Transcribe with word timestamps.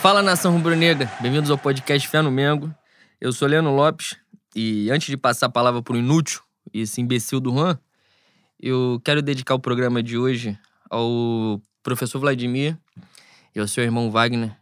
Fala 0.00 0.22
nação 0.22 0.52
rubro-negra, 0.52 1.10
bem-vindos 1.20 1.50
ao 1.50 1.58
podcast 1.58 2.06
Fé 2.06 2.22
no 2.22 2.30
Mengo. 2.30 2.72
Eu 3.20 3.32
sou 3.32 3.48
Leandro 3.48 3.74
Lopes 3.74 4.16
e 4.54 4.88
antes 4.92 5.08
de 5.08 5.16
passar 5.16 5.46
a 5.46 5.50
palavra 5.50 5.82
pro 5.82 5.96
inútil 5.96 6.40
e 6.72 6.82
esse 6.82 7.00
imbecil 7.00 7.40
do 7.40 7.50
Juan, 7.50 7.76
eu 8.60 9.02
quero 9.04 9.20
dedicar 9.20 9.56
o 9.56 9.58
programa 9.58 10.00
de 10.00 10.16
hoje 10.16 10.56
ao 10.88 11.60
professor 11.82 12.20
Vladimir 12.20 12.78
e 13.52 13.58
ao 13.58 13.66
seu 13.66 13.82
irmão 13.82 14.08
Wagner. 14.08 14.56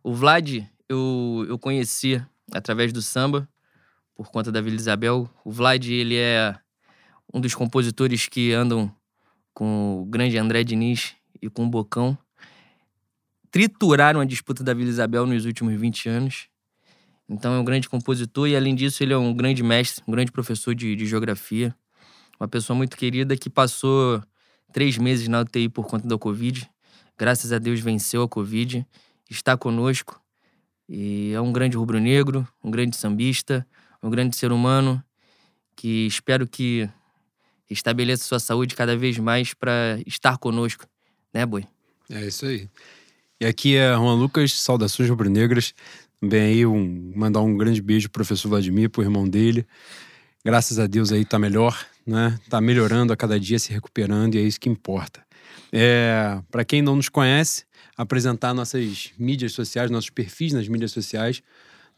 O 0.00 0.14
Vlad 0.14 0.64
eu, 0.88 1.44
eu 1.48 1.58
conheci 1.58 2.24
através 2.52 2.92
do 2.92 3.02
samba, 3.02 3.48
por 4.14 4.30
conta 4.30 4.52
da 4.52 4.60
Vila 4.60 4.76
Isabel. 4.76 5.28
O 5.44 5.50
Vlad, 5.50 5.84
ele 5.88 6.16
é 6.16 6.56
um 7.34 7.40
dos 7.40 7.52
compositores 7.52 8.28
que 8.28 8.52
andam 8.52 8.94
com 9.52 10.02
o 10.02 10.04
grande 10.04 10.38
André 10.38 10.62
Diniz 10.62 11.16
e 11.42 11.50
com 11.50 11.64
o 11.64 11.68
Bocão 11.68 12.16
trituraram 13.50 14.20
a 14.20 14.24
disputa 14.24 14.62
da 14.62 14.74
Vila 14.74 14.90
Isabel 14.90 15.26
nos 15.26 15.44
últimos 15.44 15.78
20 15.78 16.08
anos. 16.08 16.48
Então 17.28 17.54
é 17.54 17.58
um 17.58 17.64
grande 17.64 17.88
compositor 17.88 18.48
e, 18.48 18.56
além 18.56 18.74
disso, 18.74 19.02
ele 19.02 19.12
é 19.12 19.18
um 19.18 19.34
grande 19.34 19.62
mestre, 19.62 20.02
um 20.06 20.12
grande 20.12 20.32
professor 20.32 20.74
de, 20.74 20.96
de 20.96 21.06
geografia. 21.06 21.74
Uma 22.40 22.48
pessoa 22.48 22.76
muito 22.76 22.96
querida 22.96 23.36
que 23.36 23.50
passou 23.50 24.22
três 24.72 24.96
meses 24.96 25.28
na 25.28 25.40
UTI 25.40 25.68
por 25.68 25.86
conta 25.86 26.06
da 26.06 26.16
Covid. 26.16 26.68
Graças 27.18 27.52
a 27.52 27.58
Deus 27.58 27.80
venceu 27.80 28.22
a 28.22 28.28
Covid, 28.28 28.86
está 29.28 29.56
conosco. 29.56 30.20
E 30.88 31.32
é 31.34 31.40
um 31.40 31.52
grande 31.52 31.76
rubro-negro, 31.76 32.48
um 32.64 32.70
grande 32.70 32.96
sambista, 32.96 33.66
um 34.02 34.08
grande 34.08 34.36
ser 34.36 34.52
humano 34.52 35.02
que 35.76 36.06
espero 36.06 36.46
que 36.46 36.88
estabeleça 37.70 38.24
sua 38.24 38.40
saúde 38.40 38.74
cada 38.74 38.96
vez 38.96 39.18
mais 39.18 39.52
para 39.52 40.00
estar 40.06 40.38
conosco, 40.38 40.86
né, 41.32 41.44
Boi? 41.44 41.66
É 42.10 42.26
isso 42.26 42.46
aí. 42.46 42.68
E 43.40 43.46
aqui 43.46 43.76
é 43.76 43.94
Juan 43.94 44.14
Lucas, 44.14 44.52
saudações 44.52 45.08
rubro-negras. 45.08 45.72
Também 46.20 46.42
aí 46.42 46.66
um, 46.66 47.12
mandar 47.14 47.40
um 47.40 47.56
grande 47.56 47.80
beijo 47.80 48.08
pro 48.08 48.24
professor 48.24 48.48
Vladimir, 48.48 48.90
pro 48.90 49.02
irmão 49.02 49.28
dele. 49.28 49.64
Graças 50.44 50.78
a 50.78 50.88
Deus 50.88 51.12
aí 51.12 51.24
tá 51.24 51.38
melhor, 51.38 51.78
né? 52.04 52.36
Tá 52.50 52.60
melhorando 52.60 53.12
a 53.12 53.16
cada 53.16 53.38
dia, 53.38 53.58
se 53.58 53.72
recuperando 53.72 54.34
e 54.34 54.38
é 54.38 54.40
isso 54.40 54.58
que 54.58 54.68
importa. 54.68 55.22
É, 55.72 56.40
para 56.50 56.64
quem 56.64 56.82
não 56.82 56.96
nos 56.96 57.08
conhece, 57.08 57.64
apresentar 57.96 58.52
nossas 58.54 59.12
mídias 59.16 59.52
sociais, 59.52 59.90
nossos 59.90 60.10
perfis 60.10 60.52
nas 60.52 60.66
mídias 60.66 60.90
sociais. 60.90 61.40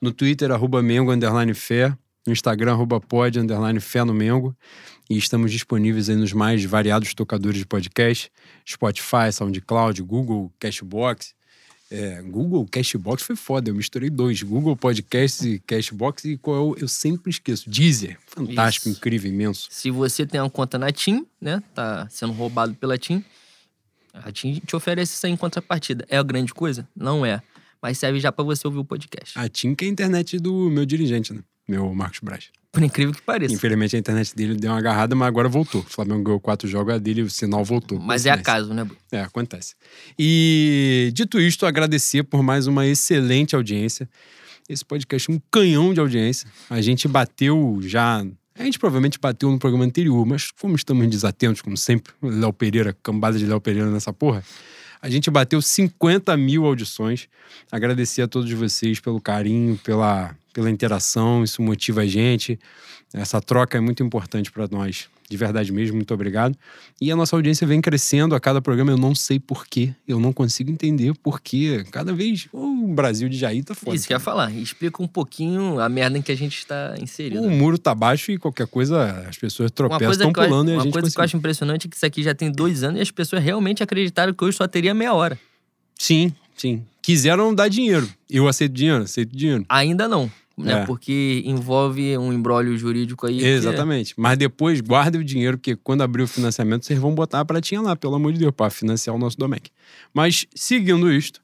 No 0.00 0.12
Twitter, 0.12 0.50
arroba 0.50 0.82
Mengo, 0.82 1.10
underline 1.10 1.54
fé. 1.54 1.96
No 2.26 2.32
Instagram, 2.32 2.72
arroba 2.72 3.00
pod, 3.00 3.38
underline 3.38 3.80
fé 3.80 4.04
no 4.04 4.12
Mengo. 4.12 4.56
E 5.08 5.16
estamos 5.16 5.50
disponíveis 5.50 6.08
aí 6.08 6.16
nos 6.16 6.32
mais 6.32 6.64
variados 6.64 7.14
tocadores 7.14 7.58
de 7.58 7.66
podcast. 7.66 8.30
Spotify, 8.68 9.32
SoundCloud, 9.32 10.02
Google, 10.02 10.52
Cashbox. 10.60 11.34
É, 11.90 12.22
Google 12.22 12.64
Cashbox 12.70 13.24
foi 13.24 13.34
foda, 13.34 13.70
eu 13.70 13.74
misturei 13.74 14.08
dois. 14.08 14.40
Google 14.42 14.76
Podcasts 14.76 15.42
e 15.44 15.58
Cashbox 15.58 16.24
e 16.24 16.36
qual 16.38 16.56
eu, 16.56 16.82
eu 16.82 16.88
sempre 16.88 17.30
esqueço. 17.30 17.68
Deezer, 17.68 18.16
fantástico, 18.26 18.88
Isso. 18.88 18.98
incrível, 18.98 19.28
imenso. 19.32 19.66
Se 19.70 19.90
você 19.90 20.24
tem 20.24 20.40
uma 20.40 20.48
conta 20.48 20.78
na 20.78 20.92
TIM, 20.92 21.26
né? 21.40 21.60
Tá 21.74 22.06
sendo 22.08 22.32
roubado 22.32 22.74
pela 22.74 22.96
TIM, 22.96 23.24
a 24.14 24.30
TIM 24.30 24.60
te 24.64 24.76
oferece 24.76 25.14
isso 25.14 25.26
aí 25.26 25.32
em 25.32 25.36
contrapartida. 25.36 26.06
É 26.08 26.16
a 26.16 26.22
grande 26.22 26.54
coisa? 26.54 26.88
Não 26.94 27.26
é. 27.26 27.42
Mas 27.82 27.98
serve 27.98 28.20
já 28.20 28.30
para 28.30 28.44
você 28.44 28.66
ouvir 28.68 28.78
o 28.78 28.84
podcast. 28.84 29.36
A 29.36 29.48
TIM 29.48 29.74
que 29.74 29.84
é 29.84 29.88
a 29.88 29.90
internet 29.90 30.38
do 30.38 30.70
meu 30.70 30.86
dirigente, 30.86 31.32
né? 31.32 31.42
Meu 31.70 31.94
Marcos 31.94 32.18
Braz. 32.20 32.48
Por 32.72 32.82
incrível 32.82 33.14
que 33.14 33.22
pareça. 33.22 33.54
Infelizmente 33.54 33.96
a 33.96 33.98
internet 33.98 34.34
dele 34.34 34.54
deu 34.54 34.70
uma 34.70 34.78
agarrada, 34.78 35.14
mas 35.14 35.28
agora 35.28 35.48
voltou. 35.48 35.80
O 35.80 35.84
Flamengo 35.84 36.22
ganhou 36.22 36.40
quatro 36.40 36.68
jogos, 36.68 36.94
a 36.94 36.98
dele 36.98 37.22
o 37.22 37.30
sinal 37.30 37.64
voltou. 37.64 37.98
Mas 37.98 38.26
é 38.26 38.30
acaso, 38.30 38.72
né? 38.72 38.88
É, 39.10 39.20
acontece. 39.22 39.74
E 40.18 41.10
dito 41.12 41.40
isto, 41.40 41.66
agradecer 41.66 42.22
por 42.24 42.42
mais 42.42 42.66
uma 42.66 42.86
excelente 42.86 43.56
audiência. 43.56 44.08
Esse 44.68 44.84
podcast 44.84 45.30
é 45.30 45.34
um 45.34 45.40
canhão 45.50 45.92
de 45.92 46.00
audiência. 46.00 46.48
A 46.68 46.80
gente 46.80 47.08
bateu 47.08 47.80
já. 47.82 48.24
A 48.56 48.64
gente 48.64 48.78
provavelmente 48.78 49.18
bateu 49.18 49.50
no 49.50 49.58
programa 49.58 49.84
anterior, 49.84 50.24
mas 50.24 50.50
como 50.52 50.76
estamos 50.76 51.08
desatentos, 51.08 51.62
como 51.62 51.76
sempre, 51.76 52.12
Léo 52.22 52.52
Pereira, 52.52 52.96
cambada 53.02 53.38
de 53.38 53.46
Léo 53.46 53.60
Pereira 53.60 53.90
nessa 53.90 54.12
porra, 54.12 54.44
a 55.02 55.08
gente 55.08 55.30
bateu 55.30 55.60
50 55.62 56.36
mil 56.36 56.66
audições. 56.66 57.26
Agradecer 57.72 58.22
a 58.22 58.28
todos 58.28 58.52
vocês 58.52 59.00
pelo 59.00 59.20
carinho, 59.20 59.76
pela, 59.82 60.36
pela 60.52 60.70
interação, 60.70 61.42
isso 61.44 61.62
motiva 61.62 62.02
a 62.02 62.06
gente. 62.06 62.58
Essa 63.12 63.40
troca 63.40 63.76
é 63.76 63.80
muito 63.80 64.02
importante 64.02 64.50
para 64.52 64.68
nós. 64.70 65.08
De 65.28 65.36
verdade 65.36 65.70
mesmo, 65.72 65.94
muito 65.96 66.12
obrigado. 66.12 66.56
E 67.00 67.10
a 67.10 67.14
nossa 67.14 67.36
audiência 67.36 67.64
vem 67.64 67.80
crescendo 67.80 68.34
a 68.34 68.40
cada 68.40 68.60
programa. 68.60 68.90
Eu 68.90 68.96
não 68.98 69.14
sei 69.14 69.38
porquê, 69.38 69.94
eu 70.06 70.18
não 70.18 70.32
consigo 70.32 70.72
entender 70.72 71.12
porquê. 71.22 71.84
Cada 71.92 72.12
vez 72.12 72.48
o 72.52 72.88
Brasil 72.88 73.28
de 73.28 73.36
Jair 73.38 73.64
tá 73.64 73.72
foda. 73.74 73.94
Isso 73.94 74.08
que 74.08 74.12
eu 74.12 74.16
ia 74.16 74.20
falar. 74.20 74.50
Explica 74.52 75.00
um 75.00 75.06
pouquinho 75.06 75.78
a 75.78 75.88
merda 75.88 76.18
em 76.18 76.22
que 76.22 76.32
a 76.32 76.36
gente 76.36 76.58
está 76.58 76.96
inserido. 77.00 77.42
O 77.42 77.50
muro 77.50 77.78
tá 77.78 77.94
baixo 77.94 78.32
e 78.32 78.38
qualquer 78.38 78.66
coisa 78.66 79.24
as 79.28 79.38
pessoas 79.38 79.70
tropeçam, 79.70 80.10
estão 80.10 80.28
eu- 80.30 80.34
pulando 80.34 80.68
e 80.68 80.72
a 80.72 80.74
uma 80.76 80.82
gente 80.82 80.92
coisa 80.92 81.10
que 81.12 81.20
eu 81.20 81.24
acho 81.24 81.36
impressionante 81.36 81.86
é 81.86 81.90
que 81.90 81.96
isso 81.96 82.06
aqui 82.06 82.24
já 82.24 82.34
tem 82.34 82.50
dois 82.50 82.82
anos 82.82 82.98
e 82.98 83.02
as 83.02 83.10
pessoas 83.12 83.40
realmente 83.42 83.84
acreditaram 83.84 84.34
que 84.34 84.44
hoje 84.44 84.56
só 84.56 84.66
teria 84.66 84.92
meia 84.92 85.14
hora. 85.14 85.38
Sim, 85.96 86.34
sim. 86.56 86.84
Quiseram 87.02 87.54
dar 87.54 87.68
dinheiro. 87.68 88.08
Eu 88.28 88.46
aceito 88.48 88.72
dinheiro, 88.72 89.04
aceito 89.04 89.34
dinheiro. 89.36 89.64
Ainda 89.68 90.06
não, 90.08 90.30
né? 90.56 90.82
É. 90.82 90.86
Porque 90.86 91.42
envolve 91.46 92.16
um 92.18 92.32
embrólio 92.32 92.76
jurídico 92.76 93.26
aí. 93.26 93.38
que- 93.38 93.44
Exatamente. 93.44 94.14
Mas 94.16 94.36
depois 94.38 94.80
guardem 94.80 95.20
o 95.20 95.24
dinheiro, 95.24 95.56
porque 95.56 95.74
quando 95.76 96.02
abrir 96.02 96.22
o 96.22 96.28
financiamento, 96.28 96.84
vocês 96.84 96.98
vão 96.98 97.14
botar 97.14 97.40
a 97.40 97.44
pratinha 97.44 97.80
lá, 97.80 97.96
pelo 97.96 98.14
amor 98.14 98.32
de 98.32 98.38
Deus, 98.40 98.52
para 98.54 98.70
financiar 98.70 99.16
o 99.16 99.18
nosso 99.18 99.36
Domec. 99.38 99.70
Mas, 100.12 100.46
seguindo 100.54 101.10
isto, 101.12 101.40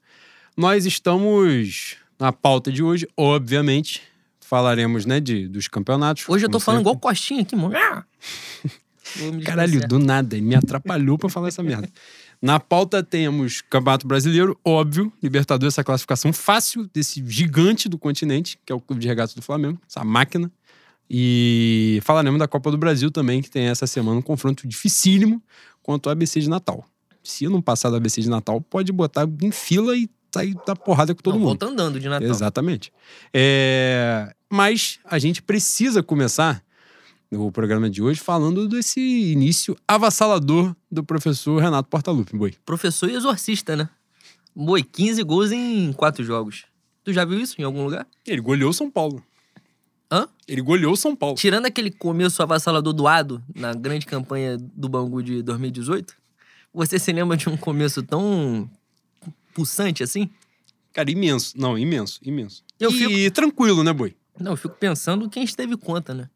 nós 0.56 0.84
estamos 0.87 1.97
na 2.19 2.33
pauta 2.33 2.71
de 2.71 2.83
hoje, 2.83 3.06
obviamente. 3.17 4.03
Falaremos, 4.41 5.05
né, 5.05 5.19
de, 5.19 5.49
dos 5.49 5.67
campeonatos. 5.67 6.25
Hoje 6.28 6.44
eu 6.44 6.49
tô 6.49 6.53
como 6.59 6.65
falando 6.65 6.78
sempre. 6.84 6.91
igual 6.93 7.00
Costinha 7.00 7.43
aqui, 7.43 7.56
mano. 7.56 7.75
Caralho, 9.44 9.87
do 9.88 9.99
nada. 9.99 10.37
Ele 10.37 10.47
me 10.47 10.55
atrapalhou 10.55 11.17
pra 11.19 11.28
falar 11.28 11.49
essa 11.49 11.62
merda. 11.62 11.88
Na 12.47 12.61
pauta 12.61 13.03
temos 13.03 13.61
Campeonato 13.61 14.07
Brasileiro, 14.07 14.57
óbvio, 14.65 15.12
Libertadores, 15.21 15.75
essa 15.75 15.83
classificação 15.83 16.33
fácil 16.33 16.89
desse 16.95 17.21
gigante 17.27 17.89
do 17.89 17.99
continente, 17.99 18.57
que 18.65 18.73
é 18.73 18.77
o 18.77 18.81
Clube 18.81 19.03
de 19.03 19.09
Regatas 19.09 19.34
do 19.34 19.43
Flamengo, 19.43 19.81
essa 19.84 20.05
máquina. 20.05 20.49
E 21.11 21.99
falaremos 22.05 22.39
da 22.39 22.47
Copa 22.47 22.71
do 22.71 22.79
Brasil 22.79 23.11
também, 23.11 23.43
que 23.43 23.51
tem 23.51 23.65
essa 23.65 23.85
semana 23.85 24.21
um 24.21 24.23
confronto 24.23 24.65
dificílimo 24.69 25.43
contra 25.83 26.09
o 26.09 26.12
ABC 26.12 26.39
de 26.39 26.49
Natal. 26.49 26.85
Se 27.21 27.49
não 27.49 27.61
passar 27.61 27.91
do 27.91 27.97
ABC 27.97 28.21
de 28.21 28.31
Natal, 28.31 28.61
pode 28.61 28.93
botar 28.93 29.29
em 29.43 29.51
fila 29.51 29.97
e 29.97 30.09
sair 30.33 30.55
da 30.65 30.77
porrada 30.77 31.17
com 31.17 31.23
todo 31.23 31.35
Não, 31.35 31.41
mundo. 31.41 31.49
volta 31.49 31.67
andando 31.67 31.99
de 31.99 32.09
Natal. 32.09 32.29
Exatamente. 32.29 32.93
É, 33.35 34.33
Mas 34.49 35.01
a 35.05 35.19
gente 35.19 35.43
precisa 35.43 36.01
começar 36.01 36.62
o 37.37 37.53
programa 37.53 37.89
de 37.91 38.03
hoje 38.03 38.21
falando 38.21 38.69
desse 38.69 39.01
início 39.01 39.77
avassalador 39.87 40.75
do 40.91 41.05
professor 41.05 41.61
Renato 41.61 41.89
Portaluppi, 41.89 42.37
boi. 42.37 42.55
Professor 42.65 43.11
e 43.11 43.15
exorcista, 43.15 43.77
né? 43.77 43.89
Boi, 44.55 44.83
15 44.83 45.23
gols 45.23 45.53
em 45.53 45.93
quatro 45.93 46.25
jogos. 46.25 46.65
Tu 47.05 47.13
já 47.13 47.25
viu 47.25 47.39
isso 47.39 47.61
em 47.61 47.65
algum 47.65 47.85
lugar? 47.85 48.07
Ele 48.27 48.41
goleou 48.41 48.73
São 48.73 48.91
Paulo. 48.91 49.23
Hã? 50.11 50.29
Ele 50.49 50.63
goleou 50.63 50.97
São 50.97 51.15
Paulo. 51.15 51.37
Tirando 51.37 51.67
aquele 51.67 51.91
começo 51.91 52.43
avassalador 52.43 52.93
do 52.93 53.07
Ado, 53.07 53.43
na 53.55 53.75
grande 53.75 54.07
campanha 54.07 54.57
do 54.57 54.89
Bangu 54.89 55.23
de 55.23 55.43
2018, 55.43 56.15
você 56.73 56.99
se 56.99 57.13
lembra 57.13 57.37
de 57.37 57.49
um 57.49 57.57
começo 57.57 58.03
tão 58.03 58.71
pulsante 59.55 60.03
assim? 60.03 60.31
Cara, 60.93 61.11
imenso. 61.11 61.59
Não, 61.59 61.79
imenso, 61.79 62.21
imenso. 62.23 62.65
Eu 62.79 62.91
e 62.91 63.31
tranquilo, 63.31 63.85
né, 63.85 63.93
boi? 63.93 64.17
Não, 64.39 64.53
eu 64.53 64.57
fico 64.57 64.75
pensando 64.75 65.29
quem 65.29 65.45
esteve 65.45 65.77
conta, 65.77 66.15
né? 66.15 66.29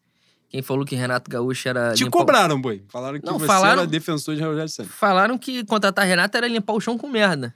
Quem 0.50 0.62
falou 0.62 0.84
que 0.84 0.97
Renato 0.97 1.31
Gaúcho 1.31 1.69
era. 1.69 1.94
Te 1.94 2.03
limpar 2.05 2.19
cobraram, 2.19 2.61
boi. 2.61 2.83
Falaram 2.88 3.21
que 3.21 3.25
Não, 3.25 3.38
você 3.38 3.47
falaram- 3.47 3.83
era 3.83 3.87
defensor 3.91 4.35
de 4.35 4.43
Rogério 4.43 4.69
Senna. 4.69 4.88
Falaram 4.88 5.38
que 5.38 5.64
contratar 5.64 6.05
Renato 6.05 6.37
era 6.37 6.49
limpar 6.49 6.73
o 6.75 6.81
chão 6.81 6.99
com 6.99 7.08
merda. 7.08 7.55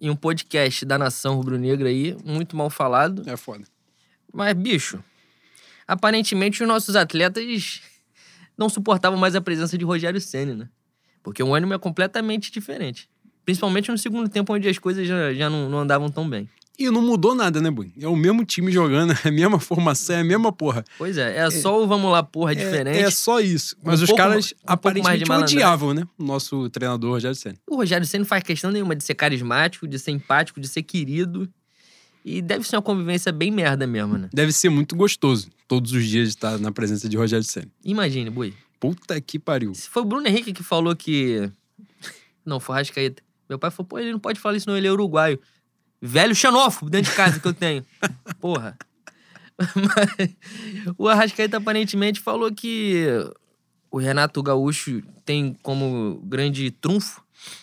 Em 0.00 0.10
um 0.10 0.16
podcast 0.16 0.84
da 0.84 0.98
Nação 0.98 1.36
Rubro-Negra 1.36 1.88
aí, 1.88 2.14
muito 2.22 2.54
mal 2.54 2.68
falado. 2.68 3.22
É 3.26 3.36
foda. 3.36 3.64
Mas, 4.32 4.52
bicho, 4.52 5.02
aparentemente 5.88 6.62
os 6.62 6.68
nossos 6.68 6.96
atletas 6.96 7.80
não 8.58 8.68
suportavam 8.68 9.18
mais 9.18 9.34
a 9.34 9.40
presença 9.40 9.78
de 9.78 9.84
Rogério 9.84 10.20
Senna, 10.20 10.54
né? 10.54 10.68
Porque 11.22 11.42
o 11.42 11.54
ânimo 11.54 11.72
é 11.72 11.78
completamente 11.78 12.50
diferente. 12.52 13.08
Principalmente 13.44 13.90
no 13.90 13.96
segundo 13.96 14.28
tempo, 14.28 14.52
onde 14.52 14.68
as 14.68 14.78
coisas 14.78 15.06
já, 15.06 15.32
já 15.32 15.48
não, 15.48 15.68
não 15.70 15.78
andavam 15.80 16.10
tão 16.10 16.28
bem. 16.28 16.48
E 16.76 16.90
não 16.90 17.00
mudou 17.02 17.34
nada, 17.36 17.60
né, 17.60 17.70
boi? 17.70 17.92
É 18.00 18.08
o 18.08 18.16
mesmo 18.16 18.44
time 18.44 18.72
jogando, 18.72 19.12
é 19.24 19.28
a 19.28 19.30
mesma 19.30 19.60
formação, 19.60 20.16
é 20.16 20.20
a 20.20 20.24
mesma 20.24 20.50
porra. 20.52 20.84
Pois 20.98 21.16
é, 21.16 21.36
é 21.38 21.50
só 21.50 21.80
o 21.82 21.86
vamos 21.86 22.10
lá, 22.10 22.22
porra, 22.22 22.52
É- 22.52 22.54
diferente. 22.56 22.98
É, 22.98 23.10
só 23.10 23.38
isso. 23.40 23.76
Mas 23.82 24.00
Um 24.00 24.04
os 24.04 24.10
pouco- 24.10 24.22
caras 24.22 24.52
um 24.52 24.56
aparentemente 24.66 25.30
odiavam, 25.30 25.94
né? 25.94 26.02
O 26.18 26.24
nosso 26.24 26.68
treinador 26.70 27.12
Rogério 27.12 27.36
Senna. 27.36 27.56
O 27.68 27.76
Rogério 27.76 28.04
Senna 28.06 28.22
não 28.22 28.28
faz 28.28 28.42
questão 28.42 28.70
nenhuma 28.72 28.96
de 28.96 29.04
ser 29.04 29.14
carismático, 29.14 29.86
de 29.86 29.98
ser 29.98 30.10
empático, 30.10 30.60
de 30.60 30.66
ser 30.68 30.82
querido. 30.82 31.48
E 32.24 32.40
deve 32.40 32.66
ser 32.66 32.76
uma 32.76 32.82
convivência 32.82 33.30
bem 33.30 33.50
merda 33.50 33.86
mesmo, 33.86 34.16
né? 34.18 34.28
Deve 34.32 34.50
ser 34.50 34.70
muito 34.70 34.96
gostoso 34.96 35.50
todos 35.68 35.92
os 35.92 36.06
dias 36.06 36.28
estar 36.30 36.58
na 36.58 36.72
presença 36.72 37.08
de 37.08 37.16
Rogério 37.16 37.44
Senna. 37.44 37.68
Imagine, 37.84 38.30
boi. 38.30 38.54
Puta 38.80 39.20
que 39.20 39.38
pariu. 39.38 39.74
Se 39.74 39.88
foi 39.88 40.02
o 40.02 40.04
Bruno 40.06 40.26
Henrique 40.26 40.52
que 40.52 40.62
falou 40.62 40.96
que. 40.96 41.50
Não, 42.44 42.58
foi 42.58 42.76
Rascaeta. 42.76 43.22
Meu 43.48 43.58
pai 43.58 43.70
falou, 43.70 43.86
pô, 43.86 43.98
ele 43.98 44.10
não 44.10 44.18
pode 44.18 44.40
falar 44.40 44.56
isso, 44.56 44.66
não, 44.68 44.74
ele 44.76 44.86
é 44.86 44.92
uruguaio. 44.92 45.38
Velho 46.06 46.34
xenófobo 46.34 46.90
dentro 46.90 47.10
de 47.10 47.16
casa 47.16 47.40
que 47.40 47.48
eu 47.48 47.54
tenho. 47.54 47.84
Porra. 48.40 48.76
Mas 49.58 50.30
o 50.98 51.08
Arrascaeta 51.08 51.56
aparentemente 51.56 52.20
falou 52.20 52.52
que 52.52 53.06
o 53.90 53.98
Renato 53.98 54.42
Gaúcho 54.42 55.02
tem 55.24 55.56
como 55.62 56.20
grande 56.24 56.70
trunfo 56.70 57.22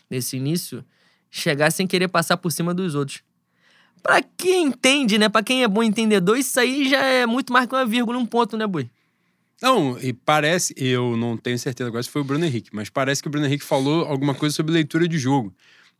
nesse 0.10 0.38
início 0.38 0.84
chegar 1.30 1.72
sem 1.72 1.86
querer 1.86 2.08
passar 2.08 2.38
por 2.38 2.52
cima 2.52 2.74
dos 2.74 2.96
outros. 2.96 3.22
Pra 4.02 4.22
quem 4.22 4.66
entende, 4.66 5.18
né? 5.18 5.30
Pra 5.30 5.44
quem 5.44 5.64
é 5.64 5.68
bom 5.68 5.84
entendedor, 5.84 6.38
isso 6.38 6.60
aí 6.60 6.90
já 6.90 7.02
é 7.04 7.26
muito 7.26 7.54
mais 7.54 7.68
que 7.68 7.76
uma 7.76 7.86
vírgula, 7.86 8.18
um 8.18 8.26
ponto, 8.26 8.58
né, 8.58 8.66
Bui? 8.66 8.90
Não, 9.62 9.98
e 10.00 10.12
parece, 10.12 10.74
eu 10.76 11.16
não 11.16 11.38
tenho 11.38 11.60
certeza 11.60 11.88
agora 11.88 12.02
se 12.02 12.10
foi 12.10 12.22
o 12.22 12.26
Bruno 12.26 12.44
Henrique, 12.44 12.72
mas 12.74 12.90
parece 12.90 13.22
que 13.22 13.28
o 13.28 13.32
Bruno 13.32 13.46
Henrique 13.46 13.64
falou 13.64 14.06
alguma 14.06 14.34
coisa 14.34 14.56
sobre 14.56 14.74
leitura 14.74 15.08
de 15.08 15.20
jogo. 15.20 15.54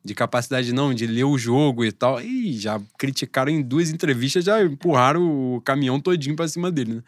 De 0.04 0.16
capacidade 0.16 0.74
não, 0.74 0.94
de 0.94 1.06
ler 1.06 1.26
o 1.26 1.38
jogo 1.38 1.86
e 1.86 1.92
tal. 1.92 2.20
E 2.22 2.54
já 2.54 2.82
criticaram 2.98 3.52
em 3.52 3.62
duas 3.62 3.90
entrevistas, 3.90 4.44
já 4.44 4.64
empurraram 4.64 5.56
o 5.56 5.62
caminhão 5.62 6.00
todinho 6.00 6.36
pra 6.36 6.48
cima 6.48 6.72
dele, 6.72 6.96
né? 6.96 7.04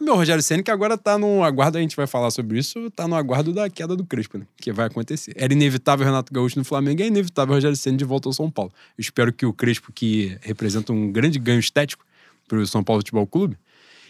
E 0.00 0.02
meu 0.02 0.14
Rogério 0.14 0.42
Senna, 0.42 0.62
que 0.62 0.70
agora 0.70 0.96
tá 0.96 1.18
no 1.18 1.44
aguardo, 1.44 1.76
a 1.76 1.80
gente 1.80 1.94
vai 1.94 2.06
falar 2.06 2.30
sobre 2.30 2.58
isso, 2.58 2.90
tá 2.92 3.06
no 3.06 3.14
aguardo 3.14 3.52
da 3.52 3.68
queda 3.68 3.94
do 3.94 4.04
Crespo, 4.04 4.38
né? 4.38 4.46
Que 4.56 4.72
vai 4.72 4.86
acontecer. 4.86 5.34
Era 5.36 5.52
inevitável 5.52 6.06
o 6.06 6.08
Renato 6.08 6.32
Gaúcho 6.32 6.58
no 6.58 6.64
Flamengo, 6.64 7.02
é 7.02 7.06
inevitável 7.06 7.52
o 7.52 7.56
Rogério 7.56 7.76
Senna 7.76 7.98
de 7.98 8.04
volta 8.04 8.28
ao 8.28 8.32
São 8.32 8.50
Paulo. 8.50 8.72
Eu 8.96 9.02
espero 9.02 9.32
que 9.32 9.44
o 9.44 9.52
Crespo, 9.52 9.92
que 9.92 10.38
representa 10.40 10.92
um 10.92 11.12
grande 11.12 11.38
ganho 11.38 11.60
estético 11.60 12.06
pro 12.48 12.66
São 12.66 12.82
Paulo 12.82 13.00
Futebol 13.00 13.26
Clube, 13.26 13.58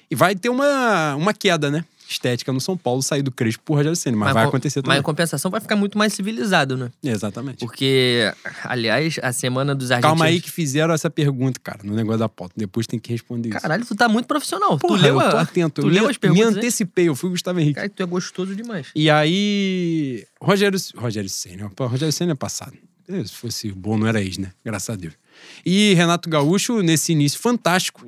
e 0.08 0.14
vai 0.14 0.36
ter 0.36 0.50
uma, 0.50 1.16
uma 1.16 1.34
queda, 1.34 1.70
né? 1.70 1.84
Estética 2.08 2.52
no 2.52 2.60
São 2.60 2.76
Paulo, 2.76 3.02
sair 3.02 3.22
do 3.22 3.30
Crespo 3.30 3.62
pro 3.64 3.74
Rogério 3.74 3.96
Senna. 3.96 4.16
Mas, 4.16 4.26
Mas 4.26 4.34
vai 4.34 4.44
acontecer 4.44 4.80
Mas 4.80 4.84
também. 4.84 4.98
em 4.98 5.02
compensação 5.02 5.50
vai 5.50 5.60
ficar 5.60 5.76
muito 5.76 5.96
mais 5.96 6.12
civilizado, 6.12 6.76
né? 6.76 6.90
Exatamente. 7.02 7.58
Porque, 7.58 8.32
aliás, 8.64 9.18
a 9.22 9.32
semana 9.32 9.74
dos 9.74 9.90
argentinos... 9.90 10.10
Calma 10.18 10.24
aí 10.26 10.40
que 10.40 10.50
fizeram 10.50 10.92
essa 10.92 11.08
pergunta, 11.08 11.58
cara, 11.62 11.80
no 11.84 11.94
negócio 11.94 12.18
da 12.18 12.28
pauta. 12.28 12.52
Depois 12.56 12.86
tem 12.86 12.98
que 12.98 13.10
responder 13.12 13.48
isso. 13.50 13.60
Caralho, 13.60 13.84
tu 13.86 13.94
tá 13.94 14.08
muito 14.08 14.26
profissional. 14.26 14.78
Porra, 14.78 14.98
tu 14.98 15.02
leu, 15.02 15.20
eu 15.20 15.30
tô 15.30 15.36
a- 15.36 15.40
atento. 15.42 15.80
Tu 15.82 15.86
eu 15.88 15.90
leu 15.92 16.08
as 16.08 16.16
perguntas, 16.18 16.46
me 16.48 16.52
né? 16.54 16.58
antecipei, 16.58 17.08
eu 17.08 17.14
fui 17.14 17.28
o 17.28 17.32
Gustavo 17.32 17.60
Henrique. 17.60 17.76
Cara, 17.76 17.88
tu 17.88 18.02
é 18.02 18.06
gostoso 18.06 18.54
demais. 18.54 18.88
E 18.94 19.08
aí, 19.08 20.24
Rogério, 20.40 20.78
Rogério 20.96 21.30
Senna, 21.30 21.70
pô, 21.70 21.86
Rogério 21.86 22.12
Senna 22.12 22.32
é 22.32 22.34
passado. 22.34 22.74
Eh, 23.08 23.24
Se 23.24 23.32
fosse 23.32 23.70
bom, 23.72 23.96
não 23.98 24.06
era 24.06 24.20
ex, 24.22 24.38
né? 24.38 24.52
Graças 24.64 24.90
a 24.90 24.96
Deus. 24.96 25.14
E 25.64 25.94
Renato 25.94 26.28
Gaúcho, 26.28 26.82
nesse 26.82 27.12
início 27.12 27.38
fantástico, 27.40 28.06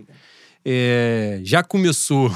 é, 0.64 1.40
já 1.42 1.62
começou. 1.62 2.34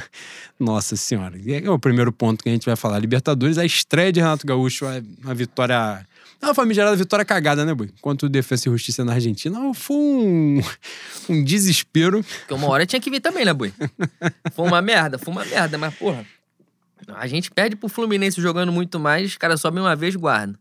Nossa 0.60 0.94
Senhora, 0.94 1.38
é 1.46 1.70
o 1.70 1.78
primeiro 1.78 2.12
ponto 2.12 2.42
que 2.42 2.48
a 2.50 2.52
gente 2.52 2.66
vai 2.66 2.76
falar. 2.76 2.98
Libertadores, 2.98 3.56
a 3.56 3.64
estreia 3.64 4.12
de 4.12 4.20
Renato 4.20 4.46
Gaúcho, 4.46 4.86
a, 4.86 5.00
a 5.30 5.34
vitória. 5.34 6.06
Uma 6.42 6.54
famigerada 6.54 6.96
vitória 6.96 7.24
cagada, 7.24 7.64
né, 7.64 7.74
Boi? 7.74 7.90
Enquanto 7.98 8.28
Defesa 8.28 8.68
e 8.68 8.72
Justiça 8.72 9.04
na 9.04 9.14
Argentina, 9.14 9.58
foi 9.74 9.96
um, 9.96 10.60
um 11.28 11.44
desespero. 11.44 12.22
Porque 12.22 12.54
uma 12.54 12.68
hora 12.68 12.84
tinha 12.84 13.00
que 13.00 13.10
vir 13.10 13.20
também, 13.20 13.44
né, 13.44 13.52
Boi? 13.54 13.72
Foi 14.52 14.66
uma 14.66 14.82
merda, 14.82 15.18
foi 15.18 15.32
uma 15.32 15.44
merda, 15.44 15.78
mas, 15.78 15.94
porra. 15.94 16.24
A 17.08 17.26
gente 17.26 17.50
perde 17.50 17.76
pro 17.76 17.88
Fluminense 17.88 18.40
jogando 18.40 18.70
muito 18.70 19.00
mais, 19.00 19.30
os 19.30 19.36
caras 19.38 19.60
sobem 19.60 19.82
uma 19.82 19.96
vez, 19.96 20.14
guardam. 20.14 20.56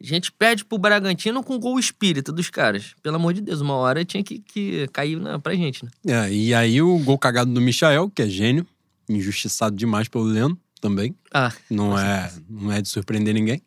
A 0.00 0.06
gente 0.06 0.30
perde 0.30 0.64
pro 0.64 0.78
Bragantino 0.78 1.42
com 1.42 1.58
gol 1.58 1.78
espírita 1.78 2.30
dos 2.30 2.50
caras. 2.50 2.94
Pelo 3.02 3.16
amor 3.16 3.34
de 3.34 3.40
Deus, 3.40 3.60
uma 3.60 3.74
hora 3.74 4.04
tinha 4.04 4.22
que, 4.22 4.38
que 4.38 4.86
cair 4.92 5.18
na, 5.18 5.38
pra 5.38 5.54
gente, 5.54 5.84
né? 5.84 5.90
É, 6.06 6.32
e 6.32 6.54
aí 6.54 6.80
o 6.80 6.98
gol 7.00 7.18
cagado 7.18 7.52
do 7.52 7.60
Michael, 7.60 8.08
que 8.14 8.22
é 8.22 8.28
gênio, 8.28 8.66
injustiçado 9.08 9.74
demais 9.74 10.06
pelo 10.08 10.24
Leno 10.24 10.56
também. 10.80 11.14
Ah, 11.34 11.52
Não 11.68 11.98
é, 11.98 12.32
não 12.48 12.70
é 12.70 12.80
de 12.80 12.88
surpreender 12.88 13.34
ninguém. 13.34 13.60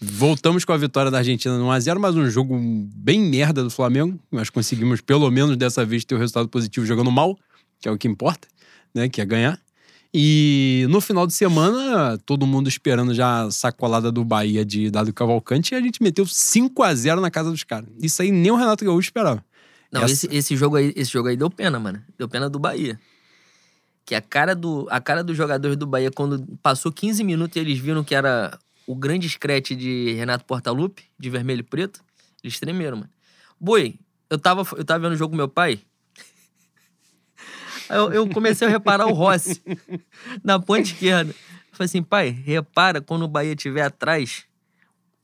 Voltamos 0.00 0.64
com 0.66 0.72
a 0.72 0.76
vitória 0.76 1.10
da 1.10 1.18
Argentina 1.18 1.56
no 1.56 1.66
1x0, 1.66 1.98
mas 1.98 2.14
um 2.14 2.28
jogo 2.28 2.58
bem 2.94 3.20
merda 3.20 3.62
do 3.62 3.70
Flamengo. 3.70 4.20
Mas 4.30 4.50
conseguimos, 4.50 5.00
pelo 5.00 5.30
menos 5.30 5.56
dessa 5.56 5.84
vez, 5.84 6.04
ter 6.04 6.14
o 6.14 6.18
resultado 6.18 6.48
positivo 6.48 6.84
jogando 6.84 7.10
mal, 7.10 7.38
que 7.80 7.88
é 7.88 7.90
o 7.90 7.96
que 7.96 8.06
importa, 8.06 8.46
né? 8.94 9.08
Que 9.08 9.22
é 9.22 9.24
ganhar. 9.24 9.58
E 10.16 10.86
no 10.90 11.00
final 11.00 11.26
de 11.26 11.32
semana, 11.34 12.16
todo 12.18 12.46
mundo 12.46 12.68
esperando 12.68 13.12
já 13.12 13.42
a 13.42 13.50
sacolada 13.50 14.12
do 14.12 14.24
Bahia 14.24 14.64
de 14.64 14.88
Dado 14.88 15.12
Cavalcante, 15.12 15.74
e 15.74 15.76
a 15.76 15.80
gente 15.80 16.00
meteu 16.00 16.24
5 16.24 16.82
a 16.84 16.94
0 16.94 17.20
na 17.20 17.32
casa 17.32 17.50
dos 17.50 17.64
caras. 17.64 17.88
Isso 18.00 18.22
aí 18.22 18.30
nem 18.30 18.52
o 18.52 18.54
Renato 18.54 18.84
Gaúcho 18.84 19.08
esperava. 19.08 19.44
Não, 19.90 20.02
Essa- 20.02 20.12
esse, 20.12 20.28
esse, 20.36 20.56
jogo 20.56 20.76
aí, 20.76 20.92
esse 20.94 21.10
jogo 21.10 21.28
aí 21.28 21.36
deu 21.36 21.50
pena, 21.50 21.80
mano. 21.80 22.00
Deu 22.16 22.28
pena 22.28 22.48
do 22.48 22.60
Bahia. 22.60 22.98
Que 24.06 24.14
a 24.14 24.20
cara, 24.20 24.54
do, 24.54 24.86
a 24.88 25.00
cara 25.00 25.24
dos 25.24 25.36
jogadores 25.36 25.76
do 25.76 25.86
Bahia, 25.86 26.12
quando 26.12 26.46
passou 26.62 26.92
15 26.92 27.24
minutos 27.24 27.56
e 27.56 27.58
eles 27.58 27.78
viram 27.80 28.04
que 28.04 28.14
era 28.14 28.56
o 28.86 28.94
grande 28.94 29.28
scratch 29.28 29.70
de 29.72 30.12
Renato 30.12 30.44
Portaluppi, 30.44 31.02
de 31.18 31.28
vermelho 31.28 31.60
e 31.60 31.64
preto, 31.64 32.00
eles 32.42 32.60
tremeram, 32.60 32.98
mano. 32.98 33.10
Boi, 33.58 33.96
eu 34.30 34.38
tava, 34.38 34.64
eu 34.76 34.84
tava 34.84 35.00
vendo 35.00 35.14
o 35.14 35.16
jogo 35.16 35.30
com 35.32 35.36
meu 35.36 35.48
pai. 35.48 35.80
Eu, 37.88 38.12
eu 38.12 38.28
comecei 38.28 38.66
a 38.66 38.70
reparar 38.70 39.06
o 39.06 39.12
Rossi 39.12 39.62
na 40.42 40.58
ponta 40.58 40.82
esquerda. 40.82 41.30
Eu 41.32 41.76
falei 41.76 41.86
assim, 41.86 42.02
pai, 42.02 42.30
repara 42.30 43.00
quando 43.00 43.22
o 43.24 43.28
Bahia 43.28 43.52
estiver 43.52 43.82
atrás. 43.82 44.44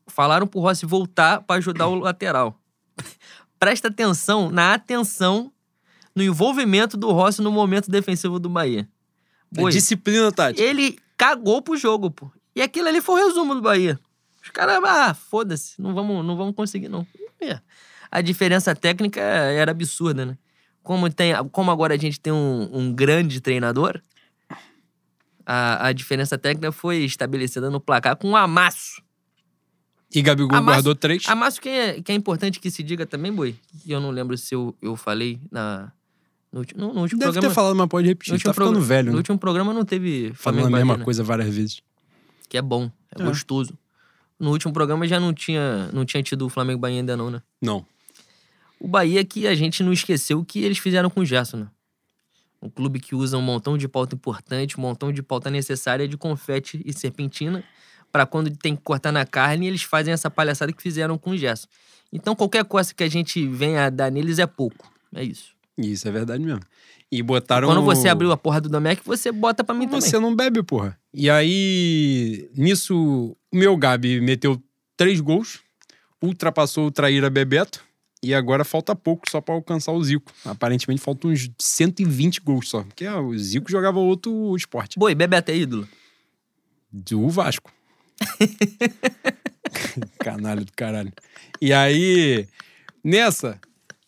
Falaram 0.07 0.47
pro 0.47 0.61
Rossi 0.61 0.87
voltar 0.87 1.43
pra 1.43 1.57
ajudar 1.57 1.87
o 1.87 1.95
lateral 1.95 2.61
presta 3.61 3.89
atenção 3.89 4.51
na 4.51 4.73
atenção 4.73 5.53
no 6.17 6.23
envolvimento 6.23 6.97
do 6.97 7.13
Rossi 7.13 7.43
no 7.43 7.53
momento 7.53 7.91
defensivo 7.91 8.41
do 8.41 8.49
Bahia. 8.49 8.89
É 9.55 9.61
Boi, 9.61 9.71
disciplina 9.71 10.33
tática. 10.33 10.67
ele 10.67 10.99
cagou 11.17 11.61
pro 11.61 11.77
jogo, 11.77 12.11
pô. 12.11 12.31
E 12.57 12.63
aquilo 12.63 12.89
ali 12.89 13.01
foi 13.01 13.21
o 13.21 13.27
resumo 13.27 13.55
do 13.55 13.61
Bahia. 13.61 14.01
Os 14.43 14.49
caras, 14.51 14.83
ah, 14.83 15.13
foda-se, 15.13 15.81
não 15.81 15.95
vamos, 15.95 16.25
não 16.25 16.37
vamos 16.37 16.57
conseguir, 16.57 16.89
não. 16.89 17.07
É. 17.41 17.61
A 18.11 18.21
diferença 18.23 18.75
técnica 18.75 19.21
era 19.21 19.71
absurda, 19.71 20.25
né? 20.25 20.39
Como, 20.83 21.11
tem, 21.11 21.33
como 21.53 21.71
agora 21.71 21.95
a 21.95 21.97
gente 21.99 22.19
tem 22.19 22.33
um, 22.33 22.69
um 22.73 22.93
grande 22.93 23.41
treinador, 23.41 24.01
a, 25.45 25.89
a 25.89 25.93
diferença 25.93 26.39
técnica 26.39 26.73
foi 26.73 26.99
estabelecida 26.99 27.71
no 27.71 27.81
placar 27.81 28.17
com 28.17 28.29
um 28.31 28.37
amasso. 28.37 29.03
E 30.13 30.23
Gabigol 30.23 30.57
Amasso- 30.57 30.77
guardou 30.77 30.95
três. 30.95 31.29
Amasso 31.29 31.61
que 31.61 31.69
é, 31.69 32.01
que 32.03 32.11
é 32.11 32.15
importante 32.15 32.59
que 32.59 32.71
se 32.71 32.83
diga 32.83 33.07
também, 33.07 33.33
Boi, 33.33 33.55
que 33.83 33.91
eu 33.93 34.01
não 34.01 34.11
lembro 34.11 34.37
se 34.37 34.55
eu, 34.55 34.75
eu 34.83 34.97
falei 34.97 35.39
na, 35.53 35.93
no, 36.53 36.63
no, 36.75 36.95
no 36.95 37.01
último 37.03 37.21
Deve 37.21 37.33
programa. 37.33 37.49
ter 37.49 37.55
falado, 37.55 37.77
mas 37.77 37.89
pode 37.89 38.09
repetir. 38.09 38.33
Tá 38.35 38.39
ficando 38.39 38.55
programa- 38.55 38.81
velho, 38.87 39.07
No 39.07 39.13
né? 39.13 39.17
último 39.19 39.39
programa 39.39 39.73
não 39.73 39.85
teve 39.85 40.33
Falando 40.35 40.61
Flamengo 40.63 40.67
a 40.67 40.79
mesma 40.79 40.97
né? 40.97 41.05
coisa 41.05 41.23
várias 41.23 41.55
vezes. 41.55 41.81
Que 42.49 42.59
é 42.59 42.63
bom, 42.63 42.91
é, 43.17 43.23
É. 43.23 43.25
gostoso. 43.25 43.79
No 44.39 44.51
último 44.51 44.73
programa 44.73 45.07
já 45.07 45.21
não 45.21 45.33
tinha, 45.33 45.91
não 45.93 46.05
tinha 46.05 46.23
tido 46.23 46.45
o 46.47 46.49
Flamengo 46.49 46.81
Bahia 46.81 46.97
ainda 46.99 47.17
não, 47.17 47.31
né? 47.31 47.41
Não. 47.63 47.87
O 48.81 48.89
Bahia 48.89 49.25
que 49.25 49.47
a 49.47 49.55
gente 49.55 49.83
não 49.83 49.93
esqueceu 49.93 50.41
o 50.41 50.45
que 50.45 50.61
eles 50.61 50.79
fizeram 50.79 51.11
com 51.11 51.21
o 51.21 51.25
Gerson, 51.25 51.59
né? 51.59 51.69
Um 52.63 52.69
clube 52.69 53.01
que 53.01 53.15
usa 53.15 53.37
um 53.39 53.43
montão 53.43 53.77
de 53.79 53.87
pauta 53.89 54.15
importante, 54.15 54.79
um 54.79 54.83
montão 54.83 55.13
de 55.13 55.23
pauta 55.23 55.51
necessária 55.51 56.07
de 56.09 56.17
confete 56.17 56.81
e 56.85 56.93
serpentina, 56.93 57.65
pra 58.13 58.27
quando 58.27 58.51
tem 58.57 58.75
que 58.77 58.83
cortar 58.83 59.13
na 59.13 59.25
carne, 59.25 59.67
eles 59.67 59.83
fazem 59.83 60.13
essa 60.13 60.31
palhaçada 60.31 60.73
que 60.73 60.83
fizeram 60.83 61.17
com 61.17 61.31
o 61.31 61.37
Gerson. 61.37 61.69
Então 62.13 62.35
qualquer 62.35 62.65
coisa 62.65 62.93
que 62.93 63.05
a 63.05 63.09
gente 63.09 63.47
venha 63.47 63.87
a 63.87 63.91
dar 63.91 64.11
neles 64.11 64.39
é 64.39 64.47
pouco. 64.47 64.93
É 65.15 65.23
isso. 65.23 65.55
Isso 65.79 66.07
é 66.09 66.11
verdade 66.11 66.43
mesmo. 66.45 66.61
E 67.11 67.23
botaram. 67.23 67.67
Quando 67.67 67.83
você 67.83 68.09
abriu 68.09 68.31
a 68.31 68.37
porra 68.37 68.61
do 68.61 68.69
Domecq, 68.69 69.03
você 69.05 69.33
bota 69.33 69.65
pra 69.65 69.75
mim 69.75 69.87
Você 69.89 70.13
também. 70.13 70.29
não 70.29 70.37
bebe, 70.37 70.63
porra. 70.63 70.99
E 71.13 71.29
aí, 71.29 72.49
nisso, 72.55 73.37
o 73.53 73.57
meu 73.57 73.77
Gabi 73.77 74.21
meteu 74.21 74.63
três 74.97 75.21
gols, 75.21 75.61
ultrapassou 76.23 76.87
o 76.87 76.91
Traíra 76.91 77.29
Bebeto, 77.31 77.83
e 78.23 78.35
agora 78.35 78.65
falta 78.65 78.95
pouco 78.95 79.31
só 79.31 79.41
pra 79.41 79.55
alcançar 79.55 79.93
o 79.93 80.05
Zico. 80.05 80.31
Aparentemente 80.45 81.01
faltam 81.01 81.31
uns 81.31 81.51
120 81.59 82.41
gols 82.41 82.69
só. 82.69 82.83
Porque 82.83 83.07
ah, 83.07 83.21
o 83.21 83.37
Zico 83.39 83.71
jogava 83.71 83.99
outro 83.99 84.55
esporte. 84.57 84.99
Boi, 84.99 85.15
Bebeto 85.15 85.51
é 85.51 85.57
ídolo. 85.57 85.89
Do 86.93 87.29
Vasco. 87.29 87.73
Canalho 90.19 90.65
do 90.65 90.73
caralho. 90.73 91.13
E 91.61 91.73
aí, 91.73 92.47
nessa, 93.03 93.59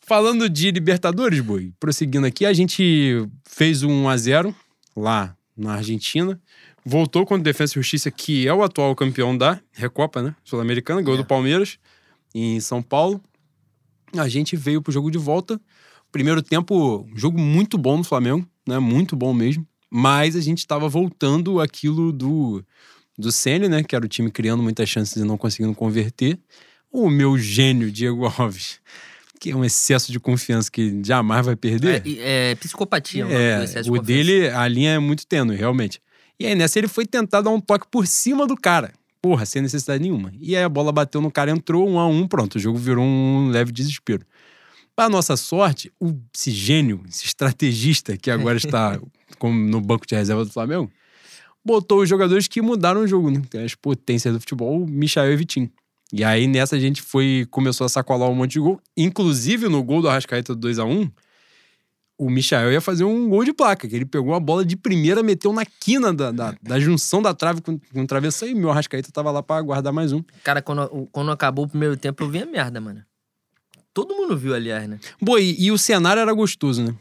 falando 0.00 0.48
de 0.48 0.70
Libertadores, 0.70 1.40
boi, 1.40 1.72
prosseguindo 1.78 2.26
aqui, 2.26 2.44
a 2.44 2.52
gente 2.52 3.26
fez 3.44 3.82
um 3.82 4.04
1x0 4.04 4.54
lá 4.96 5.36
na 5.56 5.74
Argentina. 5.74 6.40
Voltou 6.84 7.24
contra 7.24 7.40
o 7.40 7.44
Defensa 7.44 7.74
e 7.74 7.80
Justiça, 7.80 8.10
que 8.10 8.46
é 8.46 8.52
o 8.52 8.62
atual 8.62 8.94
campeão 8.96 9.36
da 9.36 9.60
Recopa, 9.72 10.20
né? 10.20 10.34
Sul-Americana, 10.44 11.00
ganhou 11.00 11.18
É. 11.18 11.22
do 11.22 11.26
Palmeiras 11.26 11.78
em 12.34 12.58
São 12.60 12.82
Paulo. 12.82 13.22
A 14.16 14.28
gente 14.28 14.56
veio 14.56 14.82
pro 14.82 14.92
jogo 14.92 15.10
de 15.10 15.18
volta. 15.18 15.60
Primeiro 16.10 16.42
tempo, 16.42 17.08
jogo 17.14 17.38
muito 17.38 17.78
bom 17.78 17.98
no 17.98 18.04
Flamengo, 18.04 18.46
né? 18.66 18.78
Muito 18.78 19.16
bom 19.16 19.32
mesmo. 19.32 19.66
Mas 19.90 20.36
a 20.36 20.40
gente 20.40 20.66
tava 20.66 20.88
voltando 20.88 21.60
aquilo 21.60 22.12
do 22.12 22.64
do 23.16 23.30
Ceni, 23.30 23.68
né? 23.68 23.82
Que 23.82 23.94
era 23.94 24.04
o 24.04 24.08
time 24.08 24.30
criando 24.30 24.62
muitas 24.62 24.88
chances 24.88 25.16
e 25.16 25.24
não 25.24 25.36
conseguindo 25.36 25.74
converter. 25.74 26.38
O 26.90 27.08
meu 27.08 27.38
gênio, 27.38 27.90
Diego 27.90 28.26
Alves, 28.26 28.80
que 29.40 29.50
é 29.50 29.56
um 29.56 29.64
excesso 29.64 30.12
de 30.12 30.20
confiança 30.20 30.70
que 30.70 31.00
jamais 31.02 31.44
vai 31.44 31.56
perder. 31.56 32.02
É, 32.06 32.50
é 32.50 32.54
psicopatia. 32.54 33.24
É, 33.24 33.58
do 33.58 33.64
excesso 33.64 33.84
de 33.84 33.90
o 33.90 34.00
confiança. 34.00 34.24
dele, 34.24 34.48
a 34.48 34.68
linha 34.68 34.92
é 34.92 34.98
muito 34.98 35.26
tênue, 35.26 35.56
realmente. 35.56 36.00
E 36.38 36.46
aí 36.46 36.54
nessa 36.54 36.78
ele 36.78 36.88
foi 36.88 37.06
tentar 37.06 37.40
dar 37.40 37.50
um 37.50 37.60
toque 37.60 37.86
por 37.90 38.06
cima 38.06 38.46
do 38.46 38.56
cara. 38.56 38.92
Porra, 39.22 39.46
sem 39.46 39.62
necessidade 39.62 40.02
nenhuma. 40.02 40.32
E 40.40 40.56
aí 40.56 40.64
a 40.64 40.68
bola 40.68 40.90
bateu 40.90 41.20
no 41.20 41.30
cara, 41.30 41.52
entrou 41.52 41.88
um 41.88 41.98
a 41.98 42.06
um, 42.06 42.26
pronto. 42.26 42.56
O 42.56 42.58
jogo 42.58 42.76
virou 42.76 43.04
um 43.04 43.48
leve 43.50 43.70
desespero. 43.70 44.26
Para 44.96 45.08
nossa 45.08 45.36
sorte, 45.36 45.92
o, 45.98 46.12
esse 46.34 46.50
gênio, 46.50 47.02
esse 47.08 47.24
estrategista 47.24 48.16
que 48.16 48.30
agora 48.30 48.58
está 48.58 49.00
no 49.40 49.80
banco 49.80 50.06
de 50.06 50.16
reserva 50.16 50.44
do 50.44 50.50
Flamengo, 50.50 50.90
botou 51.64 52.00
os 52.00 52.08
jogadores 52.08 52.48
que 52.48 52.60
mudaram 52.60 53.02
o 53.02 53.06
jogo, 53.06 53.30
né? 53.30 53.40
As 53.64 53.76
potências 53.76 54.34
do 54.34 54.40
futebol, 54.40 54.84
Michael 54.86 55.32
e 55.32 55.36
Vitinho. 55.36 55.70
E 56.12 56.24
aí 56.24 56.46
nessa 56.46 56.76
a 56.76 56.80
gente 56.80 57.00
foi 57.00 57.46
começou 57.50 57.84
a 57.84 57.88
sacolar 57.88 58.28
um 58.28 58.34
monte 58.34 58.52
de 58.52 58.60
gol, 58.60 58.80
inclusive 58.96 59.68
no 59.68 59.82
gol 59.82 60.02
do 60.02 60.08
Arrascaeta 60.08 60.54
do 60.54 60.60
2 60.60 60.78
a 60.78 60.84
1 60.84 61.10
o 62.24 62.30
Michael 62.30 62.72
ia 62.72 62.80
fazer 62.80 63.04
um 63.04 63.28
gol 63.28 63.44
de 63.44 63.52
placa, 63.52 63.88
que 63.88 63.94
ele 63.96 64.04
pegou 64.04 64.34
a 64.34 64.40
bola 64.40 64.64
de 64.64 64.76
primeira, 64.76 65.22
meteu 65.22 65.52
na 65.52 65.64
quina 65.64 66.12
da, 66.12 66.30
da, 66.30 66.54
da 66.62 66.78
junção 66.80 67.20
da 67.22 67.34
trave 67.34 67.60
com, 67.60 67.78
com 67.78 68.02
o 68.02 68.06
travessão 68.06 68.46
e 68.48 68.54
meu 68.54 68.70
Arrascaeta 68.70 69.10
tava 69.12 69.30
lá 69.30 69.42
pra 69.42 69.60
guardar 69.60 69.92
mais 69.92 70.12
um. 70.12 70.22
Cara, 70.44 70.60
quando, 70.62 71.08
quando 71.10 71.30
acabou 71.30 71.64
o 71.64 71.68
primeiro 71.68 71.96
tempo, 71.96 72.22
eu 72.22 72.28
vi 72.28 72.42
a 72.42 72.46
merda, 72.46 72.80
mano. 72.80 73.02
Todo 73.94 74.14
mundo 74.14 74.36
viu, 74.36 74.54
aliás, 74.54 74.88
né? 74.88 74.98
Boa, 75.20 75.40
e, 75.40 75.54
e 75.64 75.70
o 75.70 75.76
cenário 75.78 76.20
era 76.20 76.32
gostoso, 76.32 76.82
né? 76.82 76.94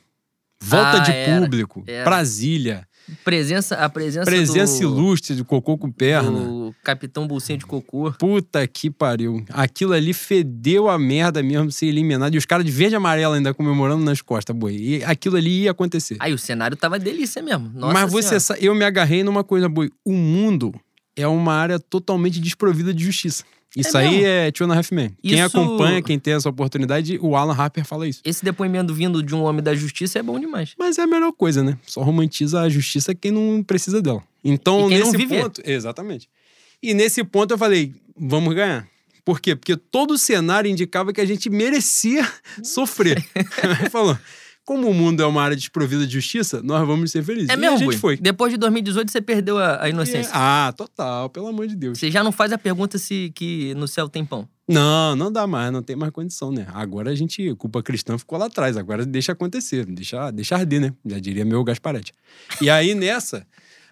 Volta 0.63 0.97
Ah, 0.97 0.99
de 0.99 1.11
era, 1.11 1.39
público, 1.41 1.83
era. 1.87 2.03
Brasília, 2.03 2.87
Presença, 3.23 3.75
a 3.75 3.89
presença, 3.89 4.25
presença 4.25 4.77
do, 4.77 4.83
ilustre 4.83 5.35
de 5.35 5.43
cocô 5.43 5.77
com 5.77 5.91
perna. 5.91 6.31
do 6.31 6.75
capitão 6.83 7.27
Bolsinha 7.27 7.57
de 7.57 7.65
Cocô. 7.65 8.11
Puta 8.13 8.65
que 8.67 8.89
pariu. 8.89 9.43
Aquilo 9.49 9.93
ali 9.93 10.13
fedeu 10.13 10.89
a 10.89 10.97
merda 10.97 11.43
mesmo 11.43 11.71
ser 11.71 11.87
eliminado. 11.87 12.33
E 12.33 12.37
os 12.37 12.45
caras 12.45 12.65
de 12.65 12.71
verde 12.71 12.95
e 12.95 12.97
amarelo 12.97 13.33
ainda 13.33 13.53
comemorando 13.53 14.03
nas 14.03 14.21
costas, 14.21 14.55
boi. 14.55 14.75
E 14.75 15.03
aquilo 15.03 15.35
ali 15.37 15.63
ia 15.63 15.71
acontecer. 15.71 16.15
Aí 16.19 16.33
o 16.33 16.37
cenário 16.37 16.77
tava 16.77 16.97
delícia 16.97 17.41
mesmo. 17.41 17.69
Nossa 17.73 17.93
Mas 17.93 18.11
você 18.11 18.39
sa- 18.39 18.57
eu 18.59 18.73
me 18.73 18.85
agarrei 18.85 19.23
numa 19.23 19.43
coisa, 19.43 19.67
boi. 19.67 19.89
O 20.05 20.13
mundo 20.13 20.73
é 21.15 21.27
uma 21.27 21.53
área 21.53 21.79
totalmente 21.79 22.39
desprovida 22.39 22.93
de 22.93 23.03
justiça. 23.03 23.43
Isso 23.75 23.97
aí 23.97 24.09
mesmo? 24.11 24.25
é 24.27 24.51
Two 24.51 24.67
and 24.67 24.73
a 24.73 24.77
Half 24.77 24.91
Men. 24.91 25.15
Quem 25.23 25.33
Isso- 25.33 25.43
acompanha, 25.45 26.01
quem 26.01 26.19
tem 26.19 26.33
essa 26.33 26.49
oportunidade, 26.49 27.17
o 27.21 27.35
Alan 27.35 27.53
Harper 27.55 27.85
fala 27.85 28.07
isso. 28.07 28.21
Esse 28.25 28.43
depoimento 28.43 28.93
vindo 28.93 29.23
de 29.23 29.33
um 29.33 29.43
homem 29.43 29.63
da 29.63 29.73
justiça 29.73 30.19
é 30.19 30.23
bom 30.23 30.39
demais. 30.39 30.73
Mas 30.77 30.97
é 30.97 31.03
a 31.03 31.07
melhor 31.07 31.31
coisa, 31.31 31.63
né? 31.63 31.77
Só 31.85 32.01
romantiza 32.01 32.61
a 32.61 32.69
justiça 32.69 33.15
quem 33.15 33.31
não 33.31 33.63
precisa 33.63 34.01
dela. 34.01 34.21
Então, 34.43 34.89
quem 34.89 34.99
nesse 34.99 35.27
ponto. 35.27 35.61
Exatamente. 35.63 36.29
E 36.83 36.93
nesse 36.93 37.23
ponto 37.23 37.53
eu 37.53 37.57
falei, 37.57 37.93
vamos 38.17 38.53
ganhar. 38.53 38.87
Por 39.23 39.39
quê? 39.39 39.55
Porque 39.55 39.77
todo 39.77 40.11
o 40.15 40.17
cenário 40.17 40.69
indicava 40.69 41.13
que 41.13 41.21
a 41.21 41.25
gente 41.25 41.49
merecia 41.49 42.27
sofrer. 42.63 43.23
Aí 43.35 43.89
falou. 43.89 44.17
Como 44.63 44.89
o 44.89 44.93
mundo 44.93 45.23
é 45.23 45.25
uma 45.25 45.41
área 45.41 45.57
desprovida 45.57 46.05
de 46.05 46.13
justiça, 46.13 46.61
nós 46.61 46.85
vamos 46.85 47.11
ser 47.11 47.23
felizes. 47.23 47.49
É 47.49 47.53
e 47.53 47.57
mesmo, 47.57 47.75
a 47.75 47.79
gente 47.79 47.97
foi. 47.97 48.17
Depois 48.17 48.51
de 48.51 48.57
2018 48.57 49.11
você 49.11 49.19
perdeu 49.19 49.57
a, 49.57 49.83
a 49.83 49.89
inocência. 49.89 50.29
É, 50.29 50.33
ah, 50.33 50.73
total, 50.75 51.29
pelo 51.29 51.47
amor 51.47 51.67
de 51.67 51.75
Deus. 51.75 51.97
Você 51.97 52.11
já 52.11 52.23
não 52.23 52.31
faz 52.31 52.51
a 52.53 52.57
pergunta 52.57 52.97
se 52.97 53.31
que 53.33 53.73
no 53.75 53.87
céu 53.87 54.07
tem 54.07 54.23
pão. 54.23 54.47
Não, 54.67 55.15
não 55.15 55.31
dá 55.31 55.45
mais, 55.47 55.71
não 55.71 55.81
tem 55.81 55.95
mais 55.95 56.11
condição, 56.11 56.51
né? 56.51 56.67
Agora 56.73 57.09
a 57.09 57.15
gente, 57.15 57.53
culpa 57.55 57.83
cristã 57.83 58.17
ficou 58.17 58.37
lá 58.37 58.45
atrás, 58.45 58.77
agora 58.77 59.05
deixa 59.05 59.31
acontecer, 59.31 59.85
deixa, 59.85 60.31
deixa 60.31 60.55
arder, 60.55 60.79
né? 60.79 60.93
Já 61.05 61.19
diria 61.19 61.43
meu 61.43 61.63
Gasparete. 61.63 62.13
E 62.61 62.69
aí 62.69 62.95
nessa, 62.95 63.45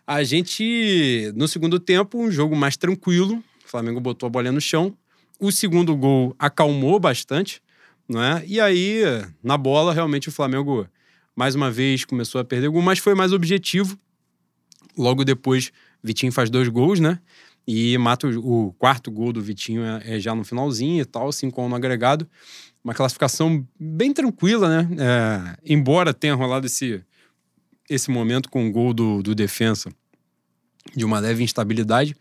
a 0.07 0.23
gente, 0.23 1.31
no 1.35 1.47
segundo 1.47 1.79
tempo, 1.79 2.17
um 2.17 2.31
jogo 2.31 2.55
mais 2.55 2.77
tranquilo, 2.77 3.43
o 3.65 3.69
Flamengo 3.69 3.99
botou 3.99 4.27
a 4.27 4.29
bolinha 4.29 4.51
no 4.51 4.61
chão, 4.61 4.95
o 5.39 5.51
segundo 5.51 5.95
gol 5.95 6.35
acalmou 6.39 6.99
bastante, 6.99 7.61
não 8.09 8.21
é? 8.21 8.43
E 8.47 8.59
aí, 8.59 9.03
na 9.43 9.55
bola, 9.55 9.93
realmente 9.93 10.27
o 10.27 10.31
Flamengo, 10.31 10.87
mais 11.35 11.53
uma 11.53 11.69
vez, 11.69 12.03
começou 12.03 12.41
a 12.41 12.43
perder 12.43 12.69
gol, 12.69 12.81
mas 12.81 12.97
foi 12.97 13.13
mais 13.13 13.31
objetivo. 13.31 13.97
Logo 14.97 15.23
depois, 15.23 15.71
Vitinho 16.03 16.31
faz 16.31 16.49
dois 16.49 16.67
gols, 16.67 16.99
né? 16.99 17.19
E 17.67 17.95
mata 17.99 18.27
o, 18.27 18.67
o 18.67 18.73
quarto 18.73 19.11
gol 19.11 19.31
do 19.31 19.41
Vitinho 19.41 19.83
é, 19.83 20.15
é 20.15 20.19
já 20.19 20.33
no 20.33 20.43
finalzinho 20.43 21.01
e 21.01 21.05
tal, 21.05 21.31
5 21.31 21.67
no 21.69 21.75
agregado. 21.75 22.27
Uma 22.83 22.95
classificação 22.95 23.65
bem 23.79 24.11
tranquila, 24.11 24.67
né? 24.67 24.89
É, 24.97 25.57
embora 25.63 26.11
tenha 26.11 26.33
rolado 26.33 26.65
esse, 26.65 27.03
esse 27.87 28.09
momento 28.09 28.49
com 28.49 28.67
o 28.67 28.71
gol 28.71 28.91
do, 28.91 29.21
do 29.21 29.35
defensa 29.35 29.91
de 30.95 31.05
uma 31.05 31.19
leve 31.19 31.43
instabilidade, 31.43 32.15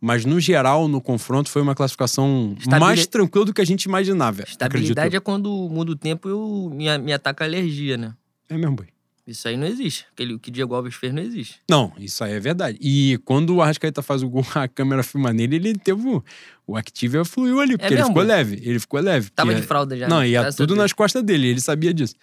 mas 0.00 0.24
no 0.24 0.38
geral, 0.38 0.88
no 0.88 1.00
confronto, 1.00 1.48
foi 1.50 1.62
uma 1.62 1.74
classificação 1.74 2.54
Estabili- 2.58 2.80
mais 2.80 3.06
tranquila 3.06 3.44
do 3.46 3.54
que 3.54 3.60
a 3.60 3.66
gente 3.66 3.84
imaginava. 3.84 4.42
Estabilidade 4.42 5.00
acredito. 5.00 5.16
é 5.16 5.20
quando 5.20 5.50
muda 5.70 5.92
o 5.92 5.96
tempo 5.96 6.28
eu 6.28 6.70
me, 6.72 6.96
me 6.98 7.12
ataca 7.12 7.44
a 7.44 7.46
alergia, 7.46 7.96
né? 7.96 8.14
É 8.48 8.56
mesmo, 8.56 8.76
boi. 8.76 8.86
Isso 9.26 9.48
aí 9.48 9.56
não 9.56 9.66
existe. 9.66 10.06
Aquele 10.12 10.34
o 10.34 10.38
que 10.38 10.52
Diego 10.52 10.72
Alves 10.72 10.94
fez 10.94 11.12
não 11.12 11.20
existe. 11.20 11.60
Não, 11.68 11.92
isso 11.98 12.22
aí 12.22 12.34
é 12.34 12.38
verdade. 12.38 12.78
E 12.80 13.18
quando 13.24 13.56
o 13.56 13.60
Arrascaeta 13.60 14.00
faz 14.00 14.22
o 14.22 14.28
gol, 14.28 14.46
a 14.54 14.68
câmera 14.68 15.02
filma 15.02 15.32
nele, 15.32 15.56
ele 15.56 15.74
teve 15.74 16.06
o, 16.06 16.22
o 16.64 16.76
Activia 16.76 17.24
fluiu 17.24 17.58
ali, 17.60 17.72
porque 17.76 17.86
ele 17.86 17.96
mesmo, 17.96 18.08
ficou 18.08 18.22
leve. 18.22 18.62
Ele 18.62 18.78
ficou 18.78 19.00
leve. 19.00 19.30
Tava 19.30 19.52
de 19.52 19.62
fralda 19.62 19.96
já. 19.96 20.06
Não, 20.06 20.20
né? 20.20 20.28
ia 20.28 20.52
tudo 20.52 20.76
nas 20.76 20.92
costas 20.92 21.24
dele, 21.24 21.48
ele 21.48 21.60
sabia 21.60 21.92
disso. 21.92 22.14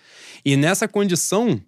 E 0.46 0.56
nessa 0.56 0.88
condição, 0.88 1.62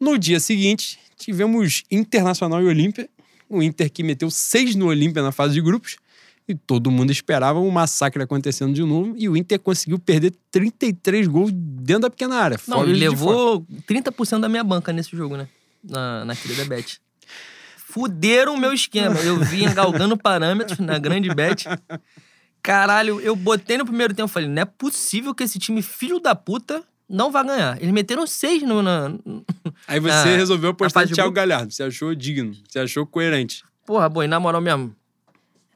no 0.00 0.16
dia 0.16 0.38
seguinte, 0.38 0.96
tivemos 1.16 1.82
Internacional 1.90 2.62
e 2.62 2.66
Olímpia. 2.66 3.08
O 3.48 3.62
Inter 3.62 3.90
que 3.90 4.02
meteu 4.02 4.30
seis 4.30 4.74
no 4.74 4.86
Olímpia 4.86 5.22
na 5.22 5.32
fase 5.32 5.54
de 5.54 5.60
grupos. 5.60 5.96
E 6.46 6.54
todo 6.54 6.90
mundo 6.90 7.12
esperava 7.12 7.60
um 7.60 7.70
massacre 7.70 8.22
acontecendo 8.22 8.72
de 8.72 8.82
novo. 8.82 9.14
E 9.18 9.28
o 9.28 9.36
Inter 9.36 9.58
conseguiu 9.60 9.98
perder 9.98 10.34
33 10.50 11.26
gols 11.26 11.50
dentro 11.52 12.02
da 12.02 12.10
pequena 12.10 12.36
área. 12.36 12.58
Não, 12.66 12.82
ele 12.84 12.94
levou 12.94 13.66
30% 13.86 14.40
da 14.40 14.48
minha 14.48 14.64
banca 14.64 14.92
nesse 14.92 15.14
jogo, 15.14 15.36
né? 15.36 15.46
Na, 15.84 16.24
na 16.24 16.34
querida 16.34 16.64
Bet. 16.64 17.00
Fuderam 17.76 18.54
o 18.54 18.58
meu 18.58 18.72
esquema. 18.72 19.18
Eu 19.20 19.38
vim 19.38 19.72
galgando 19.74 20.16
parâmetros 20.16 20.78
na 20.78 20.98
grande 20.98 21.34
bet. 21.34 21.66
Caralho, 22.62 23.20
eu 23.20 23.36
botei 23.36 23.78
no 23.78 23.84
primeiro 23.84 24.14
tempo 24.14 24.28
e 24.28 24.32
falei: 24.32 24.48
não 24.48 24.62
é 24.62 24.64
possível 24.64 25.34
que 25.34 25.42
esse 25.42 25.58
time, 25.58 25.82
filho 25.82 26.18
da 26.18 26.34
puta, 26.34 26.82
não 27.08 27.30
vai 27.30 27.44
ganhar. 27.44 27.80
Eles 27.80 27.92
meteram 27.92 28.26
seis 28.26 28.62
no. 28.62 28.82
Na... 28.82 29.10
Aí 29.86 29.98
você 30.00 30.12
Ah, 30.12 30.24
resolveu 30.36 30.70
apostar 30.70 31.08
no 31.08 31.14
Thiago. 31.14 31.32
Galhardo. 31.32 31.72
Você 31.72 31.82
achou 31.82 32.14
digno, 32.14 32.54
você 32.68 32.78
achou 32.80 33.06
coerente. 33.06 33.62
Porra, 33.86 34.08
boi, 34.08 34.26
na 34.26 34.38
moral 34.38 34.60
mesmo. 34.60 34.94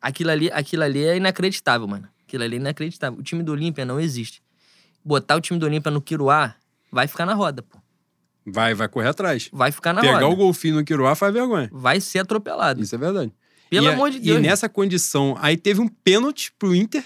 Aquilo 0.01 0.31
ali, 0.31 0.51
aquilo 0.53 0.83
ali 0.83 1.05
é 1.05 1.17
inacreditável, 1.17 1.87
mano. 1.87 2.09
Aquilo 2.27 2.43
ali 2.45 2.57
é 2.57 2.59
inacreditável. 2.59 3.19
O 3.19 3.23
time 3.23 3.43
do 3.43 3.53
Olímpia 3.53 3.85
não 3.85 4.01
existe. 4.01 4.43
Botar 5.05 5.37
o 5.37 5.41
time 5.41 5.59
do 5.59 5.67
Olímpia 5.67 5.91
no 5.91 6.01
Quiruá 6.01 6.55
vai 6.91 7.07
ficar 7.07 7.25
na 7.25 7.35
roda, 7.35 7.62
pô. 7.62 7.79
Vai, 8.45 8.75
vai 8.75 8.89
correr 8.89 9.09
atrás. 9.09 9.49
Vai 9.53 9.71
ficar 9.71 9.93
na 9.93 10.01
Pegar 10.01 10.15
roda. 10.15 10.29
o 10.29 10.37
golfinho 10.37 10.75
no 10.77 10.85
Quiruá 10.85 11.15
faz 11.15 11.33
vergonha. 11.33 11.69
Vai 11.73 12.01
ser 12.01 12.19
atropelado. 12.19 12.83
Isso 12.83 12.95
é 12.95 12.99
verdade. 12.99 13.33
Pelo 13.71 13.87
E- 13.87 13.91
amor 13.91 14.11
de 14.11 14.19
Deus. 14.19 14.39
E 14.39 14.41
nessa 14.43 14.69
condição, 14.69 15.37
aí 15.41 15.57
teve 15.57 15.81
um 15.81 15.87
pênalti 15.89 16.53
pro 16.59 16.75
Inter, 16.75 17.05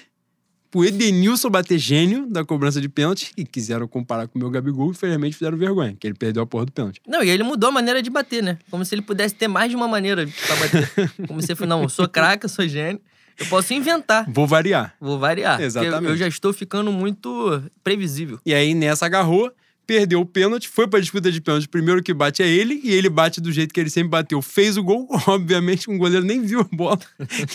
pro 0.77 0.85
Edenilson 0.85 1.49
bater 1.49 1.79
gênio 1.79 2.27
da 2.27 2.45
cobrança 2.45 2.83
de 2.83 2.89
pênalti, 2.89 3.33
e 3.35 3.47
quiseram 3.47 3.89
comparar 3.89 4.29
com 4.29 4.39
o 4.39 4.43
meu 4.43 4.51
Gabigol, 4.51 4.91
infelizmente 4.91 5.35
fizeram 5.35 5.57
vergonha, 5.57 5.97
que 5.99 6.07
ele 6.07 6.15
perdeu 6.15 6.43
a 6.43 6.47
porra 6.47 6.67
do 6.67 6.73
pênalti. 6.73 7.01
Não, 7.09 7.23
e 7.23 7.31
ele 7.31 7.43
mudou 7.43 7.71
a 7.71 7.73
maneira 7.73 8.03
de 8.03 8.11
bater, 8.11 8.43
né? 8.43 8.59
Como 8.71 8.85
se 8.85 8.95
ele 8.95 9.01
pudesse 9.01 9.35
ter 9.35 9.49
mais 9.49 9.71
de 9.71 9.77
uma 9.77 9.89
maneira 9.89 10.29
pra 10.47 10.57
bater. 10.57 11.13
Como 11.27 11.41
se 11.41 11.53
ele 11.53 11.57
fosse, 11.57 11.69
não, 11.69 11.83
eu 11.83 11.89
sou 11.89 12.07
craque, 12.07 12.45
eu 12.45 12.51
sou 12.51 12.69
gênio. 12.69 13.01
Eu 13.39 13.47
posso 13.47 13.73
inventar. 13.73 14.31
Vou 14.31 14.47
variar. 14.47 14.95
Vou 15.01 15.19
variar. 15.19 15.55
porque 15.55 15.65
Exatamente. 15.65 16.11
Eu 16.11 16.17
já 16.17 16.29
estou 16.29 16.53
ficando 16.53 16.93
muito 16.93 17.63
previsível. 17.83 18.39
E 18.45 18.53
aí 18.53 18.75
nessa 18.75 19.07
agarrou, 19.07 19.51
perdeu 19.87 20.21
o 20.21 20.27
pênalti, 20.27 20.69
foi 20.69 20.89
pra 20.89 20.99
disputa 20.99 21.31
de 21.31 21.41
pênalti. 21.41 21.69
Primeiro 21.69 22.03
que 22.03 22.13
bate 22.13 22.43
é 22.43 22.49
ele, 22.49 22.81
e 22.83 22.91
ele 22.93 23.09
bate 23.09 23.41
do 23.41 23.53
jeito 23.53 23.73
que 23.73 23.79
ele 23.81 23.89
sempre 23.91 24.09
bateu. 24.11 24.43
Fez 24.43 24.77
o 24.77 24.83
gol, 24.83 25.07
obviamente 25.29 25.89
um 25.91 25.97
goleiro 25.97 26.25
nem 26.27 26.43
viu 26.43 26.61
a 26.61 26.65
bola. 26.77 26.99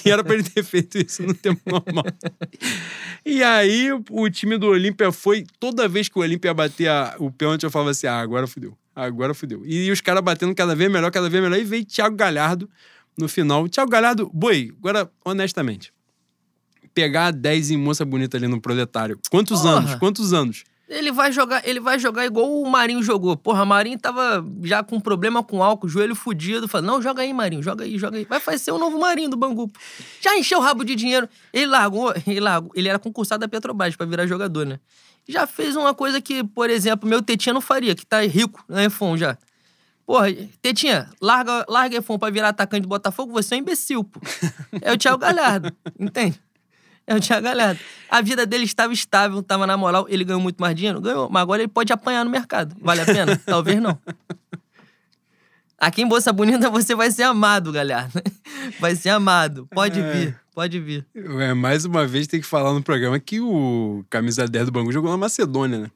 E 0.06 0.10
era 0.10 0.24
pra 0.24 0.34
ele 0.36 0.44
ter 0.44 0.64
feito 0.64 0.98
isso 0.98 1.22
no 1.24 1.34
tempo 1.34 1.62
normal. 1.66 2.06
E 3.26 3.44
aí 3.44 3.90
o 4.10 4.30
time 4.30 4.58
do 4.58 4.68
Olímpia 4.68 5.12
foi, 5.12 5.46
toda 5.60 5.88
vez 5.88 6.08
que 6.10 6.18
o 6.18 6.22
Olímpia 6.22 6.50
ia 6.50 6.54
bater 6.54 6.88
a- 6.88 7.16
o 7.20 7.30
pênalti, 7.32 7.64
eu 7.64 7.72
falava 7.72 7.92
assim: 7.92 8.08
ah, 8.08 8.20
agora 8.20 8.48
fudeu. 8.48 8.78
Agora 8.96 9.34
fudeu. 9.34 9.64
E 9.66 9.90
os 9.92 10.02
caras 10.02 10.24
batendo 10.24 10.54
cada 10.56 10.76
vez 10.76 10.92
melhor, 10.92 11.12
cada 11.12 11.30
vez 11.30 11.42
melhor. 11.44 11.58
E 11.60 11.64
veio 11.64 11.86
Thiago 11.86 12.16
Galhardo 12.16 12.70
no 13.18 13.28
final. 13.30 13.68
Thiago 13.70 13.90
Galhardo, 13.92 14.30
boi, 14.34 14.72
agora, 14.80 15.10
honestamente. 15.24 15.94
Pegar 16.94 17.32
10 17.32 17.72
em 17.72 17.78
moça 17.78 18.04
bonita 18.04 18.36
ali 18.36 18.48
no 18.48 18.60
proletário. 18.60 19.18
Quantos 19.30 19.62
Porra. 19.62 19.78
anos? 19.78 19.96
Quantos 19.96 20.34
anos? 20.34 20.64
Ele 20.92 21.10
vai 21.10 21.32
jogar, 21.32 21.66
ele 21.66 21.80
vai 21.80 21.98
jogar 21.98 22.26
igual 22.26 22.52
o 22.52 22.70
Marinho 22.70 23.02
jogou. 23.02 23.38
Porra, 23.38 23.66
Marinho 23.66 23.98
tava 23.98 24.46
já 24.62 24.84
com 24.84 25.00
problema 25.00 25.42
com 25.42 25.64
álcool, 25.64 25.88
joelho 25.88 26.14
fudido. 26.14 26.68
Falei, 26.68 26.86
não, 26.86 27.02
joga 27.02 27.22
aí, 27.22 27.32
Marinho, 27.32 27.64
joga 27.64 27.86
aí, 27.86 27.98
joga 27.98 28.18
aí. 28.18 28.26
Vai 28.26 28.42
fazer 28.42 28.74
o 28.74 28.78
novo 28.78 29.00
Marinho 29.00 29.30
do 29.30 29.38
Bangu. 29.38 29.72
Já 30.20 30.38
encheu 30.38 30.60
o 30.60 30.62
rabo 30.62 30.84
de 30.84 30.94
dinheiro. 30.94 31.30
Ele 31.54 31.66
largou, 31.66 32.14
ele 32.28 32.42
largou. 32.42 32.72
Ele 32.76 32.90
era 32.90 33.00
concursado 33.00 33.40
da 33.40 33.48
Petrobras 33.48 33.96
pra 33.96 34.06
virar 34.06 34.28
jogador, 34.28 34.66
né? 34.66 34.80
Já 35.30 35.48
fez 35.48 35.78
uma 35.78 35.94
coisa 35.94 36.20
que, 36.20 36.44
por 36.44 36.70
exemplo, 36.70 37.08
meu 37.08 37.22
Tetinha 37.22 37.54
não 37.54 37.62
faria, 37.62 37.96
que 37.96 38.06
tá 38.06 38.20
rico 38.22 38.62
na 38.68 38.84
iPhone 38.84 39.18
já. 39.18 39.38
Porra, 40.06 40.28
Tetinha, 40.62 41.10
larga, 41.22 41.66
larga 41.70 42.00
iPhone 42.00 42.20
pra 42.20 42.30
virar 42.30 42.50
atacante 42.50 42.82
do 42.82 42.90
Botafogo, 42.90 43.32
você 43.32 43.56
é 43.56 43.58
um 43.58 43.62
imbecil, 43.62 44.04
pô. 44.04 44.20
É 44.82 44.92
o 44.92 44.98
Thiago 44.98 45.20
Galhardo, 45.20 45.72
entende? 45.98 46.38
É 47.12 47.16
o 47.16 47.20
Thiago 47.20 47.44
Galhardo. 47.44 47.80
A 48.10 48.22
vida 48.22 48.46
dele 48.46 48.64
estava 48.64 48.94
estável, 48.94 49.40
estava 49.40 49.68
na 49.68 49.76
moral. 49.76 50.06
Ele 50.10 50.24
ganhou 50.24 50.42
muito 50.42 50.60
mais 50.60 50.76
dinheiro? 50.76 51.02
Ganhou. 51.02 51.30
Mas 51.30 51.42
agora 51.42 51.62
ele 51.62 51.68
pode 51.72 51.92
apanhar 51.92 52.24
no 52.24 52.32
mercado. 52.32 52.76
Vale 52.82 53.02
a 53.02 53.06
pena? 53.06 53.36
Talvez 53.46 53.82
não. 53.82 53.98
Aqui 55.78 56.02
em 56.04 56.08
Bolsa 56.08 56.32
Bonita 56.32 56.70
você 56.70 56.94
vai 56.94 57.10
ser 57.12 57.24
amado, 57.24 57.72
Galhardo. 57.72 58.22
Vai 58.80 58.96
ser 58.96 59.10
amado. 59.10 59.68
Pode 59.72 60.00
É. 60.00 60.12
vir, 60.14 60.40
pode 60.54 60.80
vir. 60.80 61.06
É, 61.16 61.54
mais 61.54 61.86
uma 61.86 62.06
vez 62.06 62.28
tem 62.28 62.40
que 62.40 62.46
falar 62.46 62.72
no 62.74 62.84
programa 62.84 63.20
que 63.20 63.40
o 63.42 64.06
camisa 64.10 64.48
10 64.48 64.66
do 64.68 64.72
Bangu 64.72 64.92
jogou 64.92 65.10
na 65.10 65.18
Macedônia, 65.18 65.80
né? 65.80 65.92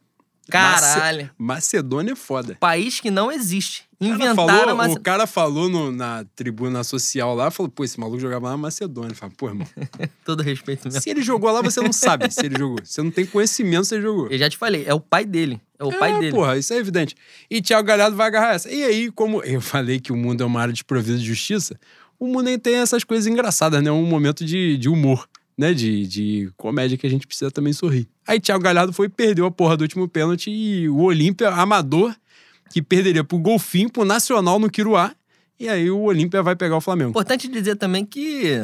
Caralho. 0.50 1.30
Macedônia 1.38 2.12
é 2.14 2.16
foda. 2.16 2.56
País 2.60 3.00
que 3.00 3.10
não 3.10 3.32
existe. 3.32 3.84
O 4.00 4.06
cara 4.06 4.16
Inventaram 4.16 4.78
falou, 4.78 4.96
O 4.96 5.00
cara 5.00 5.28
falou 5.28 5.70
no- 5.70 5.92
na 5.92 6.26
tribuna 6.36 6.84
social 6.84 7.34
lá, 7.34 7.50
falou, 7.50 7.72
pô, 7.72 7.84
esse 7.84 8.00
maluco 8.00 8.20
jogava 8.20 8.46
lá 8.48 8.52
na 8.52 8.58
Macedônia. 8.58 9.16
Fala, 9.16 9.32
pô, 9.38 9.48
irmão, 9.48 9.66
Todo 10.26 10.44
respeito 10.44 10.86
mesmo. 10.86 11.02
se 11.02 11.10
ele 11.10 11.22
jogou 11.22 11.50
lá, 11.52 11.62
você 11.62 11.80
não 11.82 11.94
sabe 11.94 12.30
se 12.32 12.46
ele 12.46 12.58
jogou. 12.58 12.78
Você 12.84 13.02
não 13.02 13.10
tem 13.10 13.26
conhecimento 13.26 13.86
se 13.86 13.96
ele 13.96 14.04
jogou. 14.04 14.28
Eu 14.30 14.38
já 14.38 14.50
te 14.50 14.58
falei, 14.58 14.84
é 14.86 14.94
o 14.94 15.00
pai 15.00 15.26
dele. 15.26 15.60
É 15.80 15.84
o 15.84 15.92
pai 15.98 16.14
é, 16.14 16.20
dele. 16.20 16.32
porra, 16.32 16.58
isso 16.58 16.74
é 16.74 16.78
evidente. 16.78 17.16
E 17.50 17.62
Thiago 17.62 17.88
Galhardo 17.88 18.16
vai 18.16 18.28
agarrar 18.28 18.54
essa. 18.56 18.70
E 18.70 18.84
aí, 18.84 19.12
como 19.12 19.42
eu 19.44 19.62
falei 19.62 20.00
que 20.00 20.12
o 20.12 20.16
mundo 20.16 20.44
é 20.44 20.46
uma 20.46 20.62
área 20.62 20.74
desprovida 20.74 21.18
de 21.18 21.26
justiça, 21.26 21.80
o 22.20 22.28
mundo 22.28 22.44
nem 22.44 22.60
tem 22.60 22.76
essas 22.76 23.04
coisas 23.04 23.28
engraçadas, 23.28 23.82
né? 23.82 23.92
Um 23.92 24.06
momento 24.06 24.46
de, 24.46 24.78
de 24.78 24.88
humor, 24.90 25.28
né? 25.58 25.74
De, 25.74 26.08
de 26.08 26.52
comédia 26.58 26.98
que 26.98 27.08
a 27.08 27.10
gente 27.10 27.28
precisa 27.28 27.52
também 27.52 27.74
sorrir. 27.74 28.08
Aí 28.28 28.40
Thiago 28.40 28.64
Galhardo 28.64 28.94
foi 28.94 29.08
e 29.08 29.10
perdeu 29.10 29.46
a 29.46 29.52
porra 29.52 29.78
do 29.78 29.82
último 29.82 30.08
pênalti 30.08 30.50
e 30.50 30.90
o 30.90 31.02
Olímpia, 31.02 31.50
amador, 31.50 32.16
que 32.72 32.82
perderia 32.82 33.24
pro 33.24 33.38
Golfinho, 33.38 33.90
pro 33.90 34.06
Nacional 34.06 34.60
no 34.60 34.70
Quiruá. 34.70 35.16
E 35.60 35.70
aí 35.70 35.90
o 35.90 36.02
Olímpia 36.02 36.44
vai 36.44 36.56
pegar 36.56 36.76
o 36.76 36.82
Flamengo. 36.82 37.12
Importante 37.12 37.48
dizer 37.48 37.78
também 37.78 38.06
que 38.06 38.62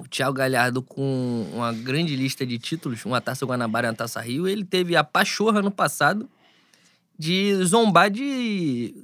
o 0.00 0.08
Thiago 0.08 0.34
Galhardo, 0.36 0.82
com 0.82 1.46
uma 1.52 1.72
grande 1.72 2.14
lista 2.16 2.44
de 2.46 2.58
títulos, 2.58 3.04
uma 3.04 3.20
taça 3.20 3.46
Guanabara 3.46 3.88
e 3.88 3.90
uma 3.90 3.96
taça 3.96 4.20
Rio, 4.20 4.46
ele 4.46 4.64
teve 4.64 4.96
a 4.96 5.02
pachorra 5.02 5.62
no 5.62 5.70
passado 5.70 6.28
de 7.18 7.54
zombar 7.64 8.10
de 8.10 8.94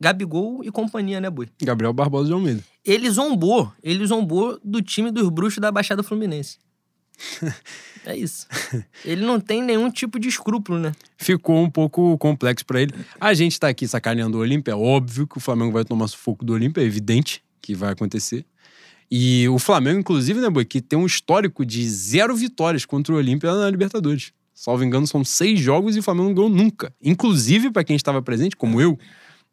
Gabigol 0.00 0.62
e 0.64 0.70
companhia, 0.70 1.20
né, 1.20 1.30
Boi? 1.30 1.48
Gabriel 1.62 1.92
Barbosa 1.92 2.26
de 2.28 2.32
Almeida. 2.32 2.62
Ele 2.84 3.08
zombou, 3.10 3.72
ele 3.82 4.04
zombou 4.06 4.58
do 4.62 4.82
time 4.82 5.10
dos 5.10 5.28
bruxos 5.28 5.60
da 5.60 5.72
Baixada 5.72 6.02
Fluminense. 6.02 6.58
É 8.06 8.14
isso. 8.14 8.46
Ele 9.02 9.24
não 9.24 9.40
tem 9.40 9.62
nenhum 9.62 9.90
tipo 9.90 10.18
de 10.18 10.28
escrúpulo, 10.28 10.78
né? 10.78 10.92
ficou 11.16 11.62
um 11.62 11.70
pouco 11.70 12.18
complexo 12.18 12.66
pra 12.66 12.82
ele. 12.82 12.92
A 13.18 13.32
gente 13.32 13.58
tá 13.58 13.68
aqui 13.68 13.88
sacaneando 13.88 14.36
o 14.36 14.40
Olímpia, 14.42 14.72
é 14.72 14.76
óbvio 14.76 15.26
que 15.26 15.38
o 15.38 15.40
Flamengo 15.40 15.72
vai 15.72 15.86
tomar 15.86 16.06
sufoco 16.08 16.44
do 16.44 16.52
Olímpia, 16.52 16.82
é 16.82 16.84
evidente 16.84 17.42
que 17.62 17.74
vai 17.74 17.92
acontecer. 17.92 18.44
E 19.10 19.48
o 19.48 19.58
Flamengo, 19.58 20.00
inclusive, 20.00 20.38
né, 20.40 20.50
Boi, 20.50 20.66
que 20.66 20.82
tem 20.82 20.98
um 20.98 21.06
histórico 21.06 21.64
de 21.64 21.88
zero 21.88 22.36
vitórias 22.36 22.84
contra 22.84 23.14
o 23.14 23.16
Olímpia 23.16 23.54
na 23.54 23.70
Libertadores. 23.70 24.32
Salvo 24.52 24.84
engano, 24.84 25.06
são 25.06 25.24
seis 25.24 25.58
jogos 25.58 25.96
e 25.96 26.00
o 26.00 26.02
Flamengo 26.02 26.28
não 26.28 26.34
ganhou 26.34 26.50
nunca. 26.50 26.92
Inclusive, 27.02 27.70
pra 27.70 27.82
quem 27.82 27.96
estava 27.96 28.20
presente, 28.22 28.54
como 28.54 28.80
eu, 28.80 28.98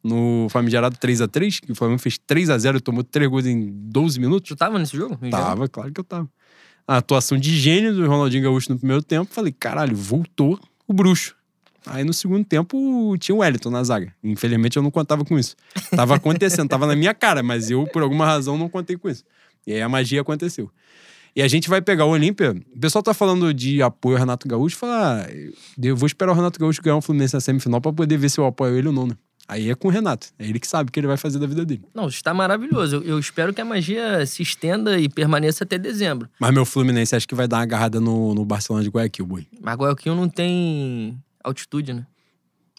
no 0.03 0.47
famigerado 0.49 0.97
3 0.97 1.21
a 1.21 1.27
3 1.27 1.59
que 1.59 1.71
o 1.71 1.75
Flamengo 1.75 1.99
fez 1.99 2.17
3 2.17 2.49
a 2.49 2.57
0 2.57 2.77
e 2.77 2.81
tomou 2.81 3.03
três 3.03 3.29
gols 3.29 3.45
em 3.45 3.71
12 3.71 4.19
minutos. 4.19 4.49
Tu 4.49 4.55
tava 4.55 4.79
nesse 4.79 4.95
jogo? 4.95 5.17
Tava, 5.29 5.67
claro 5.67 5.91
que 5.91 5.99
eu 5.99 6.03
tava. 6.03 6.29
A 6.87 6.97
atuação 6.97 7.37
de 7.37 7.55
gênio 7.57 7.93
do 7.93 8.07
Ronaldinho 8.07 8.43
Gaúcho 8.43 8.71
no 8.71 8.77
primeiro 8.77 9.03
tempo, 9.03 9.31
falei, 9.33 9.51
caralho, 9.51 9.95
voltou 9.95 10.59
o 10.87 10.93
bruxo. 10.93 11.35
Aí 11.85 12.03
no 12.03 12.13
segundo 12.13 12.45
tempo 12.45 13.15
tinha 13.17 13.35
o 13.35 13.39
Wellington 13.39 13.69
na 13.69 13.83
zaga. 13.83 14.13
Infelizmente 14.23 14.77
eu 14.77 14.83
não 14.83 14.91
contava 14.91 15.25
com 15.25 15.37
isso. 15.37 15.55
Tava 15.95 16.15
acontecendo, 16.15 16.69
tava 16.69 16.85
na 16.85 16.95
minha 16.95 17.13
cara, 17.13 17.41
mas 17.41 17.71
eu, 17.71 17.85
por 17.87 18.01
alguma 18.03 18.25
razão, 18.25 18.57
não 18.57 18.69
contei 18.69 18.97
com 18.97 19.09
isso. 19.09 19.23
E 19.65 19.73
aí 19.73 19.81
a 19.81 19.89
magia 19.89 20.21
aconteceu. 20.21 20.69
E 21.35 21.41
a 21.41 21.47
gente 21.47 21.69
vai 21.69 21.81
pegar 21.81 22.05
o 22.05 22.09
Olímpia. 22.09 22.55
O 22.75 22.79
pessoal 22.79 23.01
tá 23.01 23.13
falando 23.13 23.53
de 23.53 23.81
apoio 23.81 24.15
ao 24.15 24.19
Renato 24.19 24.47
Gaúcho. 24.47 24.75
Fala, 24.75 25.25
ah, 25.25 25.29
eu 25.81 25.95
vou 25.95 26.05
esperar 26.05 26.31
o 26.31 26.35
Renato 26.35 26.59
Gaúcho 26.59 26.81
ganhar 26.81 26.97
um 26.97 27.01
Fluminense 27.01 27.33
na 27.33 27.39
semifinal 27.39 27.79
pra 27.79 27.93
poder 27.93 28.17
ver 28.17 28.29
se 28.29 28.39
eu 28.39 28.45
apoio 28.45 28.77
ele 28.77 28.87
ou 28.87 28.93
não, 28.93 29.07
né? 29.07 29.15
Aí 29.47 29.69
é 29.69 29.75
com 29.75 29.87
o 29.89 29.91
Renato. 29.91 30.27
É 30.39 30.45
ele 30.47 30.59
que 30.59 30.67
sabe 30.67 30.89
o 30.89 30.91
que 30.93 30.99
ele 30.99 31.07
vai 31.07 31.17
fazer 31.17 31.37
da 31.39 31.45
vida 31.47 31.65
dele. 31.65 31.83
Não, 31.93 32.07
está 32.07 32.33
maravilhoso. 32.33 32.97
Eu, 32.97 33.03
eu 33.03 33.19
espero 33.19 33.53
que 33.53 33.59
a 33.59 33.65
magia 33.65 34.25
se 34.25 34.41
estenda 34.41 34.97
e 34.99 35.09
permaneça 35.09 35.63
até 35.65 35.77
dezembro. 35.77 36.29
Mas 36.39 36.53
meu 36.53 36.65
Fluminense 36.65 37.15
acho 37.15 37.27
que 37.27 37.35
vai 37.35 37.47
dar 37.47 37.57
uma 37.57 37.63
agarrada 37.63 37.99
no, 37.99 38.33
no 38.33 38.45
Barcelona 38.45 38.83
de 38.83 38.89
Guayaquil, 38.89 39.25
boi. 39.25 39.47
Mas 39.61 39.75
Guayaquil 39.75 40.15
não 40.15 40.29
tem 40.29 41.21
altitude, 41.43 41.91
né? 41.93 42.05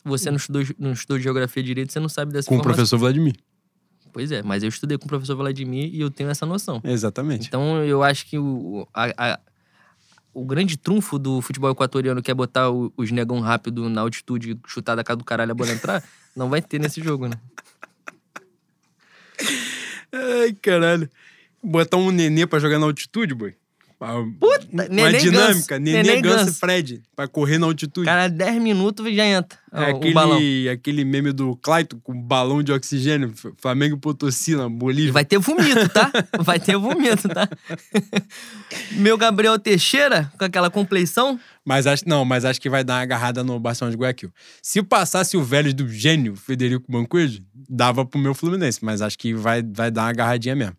Você 0.05 0.31
não 0.31 0.37
estudou, 0.37 0.63
não 0.79 0.93
estudou 0.93 1.19
geografia 1.19 1.63
direito, 1.63 1.93
você 1.93 2.01
não 2.01 2.09
sabe 2.09 2.33
dessa 2.33 2.49
Com 2.49 2.57
o 2.57 2.63
professor 2.63 2.99
Vladimir. 2.99 3.35
Pois 4.13 4.31
é, 4.33 4.43
mas 4.43 4.63
eu 4.63 4.69
estudei 4.69 4.99
com 4.99 5.05
o 5.05 5.09
professor 5.09 5.37
Vladimir 5.37 5.89
e 5.95 6.01
eu 6.01 6.11
tenho 6.11 6.29
essa 6.29 6.45
noção. 6.45 6.81
Exatamente. 6.85 7.47
Então 7.49 7.83
eu 7.85 8.03
acho 8.03 8.27
que 8.27 8.37
o, 8.39 8.87
a- 8.93 9.13
a- 9.17 9.41
o 10.35 10.45
grande 10.45 10.77
trunfo 10.77 11.19
do 11.19 11.41
futebol 11.43 11.71
equatoriano 11.71 12.23
que 12.23 12.31
é 12.31 12.35
botar 12.35 12.71
o- 12.71 12.93
os 12.97 13.11
negão 13.11 13.41
rápido 13.41 13.89
na 13.89 14.01
altitude, 14.01 14.59
chutar 14.67 14.95
da 14.97 15.05
cara 15.05 15.17
do 15.17 15.25
caralho 15.25 15.53
a 15.53 15.55
bola 15.55 15.73
entrar, 15.73 16.03
não 16.37 16.49
vai 16.49 16.63
ter 16.63 16.79
nesse 16.81 17.03
jogo, 17.03 17.29
né? 17.29 17.35
Ai, 20.13 20.53
caralho. 20.61 21.09
Botar 21.63 21.97
um 21.97 22.11
nenê 22.11 22.47
pra 22.47 22.59
jogar 22.59 22.79
na 22.79 22.87
altitude, 22.87 23.35
boi. 23.35 23.55
Puta, 24.41 24.67
Uma 24.73 24.89
nenê 24.89 25.19
dinâmica. 25.19 25.79
ganso. 25.79 25.81
Nenê, 25.81 26.03
Nenê 26.03 26.21
ganso 26.21 26.43
e 26.43 26.45
ganso. 26.47 26.59
Fred. 26.59 27.03
Pra 27.15 27.29
correr 27.29 27.59
na 27.59 27.67
altitude. 27.67 28.05
Cara, 28.07 28.29
10 28.29 28.61
minutos 28.63 29.15
já 29.15 29.25
entra 29.25 29.59
é 29.73 29.93
o, 29.93 29.97
aquele, 29.97 30.13
balão. 30.15 30.39
aquele 30.73 31.05
meme 31.05 31.33
do 31.33 31.57
Clayton 31.57 31.99
com 32.03 32.13
balão 32.21 32.63
de 32.63 32.73
oxigênio. 32.73 33.33
Flamengo 33.59 33.97
e 33.97 33.99
Potosí 33.99 34.55
na 34.55 34.67
E 34.67 34.69
Bolívia. 34.69 35.13
vai 35.13 35.25
ter 35.25 35.39
vomito, 35.39 35.89
tá? 35.89 36.11
Vai 36.41 36.59
ter 36.61 36.77
vomito, 36.77 37.29
tá? 37.29 37.49
Meu 38.93 39.17
Gabriel 39.17 39.59
Teixeira, 39.59 40.31
com 40.39 40.45
aquela 40.45 40.71
compleição, 40.71 41.39
Mas 41.65 41.87
acho, 41.87 42.03
não, 42.07 42.25
mas 42.25 42.45
acho 42.45 42.61
que 42.61 42.69
vai 42.69 42.83
dar 42.85 42.95
uma 42.95 43.03
agarrada 43.03 43.43
no 43.45 43.59
Barcelona 43.59 43.97
de 43.97 44.01
Guayaquil. 44.01 44.31
Se 44.61 44.83
passasse 44.83 45.37
o 45.37 45.43
velho 45.43 45.73
do 45.73 45.89
gênio, 45.89 46.35
Federico 46.37 46.91
Mancoejo, 46.91 47.41
dava 47.69 48.05
pro 48.05 48.19
meu 48.21 48.35
Fluminense. 48.35 48.85
Mas 48.85 49.01
acho 49.01 49.19
que 49.19 49.33
vai, 49.33 49.63
vai 49.63 49.91
dar 49.91 50.03
uma 50.03 50.11
agarradinha 50.11 50.55
mesmo. 50.57 50.77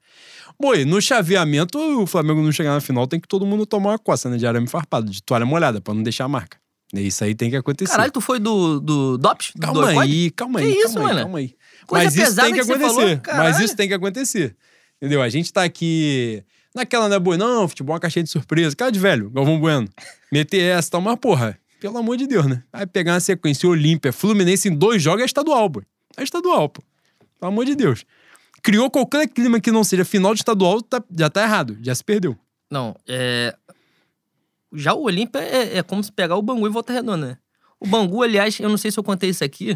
Boi, 0.59 0.85
no 0.85 1.01
chaveamento, 1.01 1.77
o 2.01 2.05
Flamengo 2.07 2.41
não 2.41 2.51
chegar 2.51 2.73
na 2.73 2.81
final, 2.81 3.05
tem 3.07 3.19
que 3.19 3.27
todo 3.27 3.45
mundo 3.45 3.65
tomar 3.65 3.91
uma 3.91 3.99
coça, 3.99 4.29
né? 4.29 4.37
De 4.37 4.45
arame 4.45 4.67
farpado, 4.67 5.09
de 5.11 5.21
toalha 5.21 5.45
molhada, 5.45 5.81
pra 5.81 5.93
não 5.93 6.03
deixar 6.03 6.25
a 6.25 6.27
marca. 6.27 6.57
E 6.93 7.07
Isso 7.07 7.23
aí 7.23 7.33
tem 7.33 7.49
que 7.49 7.55
acontecer. 7.55 7.91
Caralho, 7.91 8.11
tu 8.11 8.21
foi 8.21 8.39
do, 8.39 8.79
do 8.79 9.17
DOPS? 9.17 9.51
Do 9.55 9.61
Calma 9.61 9.81
doicode? 9.81 10.11
aí, 10.11 10.31
calma 10.31 10.59
Que 10.59 10.65
aí. 10.65 10.71
isso, 10.77 10.93
calma 10.93 10.99
aí, 10.99 11.13
mano? 11.13 11.19
calma 11.25 11.37
aí. 11.39 11.55
Coisa 11.87 12.05
Mas 12.05 12.15
isso 12.15 12.35
tem 12.35 12.45
que 12.45 12.53
que 12.53 12.59
acontecer. 12.71 13.21
falou, 13.21 13.43
Mas 13.43 13.59
isso 13.59 13.75
tem 13.75 13.87
que 13.87 13.93
acontecer. 13.93 14.55
Entendeu? 15.01 15.21
A 15.21 15.27
gente 15.29 15.51
tá 15.51 15.63
aqui 15.63 16.43
naquela, 16.73 17.09
né, 17.09 17.17
boi? 17.19 17.35
Não, 17.35 17.67
futebol 17.67 17.93
é 17.93 17.95
uma 17.95 17.99
caixinha 17.99 18.23
de 18.23 18.29
surpresa. 18.29 18.75
Cara 18.75 18.91
de 18.91 18.99
velho, 18.99 19.29
Galvão 19.31 19.59
Bueno. 19.59 19.89
Meter 20.31 20.61
essa, 20.61 20.91
tá 20.91 20.97
uma 20.99 21.17
porra. 21.17 21.57
Pelo 21.81 21.97
amor 21.97 22.15
de 22.15 22.27
Deus, 22.27 22.45
né? 22.45 22.63
Vai 22.71 22.85
pegar 22.85 23.13
uma 23.13 23.19
sequência 23.19 23.67
Olímpia, 23.67 24.13
Fluminense 24.13 24.69
em 24.69 24.73
dois 24.73 25.01
jogos 25.01 25.23
é 25.23 25.25
estadual, 25.25 25.67
boi. 25.67 25.83
É 26.15 26.23
estadual, 26.23 26.69
pô. 26.69 26.81
Pelo 27.39 27.51
amor 27.51 27.65
de 27.65 27.75
Deus. 27.75 28.05
Criou 28.63 28.89
qualquer 28.89 29.28
clima 29.28 29.60
que 29.60 29.71
não 29.71 29.84
seja 29.84 30.06
final 30.06 30.34
de 30.34 30.39
estadual, 30.39 30.82
tá- 30.82 31.04
já 31.15 31.30
tá 31.30 31.43
errado. 31.43 31.78
Já 31.82 31.93
se 31.93 32.04
perdeu. 32.04 32.36
Não, 32.71 32.95
é. 33.08 33.54
Já 34.73 34.93
o 34.93 35.04
Olímpia 35.04 35.39
é, 35.41 35.78
é 35.78 35.84
como 35.84 36.04
se 36.04 36.12
pegar 36.12 36.36
o 36.38 36.41
Bangu 36.41 36.65
e 36.65 36.69
Volta 36.69 36.93
Redonda, 36.93 37.28
né? 37.28 37.38
O 37.80 37.86
Bangu, 37.86 38.23
aliás, 38.23 38.60
eu 38.60 38.69
não 38.69 38.78
sei 38.78 38.89
se 38.89 38.97
eu 38.97 39.04
contei 39.04 39.30
isso 39.30 39.43
aqui. 39.43 39.73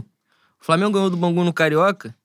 O 0.59 0.65
Flamengo 0.65 0.93
ganhou 0.93 1.09
do 1.09 1.17
Bangu 1.17 1.43
no 1.43 1.53
Carioca. 1.53 2.15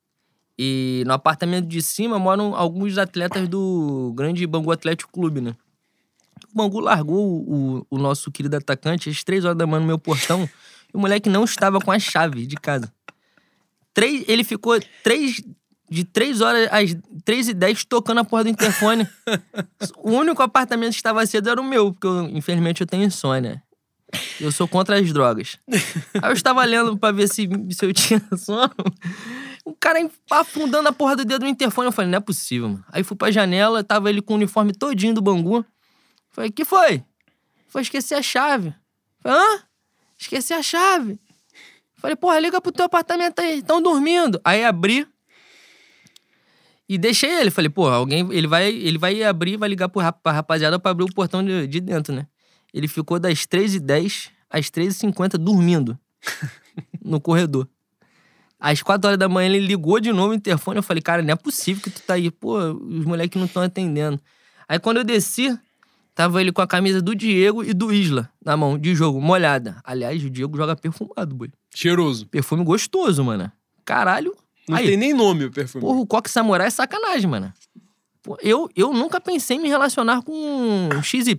E 0.58 1.02
no 1.06 1.12
apartamento 1.12 1.66
de 1.66 1.82
cima 1.82 2.18
moram 2.18 2.54
alguns 2.54 2.96
atletas 2.96 3.48
do 3.48 4.12
grande 4.16 4.46
Bangu 4.46 4.70
Atlético 4.70 5.10
Clube, 5.10 5.40
né? 5.40 5.56
O 6.52 6.56
Bangu 6.56 6.78
largou 6.78 7.42
o, 7.42 7.86
o 7.90 7.98
nosso 7.98 8.30
querido 8.30 8.56
atacante 8.56 9.10
às 9.10 9.24
três 9.24 9.44
horas 9.44 9.56
da 9.58 9.66
manhã 9.66 9.80
no 9.80 9.86
meu 9.86 9.98
portão. 9.98 10.48
e 10.94 10.96
o 10.96 11.00
moleque 11.00 11.28
não 11.28 11.44
estava 11.44 11.80
com 11.80 11.90
a 11.90 11.98
chave 11.98 12.46
de 12.46 12.54
casa. 12.56 12.92
Três, 13.92 14.24
ele 14.28 14.44
ficou 14.44 14.78
três, 15.02 15.42
de 15.92 16.04
três 16.04 16.40
horas 16.40 16.68
às 16.72 16.96
três 17.24 17.48
e 17.48 17.54
dez 17.54 17.84
tocando 17.84 18.18
a 18.18 18.24
porra 18.24 18.44
do 18.44 18.50
interfone. 18.50 19.06
O 19.98 20.10
único 20.10 20.42
apartamento 20.42 20.90
que 20.90 20.96
estava 20.96 21.24
cedo 21.26 21.48
era 21.48 21.60
o 21.60 21.64
meu, 21.64 21.92
porque 21.92 22.06
eu, 22.06 22.22
infelizmente 22.28 22.80
eu 22.80 22.86
tenho 22.86 23.04
insônia. 23.04 23.62
Eu 24.40 24.50
sou 24.50 24.66
contra 24.68 24.98
as 24.98 25.12
drogas. 25.12 25.58
Aí 26.20 26.30
eu 26.30 26.32
estava 26.32 26.64
lendo 26.64 26.96
pra 26.98 27.12
ver 27.12 27.28
se, 27.28 27.48
se 27.70 27.84
eu 27.84 27.92
tinha 27.92 28.20
sono. 28.36 28.72
O 29.64 29.74
cara 29.74 29.98
afundando 30.30 30.88
a 30.88 30.92
porra 30.92 31.16
do 31.16 31.24
dedo 31.24 31.42
no 31.42 31.48
interfone. 31.48 31.86
Eu 31.86 31.92
falei, 31.92 32.10
não 32.10 32.18
é 32.18 32.20
possível, 32.20 32.68
mano. 32.68 32.84
Aí 32.88 33.02
fui 33.02 33.16
pra 33.16 33.30
janela, 33.30 33.82
tava 33.84 34.10
ele 34.10 34.20
com 34.20 34.34
o 34.34 34.36
uniforme 34.36 34.72
todinho 34.72 35.14
do 35.14 35.22
Bangu. 35.22 35.64
Falei, 36.30 36.50
que 36.50 36.64
foi? 36.64 37.02
Foi 37.68 37.82
esquecer 37.82 38.16
a 38.16 38.22
chave. 38.22 38.74
Falei, 39.20 39.38
hã? 39.38 39.62
Esqueci 40.18 40.52
a 40.52 40.62
chave. 40.62 41.18
Falei, 41.96 42.16
porra, 42.16 42.40
liga 42.40 42.60
pro 42.60 42.72
teu 42.72 42.84
apartamento 42.84 43.40
aí, 43.40 43.60
estão 43.60 43.80
dormindo. 43.80 44.40
Aí 44.44 44.64
abri, 44.64 45.06
e 46.92 46.98
deixei 46.98 47.30
ele. 47.40 47.50
Falei, 47.50 47.70
pô, 47.70 47.88
alguém. 47.88 48.28
Ele 48.30 48.46
vai, 48.46 48.68
ele 48.68 48.98
vai 48.98 49.22
abrir, 49.22 49.56
vai 49.56 49.66
ligar 49.66 49.88
pro 49.88 50.02
pra 50.22 50.32
rapaziada 50.32 50.78
pra 50.78 50.90
abrir 50.90 51.04
o 51.04 51.14
portão 51.14 51.42
de, 51.42 51.66
de 51.66 51.80
dentro, 51.80 52.14
né? 52.14 52.26
Ele 52.72 52.86
ficou 52.86 53.18
das 53.18 53.46
3h10 53.46 54.28
às 54.50 54.66
3h50 54.66 55.38
dormindo 55.38 55.98
no 57.02 57.18
corredor. 57.18 57.66
Às 58.60 58.82
4 58.82 59.08
horas 59.08 59.18
da 59.18 59.26
manhã 59.26 59.48
ele 59.48 59.66
ligou 59.66 59.98
de 60.00 60.12
novo 60.12 60.32
o 60.32 60.34
interfone. 60.34 60.76
Eu 60.76 60.82
falei, 60.82 61.02
cara, 61.02 61.22
não 61.22 61.32
é 61.32 61.36
possível 61.36 61.82
que 61.82 61.88
tu 61.88 62.02
tá 62.02 62.12
aí. 62.12 62.30
Pô, 62.30 62.58
os 62.58 63.06
moleques 63.06 63.38
não 63.38 63.46
estão 63.46 63.62
atendendo. 63.62 64.20
Aí 64.68 64.78
quando 64.78 64.98
eu 64.98 65.04
desci, 65.04 65.58
tava 66.14 66.42
ele 66.42 66.52
com 66.52 66.60
a 66.60 66.66
camisa 66.66 67.00
do 67.00 67.14
Diego 67.14 67.64
e 67.64 67.72
do 67.72 67.90
Isla 67.90 68.28
na 68.44 68.54
mão, 68.54 68.78
de 68.78 68.94
jogo, 68.94 69.18
molhada. 69.18 69.80
Aliás, 69.82 70.22
o 70.22 70.28
Diego 70.28 70.58
joga 70.58 70.76
perfumado, 70.76 71.34
boi. 71.34 71.50
Cheiroso. 71.74 72.26
Perfume 72.26 72.62
gostoso, 72.62 73.24
mano. 73.24 73.50
Caralho. 73.82 74.36
Não 74.68 74.76
Aí, 74.76 74.86
tem 74.88 74.96
nem 74.96 75.12
nome 75.12 75.44
o 75.46 75.50
perfume. 75.50 75.82
Porra, 75.84 75.98
o 76.00 76.06
Coque 76.06 76.30
Samurai 76.30 76.68
é 76.68 76.70
sacanagem, 76.70 77.28
mano. 77.28 77.52
Pô, 78.22 78.38
eu, 78.40 78.70
eu 78.76 78.92
nunca 78.92 79.20
pensei 79.20 79.56
em 79.56 79.60
me 79.60 79.68
relacionar 79.68 80.22
com 80.22 80.88
XY. 81.02 81.36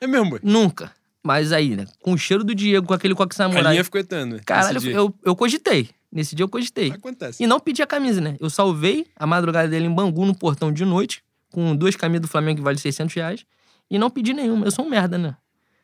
É 0.00 0.06
mesmo, 0.06 0.30
boi. 0.30 0.40
Nunca. 0.42 0.92
Mas 1.22 1.52
aí, 1.52 1.74
né? 1.76 1.86
Com 2.00 2.12
o 2.12 2.18
cheiro 2.18 2.42
do 2.44 2.54
Diego, 2.54 2.86
com 2.86 2.94
aquele 2.94 3.14
coque 3.14 3.34
A 3.34 3.36
samurai. 3.36 3.72
linha 3.72 3.84
ficou 3.84 4.00
etana. 4.00 4.40
Caralho, 4.44 4.80
eu, 4.90 5.14
eu 5.24 5.34
cogitei. 5.36 5.90
Nesse 6.10 6.34
dia 6.36 6.44
eu 6.44 6.48
cogitei. 6.48 6.90
Acontece. 6.92 7.42
E 7.42 7.46
não 7.46 7.58
pedi 7.58 7.82
a 7.82 7.86
camisa, 7.86 8.20
né? 8.20 8.36
Eu 8.40 8.50
salvei 8.50 9.06
a 9.16 9.26
madrugada 9.26 9.68
dele 9.68 9.86
em 9.86 9.94
Bangu, 9.94 10.24
no 10.26 10.34
portão 10.34 10.72
de 10.72 10.84
noite, 10.84 11.22
com 11.50 11.74
duas 11.74 11.96
camisas 11.96 12.22
do 12.22 12.28
Flamengo 12.28 12.58
que 12.58 12.62
valem 12.64 12.78
600 12.78 13.14
reais. 13.14 13.44
E 13.90 13.98
não 13.98 14.10
pedi 14.10 14.32
nenhuma. 14.32 14.66
Eu 14.66 14.70
sou 14.70 14.84
um 14.84 14.88
merda, 14.90 15.16
né? 15.18 15.36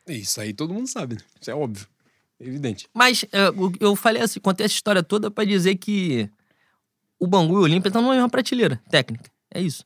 Isso 0.07 0.39
aí 0.39 0.53
todo 0.53 0.73
mundo 0.73 0.87
sabe, 0.87 1.15
né? 1.15 1.21
Isso 1.41 1.49
é 1.51 1.55
óbvio. 1.55 1.87
Evidente. 2.39 2.87
Mas 2.93 3.23
o- 3.57 3.71
eu 3.79 3.95
falei 3.95 4.21
assim, 4.21 4.39
contei 4.39 4.65
essa 4.65 4.73
história 4.75 5.03
toda 5.03 5.29
pra 5.31 5.43
dizer 5.43 5.75
que 5.75 6.29
o 7.19 7.27
Bangu 7.27 7.55
e 7.55 7.57
o 7.57 7.61
Olímpia 7.61 7.89
estão 7.89 8.01
numa 8.01 8.13
mesma 8.13 8.29
prateleira 8.29 8.81
técnica. 8.89 9.29
É 9.53 9.61
isso. 9.61 9.83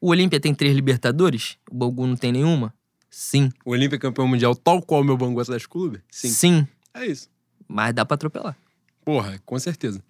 O 0.00 0.10
Olímpia 0.10 0.38
tem 0.38 0.54
três 0.54 0.74
Libertadores, 0.74 1.56
o 1.70 1.74
Bangu 1.74 2.06
não 2.06 2.16
tem 2.16 2.30
nenhuma? 2.32 2.72
Sim. 3.10 3.50
O 3.64 3.70
Olímpia 3.72 3.96
é 3.96 3.98
campeão 3.98 4.28
mundial, 4.28 4.54
tal 4.54 4.82
qual 4.82 5.00
o 5.00 5.04
meu 5.04 5.16
Bangu 5.16 5.40
Atlético 5.40 5.78
Clube? 5.78 6.00
Sim. 6.10 6.28
Sim. 6.28 6.68
É 6.94 7.06
isso. 7.06 7.28
Mas 7.66 7.94
dá 7.94 8.04
pra 8.04 8.14
atropelar. 8.14 8.56
Porra, 9.04 9.40
com 9.46 9.58
certeza. 9.58 10.02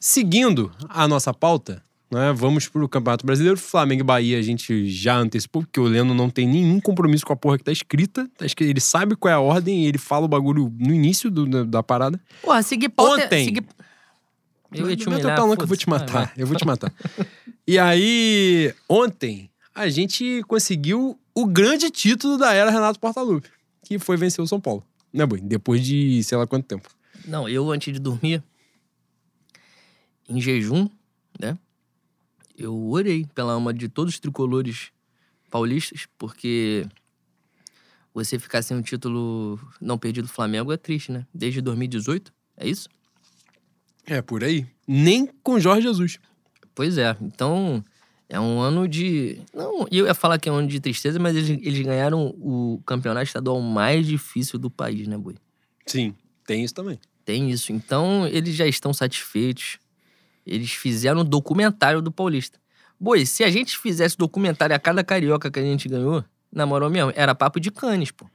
Seguindo 0.00 0.72
a 0.88 1.06
nossa 1.08 1.32
pauta, 1.34 1.82
né, 2.10 2.32
vamos 2.32 2.68
pro 2.68 2.88
Campeonato 2.88 3.24
Brasileiro. 3.26 3.56
Flamengo 3.58 4.00
e 4.00 4.04
Bahia 4.04 4.38
a 4.38 4.42
gente 4.42 4.88
já 4.88 5.16
antecipou, 5.16 5.62
porque 5.62 5.78
o 5.80 5.84
Leno 5.84 6.14
não 6.14 6.30
tem 6.30 6.46
nenhum 6.48 6.80
compromisso 6.80 7.26
com 7.26 7.32
a 7.32 7.36
porra 7.36 7.58
que 7.58 7.64
tá 7.64 7.72
escrita. 7.72 8.28
Tá 8.36 8.46
escrito- 8.46 8.70
Ele 8.70 8.80
sabe 8.80 9.16
qual 9.16 9.30
é 9.30 9.34
a 9.34 9.40
ordem 9.40 9.84
e 9.84 9.86
ele 9.86 9.98
fala 9.98 10.24
o 10.24 10.28
bagulho 10.28 10.72
no 10.78 10.94
início 10.94 11.30
do- 11.30 11.46
da, 11.46 11.64
da 11.64 11.82
parada. 11.82 12.20
Porra, 12.42 12.62
seguir 12.62 12.88
pauta... 12.88 13.24
Ontem. 13.24 13.44
Seguir... 13.44 13.66
Eu 14.72 14.88
ia 14.90 14.96
te 14.96 15.06
Não 15.06 15.14
humilhar, 15.14 15.38
não 15.38 15.56
que 15.56 15.62
eu 15.62 15.66
vou 15.66 15.76
te 15.76 15.88
matar. 15.88 16.32
Eu 16.36 16.46
vou 16.46 16.56
te 16.56 16.66
matar. 16.66 16.92
e 17.66 17.78
aí, 17.78 18.74
ontem, 18.88 19.50
a 19.74 19.88
gente 19.88 20.42
conseguiu 20.46 21.18
o 21.34 21.46
grande 21.46 21.90
título 21.90 22.36
da 22.36 22.52
era 22.52 22.70
Renato 22.70 22.98
Portaluppi, 23.00 23.48
que 23.84 23.98
foi 23.98 24.16
vencer 24.16 24.42
o 24.44 24.46
São 24.46 24.60
Paulo. 24.60 24.84
Né, 25.12 25.24
Boi? 25.24 25.40
Depois 25.40 25.84
de 25.84 26.22
sei 26.22 26.36
lá 26.36 26.46
quanto 26.46 26.66
tempo. 26.66 26.88
Não, 27.26 27.48
eu 27.48 27.70
antes 27.70 27.92
de 27.92 27.98
dormir, 27.98 28.42
em 30.28 30.40
jejum, 30.40 30.88
né? 31.40 31.56
Eu 32.56 32.76
orei 32.88 33.24
pela 33.34 33.52
alma 33.52 33.72
de 33.72 33.88
todos 33.88 34.14
os 34.14 34.20
tricolores 34.20 34.90
paulistas, 35.50 36.06
porque 36.18 36.86
você 38.12 38.38
ficar 38.38 38.62
sem 38.62 38.76
um 38.76 38.82
título 38.82 39.58
não 39.80 39.96
perdido 39.96 40.26
do 40.26 40.32
Flamengo 40.32 40.72
é 40.72 40.76
triste, 40.76 41.12
né? 41.12 41.26
Desde 41.32 41.60
2018, 41.60 42.32
é 42.56 42.68
isso? 42.68 42.88
É, 44.08 44.22
por 44.22 44.42
aí. 44.42 44.66
Nem 44.86 45.28
com 45.42 45.60
Jorge 45.60 45.82
Jesus. 45.82 46.18
Pois 46.74 46.96
é. 46.96 47.14
Então, 47.20 47.84
é 48.28 48.40
um 48.40 48.58
ano 48.58 48.88
de. 48.88 49.40
Não, 49.54 49.86
eu 49.90 50.06
ia 50.06 50.14
falar 50.14 50.38
que 50.38 50.48
é 50.48 50.52
um 50.52 50.56
ano 50.56 50.68
de 50.68 50.80
tristeza, 50.80 51.18
mas 51.18 51.36
eles, 51.36 51.50
eles 51.50 51.80
ganharam 51.80 52.34
o 52.38 52.80
campeonato 52.86 53.26
estadual 53.26 53.60
mais 53.60 54.06
difícil 54.06 54.58
do 54.58 54.70
país, 54.70 55.06
né, 55.06 55.16
Boi? 55.16 55.34
Sim, 55.86 56.14
tem 56.46 56.64
isso 56.64 56.74
também. 56.74 56.98
Tem 57.24 57.50
isso. 57.50 57.72
Então, 57.72 58.26
eles 58.26 58.54
já 58.54 58.66
estão 58.66 58.92
satisfeitos. 58.94 59.78
Eles 60.46 60.72
fizeram 60.72 61.20
um 61.20 61.24
documentário 61.24 62.00
do 62.00 62.10
Paulista. 62.10 62.58
Boi, 62.98 63.26
se 63.26 63.44
a 63.44 63.50
gente 63.50 63.78
fizesse 63.78 64.16
documentário 64.16 64.74
a 64.74 64.78
cada 64.78 65.04
carioca 65.04 65.50
que 65.50 65.58
a 65.58 65.62
gente 65.62 65.88
ganhou, 65.88 66.24
na 66.50 66.64
moral 66.64 66.88
mesmo, 66.88 67.12
era 67.14 67.34
papo 67.34 67.60
de 67.60 67.70
canes, 67.70 68.10
pô. 68.10 68.26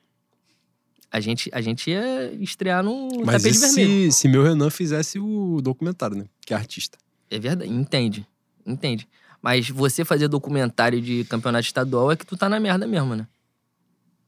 A 1.14 1.20
gente, 1.20 1.48
a 1.54 1.62
gente 1.62 1.92
ia 1.92 2.34
estrear 2.42 2.84
num 2.84 3.08
Mas 3.24 3.44
tapete 3.44 3.56
e 3.58 3.60
vermelho. 3.60 4.12
se, 4.12 4.20
se 4.22 4.28
meu 4.28 4.42
Renan 4.44 4.72
fizesse 4.72 5.20
o 5.20 5.62
documentário, 5.62 6.18
né? 6.18 6.26
Que 6.44 6.56
é 6.56 6.58
artista. 6.58 6.98
É 7.30 7.38
verdade, 7.38 7.70
entende. 7.72 8.26
Entende. 8.66 9.08
Mas 9.40 9.70
você 9.70 10.04
fazer 10.04 10.28
documentário 10.28 11.00
de 11.00 11.24
campeonato 11.26 11.66
estadual 11.68 12.12
é 12.12 12.16
que 12.16 12.26
tu 12.26 12.36
tá 12.36 12.50
na 12.50 12.60
merda 12.60 12.88
mesmo, 12.88 13.16
né? 13.16 13.28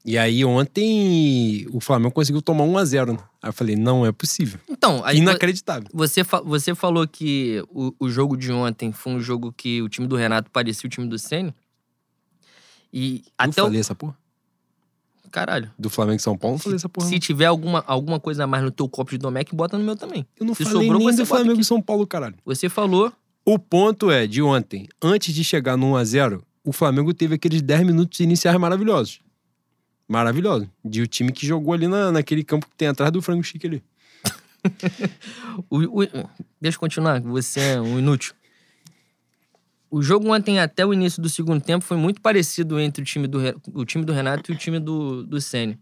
E 0.07 0.15
aí, 0.19 0.45
ontem, 0.45 1.65
o 1.71 1.79
Flamengo 1.79 2.11
conseguiu 2.13 2.39
tomar 2.39 2.63
1 2.65 2.77
a 2.77 2.85
0 2.85 3.13
né? 3.13 3.19
Aí 3.41 3.49
eu 3.49 3.53
falei, 3.53 3.75
não 3.75 4.05
é 4.05 4.11
possível. 4.11 4.59
Então, 4.69 5.01
aí 5.03 5.17
Inacreditável. 5.17 5.89
você, 5.91 6.23
fa- 6.23 6.41
você 6.41 6.75
falou 6.75 7.07
que 7.07 7.63
o, 7.71 7.91
o 7.99 8.07
jogo 8.11 8.37
de 8.37 8.51
ontem 8.51 8.91
foi 8.91 9.13
um 9.13 9.19
jogo 9.19 9.51
que 9.51 9.81
o 9.81 9.89
time 9.89 10.05
do 10.05 10.15
Renato 10.15 10.51
parecia 10.51 10.85
o 10.87 10.91
time 10.91 11.07
do 11.07 11.17
Senna. 11.17 11.55
E 12.93 13.23
Eu 13.25 13.31
até 13.39 13.61
o. 13.63 13.65
falei 13.65 13.79
essa 13.79 13.95
porra? 13.95 14.15
Caralho. 15.35 15.69
Do 15.77 15.89
Flamengo 15.89 16.15
e 16.15 16.21
São 16.21 16.37
Paulo, 16.37 16.55
não 16.55 16.59
falei 16.63 16.77
essa 16.77 16.87
porra. 16.87 17.07
Se 17.07 17.13
não. 17.15 17.19
tiver 17.19 17.43
alguma, 17.43 17.83
alguma 17.85 18.21
coisa 18.21 18.45
a 18.45 18.47
mais 18.47 18.63
no 18.63 18.71
teu 18.71 18.87
copo 18.87 19.11
de 19.11 19.17
Domec, 19.17 19.53
bota 19.53 19.77
no 19.77 19.83
meu 19.83 19.93
também. 19.97 20.25
Eu 20.39 20.45
não 20.45 20.55
se 20.55 20.63
falei 20.63 20.87
sobrou, 20.87 21.05
nem 21.05 21.13
do 21.13 21.25
Flamengo 21.25 21.59
e 21.59 21.63
São 21.65 21.81
Paulo, 21.81 22.07
caralho. 22.07 22.35
Você 22.45 22.69
falou. 22.69 23.11
O 23.43 23.59
ponto 23.59 24.09
é, 24.09 24.25
de 24.25 24.41
ontem, 24.41 24.87
antes 25.01 25.35
de 25.35 25.43
chegar 25.43 25.75
no 25.75 25.87
1x0, 25.91 26.41
o 26.63 26.71
Flamengo 26.71 27.13
teve 27.13 27.35
aqueles 27.35 27.61
10 27.61 27.85
minutos 27.85 28.17
iniciais 28.21 28.57
maravilhosos. 28.57 29.19
Maravilhosos. 30.07 30.69
De 30.85 31.01
o 31.01 31.07
time 31.07 31.33
que 31.33 31.45
jogou 31.45 31.73
ali 31.73 31.85
na, 31.85 32.13
naquele 32.13 32.41
campo 32.41 32.65
que 32.69 32.75
tem 32.77 32.87
atrás 32.87 33.11
do 33.11 33.21
frango 33.21 33.43
chique 33.43 33.67
ali. 33.67 33.83
O, 35.69 36.01
o- 36.01 36.29
deixa 36.61 36.77
eu 36.77 36.79
continuar, 36.79 37.19
você 37.21 37.59
é 37.59 37.81
um 37.81 37.99
inútil. 37.99 38.33
O 39.95 40.01
jogo 40.01 40.29
ontem, 40.33 40.59
até 40.59 40.85
o 40.85 40.93
início 40.93 41.21
do 41.21 41.29
segundo 41.29 41.61
tempo, 41.61 41.85
foi 41.85 41.95
muito 41.95 42.19
parecido 42.19 42.77
entre 42.81 43.01
o 43.01 43.05
time 43.05 43.27
do, 43.27 43.39
o 43.73 43.85
time 43.85 44.03
do 44.03 44.11
Renato 44.11 44.51
e 44.51 44.53
o 44.53 44.57
time 44.57 44.77
do, 44.77 45.23
do 45.23 45.39
Sene. 45.39 45.79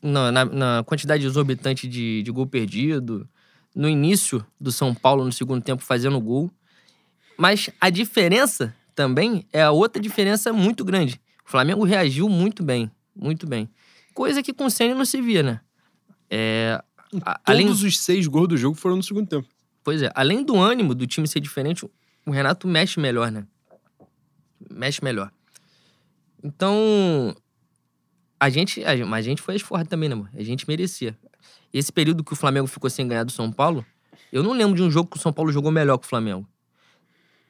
Na, 0.00 0.30
na- 0.30 0.44
na 0.44 0.84
quantidade 0.84 1.26
exorbitante 1.26 1.88
de, 1.88 2.22
de 2.22 2.30
gol 2.30 2.46
perdido, 2.46 3.28
no 3.74 3.88
início 3.88 4.46
do 4.60 4.70
São 4.70 4.94
Paulo, 4.94 5.24
no 5.24 5.32
segundo 5.32 5.60
tempo, 5.64 5.82
fazendo 5.82 6.20
gol. 6.20 6.48
Mas 7.36 7.70
a 7.80 7.90
diferença 7.90 8.72
também 8.94 9.44
é 9.52 9.62
a 9.62 9.72
outra 9.72 10.00
diferença 10.00 10.52
muito 10.52 10.84
grande. 10.84 11.20
O 11.44 11.50
Flamengo 11.50 11.82
reagiu 11.84 12.28
muito 12.28 12.62
bem, 12.62 12.88
muito 13.16 13.48
bem. 13.48 13.68
Coisa 14.14 14.44
que 14.44 14.52
com 14.52 14.66
o 14.66 14.70
Sene 14.70 14.94
não 14.94 15.04
se 15.04 15.20
via, 15.20 15.42
né? 15.42 15.60
É, 16.30 16.80
a- 17.26 17.40
além, 17.44 17.66
Todos 17.66 17.82
os 17.82 17.98
seis 17.98 18.28
gols 18.28 18.46
do 18.46 18.56
jogo 18.56 18.76
foram 18.76 18.94
no 18.94 19.02
segundo 19.02 19.26
tempo. 19.26 19.48
Pois 19.82 20.02
é, 20.02 20.12
além 20.14 20.44
do 20.44 20.56
ânimo 20.56 20.94
do 20.94 21.04
time 21.06 21.26
ser 21.26 21.40
diferente, 21.40 21.84
o 22.26 22.30
Renato 22.30 22.66
mexe 22.66 23.00
melhor, 23.00 23.30
né? 23.30 23.46
Mexe 24.70 25.02
melhor. 25.02 25.30
Então, 26.42 27.34
a 28.38 28.48
gente, 28.48 28.84
a, 28.84 29.06
mas 29.06 29.26
a 29.26 29.28
gente 29.28 29.42
foi 29.42 29.56
esforçado 29.56 29.88
também, 29.88 30.08
né, 30.08 30.14
amor? 30.14 30.30
A 30.34 30.42
gente 30.42 30.66
merecia. 30.66 31.16
Esse 31.72 31.92
período 31.92 32.24
que 32.24 32.32
o 32.32 32.36
Flamengo 32.36 32.66
ficou 32.66 32.88
sem 32.88 33.06
ganhar 33.06 33.24
do 33.24 33.32
São 33.32 33.52
Paulo, 33.52 33.84
eu 34.32 34.42
não 34.42 34.52
lembro 34.52 34.74
de 34.74 34.82
um 34.82 34.90
jogo 34.90 35.10
que 35.10 35.16
o 35.16 35.20
São 35.20 35.32
Paulo 35.32 35.52
jogou 35.52 35.70
melhor 35.70 35.98
que 35.98 36.06
o 36.06 36.08
Flamengo. 36.08 36.46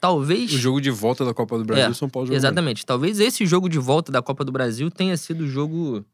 Talvez. 0.00 0.52
O 0.52 0.59
jogo 0.59 0.80
de 0.80 0.90
volta 0.90 1.24
da 1.24 1.35
Copa 1.35 1.59
do 1.59 1.64
Brasil, 1.64 1.85
É, 1.85 1.90
o 1.90 1.94
São 1.94 2.09
Paulo 2.09 2.26
jogou 2.26 2.37
Exatamente. 2.37 2.87
Talvez 2.87 3.20
esse 3.20 3.44
jogo 3.46 3.68
de 3.68 3.78
volta 3.78 4.11
da 4.11 4.22
Copa 4.22 4.44
do 4.44 4.50
Brasil 4.50 4.90
tenha 4.90 5.16
sido 5.16 5.42
o 5.42 5.46
jogo 5.46 6.04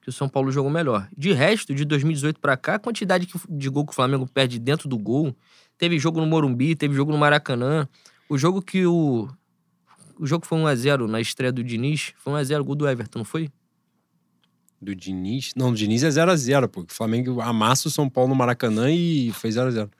que 0.00 0.08
o 0.08 0.12
São 0.12 0.28
Paulo 0.28 0.50
jogou 0.50 0.70
melhor. 0.70 1.06
De 1.16 1.32
resto, 1.32 1.74
de 1.74 1.84
2018 1.84 2.40
pra 2.40 2.56
cá, 2.56 2.76
a 2.76 2.78
quantidade 2.78 3.28
de 3.48 3.68
gol 3.68 3.84
que 3.84 3.92
o 3.92 3.94
Flamengo 3.94 4.26
perde 4.26 4.58
dentro 4.58 4.88
do 4.88 4.96
gol. 4.96 5.36
Teve 5.78 5.98
jogo 5.98 6.20
no 6.20 6.26
Morumbi, 6.26 6.74
teve 6.74 6.94
jogo 6.94 7.12
no 7.12 7.18
Maracanã. 7.18 7.88
O 8.28 8.36
jogo 8.38 8.62
que 8.62 8.86
o. 8.86 9.28
O 10.18 10.26
jogo 10.26 10.46
foi 10.46 10.58
1x0 10.58 11.06
na 11.06 11.20
estreia 11.20 11.52
do 11.52 11.62
Diniz. 11.62 12.14
Foi 12.16 12.32
1x0 12.32 12.62
gol 12.64 12.74
do 12.74 12.88
Everton, 12.88 13.18
não 13.18 13.24
foi? 13.24 13.50
Do 14.80 14.94
Diniz. 14.94 15.52
Não, 15.56 15.70
do 15.70 15.76
Diniz 15.76 16.02
é 16.02 16.08
0x0, 16.08 16.68
pô. 16.68 16.80
O 16.82 16.86
Flamengo 16.88 17.40
amassa 17.40 17.88
o 17.88 17.90
São 17.90 18.08
Paulo 18.08 18.30
no 18.30 18.34
Maracanã 18.34 18.90
e 18.90 19.30
foi 19.32 19.50
0x0. 19.50 19.90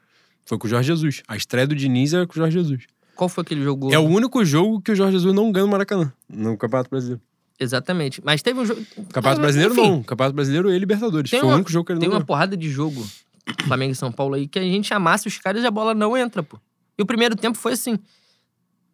Foi 0.44 0.58
com 0.58 0.66
o 0.66 0.70
Jorge 0.70 0.86
Jesus. 0.88 1.22
A 1.28 1.36
estreia 1.36 1.66
do 1.66 1.74
Diniz 1.74 2.14
era 2.14 2.26
com 2.26 2.32
o 2.32 2.36
Jorge 2.36 2.58
Jesus. 2.58 2.84
Qual 3.14 3.28
foi 3.28 3.42
aquele 3.42 3.62
jogo? 3.62 3.92
É 3.92 3.98
o 3.98 4.02
único 4.02 4.44
jogo 4.44 4.80
que 4.80 4.92
o 4.92 4.94
Jorge 4.96 5.12
Jesus 5.18 5.34
não 5.34 5.50
ganha 5.50 5.64
no 5.66 5.72
Maracanã, 5.72 6.12
no 6.28 6.56
Campeonato 6.56 6.90
Brasileiro. 6.90 7.20
Exatamente. 7.58 8.20
Mas 8.22 8.42
teve 8.42 8.60
um 8.60 8.66
jogo. 8.66 8.80
Campeonato 9.10 9.38
Ah, 9.40 9.42
Brasileiro 9.42 9.72
enfim, 9.72 9.82
não. 9.90 10.02
Campeonato 10.02 10.34
Brasileiro 10.36 10.70
e 10.72 10.78
Libertadores. 10.78 11.30
Tem 11.30 11.40
Foi 11.40 11.48
uma- 11.48 11.54
o 11.54 11.56
único 11.56 11.72
jogo 11.72 11.86
que 11.86 11.92
ele 11.92 12.00
Tem 12.00 12.08
não 12.08 12.14
uma 12.14 12.18
ganhou. 12.20 12.26
porrada 12.26 12.54
de 12.56 12.68
jogo, 12.70 13.02
Flamengo 13.66 13.92
e 13.92 13.96
São 13.96 14.10
Paulo 14.10 14.34
aí, 14.34 14.46
que 14.46 14.58
a 14.58 14.62
gente 14.62 14.92
amassa 14.92 15.28
os 15.28 15.38
caras 15.38 15.62
e 15.62 15.66
a 15.66 15.70
bola 15.70 15.94
não 15.94 16.16
entra, 16.16 16.42
pô. 16.42 16.58
E 16.98 17.02
o 17.02 17.06
primeiro 17.06 17.36
tempo 17.36 17.56
foi 17.56 17.72
assim. 17.72 17.98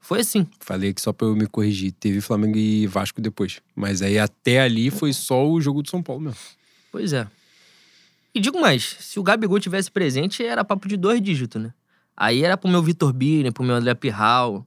Foi 0.00 0.20
assim. 0.20 0.46
Falei 0.60 0.92
que 0.92 1.00
só 1.00 1.12
pra 1.12 1.28
eu 1.28 1.36
me 1.36 1.46
corrigir. 1.46 1.92
Teve 1.92 2.20
Flamengo 2.20 2.58
e 2.58 2.86
Vasco 2.86 3.20
depois. 3.20 3.60
Mas 3.74 4.02
aí 4.02 4.18
até 4.18 4.60
ali 4.60 4.90
foi 4.90 5.12
só 5.12 5.48
o 5.48 5.60
jogo 5.60 5.82
do 5.82 5.88
São 5.88 6.02
Paulo 6.02 6.22
mesmo. 6.22 6.38
Pois 6.90 7.12
é. 7.12 7.26
E 8.34 8.40
digo 8.40 8.60
mais, 8.60 8.96
se 8.98 9.20
o 9.20 9.22
Gabigol 9.22 9.60
tivesse 9.60 9.90
presente, 9.90 10.44
era 10.44 10.64
papo 10.64 10.88
de 10.88 10.96
dois 10.96 11.20
dígitos, 11.22 11.62
né? 11.62 11.72
Aí 12.16 12.42
era 12.42 12.56
pro 12.56 12.68
meu 12.68 12.82
Vitor 12.82 13.12
Bini, 13.12 13.52
pro 13.52 13.62
meu 13.62 13.76
André 13.76 13.94
Pirral, 13.94 14.66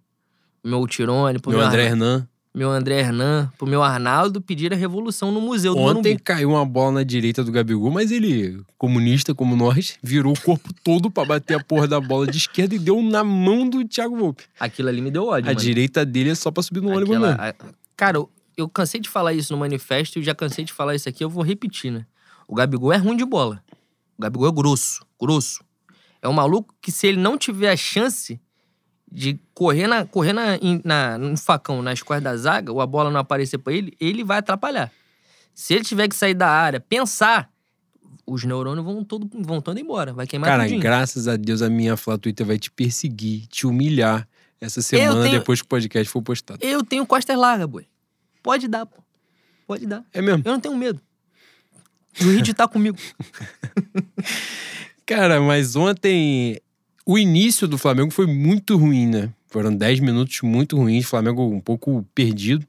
pro 0.61 0.71
meu 0.71 0.87
Tirone, 0.87 1.39
pro 1.39 1.51
Meu 1.51 1.59
meu, 1.59 1.67
André 1.67 1.85
Hernan. 1.85 2.27
Meu 2.55 2.69
André 2.71 2.99
Hernan, 3.01 3.51
pro 3.57 3.67
meu 3.67 3.83
Arnaldo 3.83 4.39
pedir 4.41 4.71
a 4.73 4.75
revolução 4.77 5.31
no 5.31 5.41
museu 5.41 5.73
do 5.75 5.79
Ontem 5.81 6.11
Morumbi. 6.13 6.19
caiu 6.23 6.49
uma 6.51 6.65
bola 6.65 6.93
na 6.93 7.03
direita 7.03 7.43
do 7.43 7.51
Gabigol, 7.51 7.91
mas 7.91 8.11
ele, 8.11 8.61
comunista 8.77 9.35
como 9.35 9.55
nós, 9.55 9.97
virou 10.01 10.33
o 10.33 10.39
corpo 10.41 10.73
todo 10.83 11.11
pra 11.11 11.25
bater 11.25 11.57
a 11.57 11.63
porra 11.63 11.87
da 11.87 11.99
bola 11.99 12.25
de 12.27 12.37
esquerda 12.37 12.73
e 12.73 12.79
deu 12.79 13.01
na 13.01 13.23
mão 13.23 13.69
do 13.69 13.85
Thiago 13.85 14.15
Volpe. 14.17 14.45
Aquilo 14.59 14.87
ali 14.87 15.01
me 15.01 15.11
deu 15.11 15.27
ódio, 15.27 15.49
A 15.49 15.53
mano. 15.53 15.59
direita 15.59 16.05
dele 16.05 16.29
é 16.29 16.35
só 16.35 16.49
pra 16.49 16.63
subir 16.63 16.81
no 16.81 16.89
ônibus 16.89 17.15
Aquela- 17.17 17.27
mesmo. 17.37 17.41
a- 17.43 17.75
Cara, 17.97 18.17
eu, 18.17 18.29
eu 18.55 18.69
cansei 18.69 18.99
de 19.01 19.09
falar 19.09 19.33
isso 19.33 19.51
no 19.53 19.59
manifesto 19.59 20.17
e 20.19 20.23
já 20.23 20.33
cansei 20.33 20.63
de 20.63 20.71
falar 20.73 20.95
isso 20.95 21.09
aqui, 21.09 21.23
eu 21.23 21.29
vou 21.29 21.43
repetir, 21.43 21.91
né? 21.91 22.05
O 22.47 22.55
Gabigol 22.55 22.93
é 22.93 22.97
ruim 22.97 23.17
de 23.17 23.25
bola. 23.25 23.61
O 24.17 24.21
Gabigol 24.21 24.47
é 24.47 24.51
grosso, 24.51 25.05
grosso. 25.19 25.61
É 26.21 26.27
um 26.29 26.33
maluco 26.33 26.73
que 26.81 26.91
se 26.91 27.05
ele 27.07 27.17
não 27.17 27.37
tiver 27.37 27.69
a 27.71 27.75
chance 27.77 28.39
de 29.11 29.39
correr, 29.53 29.87
na, 29.87 30.05
correr 30.05 30.33
na, 30.33 30.57
na- 30.83 31.17
no 31.17 31.37
facão, 31.37 31.81
nas 31.81 32.01
costas 32.01 32.23
da 32.23 32.37
zaga, 32.37 32.71
ou 32.71 32.81
a 32.81 32.87
bola 32.87 33.09
não 33.11 33.19
aparecer 33.19 33.57
pra 33.57 33.73
ele, 33.73 33.93
ele 33.99 34.23
vai 34.23 34.39
atrapalhar. 34.39 34.91
Se 35.53 35.73
ele 35.73 35.83
tiver 35.85 36.07
que 36.09 36.15
sair 36.15 36.33
da 36.33 36.49
área, 36.49 36.79
pensar, 36.79 37.49
os 38.27 38.43
neurônios 38.43 38.83
vão 38.85 39.03
todo, 39.03 39.29
vão 39.41 39.61
todo 39.61 39.79
embora. 39.79 40.11
Vai 40.11 40.27
queimar 40.27 40.49
Cara, 40.49 40.63
tudinho. 40.63 40.81
graças 40.81 41.27
a 41.27 41.35
Deus 41.37 41.61
a 41.61 41.69
minha 41.69 41.95
Flá 41.95 42.17
Twitter 42.17 42.45
vai 42.45 42.57
te 42.57 42.69
perseguir, 42.71 43.45
te 43.47 43.65
humilhar 43.67 44.27
essa 44.59 44.81
semana 44.81 45.21
tenho- 45.23 45.39
depois 45.39 45.61
que 45.61 45.65
o 45.65 45.69
podcast 45.69 46.11
for 46.11 46.21
postado. 46.21 46.59
Eu 46.65 46.83
tenho 46.83 47.05
costas 47.05 47.37
largas, 47.37 47.67
boi. 47.67 47.85
Pode 48.43 48.67
dar, 48.67 48.85
pô. 48.85 49.01
Pode 49.67 49.85
dar. 49.85 50.03
É 50.13 50.21
mesmo? 50.21 50.41
Eu 50.45 50.51
não 50.53 50.59
tenho 50.59 50.75
medo. 50.75 50.99
O 52.21 52.25
Hit 52.31 52.53
tá 52.53 52.67
comigo. 52.67 52.97
Cara, 55.05 55.39
mas 55.39 55.75
ontem 55.75 56.59
o 57.05 57.17
início 57.17 57.67
do 57.67 57.77
Flamengo 57.77 58.11
foi 58.11 58.25
muito 58.25 58.75
ruim, 58.75 59.07
né? 59.07 59.29
Foram 59.47 59.73
10 59.73 59.99
minutos 59.99 60.41
muito 60.41 60.75
ruins, 60.75 61.05
Flamengo 61.05 61.47
um 61.47 61.61
pouco 61.61 62.05
perdido. 62.15 62.65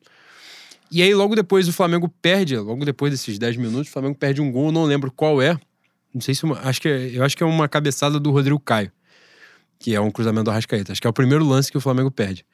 E 0.90 1.02
aí, 1.02 1.12
logo 1.14 1.34
depois, 1.34 1.66
o 1.66 1.72
Flamengo 1.72 2.08
perde, 2.08 2.56
logo 2.56 2.84
depois 2.84 3.10
desses 3.10 3.38
10 3.38 3.56
minutos, 3.56 3.88
o 3.88 3.92
Flamengo 3.92 4.14
perde 4.14 4.40
um 4.40 4.52
gol, 4.52 4.70
não 4.70 4.84
lembro 4.84 5.10
qual 5.10 5.42
é. 5.42 5.58
Não 6.14 6.20
sei 6.20 6.34
se. 6.34 6.44
Uma, 6.44 6.60
acho 6.60 6.80
que 6.80 6.88
é, 6.88 7.10
eu 7.12 7.24
acho 7.24 7.36
que 7.36 7.42
é 7.42 7.46
uma 7.46 7.68
cabeçada 7.68 8.20
do 8.20 8.30
Rodrigo 8.30 8.60
Caio, 8.60 8.92
que 9.78 9.94
é 9.94 10.00
um 10.00 10.10
cruzamento 10.10 10.44
do 10.44 10.50
Arrascaeta. 10.50 10.92
Acho 10.92 11.00
que 11.00 11.06
é 11.06 11.10
o 11.10 11.14
primeiro 11.14 11.44
lance 11.44 11.70
que 11.70 11.78
o 11.78 11.80
Flamengo 11.80 12.10
perde. 12.10 12.44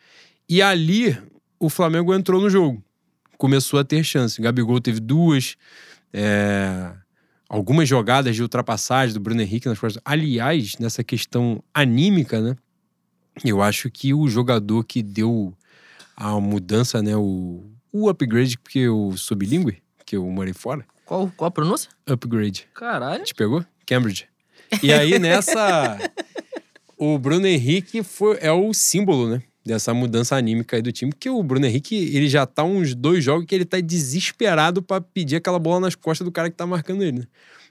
E 0.48 0.62
ali, 0.62 1.16
o 1.58 1.68
Flamengo 1.68 2.14
entrou 2.14 2.40
no 2.40 2.48
jogo. 2.48 2.82
Começou 3.36 3.78
a 3.78 3.84
ter 3.84 4.02
chance. 4.02 4.40
Gabigol 4.40 4.80
teve 4.80 5.00
duas. 5.00 5.56
é, 6.12 6.90
algumas 7.52 7.86
jogadas 7.86 8.34
de 8.34 8.42
ultrapassagem 8.42 9.12
do 9.12 9.20
Bruno 9.20 9.42
Henrique 9.42 9.68
nas 9.68 9.78
costas. 9.78 10.02
Aliás, 10.06 10.78
nessa 10.80 11.04
questão 11.04 11.62
anímica, 11.74 12.40
né? 12.40 12.56
Eu 13.44 13.60
acho 13.60 13.90
que 13.90 14.14
o 14.14 14.26
jogador 14.26 14.84
que 14.84 15.02
deu 15.02 15.54
a 16.16 16.40
mudança, 16.40 17.02
né? 17.02 17.14
O, 17.14 17.62
o 17.92 18.08
upgrade, 18.08 18.56
porque 18.56 18.78
eu 18.78 19.12
sou 19.18 19.36
bilíngue, 19.36 19.82
que 20.06 20.16
eu 20.16 20.26
morei 20.30 20.54
fora. 20.54 20.86
Qual, 21.04 21.30
qual 21.36 21.48
a 21.48 21.50
pronúncia? 21.50 21.90
Upgrade. 22.06 22.66
Caralho. 22.72 23.24
Te 23.24 23.34
pegou? 23.34 23.62
Cambridge. 23.86 24.26
E 24.82 24.90
aí, 24.90 25.18
nessa. 25.18 25.98
o 26.96 27.18
Bruno 27.18 27.46
Henrique 27.46 28.02
foi, 28.02 28.38
é 28.40 28.50
o 28.50 28.72
símbolo, 28.72 29.28
né? 29.28 29.42
Dessa 29.64 29.94
mudança 29.94 30.34
anímica 30.34 30.76
aí 30.76 30.82
do 30.82 30.90
time. 30.90 31.12
Porque 31.12 31.30
o 31.30 31.42
Bruno 31.42 31.64
Henrique, 31.66 31.94
ele 31.94 32.28
já 32.28 32.44
tá 32.44 32.64
uns 32.64 32.94
dois 32.94 33.22
jogos 33.22 33.46
que 33.46 33.54
ele 33.54 33.64
tá 33.64 33.78
desesperado 33.80 34.82
pra 34.82 35.00
pedir 35.00 35.36
aquela 35.36 35.58
bola 35.58 35.80
nas 35.80 35.94
costas 35.94 36.24
do 36.24 36.32
cara 36.32 36.50
que 36.50 36.56
tá 36.56 36.66
marcando 36.66 37.02
ele, 37.02 37.20
né? 37.20 37.24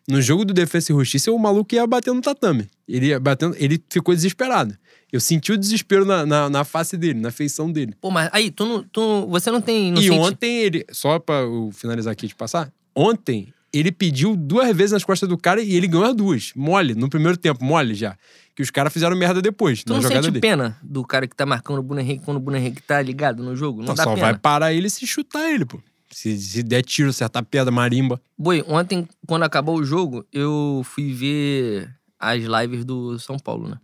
No 0.07 0.21
jogo 0.21 0.43
do 0.43 0.53
Defesa 0.53 0.91
e 0.91 0.95
Justiça, 0.95 1.31
o 1.31 1.37
maluco 1.37 1.75
ia 1.75 1.85
bater 1.85 2.13
no 2.13 2.21
tatame. 2.21 2.67
Ele 2.87 3.07
ia 3.07 3.19
batendo, 3.19 3.55
ele 3.59 3.79
ficou 3.89 4.15
desesperado. 4.15 4.75
Eu 5.11 5.19
senti 5.19 5.51
o 5.51 5.57
desespero 5.57 6.05
na, 6.05 6.25
na, 6.25 6.49
na 6.49 6.63
face 6.63 6.97
dele, 6.97 7.19
na 7.19 7.29
feição 7.31 7.71
dele. 7.71 7.93
Pô, 7.99 8.09
mas 8.09 8.29
aí, 8.31 8.49
tu 8.49 8.65
não. 8.65 8.83
Tu, 8.83 9.27
você 9.27 9.51
não 9.51 9.61
tem. 9.61 9.91
Não 9.91 10.01
e 10.01 10.07
sente- 10.07 10.19
ontem 10.19 10.59
ele, 10.61 10.85
só 10.91 11.19
pra 11.19 11.41
eu 11.41 11.69
finalizar 11.73 12.13
aqui 12.13 12.27
de 12.27 12.33
passar, 12.35 12.71
ontem 12.95 13.53
ele 13.73 13.91
pediu 13.91 14.35
duas 14.35 14.75
vezes 14.75 14.91
nas 14.91 15.03
costas 15.03 15.29
do 15.29 15.37
cara 15.37 15.61
e 15.61 15.75
ele 15.75 15.87
ganhou 15.87 16.05
as 16.05 16.15
duas. 16.15 16.51
Mole, 16.55 16.95
no 16.95 17.09
primeiro 17.09 17.37
tempo, 17.37 17.63
mole 17.63 17.93
já. 17.93 18.17
Que 18.55 18.61
os 18.61 18.69
caras 18.69 18.91
fizeram 18.91 19.15
merda 19.15 19.41
depois, 19.41 19.83
Tu 19.83 19.93
não 19.93 20.01
sente 20.01 20.21
dele. 20.29 20.39
pena 20.41 20.77
do 20.83 21.05
cara 21.05 21.25
que 21.27 21.35
tá 21.35 21.45
marcando 21.45 21.79
o 21.79 21.83
Bruno 21.83 22.01
Henrique 22.01 22.25
quando 22.25 22.37
o 22.37 22.39
Bruno 22.39 22.57
Henrique 22.57 22.81
tá 22.81 23.01
ligado 23.01 23.41
no 23.43 23.55
jogo? 23.55 23.77
Não 23.77 23.85
Então, 23.85 23.95
dá 23.95 24.03
só 24.03 24.13
pena. 24.13 24.27
vai 24.27 24.37
parar 24.37 24.73
ele 24.73 24.89
se 24.89 25.07
chutar 25.07 25.49
ele, 25.49 25.65
pô. 25.65 25.79
Se, 26.11 26.37
se 26.37 26.61
der 26.61 26.81
tiro, 26.83 27.09
acertar 27.09 27.43
pedra, 27.45 27.71
marimba. 27.71 28.21
Boi, 28.37 28.63
ontem, 28.67 29.07
quando 29.25 29.43
acabou 29.43 29.77
o 29.77 29.83
jogo, 29.85 30.25
eu 30.33 30.81
fui 30.83 31.13
ver 31.13 31.89
as 32.19 32.41
lives 32.43 32.83
do 32.83 33.17
São 33.17 33.39
Paulo, 33.39 33.69
né? 33.69 33.77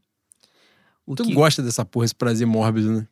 O 1.06 1.16
Tu 1.16 1.24
que... 1.24 1.34
gosta 1.34 1.64
dessa 1.64 1.86
porra, 1.86 2.04
esse 2.06 2.14
prazer 2.16 2.46
mórbido, 2.46 2.92
né? 2.92 3.08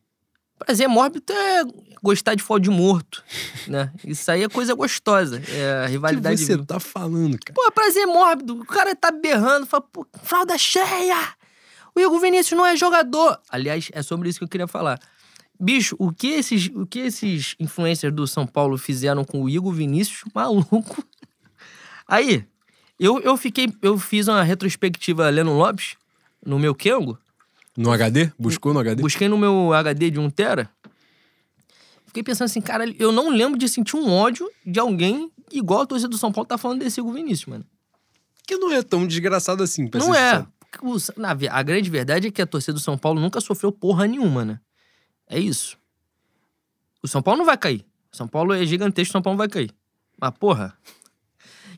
Prazer 0.60 0.88
mórbido 0.90 1.32
é 1.32 1.64
gostar 2.04 2.36
de 2.36 2.44
futebol 2.44 2.60
de 2.60 2.70
morto, 2.70 3.24
né? 3.68 3.90
Isso 4.06 4.30
aí 4.30 4.44
é 4.44 4.50
coisa 4.50 4.74
gostosa. 4.74 5.42
É 5.50 5.80
a 5.80 5.84
O 5.84 5.86
que 5.86 5.92
rivalidade. 5.94 6.38
você 6.38 6.54
viva. 6.56 6.66
tá 6.66 6.80
falando, 6.82 7.38
cara? 7.40 7.54
Pô, 7.56 7.72
prazer 7.72 8.06
mórbido. 8.06 8.60
O 8.62 8.66
cara 8.66 8.94
tá 8.96 9.12
berrando, 9.12 9.66
fala, 9.66 9.82
pô, 9.82 10.06
fralda 10.24 10.58
cheia! 10.58 11.16
O 11.96 12.00
Igor 12.00 12.20
Vinícius 12.20 12.58
não 12.58 12.66
é 12.66 12.76
jogador. 12.76 13.40
Aliás, 13.50 13.90
é 13.94 14.04
sobre 14.04 14.28
isso 14.30 14.40
que 14.40 14.44
eu 14.44 14.50
queria 14.50 14.68
falar. 14.68 15.00
Bicho, 15.60 15.96
o 15.98 16.12
que 16.12 16.28
esses, 16.28 16.70
o 16.76 16.86
que 16.86 17.00
esses 17.00 17.56
influencers 17.60 18.14
do 18.14 18.28
São 18.28 18.46
Paulo 18.46 18.78
fizeram 18.78 19.24
com 19.24 19.42
o 19.42 19.50
Igor 19.50 19.72
Vinícius, 19.72 20.24
maluco. 20.36 21.04
Aí, 22.08 22.46
eu, 23.00 23.20
eu 23.22 23.38
fiquei. 23.38 23.68
Eu 23.82 23.98
fiz 23.98 24.28
uma 24.28 24.44
retrospectiva 24.44 25.30
Leno 25.30 25.58
Lopes 25.58 25.96
no 26.46 26.60
meu 26.60 26.76
Kengo. 26.76 27.18
No 27.78 27.92
HD? 27.92 28.32
Buscou 28.38 28.74
no 28.74 28.80
HD? 28.80 29.02
Busquei 29.02 29.28
no 29.28 29.38
meu 29.38 29.74
HD 29.74 30.12
de 30.12 30.20
1 30.20 30.30
tera. 30.30 30.70
Fiquei 32.08 32.24
pensando 32.24 32.46
assim, 32.46 32.62
cara, 32.62 32.86
eu 32.98 33.12
não 33.12 33.30
lembro 33.30 33.60
de 33.60 33.68
sentir 33.68 33.98
um 33.98 34.10
ódio 34.10 34.50
de 34.66 34.80
alguém 34.80 35.30
igual 35.52 35.82
a 35.82 35.86
torcida 35.86 36.08
do 36.08 36.18
São 36.18 36.32
Paulo 36.32 36.48
tá 36.48 36.58
falando 36.58 36.80
desse 36.80 37.00
Igor 37.02 37.12
Vinícius, 37.14 37.48
mano. 37.48 37.66
Que 38.48 38.58
não 38.58 38.72
é 38.72 38.82
tão 38.82 39.06
desgraçado 39.06 39.62
assim, 39.64 39.88
pra 39.88 40.00
Não 40.00 40.16
é. 40.16 40.30
sincero. 40.30 40.48
A 41.52 41.64
grande 41.64 41.90
verdade 41.90 42.28
é 42.28 42.32
que 42.32 42.42
a 42.42 42.46
torcida 42.46 42.74
do 42.74 42.80
São 42.80 42.98
Paulo 42.98 43.20
nunca 43.20 43.40
sofreu 43.42 43.72
porra 43.72 44.08
nenhuma, 44.08 44.44
né? 44.46 44.60
É 45.28 45.40
isso. 45.40 45.78
O 47.04 47.08
São 47.08 47.22
Paulo 47.22 47.40
não 47.40 47.46
vai 47.46 47.58
cair. 47.58 47.86
O 48.12 48.16
São 48.16 48.28
Paulo 48.28 48.54
é 48.54 48.66
gigantesco, 48.66 49.12
o 49.12 49.14
São 49.14 49.22
Paulo 49.22 49.38
vai 49.38 49.48
cair. 49.48 49.72
Mas, 50.20 50.32
porra, 50.38 50.78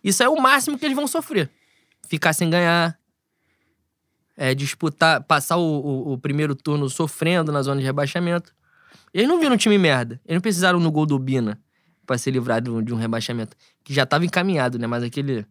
isso 0.03 0.21
é 0.23 0.29
o 0.29 0.39
máximo 0.41 0.77
que 0.77 0.85
eles 0.85 0.95
vão 0.95 1.07
sofrer. 1.07 1.49
Ficar 2.07 2.33
sem 2.33 2.49
ganhar. 2.49 2.97
É, 4.35 4.53
disputar, 4.53 5.23
passar 5.23 5.57
o, 5.57 5.61
o- 5.63 6.13
o 6.13 6.17
primeiro 6.17 6.55
turno 6.55 6.87
sofrendo 6.89 7.51
na 7.51 7.61
zona 7.63 7.79
de 7.79 7.85
rebaixamento. 7.85 8.53
Eles 9.13 9.27
não 9.27 9.39
viram 9.39 9.55
um 9.55 9.57
time 9.57 9.77
merda. 9.79 10.21
Eles 10.25 10.35
não 10.35 10.41
precisaram 10.41 10.79
no 10.79 10.91
gol 10.91 11.05
do 11.07 11.17
Bina 11.17 11.59
pra 12.05 12.17
ser 12.19 12.31
livrado 12.31 12.81
de 12.83 12.93
um 12.93 12.97
rebaixamento. 12.97 13.57
Que 13.83 13.93
já 13.93 14.05
tava 14.05 14.25
encaminhado, 14.25 14.77
né? 14.77 14.85
Mas 14.85 15.01
aquele, 15.03 15.45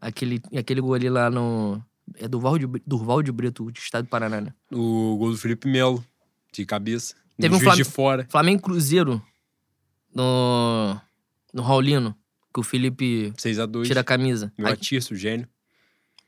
aquele, 0.00 0.42
aquele 0.58 0.80
gol 0.80 0.94
ali 0.94 1.08
lá 1.08 1.30
no. 1.30 1.80
É 2.14 2.28
Durval 2.28 2.58
de, 2.58 2.66
Durval 2.86 3.22
de 3.22 3.32
Brito, 3.32 3.70
de 3.72 3.78
Estado 3.80 4.04
do 4.04 4.08
Paraná, 4.08 4.40
né? 4.40 4.52
O 4.72 5.16
gol 5.18 5.30
do 5.32 5.36
Felipe 5.36 5.68
Melo, 5.68 6.04
de 6.52 6.64
cabeça. 6.64 7.14
Teve 7.38 7.54
um 7.54 7.60
Flam- 7.60 7.74
de 7.76 7.84
fora. 7.84 8.26
Flamengo 8.30 8.62
Cruzeiro 8.62 9.20
no. 10.14 10.98
No 11.52 11.62
Raulino, 11.62 12.14
que 12.52 12.60
o 12.60 12.62
Felipe 12.62 13.32
6x2. 13.36 13.86
tira 13.86 14.00
a 14.00 14.04
camisa. 14.04 14.52
Meu 14.58 14.66
Aí- 14.66 14.74
Atirso, 14.74 15.14
gênio. 15.16 15.48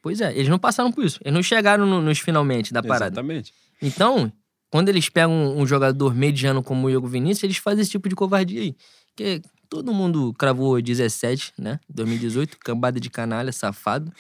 pois 0.01 0.21
é, 0.23 0.33
eles 0.35 0.49
não 0.49 0.59
passaram 0.59 0.91
por 0.91 1.05
isso. 1.05 1.19
Eles 1.23 1.35
não 1.35 1.43
chegaram 1.43 1.85
no- 1.87 2.01
nos 2.01 2.19
finalmente 2.19 2.73
da 2.73 2.83
parada. 2.83 3.07
Exatamente. 3.15 3.53
Então, 3.83 4.33
quando 4.71 4.89
eles 4.89 5.09
pegam 5.11 5.33
um, 5.33 5.61
um 5.61 5.67
jogador 5.67 6.15
mediano 6.15 6.63
como 6.63 6.87
o 6.87 6.91
Igor 6.91 7.09
Vinícius, 7.09 7.43
eles 7.45 7.57
fazem 7.59 7.83
esse 7.83 7.91
tipo 7.91 8.09
de 8.09 8.15
covardia 8.15 8.61
aí. 8.63 8.75
Que 9.15 9.43
todo 9.69 9.93
mundo 9.93 10.35
cravou 10.39 10.81
17, 10.81 11.53
né? 11.59 11.79
2018, 11.89 12.59
cambada 12.59 12.99
de 12.99 13.11
canalha, 13.11 13.53
safado. 13.53 14.13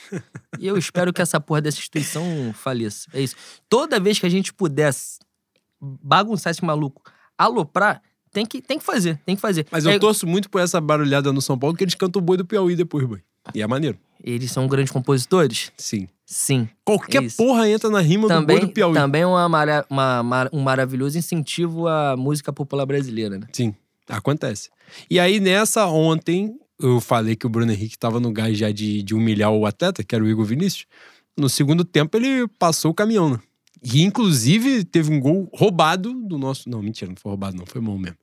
E 0.58 0.66
eu 0.66 0.76
espero 0.76 1.12
que 1.12 1.22
essa 1.22 1.40
porra 1.40 1.60
dessa 1.62 1.78
instituição 1.78 2.24
faleça. 2.54 3.08
É 3.12 3.20
isso. 3.20 3.34
Toda 3.68 3.98
vez 4.00 4.18
que 4.18 4.26
a 4.26 4.28
gente 4.30 4.52
pudesse 4.52 5.18
bagunçar 5.80 6.50
esse 6.50 6.64
maluco, 6.64 7.02
aloprar, 7.36 8.02
tem 8.32 8.44
que, 8.44 8.60
tem 8.60 8.78
que 8.78 8.84
fazer, 8.84 9.18
tem 9.24 9.34
que 9.36 9.40
fazer. 9.40 9.66
Mas 9.70 9.86
É- 9.86 9.94
eu 9.94 10.00
torço 10.00 10.26
muito 10.26 10.50
por 10.50 10.60
essa 10.60 10.80
barulhada 10.80 11.32
no 11.32 11.40
São 11.40 11.58
Paulo, 11.58 11.76
que 11.76 11.84
eles 11.84 11.94
cantam 11.94 12.20
o 12.20 12.24
boi 12.24 12.36
do 12.36 12.44
Piauí 12.44 12.76
depois, 12.76 13.06
boy. 13.06 13.22
E 13.54 13.62
é 13.62 13.66
maneiro. 13.66 13.98
Eles 14.22 14.50
são 14.50 14.66
grandes 14.66 14.92
compositores? 14.92 15.72
Sim. 15.76 16.08
Sim. 16.26 16.68
Qualquer 16.84 17.22
Isso. 17.22 17.36
porra 17.38 17.66
entra 17.70 17.88
na 17.88 18.00
rima 18.00 18.24
do 18.24 18.28
Também, 18.28 18.58
boi 18.58 18.66
do 18.66 18.72
Piauí. 18.72 18.92
também 18.92 19.22
é 19.22 19.26
uma, 19.26 19.46
uma- 19.88 20.50
um 20.52 20.60
maravilhoso 20.60 21.16
incentivo 21.16 21.88
à 21.88 22.14
música 22.16 22.52
popular 22.52 22.84
brasileira, 22.84 23.38
né? 23.38 23.46
Sim, 23.52 23.74
acontece. 24.06 24.68
E 25.10 25.18
aí, 25.18 25.40
nessa, 25.40 25.86
ontem, 25.86 26.54
eu 26.80 27.00
falei 27.00 27.34
que 27.36 27.46
o 27.46 27.48
Bruno 27.50 27.72
Henrique 27.72 27.98
tava 27.98 28.20
no 28.20 28.32
gás 28.32 28.56
já 28.56 28.70
de, 28.70 29.02
de 29.02 29.14
humilhar 29.14 29.50
o 29.50 29.66
atleta, 29.66 30.04
que 30.04 30.14
era 30.14 30.22
o 30.24 30.28
Igor 30.28 30.44
Vinícius. 30.44 30.86
No 31.36 31.48
segundo 31.48 31.84
tempo, 31.84 32.16
ele 32.16 32.46
passou 32.58 32.90
o 32.90 32.94
caminhão, 32.94 33.30
né? 33.30 33.38
E, 33.82 34.02
inclusive, 34.02 34.84
teve 34.84 35.12
um 35.12 35.20
gol 35.20 35.48
roubado 35.54 36.12
do 36.12 36.36
nosso. 36.36 36.68
Não, 36.68 36.82
mentira, 36.82 37.10
não 37.10 37.16
foi 37.16 37.30
roubado, 37.30 37.56
não, 37.56 37.66
foi 37.66 37.80
mão 37.80 37.96
mesmo. 37.96 38.16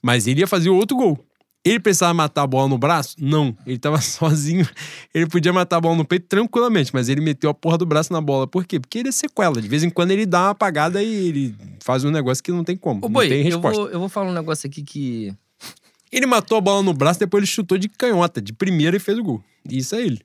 Mas 0.00 0.26
ele 0.26 0.40
ia 0.40 0.46
fazer 0.46 0.70
outro 0.70 0.96
gol. 0.96 1.18
Ele 1.64 1.78
precisava 1.78 2.12
matar 2.12 2.42
a 2.42 2.46
bola 2.46 2.68
no 2.68 2.76
braço? 2.76 3.14
Não. 3.20 3.56
Ele 3.64 3.78
tava 3.78 3.98
sozinho. 4.02 4.68
Ele 5.14 5.26
podia 5.28 5.52
matar 5.52 5.76
a 5.76 5.80
bola 5.80 5.96
no 5.96 6.04
peito 6.04 6.26
tranquilamente, 6.26 6.90
mas 6.92 7.08
ele 7.08 7.20
meteu 7.20 7.50
a 7.50 7.54
porra 7.54 7.78
do 7.78 7.86
braço 7.86 8.12
na 8.12 8.20
bola. 8.20 8.46
Por 8.48 8.64
quê? 8.64 8.80
Porque 8.80 8.98
ele 8.98 9.08
é 9.10 9.12
sequela. 9.12 9.60
De 9.60 9.68
vez 9.68 9.84
em 9.84 9.90
quando 9.90 10.10
ele 10.10 10.26
dá 10.26 10.42
uma 10.42 10.50
apagada 10.50 11.02
e 11.02 11.28
ele 11.28 11.54
faz 11.80 12.04
um 12.04 12.10
negócio 12.10 12.42
que 12.42 12.50
não 12.50 12.64
tem 12.64 12.76
como. 12.76 12.98
Ô, 12.98 13.02
não 13.02 13.10
Boi, 13.10 13.28
tem 13.28 13.38
eu 13.40 13.44
resposta. 13.44 13.80
vou, 13.80 13.90
eu 13.90 14.00
vou 14.00 14.08
falar 14.08 14.30
um 14.30 14.34
negócio 14.34 14.66
aqui 14.66 14.82
que. 14.82 15.32
Ele 16.12 16.26
matou 16.26 16.58
a 16.58 16.60
bola 16.60 16.82
no 16.82 16.92
braço, 16.92 17.18
depois 17.18 17.42
ele 17.42 17.50
chutou 17.50 17.78
de 17.78 17.88
canhota, 17.88 18.40
de 18.40 18.52
primeira 18.52 18.96
e 18.96 19.00
fez 19.00 19.18
o 19.18 19.22
gol. 19.22 19.44
Isso 19.68 19.94
é 19.94 20.02
ele. 20.02 20.20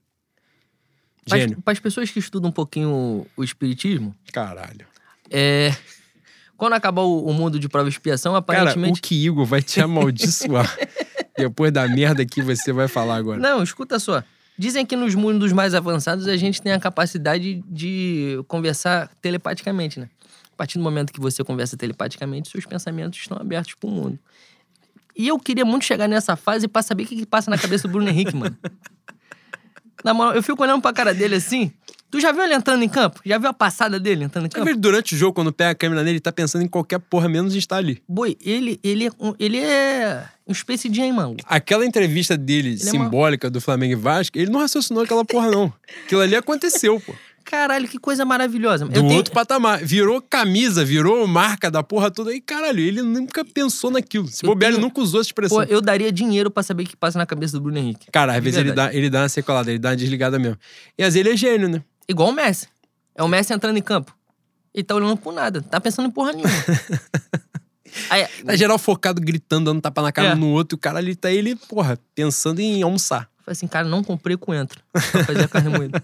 Gênio. 1.26 1.62
Para 1.62 1.74
as 1.74 1.80
pessoas 1.80 2.10
que 2.10 2.20
estudam 2.20 2.50
um 2.50 2.54
pouquinho 2.54 3.26
o, 3.36 3.44
espiritismo, 3.44 4.16
Caralho. 4.32 4.86
é. 5.30 5.76
Quando 6.56 6.74
acabar 6.74 7.04
o, 7.04 7.24
o 7.28 7.34
mundo 7.34 7.60
de 7.60 7.70
prova 7.70 7.88
e 7.88 7.92
expiação, 7.92 8.32
Cara, 8.32 8.40
aparentemente. 8.40 9.00
o 9.00 9.02
que 9.02 9.14
Igor 9.14 9.46
vai 9.46 9.62
te 9.62 9.80
amaldiçoar 9.80 10.76
depois 11.38 11.72
da 11.72 11.88
merda 11.88 12.26
que 12.26 12.42
você 12.42 12.74
vai 12.74 12.88
falar 12.88 13.16
agora. 13.16 13.40
Não, 13.40 13.62
escuta 13.62 14.00
só. 14.00 14.24
Dizem 14.58 14.84
que 14.84 14.96
nos 14.96 15.14
mundos 15.14 15.52
mais 15.52 15.76
avançados 15.76 16.28
a 16.28 16.36
gente 16.36 16.60
tem 16.60 16.72
a 16.72 16.80
capacidade 16.80 17.64
de 17.70 18.44
conversar 18.48 19.08
telepaticamente, 19.22 20.00
né? 20.00 20.10
A 20.52 20.58
partir 20.58 20.80
do 20.80 20.84
momento 20.84 21.14
que 21.14 21.20
você 21.20 21.44
conversa 21.44 21.78
telepaticamente, 21.78 22.50
seus 22.50 22.66
pensamentos 22.66 23.20
estão 23.20 23.38
abertos 23.38 23.76
para 23.76 23.88
o 23.88 23.94
mundo. 23.94 24.18
E 25.18 25.28
eu 25.28 25.40
queria 25.40 25.66
muito 25.66 25.84
chegar 25.86 26.08
nessa 26.08 26.36
fase 26.36 26.68
pra 26.68 26.82
saber 26.82 27.04
o 27.04 27.06
que, 27.08 27.16
que 27.16 27.26
passa 27.26 27.50
na 27.50 27.58
cabeça 27.58 27.88
do 27.88 27.92
Bruno 27.92 28.08
Henrique, 28.10 28.36
mano. 28.36 28.56
Na 30.04 30.14
moral, 30.14 30.36
eu 30.36 30.44
fico 30.44 30.62
olhando 30.62 30.82
pra 30.82 30.94
cara 30.94 31.14
dele 31.14 31.36
assim. 31.36 31.72
Tu 32.10 32.22
já 32.22 32.32
viu 32.32 32.44
ele 32.44 32.54
entrando 32.54 32.82
em 32.84 32.88
campo? 32.88 33.20
Já 33.26 33.38
viu 33.38 33.50
a 33.50 33.54
passada 33.54 34.00
dele 34.00 34.24
entrando 34.24 34.46
em 34.46 34.48
Eu 34.48 34.52
campo? 34.52 34.66
vejo 34.66 34.78
durante 34.80 35.14
o 35.14 35.18
jogo, 35.18 35.34
quando 35.34 35.52
pega 35.52 35.72
a 35.72 35.76
câmera 35.76 36.02
nele, 36.04 36.14
ele 36.18 36.20
tá 36.22 36.32
pensando 36.32 36.64
em 36.64 36.68
qualquer 36.68 37.00
porra 37.00 37.28
menos 37.28 37.54
em 37.54 37.58
estar 37.58 37.78
ali. 37.78 38.02
Boi, 38.08 38.38
ele, 38.40 38.80
ele, 38.84 39.08
é, 39.08 39.12
um- 39.20 39.34
ele 39.38 39.58
é 39.58 40.24
um 40.48 40.54
Space 40.54 40.88
Jam, 40.94 41.12
mano. 41.14 41.36
Aquela 41.46 41.86
entrevista 41.86 42.38
dele, 42.38 42.78
é 42.80 42.84
uma- 42.84 42.92
simbólica 42.92 43.50
do 43.50 43.60
Flamengo 43.60 43.94
e 43.94 43.96
Vasco, 43.96 44.38
ele 44.38 44.50
não 44.52 44.60
raciocinou 44.62 45.04
aquela 45.04 45.26
porra, 45.26 45.50
não. 45.52 45.74
Aquilo 46.06 46.22
ali 46.22 46.36
aconteceu, 46.36 47.00
pô. 47.02 47.14
Caralho, 47.50 47.88
que 47.88 47.98
coisa 47.98 48.26
maravilhosa. 48.26 48.84
Do 48.86 48.92
tenho- 48.92 49.06
outro 49.16 49.34
patamar. 49.34 49.80
Virou 49.84 50.22
camisa, 50.22 50.84
virou 50.84 51.26
marca 51.26 51.72
da 51.72 51.82
porra 51.82 52.12
toda. 52.12 52.34
E 52.36 52.42
caralho, 52.42 52.80
ele 52.82 53.02
nunca 53.02 53.46
pensou 53.46 53.90
naquilo. 53.90 54.28
Se 54.28 54.46
bobear, 54.46 54.70
ele 54.70 54.78
tenho- 54.80 54.88
nunca 54.90 55.00
usou 55.00 55.22
essa 55.22 55.30
expressão. 55.30 55.58
Pô, 55.58 55.64
eu 55.64 55.80
daria 55.82 56.12
dinheiro 56.12 56.52
pra 56.52 56.62
saber 56.62 56.84
o 56.84 56.86
que 56.86 56.98
passa 56.98 57.18
na 57.18 57.26
cabeça 57.26 57.54
do 57.54 57.62
Bruno 57.64 57.78
Henrique. 57.78 58.08
Cara, 58.12 58.36
às 58.36 58.44
vezes 58.44 58.60
ele 58.60 58.74
dá, 58.74 58.94
ele 58.94 59.10
dá 59.10 59.22
uma 59.22 59.30
sequelada, 59.30 59.70
ele 59.72 59.80
dá 59.80 59.90
uma 59.92 59.96
desligada 59.96 60.38
mesmo. 60.38 60.58
E 60.98 61.04
às 61.04 61.14
vezes 61.14 61.26
ele 61.26 61.34
é 61.34 61.38
gênio, 61.38 61.70
né? 61.70 61.82
Igual 62.08 62.30
o 62.30 62.34
Messi. 62.34 62.68
É 63.16 63.24
o 63.24 63.28
Messi 63.30 63.54
entrando 63.54 63.78
em 63.78 63.82
campo. 63.82 64.14
Ele 64.74 64.84
tá 64.84 64.94
olhando 64.96 65.16
por 65.16 65.34
nada. 65.34 65.62
Tá 65.62 65.80
pensando 65.80 66.08
em 66.10 66.12
porra 66.12 66.34
nenhuma. 66.34 66.52
Aí, 68.10 68.28
Tá 68.46 68.56
geral 68.56 68.78
focado, 68.78 69.22
gritando, 69.22 69.72
dando 69.72 69.82
tapa 69.82 70.02
na 70.02 70.12
cara 70.12 70.30
É. 70.30 70.34
um 70.34 70.38
no 70.38 70.48
outro. 70.52 70.76
E 70.76 70.78
o 70.78 70.80
cara 70.80 70.98
ali 71.00 71.16
tá 71.16 71.32
ele, 71.32 71.56
porra, 71.56 71.98
pensando 72.14 72.60
em 72.60 72.82
almoçar. 72.84 73.30
Falei 73.48 73.54
assim, 73.54 73.68
cara, 73.68 73.88
não 73.88 74.04
comprei 74.04 74.36
coentro 74.36 74.82
pra 74.92 75.02
fazer 75.24 75.46
a 75.46 75.48
carne 75.48 75.70
moída. 75.70 76.04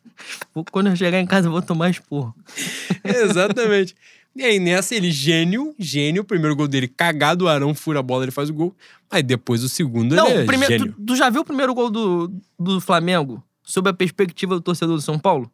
Quando 0.72 0.86
eu 0.88 0.96
chegar 0.96 1.20
em 1.20 1.26
casa, 1.26 1.46
eu 1.46 1.52
vou 1.52 1.60
tomar 1.60 1.90
esporro. 1.90 2.34
Exatamente. 3.04 3.94
E 4.34 4.42
aí, 4.42 4.58
nessa, 4.58 4.94
ele, 4.94 5.10
gênio, 5.10 5.74
gênio. 5.78 6.22
O 6.22 6.24
primeiro 6.24 6.56
gol 6.56 6.66
dele, 6.66 6.88
cagado, 6.88 7.44
o 7.44 7.48
Arão 7.48 7.74
fura 7.74 8.00
a 8.00 8.02
bola, 8.02 8.24
ele 8.24 8.30
faz 8.30 8.48
o 8.48 8.54
gol. 8.54 8.74
Aí 9.10 9.22
depois 9.22 9.62
o 9.62 9.68
segundo, 9.68 10.16
Não, 10.16 10.26
ele 10.28 10.38
é 10.38 10.44
primeiro, 10.46 10.78
gênio. 10.78 10.94
tu, 10.94 11.04
tu 11.08 11.14
já 11.16 11.28
viu 11.28 11.42
o 11.42 11.44
primeiro 11.44 11.74
gol 11.74 11.90
do, 11.90 12.32
do 12.58 12.80
Flamengo? 12.80 13.44
Sob 13.62 13.90
a 13.90 13.92
perspectiva 13.92 14.54
do 14.54 14.62
torcedor 14.62 14.96
do 14.96 15.02
São 15.02 15.18
Paulo? 15.18 15.52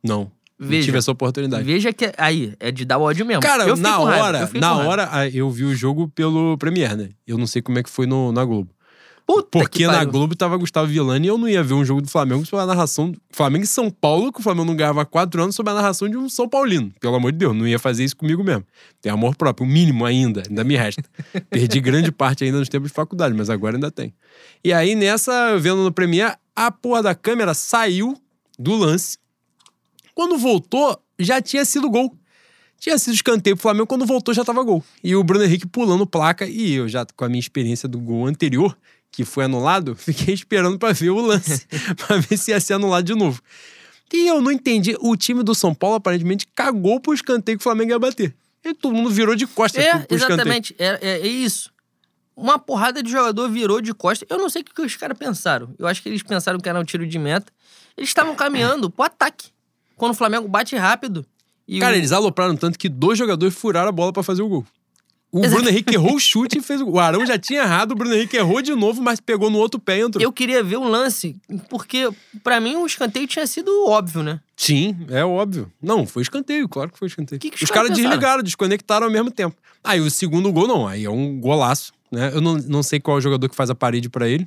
Não. 0.00 0.30
Não 0.56 0.68
Veja. 0.68 0.84
tive 0.84 0.98
essa 0.98 1.10
oportunidade. 1.10 1.64
Veja 1.64 1.92
que 1.92 2.12
aí, 2.16 2.54
é 2.60 2.70
de 2.70 2.84
dar 2.84 2.98
ódio 2.98 3.26
mesmo. 3.26 3.42
Cara, 3.42 3.66
Eu 3.66 3.76
na 3.76 3.96
raiva, 3.96 4.24
hora, 4.24 4.38
eu 4.42 4.46
fiquei 4.46 4.60
na 4.60 4.74
raiva. 4.74 4.88
hora, 4.88 5.08
ah, 5.10 5.28
eu 5.28 5.50
vi 5.50 5.64
o 5.64 5.74
jogo 5.74 6.06
pelo 6.14 6.56
Premier, 6.56 6.96
né? 6.96 7.08
Eu 7.26 7.36
não 7.36 7.48
sei 7.48 7.60
como 7.60 7.80
é 7.80 7.82
que 7.82 7.90
foi 7.90 8.06
no, 8.06 8.30
na 8.30 8.44
Globo. 8.44 8.70
Puta 9.26 9.48
Porque 9.50 9.78
que 9.78 9.86
na. 9.86 10.04
Globo 10.04 10.34
tava 10.34 10.56
Gustavo 10.56 10.88
Villani 10.88 11.26
e 11.26 11.28
eu 11.28 11.38
não 11.38 11.48
ia 11.48 11.62
ver 11.62 11.74
um 11.74 11.84
jogo 11.84 12.02
do 12.02 12.08
Flamengo 12.08 12.44
sob 12.44 12.62
a 12.62 12.66
narração 12.66 13.10
do 13.10 13.20
Flamengo 13.30 13.64
e 13.64 13.66
São 13.66 13.90
Paulo, 13.90 14.32
que 14.32 14.40
o 14.40 14.42
Flamengo 14.42 14.66
não 14.66 14.76
ganhava 14.76 15.02
há 15.02 15.04
quatro 15.04 15.42
anos, 15.42 15.54
sob 15.54 15.70
a 15.70 15.74
narração 15.74 16.08
de 16.08 16.16
um 16.16 16.28
São 16.28 16.48
Paulino. 16.48 16.92
Pelo 17.00 17.14
amor 17.14 17.32
de 17.32 17.38
Deus, 17.38 17.56
não 17.56 17.66
ia 17.66 17.78
fazer 17.78 18.04
isso 18.04 18.16
comigo 18.16 18.42
mesmo. 18.42 18.64
Tem 19.00 19.10
amor 19.10 19.36
próprio, 19.36 19.66
o 19.66 19.70
mínimo 19.70 20.04
ainda, 20.04 20.42
ainda 20.48 20.64
me 20.64 20.76
resta. 20.76 21.04
Perdi 21.48 21.80
grande 21.80 22.10
parte 22.10 22.44
ainda 22.44 22.58
nos 22.58 22.68
tempos 22.68 22.90
de 22.90 22.94
faculdade, 22.94 23.34
mas 23.34 23.48
agora 23.48 23.76
ainda 23.76 23.90
tem. 23.90 24.12
E 24.64 24.72
aí, 24.72 24.94
nessa, 24.94 25.56
vendo 25.58 25.82
no 25.82 25.92
Premier, 25.92 26.36
a 26.54 26.70
porra 26.70 27.02
da 27.02 27.14
câmera 27.14 27.54
saiu 27.54 28.16
do 28.58 28.74
lance. 28.74 29.18
Quando 30.14 30.36
voltou, 30.36 31.00
já 31.18 31.40
tinha 31.40 31.64
sido 31.64 31.88
gol. 31.88 32.14
Tinha 32.78 32.98
sido 32.98 33.14
escanteio 33.14 33.56
pro 33.56 33.62
Flamengo, 33.62 33.86
quando 33.86 34.04
voltou 34.04 34.34
já 34.34 34.44
tava 34.44 34.62
gol. 34.62 34.84
E 35.04 35.14
o 35.14 35.22
Bruno 35.22 35.44
Henrique 35.44 35.66
pulando 35.66 36.04
placa, 36.04 36.46
e 36.46 36.74
eu 36.74 36.88
já, 36.88 37.06
com 37.16 37.24
a 37.24 37.28
minha 37.28 37.38
experiência 37.38 37.88
do 37.88 38.00
gol 38.00 38.26
anterior, 38.26 38.76
que 39.12 39.24
foi 39.24 39.44
anulado, 39.44 39.94
fiquei 40.00 40.34
esperando 40.34 40.78
pra 40.78 40.92
ver 40.92 41.10
o 41.10 41.20
lance, 41.20 41.66
pra 41.96 42.16
ver 42.16 42.36
se 42.36 42.50
ia 42.50 42.58
ser 42.58 42.74
anulado 42.74 43.04
de 43.04 43.14
novo. 43.14 43.40
E 44.12 44.26
eu 44.26 44.40
não 44.40 44.50
entendi, 44.50 44.96
o 45.00 45.16
time 45.16 45.42
do 45.42 45.54
São 45.54 45.74
Paulo 45.74 45.96
aparentemente 45.96 46.46
cagou 46.54 46.98
pro 47.00 47.14
escanteio 47.14 47.56
que 47.58 47.62
o 47.62 47.64
Flamengo 47.64 47.90
ia 47.92 47.98
bater. 47.98 48.34
E 48.64 48.74
todo 48.74 48.94
mundo 48.94 49.10
virou 49.10 49.34
de 49.34 49.46
costas 49.46 49.84
pro, 49.84 49.96
É, 49.96 49.98
pro 50.04 50.16
escanteio. 50.16 50.36
exatamente. 50.40 50.74
É, 50.78 50.98
é, 51.00 51.20
é 51.20 51.26
isso. 51.26 51.70
Uma 52.36 52.58
porrada 52.58 53.02
de 53.02 53.10
jogador 53.10 53.48
virou 53.48 53.80
de 53.80 53.92
costas. 53.92 54.26
Eu 54.30 54.38
não 54.38 54.48
sei 54.48 54.62
o 54.62 54.64
que 54.64 54.72
que 54.74 54.82
os 54.82 54.96
caras 54.96 55.16
pensaram. 55.18 55.74
Eu 55.78 55.86
acho 55.86 56.02
que 56.02 56.08
eles 56.08 56.22
pensaram 56.22 56.58
que 56.58 56.68
era 56.68 56.78
um 56.78 56.84
tiro 56.84 57.06
de 57.06 57.18
meta. 57.18 57.52
Eles 57.96 58.08
estavam 58.10 58.34
caminhando 58.34 58.88
pro 58.90 59.04
ataque. 59.04 59.48
Quando 59.96 60.12
o 60.12 60.14
Flamengo 60.14 60.46
bate 60.48 60.76
rápido. 60.76 61.26
E 61.66 61.78
Cara, 61.78 61.94
o... 61.94 61.96
eles 61.96 62.12
alopraram 62.12 62.56
tanto 62.56 62.78
que 62.78 62.88
dois 62.88 63.18
jogadores 63.18 63.54
furaram 63.54 63.88
a 63.88 63.92
bola 63.92 64.12
pra 64.12 64.22
fazer 64.22 64.42
o 64.42 64.48
gol. 64.48 64.66
O 65.32 65.38
Exato. 65.38 65.54
Bruno 65.54 65.70
Henrique 65.70 65.94
errou 65.94 66.14
o 66.14 66.20
chute 66.20 66.58
e 66.58 66.62
fez 66.62 66.82
o. 66.82 66.90
O 66.90 67.00
Arão 67.00 67.24
já 67.24 67.38
tinha 67.38 67.62
errado, 67.62 67.92
o 67.92 67.94
Bruno 67.94 68.14
Henrique 68.14 68.36
errou 68.36 68.60
de 68.60 68.74
novo, 68.74 69.02
mas 69.02 69.18
pegou 69.18 69.48
no 69.50 69.56
outro 69.56 69.80
pé 69.80 69.98
e 69.98 70.02
entrou. 70.02 70.22
Eu 70.22 70.30
queria 70.30 70.62
ver 70.62 70.76
o 70.76 70.84
lance, 70.84 71.34
porque 71.70 72.10
pra 72.44 72.60
mim 72.60 72.76
o 72.76 72.84
escanteio 72.84 73.26
tinha 73.26 73.46
sido 73.46 73.88
óbvio, 73.88 74.22
né? 74.22 74.40
Sim, 74.54 74.94
é 75.08 75.24
óbvio. 75.24 75.72
Não, 75.82 76.06
foi 76.06 76.22
escanteio, 76.22 76.68
claro 76.68 76.92
que 76.92 76.98
foi 76.98 77.08
escanteio. 77.08 77.40
Que 77.40 77.48
que 77.48 77.56
os 77.56 77.62
os 77.62 77.70
caras 77.70 77.88
pensaram? 77.88 78.10
desligaram, 78.10 78.42
desconectaram 78.42 79.06
ao 79.06 79.12
mesmo 79.12 79.30
tempo. 79.30 79.56
Aí 79.82 80.00
o 80.00 80.10
segundo 80.10 80.52
gol, 80.52 80.68
não, 80.68 80.86
aí 80.86 81.06
é 81.06 81.10
um 81.10 81.40
golaço, 81.40 81.92
né? 82.10 82.30
Eu 82.34 82.42
não, 82.42 82.56
não 82.58 82.82
sei 82.82 83.00
qual 83.00 83.16
é 83.16 83.18
o 83.18 83.22
jogador 83.22 83.48
que 83.48 83.56
faz 83.56 83.70
a 83.70 83.74
parede 83.74 84.10
pra 84.10 84.28
ele. 84.28 84.46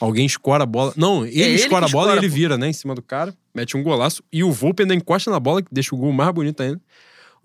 Alguém 0.00 0.26
escora 0.26 0.64
a 0.64 0.66
bola. 0.66 0.92
Não, 0.96 1.24
ele, 1.24 1.40
ele 1.40 1.54
escora 1.54 1.86
a 1.86 1.88
bola 1.88 2.08
escora, 2.08 2.20
e 2.20 2.24
ele 2.24 2.28
pô. 2.28 2.34
vira, 2.34 2.58
né, 2.58 2.68
em 2.68 2.72
cima 2.72 2.94
do 2.94 3.00
cara, 3.00 3.32
mete 3.54 3.76
um 3.76 3.82
golaço. 3.82 4.22
E 4.32 4.44
o 4.44 4.52
Volpe 4.52 4.82
ainda 4.82 4.94
encosta 4.94 5.30
na 5.30 5.40
bola, 5.40 5.62
que 5.62 5.68
deixa 5.72 5.94
o 5.94 5.98
gol 5.98 6.12
mais 6.12 6.30
bonito 6.32 6.62
ainda. 6.62 6.80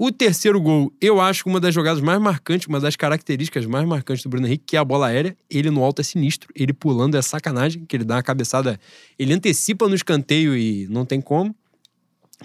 O 0.04 0.12
terceiro 0.12 0.60
gol, 0.60 0.92
eu 1.00 1.22
acho 1.22 1.48
uma 1.48 1.60
das 1.60 1.76
jogadas 1.76 2.02
mais 2.02 2.20
marcantes, 2.20 2.68
uma 2.68 2.80
das 2.80 2.96
características 2.96 3.68
mais 3.68 3.88
marcantes 3.88 4.24
do 4.24 4.30
Bruno 4.30 4.48
Henrique, 4.48 4.64
que 4.66 4.76
é 4.76 4.80
a 4.80 4.84
bola 4.84 5.06
aérea. 5.06 5.38
Ele 5.48 5.70
no 5.70 5.84
alto 5.84 6.02
é 6.02 6.04
sinistro, 6.04 6.50
ele 6.56 6.74
pulando 6.74 7.16
é 7.16 7.22
sacanagem, 7.22 7.86
que 7.86 7.98
ele 7.98 8.04
dá 8.04 8.16
uma 8.16 8.24
cabeçada, 8.24 8.80
ele 9.20 9.32
antecipa 9.32 9.88
no 9.88 9.94
escanteio 9.94 10.58
e 10.58 10.88
não 10.88 11.06
tem 11.06 11.22
como. 11.22 11.56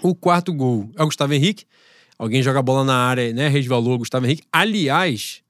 O 0.03 0.13
quarto 0.13 0.53
gol 0.53 0.87
é 0.95 1.01
o 1.01 1.05
Gustavo 1.07 1.33
Henrique. 1.33 1.65
Alguém 2.15 2.43
joga 2.43 2.59
a 2.59 2.61
bola 2.61 2.83
na 2.83 2.95
área, 2.95 3.33
né? 3.33 3.47
Resvalou 3.47 3.97
Gustavo 3.97 4.27
Henrique. 4.27 4.43
Aliás, 4.53 5.41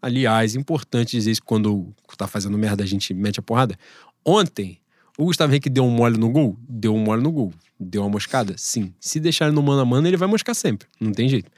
aliás, 0.00 0.54
importante 0.54 1.10
dizer 1.10 1.32
isso 1.32 1.42
quando 1.44 1.94
tá 2.16 2.26
fazendo 2.26 2.56
merda, 2.56 2.84
a 2.84 2.86
gente 2.86 3.12
mete 3.12 3.38
a 3.38 3.42
porrada. 3.42 3.76
Ontem, 4.24 4.80
o 5.18 5.24
Gustavo 5.24 5.52
Henrique 5.52 5.68
deu 5.68 5.84
um 5.84 5.90
mole 5.90 6.18
no 6.18 6.30
gol? 6.30 6.56
Deu 6.68 6.94
um 6.94 6.98
mole 6.98 7.22
no 7.22 7.30
gol. 7.30 7.52
Deu 7.78 8.02
uma 8.02 8.10
moscada? 8.10 8.54
Sim. 8.56 8.92
Se 9.00 9.20
deixar 9.20 9.46
ele 9.46 9.54
no 9.54 9.62
mano 9.62 9.80
a 9.80 9.84
mano, 9.84 10.06
ele 10.06 10.16
vai 10.16 10.28
moscar 10.28 10.54
sempre. 10.54 10.86
Não 11.00 11.12
tem 11.12 11.28
jeito. 11.28 11.50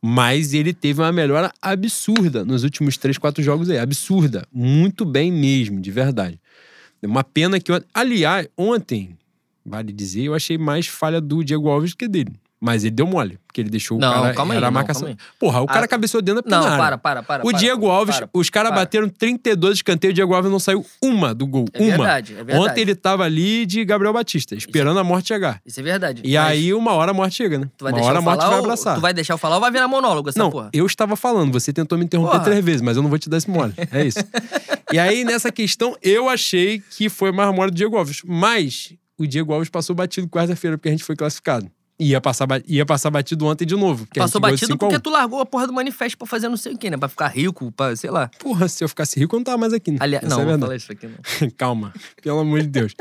Mas 0.00 0.54
ele 0.54 0.72
teve 0.72 1.00
uma 1.00 1.12
melhora 1.12 1.52
absurda 1.60 2.44
nos 2.44 2.62
últimos 2.62 2.96
três, 2.96 3.18
quatro 3.18 3.42
jogos 3.42 3.70
aí. 3.70 3.78
Absurda. 3.78 4.46
Muito 4.52 5.04
bem 5.04 5.32
mesmo, 5.32 5.80
de 5.80 5.90
verdade. 5.90 6.40
Uma 7.02 7.24
pena 7.24 7.60
que. 7.60 7.72
Aliás, 7.92 8.48
ontem, 8.56 9.16
vale 9.64 9.92
dizer, 9.92 10.24
eu 10.24 10.34
achei 10.34 10.58
mais 10.58 10.86
falha 10.86 11.20
do 11.20 11.44
Diego 11.44 11.68
Alves 11.68 11.94
que 11.94 12.08
dele. 12.08 12.32
Mas 12.58 12.84
ele 12.84 12.92
deu 12.92 13.06
mole, 13.06 13.38
porque 13.46 13.60
ele 13.60 13.68
deixou 13.68 13.98
Não, 13.98 14.08
o 14.08 14.14
cara. 14.22 14.34
calma 14.34 14.54
aí, 14.54 14.56
era 14.56 14.68
a 14.68 14.70
não, 14.70 14.74
marcação. 14.74 15.08
aí. 15.08 15.16
Porra, 15.38 15.60
o 15.60 15.66
cara 15.66 15.84
Ah, 15.84 15.88
cabeceou 15.88 16.22
dentro 16.22 16.40
da 16.42 16.48
Não, 16.56 16.62
pequena 16.64 16.82
área. 16.84 16.96
para, 16.96 16.98
para, 16.98 17.22
para. 17.22 17.42
O 17.46 17.50
para, 17.50 17.58
Diego 17.58 17.86
Alves, 17.88 18.16
para, 18.16 18.30
os 18.32 18.48
caras 18.48 18.74
bateram 18.74 19.10
32 19.10 19.74
escanteios, 19.76 20.12
o 20.12 20.14
Diego 20.14 20.34
Alves 20.34 20.50
não 20.50 20.58
saiu 20.58 20.84
uma 21.02 21.34
do 21.34 21.46
gol. 21.46 21.66
É 21.74 21.80
uma. 21.82 21.88
verdade, 21.98 22.32
é 22.32 22.42
verdade. 22.42 22.58
Ontem 22.70 22.80
ele 22.80 22.94
tava 22.94 23.24
ali 23.24 23.66
de 23.66 23.84
Gabriel 23.84 24.14
Batista, 24.14 24.54
esperando 24.54 24.98
a 24.98 25.04
morte 25.04 25.28
chegar. 25.28 25.60
Isso 25.66 25.78
é 25.80 25.82
verdade. 25.82 26.22
E 26.24 26.34
Mas 26.34 26.46
aí, 26.46 26.72
uma 26.72 26.92
hora 26.92 27.10
a 27.10 27.14
morte 27.14 27.34
chega, 27.36 27.58
né? 27.58 27.68
uma 27.78 28.02
hora 28.02 28.18
a 28.18 28.22
morte 28.22 28.40
vai 28.40 28.54
ou- 28.54 28.64
abraçar. 28.64 28.94
Tu 28.94 29.00
vai 29.02 29.12
deixar 29.12 29.34
eu 29.34 29.38
falar 29.38 29.56
ou 29.56 29.60
vai 29.60 29.70
virar 29.70 29.86
monólogo 29.86 30.30
essa 30.30 30.38
Não, 30.38 30.50
porra? 30.50 30.70
eu 30.72 30.86
estava 30.86 31.14
falando, 31.14 31.52
você 31.52 31.74
tentou 31.74 31.98
me 31.98 32.04
interromper 32.06 32.32
Porra. 32.32 32.44
três 32.44 32.64
vezes, 32.64 32.80
mas 32.80 32.96
eu 32.96 33.02
não 33.02 33.10
vou 33.10 33.18
te 33.18 33.28
dar 33.28 33.36
esse 33.36 33.50
mole. 33.50 33.74
É 33.92 34.02
isso. 34.04 34.18
e 34.92 34.98
aí, 34.98 35.24
nessa 35.24 35.52
questão, 35.52 35.94
eu 36.02 36.26
achei 36.28 36.82
que 36.96 37.10
foi 37.10 37.30
mais 37.32 37.54
mole 37.54 37.70
do 37.70 37.76
Diego 37.76 37.96
Alves. 37.98 38.22
Mas 38.26 38.94
o 39.18 39.26
Diego 39.26 39.52
Alves 39.52 39.68
passou 39.68 39.94
batido 39.94 40.26
quarta-feira, 40.26 40.78
porque 40.78 40.88
a 40.88 40.92
gente 40.92 41.04
foi 41.04 41.14
classificado. 41.16 41.70
Ia 41.98 42.20
passar, 42.20 42.46
ia 42.66 42.84
passar 42.84 43.10
batido 43.10 43.46
ontem 43.46 43.64
de 43.64 43.74
novo. 43.74 44.06
Passou 44.14 44.38
batido 44.38 44.66
5 44.66 44.84
a 44.84 44.88
1. 44.88 44.90
porque 44.90 45.02
tu 45.02 45.08
largou 45.08 45.40
a 45.40 45.46
porra 45.46 45.66
do 45.66 45.72
manifesto 45.72 46.18
pra 46.18 46.26
fazer 46.26 46.48
não 46.48 46.56
sei 46.56 46.74
o 46.74 46.78
quê, 46.78 46.90
né? 46.90 46.96
Pra 46.98 47.08
ficar 47.08 47.28
rico, 47.28 47.72
pra, 47.72 47.96
sei 47.96 48.10
lá. 48.10 48.30
Porra, 48.38 48.68
se 48.68 48.84
eu 48.84 48.88
ficasse 48.88 49.18
rico, 49.18 49.34
eu 49.34 49.38
não 49.38 49.44
tava 49.44 49.56
mais 49.56 49.72
aqui. 49.72 49.92
Né? 49.92 49.98
Aliás, 50.00 50.24
Essa 50.24 50.34
não, 50.34 50.42
é 50.42 50.44
verdade. 50.44 50.60
falar 50.60 50.76
isso 50.76 50.92
aqui 50.92 51.06
não. 51.06 51.50
Calma, 51.56 51.94
pelo 52.22 52.40
amor 52.40 52.60
de 52.60 52.68
Deus. 52.68 52.94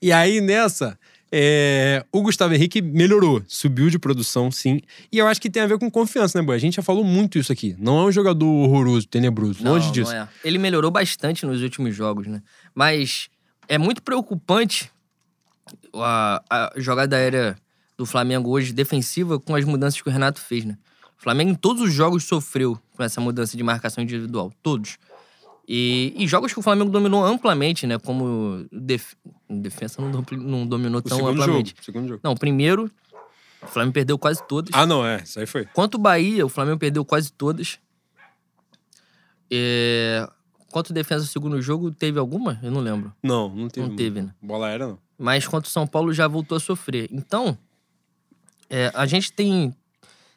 E 0.00 0.12
aí, 0.12 0.40
nessa, 0.40 0.98
é, 1.30 2.04
o 2.12 2.20
Gustavo 2.20 2.52
Henrique 2.52 2.82
melhorou, 2.82 3.42
subiu 3.46 3.88
de 3.88 3.98
produção, 3.98 4.50
sim. 4.50 4.80
E 5.10 5.18
eu 5.18 5.26
acho 5.26 5.40
que 5.40 5.48
tem 5.48 5.62
a 5.62 5.66
ver 5.66 5.78
com 5.78 5.90
confiança, 5.90 6.38
né, 6.38 6.44
boy? 6.44 6.54
A 6.54 6.58
gente 6.58 6.76
já 6.76 6.82
falou 6.82 7.04
muito 7.04 7.38
isso 7.38 7.50
aqui. 7.50 7.74
Não 7.78 8.00
é 8.00 8.04
um 8.04 8.12
jogador 8.12 8.46
horroroso, 8.46 9.06
tenebroso, 9.06 9.64
longe 9.64 9.86
não, 9.86 9.92
disso. 9.92 10.10
Não 10.10 10.22
é. 10.22 10.28
Ele 10.44 10.58
melhorou 10.58 10.90
bastante 10.90 11.46
nos 11.46 11.62
últimos 11.62 11.94
jogos, 11.94 12.26
né? 12.26 12.42
Mas 12.74 13.28
é 13.66 13.78
muito 13.78 14.02
preocupante 14.02 14.90
a, 15.94 16.42
a 16.50 16.72
jogada 16.76 17.16
aérea 17.16 17.56
do 17.96 18.06
Flamengo 18.06 18.50
hoje, 18.50 18.72
defensiva, 18.72 19.38
com 19.38 19.54
as 19.54 19.64
mudanças 19.64 20.00
que 20.00 20.08
o 20.08 20.12
Renato 20.12 20.40
fez, 20.40 20.64
né? 20.64 20.76
O 21.18 21.22
Flamengo 21.22 21.50
em 21.50 21.54
todos 21.54 21.82
os 21.82 21.92
jogos 21.92 22.24
sofreu 22.24 22.78
com 22.96 23.02
essa 23.02 23.20
mudança 23.20 23.56
de 23.56 23.62
marcação 23.62 24.02
individual. 24.02 24.52
Todos. 24.62 24.98
E, 25.68 26.12
e 26.16 26.26
jogos 26.26 26.52
que 26.52 26.58
o 26.58 26.62
Flamengo 26.62 26.90
dominou 26.90 27.24
amplamente, 27.24 27.86
né? 27.86 27.96
Como 27.98 28.66
def... 28.72 29.12
defesa 29.48 30.02
não, 30.02 30.10
dom- 30.10 30.24
não 30.32 30.66
dominou 30.66 30.98
O 30.98 31.02
tão 31.02 31.16
segundo 31.16 31.36
jogo, 31.36 31.42
amplamente. 31.44 31.74
segundo 31.80 32.08
jogo. 32.08 32.20
Não, 32.24 32.34
primeiro, 32.34 32.90
o 33.62 33.66
Flamengo 33.68 33.94
perdeu 33.94 34.18
quase 34.18 34.42
todas. 34.48 34.70
Ah, 34.74 34.84
não, 34.84 35.06
é, 35.06 35.22
isso 35.22 35.38
aí 35.38 35.46
foi. 35.46 35.64
Quanto 35.66 35.94
o 35.94 35.98
Bahia, 35.98 36.44
o 36.44 36.48
Flamengo 36.48 36.78
perdeu 36.78 37.04
quase 37.04 37.32
todas. 37.32 37.78
É... 39.50 40.28
Quanto 40.70 40.92
defesa 40.92 41.24
do 41.24 41.30
segundo 41.30 41.60
jogo, 41.60 41.90
teve 41.90 42.18
alguma? 42.18 42.58
Eu 42.62 42.70
não 42.70 42.80
lembro. 42.80 43.12
Não, 43.22 43.54
não 43.54 43.68
teve. 43.68 43.86
Não 43.86 43.94
teve, 43.94 44.22
né? 44.22 44.34
Bola 44.42 44.68
aérea, 44.68 44.88
não. 44.88 44.98
Mas 45.18 45.46
quanto 45.46 45.66
o 45.66 45.68
São 45.68 45.86
Paulo 45.86 46.12
já 46.14 46.26
voltou 46.26 46.56
a 46.56 46.60
sofrer. 46.60 47.08
Então, 47.12 47.56
é, 48.72 48.90
a 48.94 49.04
gente 49.04 49.30
tem, 49.30 49.76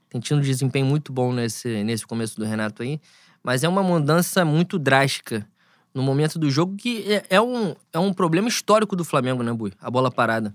tem 0.10 0.20
tido 0.20 0.40
um 0.40 0.42
desempenho 0.42 0.86
muito 0.86 1.14
bom 1.14 1.32
nesse, 1.32 1.86
nesse 1.86 2.06
começo 2.06 2.36
do 2.36 2.44
Renato 2.44 2.84
aí. 2.84 3.00
mas 3.42 3.64
é 3.64 3.70
uma 3.70 3.82
mudança 3.82 4.44
muito 4.44 4.78
drástica 4.78 5.48
no 5.94 6.04
momento 6.04 6.38
do 6.38 6.52
jogo 6.52 6.76
que 6.76 7.14
é, 7.14 7.26
é 7.30 7.42
um, 7.42 7.74
é 7.94 7.98
um 7.98 8.14
problema 8.14 8.50
histórico 8.50 8.94
do 8.94 9.06
Flamengo, 9.06 9.42
né, 9.42 9.54
Bui? 9.54 9.72
A 9.80 9.90
bola 9.90 10.12
parada. 10.12 10.54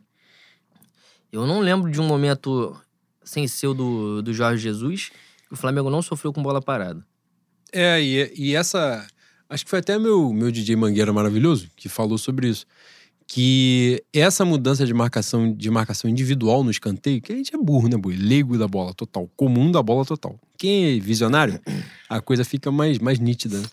Eu 1.33 1.47
não 1.47 1.61
lembro 1.61 1.91
de 1.91 1.99
um 1.99 2.07
momento 2.07 2.79
sem 3.25 3.49
ser 3.49 3.69
o 3.69 3.75
do, 3.75 4.21
do 4.21 4.35
Jorge 4.35 4.63
Jesus 4.63 5.11
que 5.49 5.55
o 5.55 5.57
Flamengo 5.57 5.89
não 5.89 6.03
sofreu 6.03 6.35
com 6.35 6.43
bola 6.43 6.61
parada. 6.61 7.03
É, 7.73 7.99
e, 8.03 8.33
e 8.37 8.55
essa. 8.55 9.07
Acho 9.49 9.65
que 9.65 9.71
foi 9.71 9.79
até 9.79 9.99
meu, 9.99 10.33
meu 10.35 10.51
DJ 10.51 10.77
Mangueira 10.77 11.13
maravilhoso 11.15 11.71
que 11.75 11.89
falou 11.89 12.19
sobre 12.19 12.49
isso. 12.49 12.67
Que 13.33 14.03
essa 14.13 14.45
mudança 14.45 14.85
de 14.85 14.93
marcação 14.93 15.53
de 15.55 15.71
marcação 15.71 16.11
individual 16.11 16.65
no 16.65 16.71
escanteio, 16.73 17.23
que 17.23 17.33
a 17.33 17.37
gente 17.37 17.55
é 17.55 17.59
burro, 17.59 17.87
né, 17.87 17.97
boi? 17.97 18.17
Leigo 18.17 18.59
da 18.59 18.67
bola 18.67 18.93
total, 18.93 19.31
comum 19.37 19.71
da 19.71 19.81
bola 19.81 20.05
total. 20.05 20.35
Quem 20.59 20.97
é 20.97 20.99
visionário, 20.99 21.61
a 22.09 22.21
coisa 22.21 22.45
fica 22.45 22.73
mais, 22.73 22.99
mais 22.99 23.21
nítida. 23.21 23.59
Né? 23.61 23.67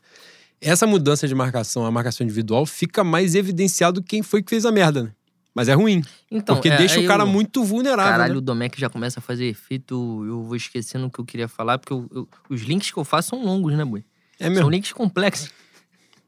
Essa 0.62 0.86
mudança 0.86 1.28
de 1.28 1.34
marcação, 1.34 1.88
a 1.88 1.92
marcação 1.92 2.24
individual, 2.24 2.68
fica 2.68 3.04
mais 3.04 3.34
evidenciado 3.34 4.00
quem 4.04 4.22
foi 4.22 4.44
que 4.44 4.50
fez 4.52 4.64
a 4.64 4.72
merda, 4.72 5.02
né? 5.06 5.12
Mas 5.56 5.68
é 5.68 5.74
ruim. 5.74 6.04
Então, 6.30 6.56
porque 6.56 6.70
é, 6.70 6.78
deixa 6.78 7.00
o 7.00 7.08
cara 7.08 7.24
eu- 7.24 7.28
muito 7.28 7.64
vulnerável. 7.64 8.12
Caralho, 8.12 8.34
né? 8.34 8.38
o 8.38 8.42
Domecq 8.42 8.80
já 8.80 8.92
começa 8.92 9.20
a 9.20 9.24
fazer 9.24 9.46
efeito. 9.46 10.24
Eu 10.28 10.44
vou 10.44 10.56
esquecendo 10.56 11.08
o 11.08 11.10
que 11.10 11.18
eu 11.18 11.26
queria 11.26 11.48
falar, 11.48 11.80
porque 11.80 11.92
eu- 11.94 12.08
eu- 12.14 12.30
os 12.48 12.62
links 12.62 12.92
que 12.92 12.98
eu 12.98 13.04
faço 13.04 13.30
são 13.30 13.44
longos, 13.44 13.74
né, 13.76 13.84
Bui? 13.84 14.06
É 14.40 14.44
São 14.46 14.54
mesmo. 14.54 14.70
links 14.70 14.94
complexos. 14.94 15.50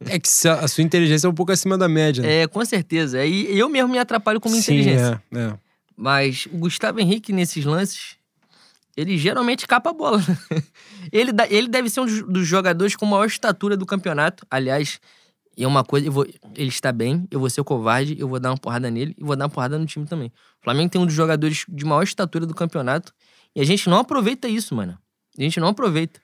É 0.06 0.18
que 0.20 0.30
a 0.48 0.68
sua 0.68 0.84
inteligência 0.84 1.28
é 1.28 1.30
um 1.30 1.34
pouco 1.34 1.52
acima 1.52 1.78
da 1.78 1.88
média. 1.90 2.24
né? 2.24 2.42
É, 2.44 2.48
com 2.48 2.64
certeza. 2.64 3.26
E 3.26 3.58
eu 3.58 3.68
mesmo 3.70 3.90
me 3.90 3.98
atrapalho 4.00 4.40
com 4.40 4.48
minha 4.50 4.62
Sim, 4.62 4.74
inteligência. 4.80 5.22
é, 5.34 5.40
é. 5.40 5.58
Mas 5.96 6.48
o 6.52 6.58
Gustavo 6.58 7.00
Henrique, 7.02 7.34
nesses 7.34 7.66
lances, 7.66 8.16
ele 8.96 9.18
geralmente 9.18 9.68
capa 9.68 9.90
a 9.90 9.94
bola. 9.94 10.20
ele, 11.12 11.32
ele 11.50 11.68
deve 11.68 11.90
ser 11.90 12.00
um 12.00 12.06
dos- 12.06 12.48
jogadores 12.48 12.96
com 12.96 13.06
maior 13.06 13.26
estatura 13.26 13.76
do 13.76 13.86
campeonato. 13.86 14.46
Aliás, 14.50 15.02
é 15.58 15.68
uma 15.68 15.84
coisa, 15.84 16.10
vou- 16.10 16.26
ele 16.56 16.70
está 16.70 16.92
bem, 16.94 17.28
eu 17.30 17.40
vou 17.40 17.50
ser 17.50 17.62
covarde, 17.66 18.16
eu 18.18 18.30
vou 18.30 18.40
dar 18.40 18.52
uma 18.52 18.58
porrada 18.58 18.90
nele 18.90 19.14
e 19.18 19.24
vou 19.24 19.36
dar 19.36 19.46
uma 19.46 19.50
porrada 19.50 19.78
no 19.78 19.86
time 19.86 20.06
também. 20.06 20.30
O 20.62 20.64
Flamengo 20.64 20.90
tem 20.90 21.02
um 21.02 21.06
dos 21.06 21.14
jogadores 21.16 21.66
de 21.68 21.84
maior 21.84 22.04
estatura 22.04 22.46
do 22.46 22.56
campeonato 22.56 23.14
e 23.54 23.60
a 23.60 23.66
gente 23.66 23.90
não 23.90 23.98
aproveita 23.98 24.48
isso, 24.48 24.74
mano. 24.74 24.98
A 25.38 25.42
gente 25.42 25.60
não 25.60 25.68
aproveita. 25.70 26.22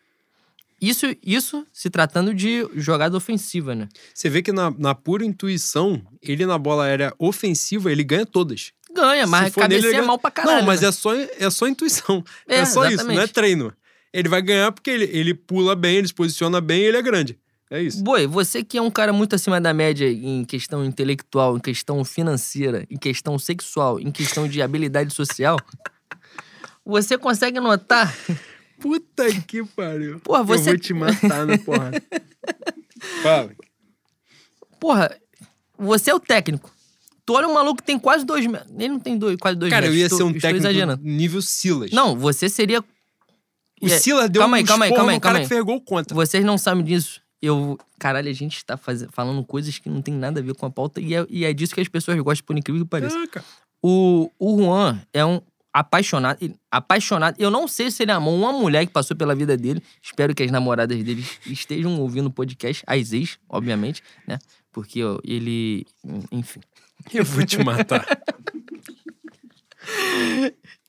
Isso, 0.81 1.05
isso 1.23 1.65
se 1.71 1.89
tratando 1.89 2.33
de 2.33 2.67
jogada 2.75 3.15
ofensiva, 3.15 3.73
né? 3.73 3.87
Você 4.13 4.29
vê 4.29 4.41
que 4.41 4.51
na, 4.51 4.71
na 4.77 4.93
pura 4.93 5.23
intuição, 5.25 6.01
ele 6.21 6.45
na 6.45 6.57
bola 6.57 6.85
aérea 6.85 7.13
ofensiva, 7.17 7.91
ele 7.91 8.03
ganha 8.03 8.25
todas. 8.25 8.71
Ganha, 8.93 9.25
mas 9.27 9.53
for 9.53 9.67
nele, 9.67 9.89
ganha- 9.91 10.03
mal 10.03 10.17
pra 10.19 10.31
caralho. 10.31 10.57
não, 10.59 10.65
mas 10.65 10.81
né? 10.81 10.87
é 10.87 10.91
só, 10.91 11.13
é 11.15 11.49
só 11.49 11.67
intuição. 11.67 12.23
É, 12.47 12.59
É, 12.59 12.65
só 12.65 12.85
isso, 12.87 13.03
não 13.03 13.11
é 13.11 13.13
exatamente. 13.13 13.33
treino. 13.33 13.73
Ele 14.13 14.29
vai 14.29 14.41
ganhar 14.41 14.71
porque 14.71 14.89
ele, 14.89 15.05
ele 15.11 15.33
pula 15.33 15.75
bem, 15.75 15.97
ele 15.97 16.07
se 16.07 16.13
posiciona 16.13 16.61
bem 16.61 16.81
e 16.81 16.85
ele 16.85 16.97
é 16.97 17.01
grande. 17.01 17.37
É 17.69 17.81
isso. 17.81 18.03
Boi, 18.03 18.27
você 18.27 18.63
que 18.63 18.77
é 18.77 18.81
um 18.81 18.91
cara 18.91 19.11
muito 19.11 19.35
acima 19.35 19.59
da 19.59 19.73
média 19.73 20.07
em 20.09 20.45
questão 20.45 20.85
intelectual, 20.85 21.57
em 21.57 21.59
questão 21.59 22.05
financeira, 22.05 22.85
em 22.89 22.95
questão 22.97 23.39
sexual, 23.39 23.99
em 23.99 24.11
questão 24.11 24.47
de 24.47 24.61
habilidade 24.61 25.13
social, 25.13 25.57
você 26.85 27.17
consegue 27.17 27.59
notar. 27.59 28.15
Puta 28.79 29.25
que 29.47 29.63
pariu. 29.63 30.19
Porra, 30.19 30.43
você- 30.43 30.69
Eu 30.69 30.73
vou 30.73 30.79
te 30.79 30.93
matar 30.93 31.45
na 31.45 31.57
porra. 31.57 31.91
Fala. 33.23 33.51
Porra, 34.79 35.15
você 35.77 36.11
é 36.11 36.15
o 36.15 36.19
técnico. 36.19 36.71
Tu 37.25 37.33
olha 37.33 37.47
um 37.47 37.53
maluco 37.53 37.77
que 37.77 37.83
tem 37.83 37.97
quase 37.97 38.23
dois 38.25 38.45
metros. 38.45 38.71
Ele 38.77 38.89
não 38.89 38.99
tem 38.99 39.17
dois, 39.17 39.35
quase 39.37 39.57
dois 39.57 39.69
Cara, 39.71 39.85
eu 39.87 39.91
metros. 39.91 39.99
ia 39.99 40.05
estou- 40.05 40.17
ser 40.17 40.23
um 40.23 40.27
estou 40.27 40.41
técnico 40.41 40.63
exagerando. 40.67 41.03
nível 41.03 41.41
Silas. 41.41 41.91
Não, 41.91 42.15
você 42.17 42.47
seria. 42.49 42.81
O 43.81 43.87
É, 43.87 43.97
Silas 43.99 44.29
deu 44.29 44.41
calma 44.41 44.57
aí, 44.57 44.63
um 44.63 44.65
calma 44.65 44.85
aí, 44.85 44.93
calma 44.93 45.11
aí, 45.11 45.15
no 45.17 45.21
cara 45.21 45.33
calma 45.35 45.47
que 45.47 45.53
aí. 45.53 45.57
fez 45.57 45.65
gol 45.65 45.81
contra. 45.81 46.13
Vocês 46.15 46.43
não 46.45 46.57
sabem 46.57 46.83
disso. 46.83 47.21
Eu. 47.41 47.77
Caralho, 47.99 48.29
a 48.29 48.33
gente 48.33 48.63
tá 48.63 48.77
faz... 48.77 49.05
falando 49.11 49.43
coisas 49.43 49.77
que 49.79 49.89
não 49.89 50.01
tem 50.01 50.13
nada 50.13 50.39
a 50.39 50.43
ver 50.43 50.53
com 50.55 50.65
a 50.65 50.69
pauta 50.71 51.01
e 51.01 51.15
é, 51.15 51.25
e 51.29 51.45
é 51.45 51.51
disso 51.53 51.73
que 51.73 51.81
as 51.81 51.87
pessoas 51.87 52.17
gostam, 52.19 52.45
por 52.45 52.57
incrível 52.57 52.83
que 52.83 52.89
pareça. 52.89 53.17
Ah, 53.17 53.27
cara. 53.27 53.45
O, 53.83 54.31
o 54.39 54.57
Juan 54.57 55.01
é 55.13 55.25
um 55.25 55.41
apaixonado. 55.75 56.39
Apaixonado. 56.71 57.35
Eu 57.37 57.51
não 57.51 57.67
sei 57.67 57.91
se 57.91 58.03
ele 58.03 58.11
amou 58.13 58.33
uma 58.33 58.53
mulher 58.53 58.85
que 58.85 58.93
passou 58.93 59.15
pela 59.15 59.35
vida 59.35 59.57
dele. 59.57 59.83
Espero 60.01 60.33
que 60.33 60.41
as 60.41 60.49
namoradas 60.49 61.03
dele 61.03 61.27
estejam 61.45 61.99
ouvindo 61.99 62.27
o 62.27 62.31
podcast. 62.31 62.81
As 62.87 63.11
ex, 63.11 63.37
obviamente, 63.49 64.01
né? 64.25 64.39
Porque 64.71 65.03
ó, 65.03 65.19
ele. 65.21 65.85
Enfim. 66.31 66.61
Eu 67.13 67.25
vou 67.25 67.45
te 67.45 67.61
matar. 67.63 68.05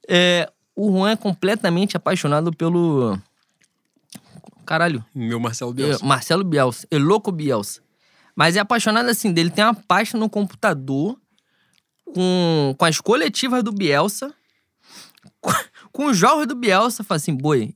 É, 0.08 0.50
o 0.74 0.90
Juan 0.90 1.10
é 1.10 1.16
completamente 1.16 1.96
apaixonado 1.96 2.50
pelo. 2.50 3.20
Caralho. 4.64 5.04
Meu 5.14 5.38
Marcelo 5.38 5.72
É, 5.72 5.74
Bielsa. 5.74 6.06
Marcelo 6.06 6.44
Bielsa. 6.44 6.86
É 6.90 6.96
louco 6.96 7.30
Bielsa. 7.30 7.82
Mas 8.34 8.56
é 8.56 8.60
apaixonado 8.60 9.08
assim 9.10 9.32
dele. 9.32 9.50
Tem 9.50 9.64
uma 9.64 9.74
pasta 9.74 10.16
no 10.16 10.30
computador 10.30 11.18
com, 12.06 12.74
com 12.78 12.84
as 12.86 13.00
coletivas 13.00 13.62
do 13.62 13.72
Bielsa, 13.72 14.32
com, 15.92 16.06
os 16.06 16.16
jogos 16.16 16.46
do 16.46 16.54
Bielsa. 16.54 17.02
Fala 17.04 17.16
assim, 17.16 17.34
boi. 17.34 17.74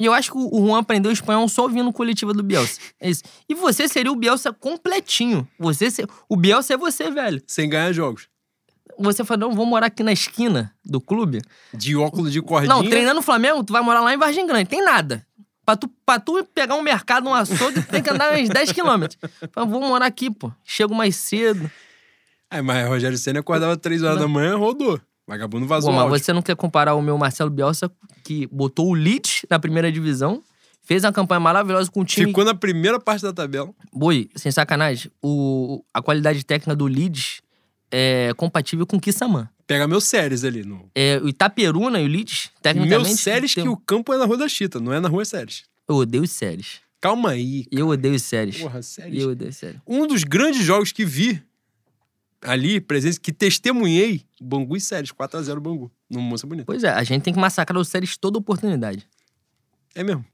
E 0.00 0.04
eu 0.06 0.12
acho 0.12 0.30
que 0.30 0.38
o 0.38 0.66
Juan 0.66 0.78
aprendeu 0.78 1.10
espanhol 1.10 1.48
só 1.48 1.62
ouvindo 1.62 1.92
coletiva 1.92 2.32
do 2.32 2.42
Bielsa. 2.42 2.78
É 3.00 3.10
isso. 3.10 3.22
E 3.48 3.54
você 3.54 3.88
seria 3.88 4.12
o 4.12 4.16
Bielsa 4.16 4.52
completinho. 4.52 5.46
Você 5.58 5.90
ser- 5.90 6.08
O 6.28 6.36
Bielsa 6.36 6.74
é 6.74 6.76
você, 6.76 7.10
velho. 7.10 7.42
Sem 7.46 7.68
ganhar 7.68 7.92
jogos. 7.92 8.28
Você 8.98 9.24
fala, 9.24 9.40
não, 9.40 9.52
vou 9.52 9.66
morar 9.66 9.86
aqui 9.86 10.02
na 10.02 10.12
esquina 10.12 10.72
do 10.84 11.00
clube. 11.00 11.40
De 11.74 11.96
óculos 11.96 12.32
de 12.32 12.40
cordinha. 12.42 12.74
Não, 12.74 12.88
treinando 12.88 13.16
no 13.16 13.22
Flamengo, 13.22 13.62
tu 13.64 13.72
vai 13.72 13.82
morar 13.82 14.00
lá 14.00 14.12
em 14.14 14.16
Vargem 14.18 14.46
Grande. 14.46 14.68
Tem 14.68 14.84
nada. 14.84 15.24
Pra 15.64 15.76
tu, 15.76 15.88
pra 16.06 16.18
tu 16.18 16.42
pegar 16.54 16.74
um 16.76 16.82
mercado, 16.82 17.28
um 17.28 17.34
açougue, 17.34 17.82
tu 17.82 17.88
tem 17.90 18.02
que 18.02 18.08
andar 18.10 18.38
uns 18.38 18.48
10 18.48 18.72
quilômetros. 18.72 19.18
Fala, 19.52 19.66
vou 19.66 19.80
morar 19.80 20.06
aqui, 20.06 20.30
pô. 20.30 20.50
Chego 20.64 20.94
mais 20.94 21.14
cedo. 21.16 21.70
Aí, 22.50 22.62
mas 22.62 22.86
o 22.86 22.88
Rogério 22.88 23.18
Senna 23.18 23.40
acordava 23.40 23.76
3 23.76 24.02
horas 24.02 24.18
da 24.18 24.26
manhã 24.26 24.56
rodou. 24.56 24.98
Vagabundo 25.28 25.66
vazou 25.66 25.90
Pô, 25.90 25.96
mas 25.96 26.04
áudio. 26.06 26.18
você 26.24 26.32
não 26.32 26.40
quer 26.40 26.56
comparar 26.56 26.94
o 26.94 27.02
meu 27.02 27.18
Marcelo 27.18 27.50
Bielsa, 27.50 27.90
que 28.24 28.46
botou 28.46 28.88
o 28.88 28.94
Leeds 28.94 29.42
na 29.50 29.58
primeira 29.58 29.92
divisão, 29.92 30.42
fez 30.82 31.04
uma 31.04 31.12
campanha 31.12 31.38
maravilhosa 31.38 31.90
com 31.90 32.00
o 32.00 32.04
time. 32.04 32.28
Ficou 32.28 32.46
na 32.46 32.54
primeira 32.54 32.98
parte 32.98 33.22
da 33.22 33.32
tabela. 33.32 33.70
Boi, 33.92 34.30
sem 34.34 34.50
sacanagem, 34.50 35.12
o, 35.22 35.84
a 35.92 36.00
qualidade 36.00 36.42
técnica 36.44 36.74
do 36.74 36.86
Leeds 36.86 37.42
é 37.92 38.32
compatível 38.38 38.86
com 38.86 38.96
o 38.96 39.00
Kissaman. 39.00 39.48
Pega 39.66 39.86
meus 39.86 40.04
séries 40.04 40.44
ali. 40.44 40.64
No... 40.64 40.90
É, 40.94 41.18
o 41.22 41.28
Itaperuna 41.28 42.00
e 42.00 42.04
o 42.06 42.08
Leeds, 42.08 42.50
tecnicamente... 42.62 43.08
Meus 43.08 43.20
séries 43.20 43.54
tem- 43.54 43.64
que 43.64 43.68
o 43.68 43.76
campo 43.76 44.14
é 44.14 44.16
na 44.16 44.24
Rua 44.24 44.38
da 44.38 44.48
Chita, 44.48 44.80
não 44.80 44.94
é 44.94 44.98
na 44.98 45.08
Rua 45.10 45.26
Séries. 45.26 45.64
Eu 45.86 45.96
odeio 45.96 46.24
os 46.24 46.30
séries. 46.30 46.80
Calma 47.02 47.30
aí. 47.30 47.66
Eu 47.70 47.88
odeio 47.88 48.14
os 48.14 48.22
séries. 48.22 48.58
Porra, 48.58 48.80
séries. 48.82 49.22
Eu 49.22 49.30
odeio 49.30 49.52
séries. 49.52 49.78
Um 49.86 50.06
dos 50.06 50.24
grandes 50.24 50.64
jogos 50.64 50.90
que 50.90 51.04
vi 51.04 51.42
ali, 52.42 52.80
presença, 52.80 53.18
que 53.20 53.32
testemunhei, 53.32 54.22
Bangu 54.40 54.76
e 54.76 54.80
Séries, 54.80 55.12
4x0 55.12 55.60
Bangu, 55.60 55.90
no 56.08 56.20
Moça 56.20 56.46
Bonita. 56.46 56.66
Pois 56.66 56.84
é, 56.84 56.90
a 56.90 57.02
gente 57.02 57.22
tem 57.22 57.34
que 57.34 57.40
massacrar 57.40 57.80
os 57.80 57.88
séries 57.88 58.16
toda 58.16 58.38
oportunidade. 58.38 59.06
É 59.94 60.02
mesmo. 60.02 60.24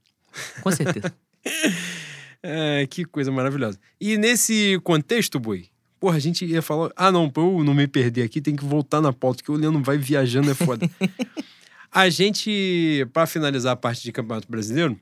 Com 0.61 0.71
certeza. 0.71 1.13
É, 2.47 2.85
que 2.85 3.05
coisa 3.05 3.31
maravilhosa. 3.31 3.79
E 3.99 4.19
nesse 4.19 4.79
contexto, 4.83 5.39
Boi, 5.39 5.65
porra, 5.99 6.17
a 6.17 6.19
gente 6.19 6.45
ia 6.45 6.61
falar. 6.61 6.91
Ah, 6.95 7.11
não, 7.11 7.27
pra 7.27 7.41
eu 7.41 7.63
não 7.63 7.73
me 7.73 7.87
perder 7.87 8.21
aqui, 8.21 8.39
tem 8.39 8.55
que 8.55 8.63
voltar 8.63 9.01
na 9.01 9.11
pauta, 9.11 9.43
que 9.43 9.49
o 9.49 9.55
Leandro 9.55 9.81
vai 9.81 9.97
viajando, 9.97 10.51
é 10.51 10.53
foda. 10.53 10.87
a 11.91 12.07
gente, 12.07 13.07
pra 13.11 13.25
finalizar 13.25 13.73
a 13.73 13.75
parte 13.75 14.03
de 14.03 14.11
Campeonato 14.11 14.47
Brasileiro, 14.47 14.95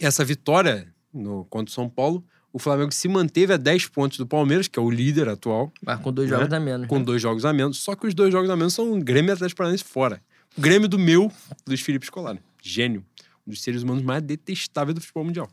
essa 0.00 0.24
vitória 0.24 0.90
no, 1.12 1.44
contra 1.44 1.70
o 1.70 1.74
São 1.74 1.90
Paulo, 1.90 2.24
o 2.56 2.58
Flamengo 2.58 2.90
se 2.90 3.06
manteve 3.06 3.52
a 3.52 3.56
10 3.58 3.88
pontos 3.88 4.16
do 4.16 4.26
Palmeiras, 4.26 4.66
que 4.66 4.78
é 4.78 4.82
o 4.82 4.90
líder 4.90 5.28
atual, 5.28 5.70
Mas 5.84 6.00
com 6.00 6.10
dois 6.10 6.30
Né? 6.30 6.38
jogos 6.38 6.52
a 6.54 6.58
menos. 6.58 6.86
com 6.88 6.98
né? 6.98 7.04
dois 7.04 7.20
jogos 7.20 7.44
a 7.44 7.52
menos. 7.52 7.78
Só 7.78 7.94
que 7.94 8.06
os 8.06 8.14
dois 8.14 8.32
jogos 8.32 8.48
a 8.48 8.56
menos 8.56 8.72
são 8.72 8.92
o 8.92 8.98
Grêmio 9.02 9.30
e 9.30 9.32
Atlético 9.32 9.58
Paranaense 9.58 9.84
fora. 9.84 10.22
O 10.56 10.60
Grêmio 10.62 10.88
do 10.88 10.98
meu, 10.98 11.30
Luiz 11.68 11.82
Felipe 11.82 12.06
Scolari. 12.06 12.40
Gênio. 12.62 13.04
Um 13.46 13.50
dos 13.50 13.60
seres 13.62 13.82
humanos 13.82 14.02
mais 14.02 14.22
detestáveis 14.22 14.94
do 14.94 15.00
futebol 15.02 15.24
mundial. 15.24 15.48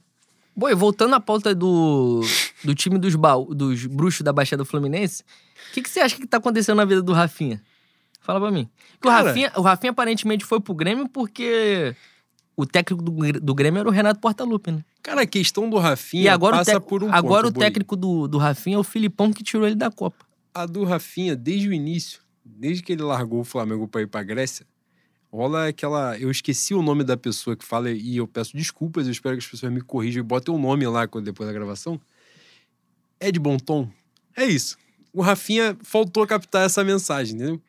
Boi, 0.56 0.74
voltando 0.76 1.14
à 1.14 1.20
pauta 1.20 1.54
do, 1.54 2.22
do 2.64 2.74
time 2.74 2.97
dos, 2.97 3.16
baú, 3.16 3.54
dos 3.54 3.86
bruxos 3.86 4.22
da 4.22 4.32
Baixada 4.32 4.64
Fluminense, 4.64 5.24
o 5.72 5.74
que, 5.74 5.82
que 5.82 5.89
você 5.89 5.99
acha 5.99 6.16
que 6.16 6.26
tá 6.26 6.38
acontecendo 6.38 6.78
na 6.78 6.86
vida 6.86 7.01
do 7.01 7.12
Rafinha? 7.12 7.62
Fala 8.22 8.39
pra 8.39 8.49
mim. 8.51 8.70
Que 9.01 9.08
o, 9.08 9.12
Cara- 9.12 9.28
Rafinha, 9.28 9.51
o 9.58 9.62
Rafinha 9.62 9.91
aparentemente 9.91 10.45
foi 10.45 10.62
pro 10.62 10.74
Grêmio 10.74 11.10
porque 11.10 11.93
o 12.56 12.66
técnico 12.66 13.04
do, 13.04 13.12
do 13.39 13.54
Grêmio 13.56 13.80
era 13.80 13.89
o 13.89 13.91
Renato 13.91 14.20
Portaluppi, 14.20 14.72
né? 14.72 14.84
Cara, 15.01 15.22
a 15.22 15.26
questão 15.28 15.70
do 15.70 15.78
Rafinha 15.78 16.24
E 16.24 16.28
agora, 16.30 16.56
o, 16.56 16.60
passa 16.60 16.80
tec- 16.80 16.88
por 16.89 17.04
um 17.04 17.12
agora 17.14 17.47
ponto, 17.47 17.58
o 17.58 17.60
técnico 17.60 17.95
do, 17.95 18.28
do 18.28 18.38
Rafinha 18.38 18.76
é 18.76 18.80
o 18.80 18.84
Filipão 18.84 19.32
que 19.34 19.43
tirou 19.43 19.66
ele 19.66 19.76
da 19.76 19.89
Copa. 19.91 20.26
A 20.54 20.66
do 20.66 20.84
Rafinha, 20.84 21.36
desde 21.36 21.68
o 21.68 21.74
início, 21.74 22.22
desde 22.45 22.84
que 22.84 22.93
ele 22.93 23.01
largou 23.01 23.41
o 23.41 23.43
Flamengo 23.43 23.88
pra 23.88 24.01
ir 24.01 24.08
pra 24.08 24.22
Grécia, 24.24 24.66
rola 25.32 25.68
aquela. 25.70 26.18
Eu 26.20 26.30
esqueci 26.30 26.74
o 26.76 26.82
nome 26.84 27.04
da 27.04 27.18
pessoa 27.18 27.56
que 27.56 27.66
fala 27.66 27.89
e 27.89 28.18
eu 28.18 28.28
peço 28.28 28.56
desculpas, 28.56 29.08
eu 29.08 29.12
espero 29.12 29.36
que 29.36 29.43
as 29.43 29.49
pessoas 29.49 29.74
me 29.74 29.82
corrijam 29.82 30.20
e 30.20 30.24
botem 30.24 30.54
o 30.54 30.58
nome 30.60 30.86
lá 30.88 31.06
depois 31.06 31.47
da 31.47 31.54
gravação. 31.54 31.99
É 33.20 33.32
de 33.32 33.39
bom 33.39 33.58
tom? 33.58 33.89
É 34.36 34.45
isso. 34.45 34.78
O 35.12 35.22
Rafinha 35.22 35.78
faltou 35.84 36.26
captar 36.28 36.66
essa 36.66 36.84
mensagem, 36.84 37.36
entendeu? 37.36 37.62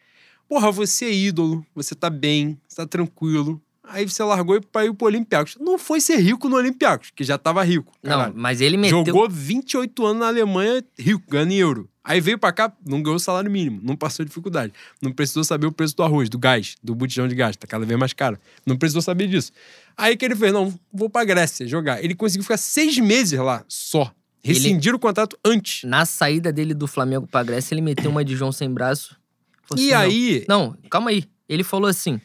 Porra, 0.48 0.70
você 0.70 1.06
é 1.06 1.12
ídolo, 1.14 1.64
você 1.74 1.94
tá 1.94 2.10
bem, 2.10 2.58
você 2.68 2.76
tá 2.76 2.86
tranquilo, 2.86 3.60
aí 3.86 4.08
você 4.08 4.22
largou 4.22 4.60
pra 4.60 4.84
ir 4.84 4.92
pro 4.94 5.06
Olympiacos. 5.06 5.56
Não 5.60 5.78
foi 5.78 6.00
ser 6.00 6.16
rico 6.16 6.48
no 6.48 6.56
Olympiacos, 6.56 7.10
que 7.14 7.22
já 7.24 7.36
tava 7.38 7.62
rico. 7.62 7.92
Não, 8.02 8.10
caralho. 8.10 8.34
mas 8.36 8.60
ele 8.60 8.76
meteu. 8.76 9.04
Jogou 9.04 9.28
28 9.28 10.04
anos 10.06 10.20
na 10.20 10.28
Alemanha, 10.28 10.82
rico, 10.98 11.22
ganhando 11.28 11.52
em 11.52 11.56
euro. 11.56 11.88
Aí 12.02 12.20
veio 12.20 12.38
pra 12.38 12.52
cá, 12.52 12.70
não 12.86 13.02
ganhou 13.02 13.18
salário 13.18 13.50
mínimo, 13.50 13.80
não 13.82 13.96
passou 13.96 14.24
dificuldade. 14.26 14.72
Não 15.00 15.10
precisou 15.10 15.42
saber 15.42 15.66
o 15.66 15.72
preço 15.72 15.96
do 15.96 16.02
arroz, 16.02 16.28
do 16.28 16.38
gás, 16.38 16.76
do 16.82 16.94
botijão 16.94 17.26
de 17.26 17.34
gás, 17.34 17.56
tá 17.56 17.66
cada 17.66 17.86
vez 17.86 17.98
mais 17.98 18.12
caro. 18.12 18.38
Não 18.66 18.76
precisou 18.76 19.00
saber 19.00 19.26
disso. 19.26 19.52
Aí 19.96 20.14
que 20.16 20.24
ele 20.24 20.36
fez, 20.36 20.52
não, 20.52 20.74
vou 20.92 21.08
pra 21.08 21.24
Grécia 21.24 21.66
jogar. 21.66 22.04
Ele 22.04 22.14
conseguiu 22.14 22.42
ficar 22.42 22.58
seis 22.58 22.98
meses 22.98 23.38
lá, 23.38 23.64
só. 23.68 24.12
Ele- 24.42 24.52
Rescindiram 24.58 24.96
o 24.96 25.00
contrato 25.00 25.38
antes. 25.42 25.84
Na 25.88 26.04
saída 26.04 26.52
dele 26.52 26.74
do 26.74 26.86
Flamengo 26.86 27.26
pra 27.26 27.42
Grécia, 27.42 27.72
ele 27.74 27.80
meteu 27.80 28.10
uma 28.10 28.22
de 28.22 28.36
João 28.36 28.52
sem 28.52 28.70
braço. 28.70 29.16
Falou 29.62 29.82
E 29.82 29.94
assim, 29.94 30.04
aí, 30.04 30.44
Não, 30.46 30.66
não, 30.82 30.90
calma 30.90 31.08
aí. 31.08 31.24
Ele 31.48 31.64
falou 31.64 31.88
assim: 31.88 32.20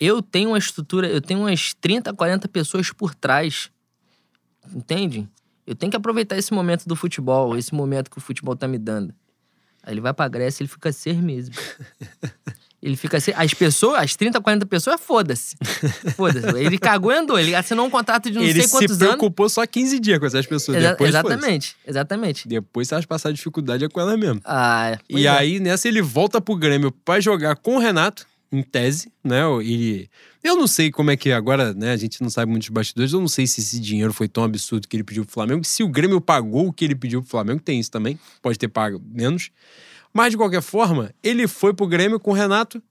eu 0.00 0.20
tenho 0.22 0.50
uma 0.50 0.58
estrutura, 0.58 1.08
eu 1.08 1.20
tenho 1.20 1.40
umas 1.40 1.74
30, 1.74 2.12
40 2.14 2.48
pessoas 2.48 2.90
por 2.92 3.14
trás. 3.14 3.70
Entende? 4.74 5.28
Eu 5.66 5.74
tenho 5.74 5.90
que 5.90 5.96
aproveitar 5.96 6.36
esse 6.36 6.52
momento 6.52 6.86
do 6.86 6.96
futebol, 6.96 7.56
esse 7.56 7.74
momento 7.74 8.10
que 8.10 8.18
o 8.18 8.20
futebol 8.20 8.56
tá 8.56 8.66
me 8.66 8.78
dando. 8.78 9.14
Aí 9.82 9.94
ele 9.94 10.00
vai 10.00 10.12
pra 10.12 10.28
Grécia 10.28 10.62
ele 10.62 10.68
fica 10.68 10.90
seis 10.92 11.16
meses. 11.16 11.50
Ele 12.80 12.94
fica 12.94 13.18
seis... 13.18 13.36
As 13.36 13.52
pessoas, 13.52 14.00
as 14.00 14.14
30, 14.14 14.40
40 14.40 14.64
pessoas, 14.66 15.00
foda-se. 15.00 15.56
Foda-se. 16.14 16.56
Ele 16.60 16.78
cagou 16.78 17.10
e 17.10 17.16
andou. 17.16 17.36
Ele 17.36 17.52
assinou 17.52 17.84
um 17.84 17.90
contrato 17.90 18.30
de 18.30 18.36
não 18.36 18.42
ele 18.44 18.52
sei 18.52 18.62
se 18.62 18.70
quantos 18.70 18.90
anos. 19.02 19.14
preocupou 19.16 19.48
só 19.48 19.66
15 19.66 19.98
dias 19.98 20.16
com 20.20 20.26
essas 20.26 20.46
pessoas. 20.46 20.78
Exa- 20.78 20.90
Depois, 20.92 21.08
exatamente, 21.10 21.76
exatamente. 21.84 22.46
Depois, 22.46 22.86
se 22.86 22.94
elas 22.94 23.04
passarem 23.04 23.34
dificuldade, 23.34 23.84
é 23.84 23.88
com 23.88 24.00
elas 24.00 24.16
mesmo. 24.16 24.40
Ah, 24.44 24.96
E 25.10 25.26
é. 25.26 25.28
aí, 25.28 25.58
nessa, 25.58 25.88
ele 25.88 26.00
volta 26.00 26.40
pro 26.40 26.54
Grêmio 26.54 26.92
pra 26.92 27.18
jogar 27.18 27.56
com 27.56 27.74
o 27.74 27.78
Renato, 27.80 28.24
em 28.50 28.62
tese, 28.62 29.12
né? 29.22 29.42
Ele. 29.60 30.08
Eu 30.42 30.56
não 30.56 30.66
sei 30.66 30.90
como 30.90 31.10
é 31.10 31.16
que 31.16 31.30
é 31.30 31.34
agora, 31.34 31.74
né? 31.74 31.92
A 31.92 31.96
gente 31.96 32.22
não 32.22 32.30
sabe 32.30 32.50
muitos 32.50 32.68
bastidores. 32.68 33.12
Eu 33.12 33.20
não 33.20 33.28
sei 33.28 33.46
se 33.46 33.60
esse 33.60 33.78
dinheiro 33.80 34.12
foi 34.12 34.28
tão 34.28 34.44
absurdo 34.44 34.86
que 34.88 34.96
ele 34.96 35.04
pediu 35.04 35.24
pro 35.24 35.32
Flamengo. 35.34 35.64
Se 35.64 35.82
o 35.82 35.88
Grêmio 35.88 36.20
pagou 36.20 36.68
o 36.68 36.72
que 36.72 36.84
ele 36.84 36.94
pediu 36.94 37.20
pro 37.20 37.30
Flamengo, 37.30 37.60
tem 37.60 37.78
isso 37.78 37.90
também. 37.90 38.18
Pode 38.40 38.58
ter 38.58 38.68
pago 38.68 39.02
menos. 39.12 39.50
Mas, 40.14 40.30
de 40.30 40.36
qualquer 40.36 40.62
forma, 40.62 41.12
ele 41.22 41.46
foi 41.46 41.74
pro 41.74 41.86
Grêmio 41.86 42.18
com 42.18 42.30
o 42.30 42.34
Renato. 42.34 42.82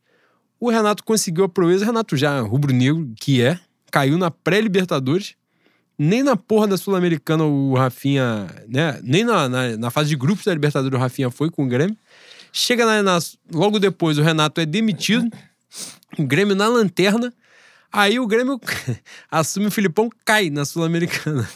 O 0.59 0.69
Renato 0.69 1.03
conseguiu 1.03 1.43
a 1.45 1.49
proeza. 1.49 1.85
Renato 1.85 2.15
já 2.15 2.39
rubro-negro, 2.41 3.11
que 3.19 3.41
é, 3.41 3.59
caiu 3.91 4.17
na 4.17 4.29
pré-Libertadores. 4.29 5.35
Nem 5.99 6.21
na 6.21 6.35
porra 6.35 6.67
da 6.67 6.77
Sul-Americana 6.77 7.43
o 7.43 7.73
Rafinha, 7.73 8.47
né? 8.67 8.99
Nem 9.01 9.23
na, 9.23 9.49
na, 9.49 9.77
na 9.77 9.89
fase 9.89 10.09
de 10.09 10.15
grupos 10.15 10.45
da 10.45 10.53
Libertadores 10.53 10.95
o 10.95 11.01
Rafinha 11.01 11.31
foi 11.31 11.49
com 11.49 11.63
o 11.63 11.67
Grêmio. 11.67 11.97
Chega 12.53 12.85
na, 12.85 13.01
na- 13.03 13.19
logo 13.51 13.79
depois, 13.79 14.17
o 14.19 14.21
Renato 14.21 14.61
é 14.61 14.65
demitido. 14.65 15.27
O 16.17 16.23
Grêmio 16.23 16.55
na 16.55 16.67
lanterna. 16.67 17.33
Aí 17.91 18.19
o 18.19 18.27
Grêmio 18.27 18.59
assume 19.31 19.67
o 19.67 19.71
Filipão, 19.71 20.09
cai 20.25 20.49
na 20.49 20.65
Sul-Americana. 20.65 21.47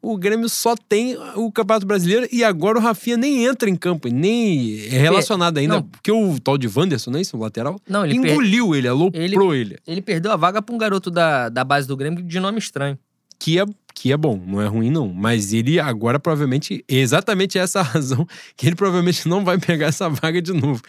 O 0.00 0.18
Grêmio 0.18 0.48
só 0.50 0.74
tem 0.76 1.16
o 1.34 1.50
Campeonato 1.50 1.86
Brasileiro 1.86 2.28
e 2.30 2.44
agora 2.44 2.78
o 2.78 2.80
Rafinha 2.80 3.16
nem 3.16 3.44
entra 3.46 3.70
em 3.70 3.74
campo, 3.74 4.06
nem 4.08 4.84
é 4.86 4.98
relacionado 4.98 5.56
ainda. 5.56 5.76
Não. 5.76 5.82
Porque 5.82 6.12
o 6.12 6.38
tal 6.38 6.58
de 6.58 6.68
Wanderson, 6.68 7.10
não 7.10 7.18
é 7.18 7.22
isso? 7.22 7.36
O 7.36 7.40
lateral? 7.40 7.80
Não, 7.88 8.04
ele 8.04 8.20
per- 8.20 8.32
engoliu 8.32 8.74
ele, 8.74 8.86
aloprou 8.86 9.54
ele. 9.54 9.78
Ele 9.86 10.02
perdeu 10.02 10.30
a 10.30 10.36
vaga 10.36 10.60
pra 10.60 10.74
um 10.74 10.78
garoto 10.78 11.10
da, 11.10 11.48
da 11.48 11.64
base 11.64 11.88
do 11.88 11.96
Grêmio 11.96 12.22
de 12.22 12.38
nome 12.38 12.58
estranho. 12.58 12.98
Que 13.44 13.58
é, 13.58 13.66
que 13.94 14.10
é 14.10 14.16
bom, 14.16 14.42
não 14.46 14.62
é 14.62 14.66
ruim 14.66 14.88
não. 14.88 15.12
Mas 15.12 15.52
ele 15.52 15.78
agora 15.78 16.18
provavelmente, 16.18 16.82
exatamente 16.88 17.58
essa 17.58 17.80
a 17.80 17.82
razão 17.84 18.26
que 18.56 18.66
ele 18.66 18.74
provavelmente 18.74 19.28
não 19.28 19.44
vai 19.44 19.58
pegar 19.58 19.88
essa 19.88 20.08
vaga 20.08 20.40
de 20.40 20.54
novo. 20.54 20.80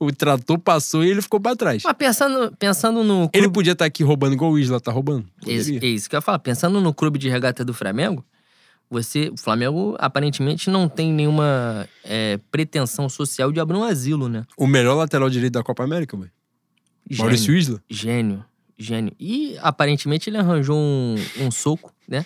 O 0.00 0.10
trator 0.10 0.58
passou 0.58 1.04
e 1.04 1.10
ele 1.10 1.20
ficou 1.20 1.38
pra 1.38 1.54
trás. 1.54 1.82
Mas 1.84 1.92
pensando, 1.92 2.56
pensando 2.58 3.04
no 3.04 3.24
Ele 3.24 3.42
clube. 3.42 3.52
podia 3.52 3.72
estar 3.74 3.84
aqui 3.84 4.02
roubando 4.02 4.32
igual 4.32 4.50
o 4.52 4.58
Isla 4.58 4.80
tá 4.80 4.90
roubando. 4.90 5.26
É 5.46 5.52
isso, 5.52 5.70
é 5.70 5.86
isso 5.86 6.08
que 6.08 6.16
eu 6.16 6.18
ia 6.18 6.22
falar. 6.22 6.38
Pensando 6.38 6.80
no 6.80 6.94
clube 6.94 7.18
de 7.18 7.28
regata 7.28 7.62
do 7.62 7.74
Flamengo, 7.74 8.24
você. 8.88 9.28
O 9.28 9.36
Flamengo 9.36 9.94
aparentemente 9.98 10.70
não 10.70 10.88
tem 10.88 11.12
nenhuma 11.12 11.86
é, 12.02 12.40
pretensão 12.50 13.06
social 13.10 13.52
de 13.52 13.60
abrir 13.60 13.76
um 13.76 13.84
asilo, 13.84 14.30
né? 14.30 14.46
O 14.56 14.66
melhor 14.66 14.94
lateral 14.94 15.28
direito 15.28 15.52
da 15.52 15.62
Copa 15.62 15.84
América, 15.84 16.16
velho. 16.16 16.30
Maurício 17.18 17.54
Isla. 17.54 17.82
Gênio, 17.90 18.42
gênio. 18.78 19.12
E 19.18 19.56
aparentemente 19.60 20.30
ele 20.30 20.36
arranjou 20.38 20.76
um, 20.78 21.16
um 21.40 21.50
soco, 21.50 21.92
né? 22.08 22.24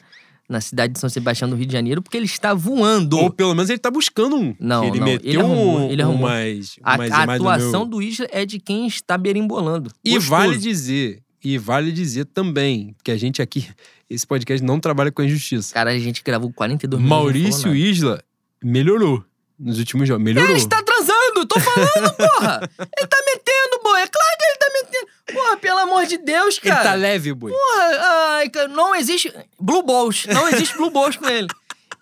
Na 0.48 0.60
cidade 0.60 0.92
de 0.92 0.98
São 0.98 1.08
Sebastião 1.08 1.48
do 1.48 1.56
Rio 1.56 1.64
de 1.64 1.72
Janeiro, 1.72 2.02
porque 2.02 2.16
ele 2.16 2.26
está 2.26 2.52
voando. 2.52 3.16
Ou 3.18 3.30
pelo 3.30 3.54
menos 3.54 3.70
ele 3.70 3.78
tá 3.78 3.90
buscando 3.90 4.36
um. 4.36 4.54
Não, 4.60 4.84
ele 4.84 4.98
não, 4.98 5.06
meteu 5.06 5.30
ele 5.30 5.40
arrumou, 5.40 5.78
um, 5.78 5.90
ele 5.90 6.02
arrumou. 6.02 6.18
um 6.20 6.30
mais, 6.30 6.76
um 6.78 6.82
a, 6.84 6.96
mais, 6.98 7.12
a 7.12 7.26
mais 7.26 7.40
do 7.42 7.48
atuação 7.48 7.80
meu- 7.82 7.88
do 7.88 8.02
Isla 8.02 8.26
é 8.30 8.44
de 8.44 8.58
quem 8.58 8.86
está 8.86 9.16
berimbolando. 9.16 9.90
E 10.04 10.10
Gostoso. 10.10 10.30
vale 10.30 10.58
dizer, 10.58 11.22
e 11.42 11.56
vale 11.56 11.90
dizer 11.90 12.26
também 12.26 12.94
que 13.02 13.10
a 13.10 13.16
gente 13.16 13.40
aqui, 13.40 13.66
esse 14.10 14.26
podcast 14.26 14.62
não 14.62 14.78
trabalha 14.78 15.10
com 15.10 15.22
a 15.22 15.24
injustiça. 15.24 15.72
Cara, 15.72 15.90
a 15.90 15.98
gente 15.98 16.22
gravou 16.22 16.52
42 16.52 17.02
minutos. 17.02 17.18
Maurício. 17.18 17.74
Isla 17.74 18.22
melhorou 18.62 19.24
nos 19.58 19.78
últimos 19.78 20.06
jogos. 20.06 20.22
Melhorou. 20.22 20.50
Ele 20.50 20.58
está 20.58 20.82
transando, 20.82 21.46
tô 21.46 21.58
falando, 21.60 22.12
porra! 22.14 22.60
Ele 22.98 23.06
tá 23.06 23.16
metendo, 23.26 23.82
boy. 23.82 24.00
É 24.00 24.06
claro 24.06 24.36
que 24.38 24.44
ele 24.44 24.58
tá 24.58 24.66
metendo. 24.74 25.06
Porra, 25.32 25.56
pelo 25.56 25.78
amor 25.78 26.06
de 26.06 26.18
Deus, 26.18 26.58
Ele 26.62 26.70
cara. 26.72 26.82
tá 26.90 26.94
leve, 26.94 27.32
boi. 27.34 27.50
Porra, 27.52 27.84
ai, 28.38 28.50
não 28.70 28.94
existe. 28.94 29.32
Blue 29.60 29.82
Balls. 29.82 30.26
Não 30.26 30.48
existe 30.48 30.76
Blue 30.76 30.90
Balls 30.90 31.16
com 31.16 31.28
ele. 31.28 31.48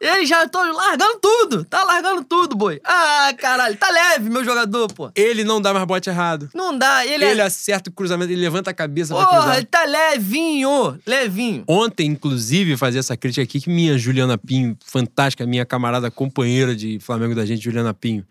Ele 0.01 0.25
já 0.25 0.49
tô 0.49 0.59
largando 0.63 1.19
tudo. 1.21 1.63
Tá 1.67 1.85
largando 1.85 2.25
tudo, 2.25 2.57
boi. 2.57 2.81
Ah, 2.83 3.35
caralho. 3.37 3.77
Tá 3.77 3.91
leve, 3.91 4.31
meu 4.31 4.43
jogador, 4.43 4.91
pô. 4.95 5.11
Ele 5.15 5.45
não 5.45 5.61
dá 5.61 5.75
mais 5.75 5.85
bote 5.85 6.09
errado. 6.09 6.49
Não 6.55 6.77
dá. 6.77 7.05
Ele, 7.05 7.23
Ele 7.23 7.41
é. 7.41 7.45
acerta 7.45 7.91
o 7.91 7.93
cruzamento, 7.93 8.33
ele 8.33 8.41
levanta 8.41 8.71
a 8.71 8.75
cabeça 8.75 9.15
pra 9.15 9.27
Porra, 9.27 9.37
cruzar. 9.41 9.57
ele 9.59 9.67
tá 9.67 9.85
levinho. 9.85 10.99
Levinho. 11.07 11.65
Ontem, 11.69 12.07
inclusive, 12.07 12.79
fazia 12.79 13.01
essa 13.01 13.15
crítica 13.15 13.43
aqui 13.43 13.61
que 13.61 13.69
minha 13.69 13.99
Juliana 13.99 14.39
Pinho, 14.39 14.75
fantástica, 14.87 15.45
minha 15.45 15.67
camarada 15.67 16.11
companheira 16.11 16.75
de 16.75 16.99
Flamengo 17.01 17.35
da 17.35 17.45
gente, 17.45 17.63
Juliana 17.63 17.93
Pinho, 17.93 18.25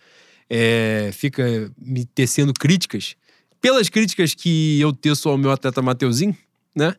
é, 0.49 1.11
fica 1.13 1.71
me 1.77 2.03
tecendo 2.03 2.51
críticas. 2.51 3.15
Pelas 3.61 3.89
críticas 3.89 4.33
que 4.33 4.79
eu 4.79 4.93
teço 4.93 5.29
ao 5.29 5.37
meu 5.37 5.51
atleta 5.51 5.81
Mateuzinho, 5.81 6.35
né? 6.75 6.95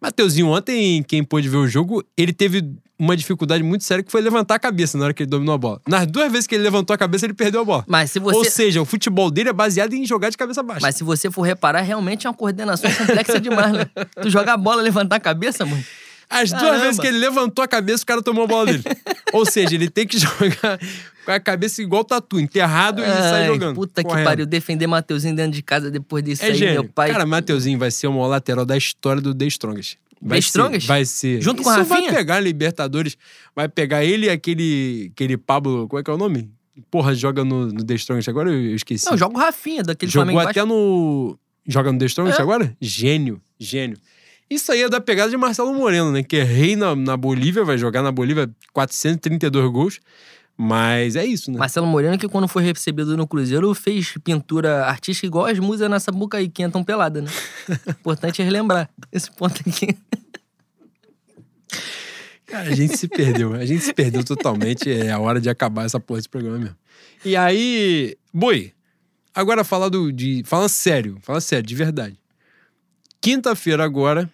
Mateuzinho, 0.00 0.48
ontem, 0.48 1.02
quem 1.02 1.22
pôde 1.22 1.48
ver 1.48 1.58
o 1.58 1.66
jogo, 1.68 2.04
ele 2.16 2.32
teve 2.32 2.64
uma 2.98 3.16
dificuldade 3.16 3.62
muito 3.62 3.82
séria 3.84 4.02
que 4.02 4.12
foi 4.12 4.20
levantar 4.20 4.56
a 4.56 4.58
cabeça 4.58 4.98
na 4.98 5.04
hora 5.04 5.14
que 5.14 5.22
ele 5.22 5.30
dominou 5.30 5.54
a 5.54 5.58
bola. 5.58 5.80
Nas 5.86 6.06
duas 6.06 6.30
vezes 6.30 6.46
que 6.46 6.54
ele 6.54 6.62
levantou 6.62 6.94
a 6.94 6.98
cabeça, 6.98 7.26
ele 7.26 7.34
perdeu 7.34 7.60
a 7.60 7.64
bola. 7.64 7.84
Mas 7.88 8.10
se 8.10 8.18
você. 8.18 8.36
Ou 8.36 8.44
seja, 8.44 8.82
o 8.82 8.84
futebol 8.84 9.30
dele 9.30 9.48
é 9.48 9.52
baseado 9.52 9.92
em 9.92 10.04
jogar 10.04 10.30
de 10.30 10.36
cabeça 10.36 10.62
baixa. 10.62 10.80
Mas 10.82 10.96
se 10.96 11.04
você 11.04 11.30
for 11.30 11.42
reparar, 11.42 11.82
realmente 11.82 12.26
é 12.26 12.30
uma 12.30 12.36
coordenação 12.36 12.92
complexa 12.92 13.40
demais, 13.40 13.72
né? 13.72 13.86
Tu 14.22 14.30
jogar 14.30 14.54
a 14.54 14.56
bola, 14.56 14.82
levantar 14.82 15.16
a 15.16 15.20
cabeça, 15.20 15.64
mano. 15.64 15.82
As 16.28 16.50
duas 16.50 16.62
Caramba. 16.62 16.84
vezes 16.84 17.00
que 17.00 17.06
ele 17.06 17.18
levantou 17.18 17.62
a 17.62 17.68
cabeça, 17.68 18.02
o 18.02 18.06
cara 18.06 18.22
tomou 18.22 18.44
a 18.44 18.46
bola 18.46 18.66
dele. 18.66 18.84
Ou 19.32 19.44
seja, 19.44 19.74
ele 19.74 19.90
tem 19.90 20.06
que 20.06 20.16
jogar 20.18 20.80
com 21.24 21.30
a 21.32 21.40
cabeça 21.40 21.80
igual 21.82 22.04
tatu, 22.04 22.38
enterrado 22.40 23.02
e 23.02 23.04
sai 23.06 23.42
Ai, 23.42 23.46
jogando. 23.46 23.74
Puta 23.74 24.02
que 24.02 24.08
correndo. 24.08 24.24
pariu. 24.24 24.46
Defender 24.46 24.86
Mateuzinho 24.86 25.34
dentro 25.36 25.52
de 25.52 25.62
casa 25.62 25.90
depois 25.90 26.22
disso 26.24 26.42
É 26.44 26.48
aí, 26.48 26.54
gênio. 26.54 26.74
meu 26.74 26.84
pai. 26.88 27.10
Cara, 27.10 27.24
Mateuzinho 27.26 27.78
vai 27.78 27.90
ser 27.90 28.06
o 28.06 28.12
maior 28.12 28.28
lateral 28.28 28.64
da 28.64 28.76
história 28.76 29.20
do 29.22 29.34
The 29.34 29.46
Strongest. 29.46 29.96
Vai 30.20 30.38
The 30.38 30.42
ser, 30.42 30.48
Strongest? 30.48 30.86
Vai 30.86 31.04
ser. 31.04 31.40
Junto 31.42 31.62
com 31.62 31.70
Isso 31.70 31.80
a 31.80 31.82
vai 31.82 31.98
Rafinha? 32.00 32.12
pegar 32.16 32.40
Libertadores. 32.40 33.16
Vai 33.56 33.68
pegar 33.68 34.04
ele 34.04 34.26
e 34.26 34.30
aquele, 34.30 35.10
aquele 35.14 35.36
Pablo. 35.36 35.88
Como 35.88 35.98
é 36.00 36.02
que 36.04 36.10
é 36.10 36.14
o 36.14 36.18
nome? 36.18 36.50
Porra, 36.90 37.14
joga 37.14 37.44
no, 37.44 37.66
no 37.66 37.84
The 37.84 37.94
Strongest 37.94 38.28
agora? 38.28 38.50
Eu, 38.50 38.74
esqueci. 38.74 39.04
Não, 39.10 39.16
joga 39.18 39.36
o 39.36 39.38
Rafinha, 39.40 39.82
daquele 39.82 40.10
Jogou 40.10 40.26
Flamengo 40.32 40.48
até 40.50 40.64
no. 40.64 41.38
Joga 41.66 41.92
no 41.92 41.98
The 41.98 42.06
Strongest 42.06 42.38
É. 42.38 42.42
agora? 42.42 42.76
Gênio, 42.80 43.40
gênio. 43.58 43.96
Isso 44.48 44.70
aí 44.70 44.82
é 44.82 44.88
da 44.88 45.00
pegada 45.00 45.30
de 45.30 45.36
Marcelo 45.36 45.72
Moreno, 45.74 46.12
né? 46.12 46.22
Que 46.22 46.36
é 46.36 46.42
rei 46.42 46.76
na, 46.76 46.94
na 46.94 47.16
Bolívia, 47.16 47.64
vai 47.64 47.78
jogar 47.78 48.02
na 48.02 48.12
Bolívia 48.12 48.50
432 48.72 49.70
gols. 49.70 49.98
Mas 50.56 51.16
é 51.16 51.24
isso, 51.24 51.50
né? 51.50 51.58
Marcelo 51.58 51.86
Moreno, 51.86 52.18
que 52.18 52.28
quando 52.28 52.46
foi 52.46 52.62
recebido 52.62 53.16
no 53.16 53.26
Cruzeiro, 53.26 53.74
fez 53.74 54.14
pintura 54.22 54.84
artística 54.84 55.26
igual 55.26 55.46
as 55.46 55.58
musas 55.58 55.90
nessa 55.90 56.12
boca 56.12 56.38
aí, 56.38 56.48
que 56.48 56.62
entram 56.62 56.84
pelada, 56.84 57.22
né? 57.22 57.30
Importante 57.88 58.42
é 58.42 58.44
relembrar 58.44 58.88
esse 59.10 59.30
ponto 59.30 59.60
aqui. 59.66 59.96
Cara, 62.46 62.68
a 62.68 62.74
gente 62.74 62.98
se 62.98 63.08
perdeu. 63.08 63.54
A 63.54 63.64
gente 63.64 63.82
se 63.82 63.94
perdeu 63.94 64.22
totalmente. 64.22 64.90
É 64.90 65.10
a 65.10 65.18
hora 65.18 65.40
de 65.40 65.48
acabar 65.48 65.86
essa 65.86 65.98
porra 65.98 66.18
desse 66.18 66.28
programa 66.28 66.58
mesmo. 66.58 66.76
E 67.24 67.34
aí, 67.34 68.14
boi, 68.32 68.72
agora 69.34 69.64
falar 69.64 69.88
do. 69.88 70.12
De, 70.12 70.42
fala 70.44 70.68
sério, 70.68 71.18
fala 71.22 71.40
sério, 71.40 71.66
de 71.66 71.74
verdade. 71.74 72.18
Quinta-feira 73.22 73.82
agora. 73.82 74.30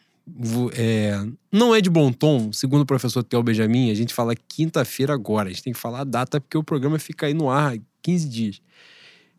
É, 0.74 1.26
não 1.52 1.74
é 1.74 1.80
de 1.80 1.90
bom 1.90 2.12
tom, 2.12 2.52
segundo 2.52 2.82
o 2.82 2.86
professor 2.86 3.22
Theo 3.22 3.42
Benjamin, 3.42 3.90
a 3.90 3.94
gente 3.94 4.14
fala 4.14 4.34
quinta-feira 4.34 5.12
agora. 5.12 5.48
A 5.48 5.52
gente 5.52 5.62
tem 5.62 5.72
que 5.72 5.78
falar 5.78 6.00
a 6.00 6.04
data 6.04 6.40
porque 6.40 6.56
o 6.56 6.62
programa 6.62 6.98
fica 6.98 7.26
aí 7.26 7.34
no 7.34 7.50
ar 7.50 7.76
15 8.02 8.28
dias. 8.28 8.62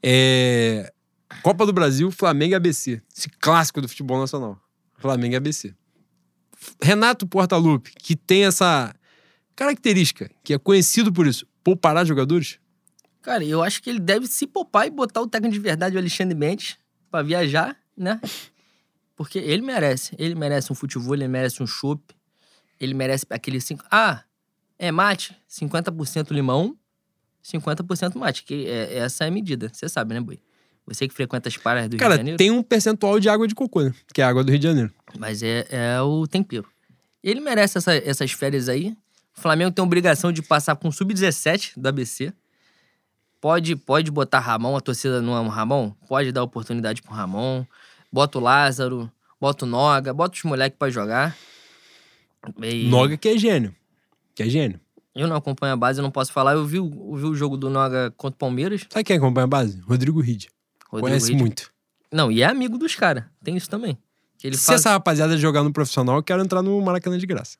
É, 0.01 0.91
Copa 1.43 1.65
do 1.65 1.73
Brasil, 1.73 2.11
Flamengo 2.11 2.53
e 2.53 2.55
ABC. 2.55 3.01
Esse 3.15 3.29
clássico 3.29 3.81
do 3.81 3.87
futebol 3.87 4.19
nacional. 4.19 4.59
Flamengo 4.97 5.33
e 5.33 5.37
ABC. 5.37 5.73
Renato 6.81 7.25
Portaluppi, 7.25 7.91
que 7.97 8.15
tem 8.15 8.45
essa 8.45 8.93
característica, 9.55 10.29
que 10.43 10.53
é 10.53 10.57
conhecido 10.57 11.11
por 11.11 11.27
isso, 11.27 11.45
poupará 11.63 12.03
jogadores? 12.03 12.59
Cara, 13.21 13.43
eu 13.43 13.61
acho 13.61 13.81
que 13.81 13.89
ele 13.89 13.99
deve 13.99 14.27
se 14.27 14.47
poupar 14.47 14.87
e 14.87 14.89
botar 14.89 15.21
o 15.21 15.27
técnico 15.27 15.53
de 15.53 15.59
verdade, 15.59 15.95
o 15.95 15.99
Alexandre 15.99 16.35
Mendes, 16.35 16.77
pra 17.11 17.21
viajar, 17.21 17.77
né? 17.95 18.19
Porque 19.19 19.37
ele 19.37 19.61
merece. 19.61 20.15
Ele 20.17 20.33
merece 20.33 20.71
um 20.71 20.75
futebol, 20.75 21.13
ele 21.13 21.27
merece 21.27 21.61
um 21.61 21.67
chopp. 21.67 22.01
Ele 22.79 22.93
merece 22.93 23.25
aquele 23.29 23.59
cinco. 23.59 23.83
Ah, 23.91 24.23
é 24.77 24.93
mate? 24.93 25.35
50% 25.49 26.31
limão, 26.31 26.73
50% 27.43 28.15
mate. 28.15 28.43
Que 28.45 28.65
é, 28.65 28.99
essa 28.99 29.25
é 29.25 29.27
a 29.27 29.31
medida. 29.31 29.69
Você 29.73 29.89
sabe, 29.89 30.13
né, 30.13 30.21
Boi? 30.21 30.39
Você 30.85 31.05
que 31.05 31.13
frequenta 31.13 31.49
as 31.49 31.57
praias 31.57 31.89
do 31.89 31.97
Cara, 31.97 32.11
Rio 32.13 32.17
de 32.17 32.19
Janeiro. 32.21 32.37
tem 32.37 32.49
um 32.49 32.63
percentual 32.63 33.19
de 33.19 33.27
água 33.27 33.45
de 33.45 33.53
cocô, 33.53 33.83
né? 33.83 33.93
Que 34.13 34.21
é 34.21 34.23
a 34.23 34.29
água 34.29 34.41
do 34.41 34.51
Rio 34.51 34.59
de 34.59 34.67
Janeiro. 34.67 34.89
Mas 35.17 35.43
é, 35.43 35.67
é 35.69 36.01
o 36.01 36.25
tempero. 36.25 36.65
Ele 37.21 37.41
merece 37.41 37.77
essa- 37.77 37.93
essas 37.93 38.31
férias 38.31 38.69
aí. 38.69 38.95
O 39.37 39.41
Flamengo 39.41 39.71
tem 39.71 39.83
obrigação 39.83 40.31
de 40.31 40.41
passar 40.41 40.77
com 40.77 40.87
o 40.87 40.93
sub-17 40.93 41.73
do 41.75 41.89
ABC. 41.89 42.31
Pode, 43.41 43.75
pode 43.75 44.11
botar 44.11 44.39
Ramon, 44.39 44.75
a 44.77 44.81
torcida 44.81 45.21
não 45.21 45.33
ama 45.35 45.49
o 45.49 45.51
Ramon? 45.51 45.91
Pode 46.07 46.31
dar 46.31 46.41
oportunidade 46.43 47.01
pro 47.01 47.13
Ramon. 47.13 47.65
Bota 48.11 48.37
o 48.37 48.41
Lázaro, 48.41 49.11
bota 49.39 49.65
o 49.65 49.67
Noga, 49.67 50.13
bota 50.13 50.35
os 50.35 50.43
moleques 50.43 50.77
pra 50.77 50.89
jogar. 50.89 51.35
E 52.61 52.87
Noga 52.87 53.17
que 53.17 53.29
é 53.29 53.37
gênio. 53.37 53.75
Que 54.33 54.43
é 54.43 54.49
gênio. 54.49 54.79
Eu 55.13 55.27
não 55.27 55.35
acompanho 55.35 55.73
a 55.73 55.77
base, 55.77 55.99
eu 55.99 56.03
não 56.03 56.11
posso 56.11 56.31
falar. 56.31 56.53
Eu 56.53 56.65
vi, 56.65 56.79
o- 56.79 57.09
eu 57.11 57.15
vi 57.15 57.25
o 57.25 57.35
jogo 57.35 57.57
do 57.57 57.69
Noga 57.69 58.11
contra 58.15 58.35
o 58.35 58.39
Palmeiras. 58.39 58.85
Sabe 58.89 59.03
quem 59.03 59.17
acompanha 59.17 59.43
a 59.45 59.47
base? 59.47 59.79
Rodrigo 59.81 60.21
Ride. 60.21 60.49
Rodrigo 60.87 61.07
Conhece 61.07 61.33
muito. 61.33 61.71
Não, 62.11 62.31
e 62.31 62.41
é 62.41 62.45
amigo 62.45 62.77
dos 62.77 62.95
caras. 62.95 63.25
Tem 63.43 63.55
isso 63.57 63.69
também. 63.69 63.97
Se 64.37 64.51
fala... 64.53 64.75
essa 64.77 64.89
rapaziada 64.91 65.37
jogar 65.37 65.63
no 65.63 65.73
profissional, 65.73 66.15
eu 66.15 66.23
quero 66.23 66.41
entrar 66.41 66.61
no 66.61 66.79
Maracanã 66.81 67.17
de 67.17 67.25
graça. 67.25 67.57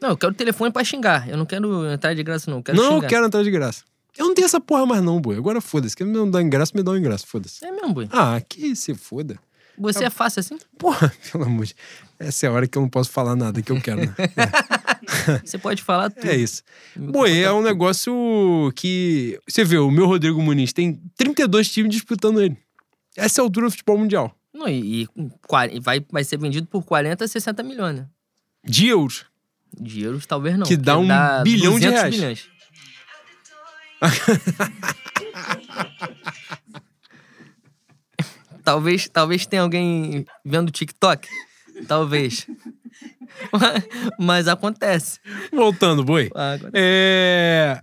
Não, 0.00 0.10
eu 0.10 0.16
quero 0.16 0.32
o 0.32 0.34
telefone 0.34 0.72
pra 0.72 0.82
xingar. 0.82 1.28
Eu 1.28 1.36
não 1.36 1.44
quero 1.44 1.86
entrar 1.92 2.14
de 2.14 2.22
graça, 2.22 2.50
não. 2.50 2.58
Eu 2.58 2.62
quero 2.62 2.78
não, 2.78 2.84
xingar. 2.84 3.04
eu 3.04 3.08
quero 3.08 3.26
entrar 3.26 3.42
de 3.42 3.50
graça. 3.50 3.84
Eu 4.16 4.26
não 4.26 4.34
tenho 4.34 4.46
essa 4.46 4.60
porra 4.60 4.86
mais 4.86 5.02
não, 5.02 5.20
boi. 5.20 5.36
Agora 5.36 5.60
foda-se. 5.60 5.94
Quer 5.94 6.04
me 6.04 6.12
dar 6.30 6.38
um 6.38 6.40
ingresso, 6.40 6.72
me 6.74 6.82
dá 6.82 6.92
um 6.92 6.96
ingresso, 6.96 7.26
foda-se. 7.26 7.64
É 7.64 7.70
mesmo, 7.70 7.92
Boi. 7.92 8.08
Ah, 8.10 8.40
que 8.40 8.74
se 8.74 8.94
foda. 8.94 9.38
Você 9.78 10.04
é 10.04 10.10
fácil 10.10 10.40
assim? 10.40 10.58
Porra, 10.78 11.12
pelo 11.30 11.44
amor 11.44 11.66
de... 11.66 11.74
Essa 12.18 12.46
é 12.46 12.48
a 12.48 12.52
hora 12.52 12.66
que 12.66 12.76
eu 12.76 12.82
não 12.82 12.88
posso 12.88 13.10
falar 13.10 13.36
nada 13.36 13.62
que 13.62 13.70
eu 13.70 13.80
quero, 13.80 14.00
né? 14.00 14.14
Você 15.44 15.56
pode 15.58 15.82
falar 15.82 16.10
tudo. 16.10 16.26
É 16.26 16.34
isso. 16.34 16.62
Boi, 16.96 17.40
é 17.40 17.52
um 17.52 17.62
negócio 17.62 18.72
que... 18.74 19.38
Você 19.48 19.64
vê, 19.64 19.78
o 19.78 19.90
meu 19.90 20.06
Rodrigo 20.06 20.42
Muniz 20.42 20.72
tem 20.72 21.00
32 21.16 21.70
times 21.70 21.92
disputando 21.92 22.40
ele. 22.40 22.56
Essa 23.16 23.40
é 23.40 23.42
a 23.42 23.44
altura 23.44 23.66
do 23.66 23.70
futebol 23.70 23.98
mundial. 23.98 24.34
Não, 24.52 24.68
e, 24.68 25.02
e 25.04 25.80
vai, 25.80 26.04
vai 26.10 26.24
ser 26.24 26.38
vendido 26.38 26.66
por 26.66 26.84
40 26.84 27.24
a 27.24 27.28
60 27.28 27.62
milhões, 27.62 27.96
né? 27.96 28.06
De 28.64 28.88
euros. 28.88 29.24
De 29.78 30.02
euros, 30.02 30.26
talvez 30.26 30.58
não. 30.58 30.66
Que 30.66 30.76
dá 30.76 30.98
um 30.98 31.06
bilhão 31.42 31.78
de 31.78 31.86
200 31.86 32.00
reais. 32.00 32.14
bilhões. 32.14 32.48
Talvez, 38.68 39.08
talvez 39.08 39.46
tenha 39.46 39.62
alguém 39.62 40.26
vendo 40.44 40.70
TikTok. 40.70 41.26
Talvez. 41.86 42.46
Mas 44.20 44.46
acontece. 44.46 45.18
Voltando, 45.50 46.04
boi. 46.04 46.28
Ah, 46.34 46.54
acontece. 46.54 46.74
É. 46.76 47.80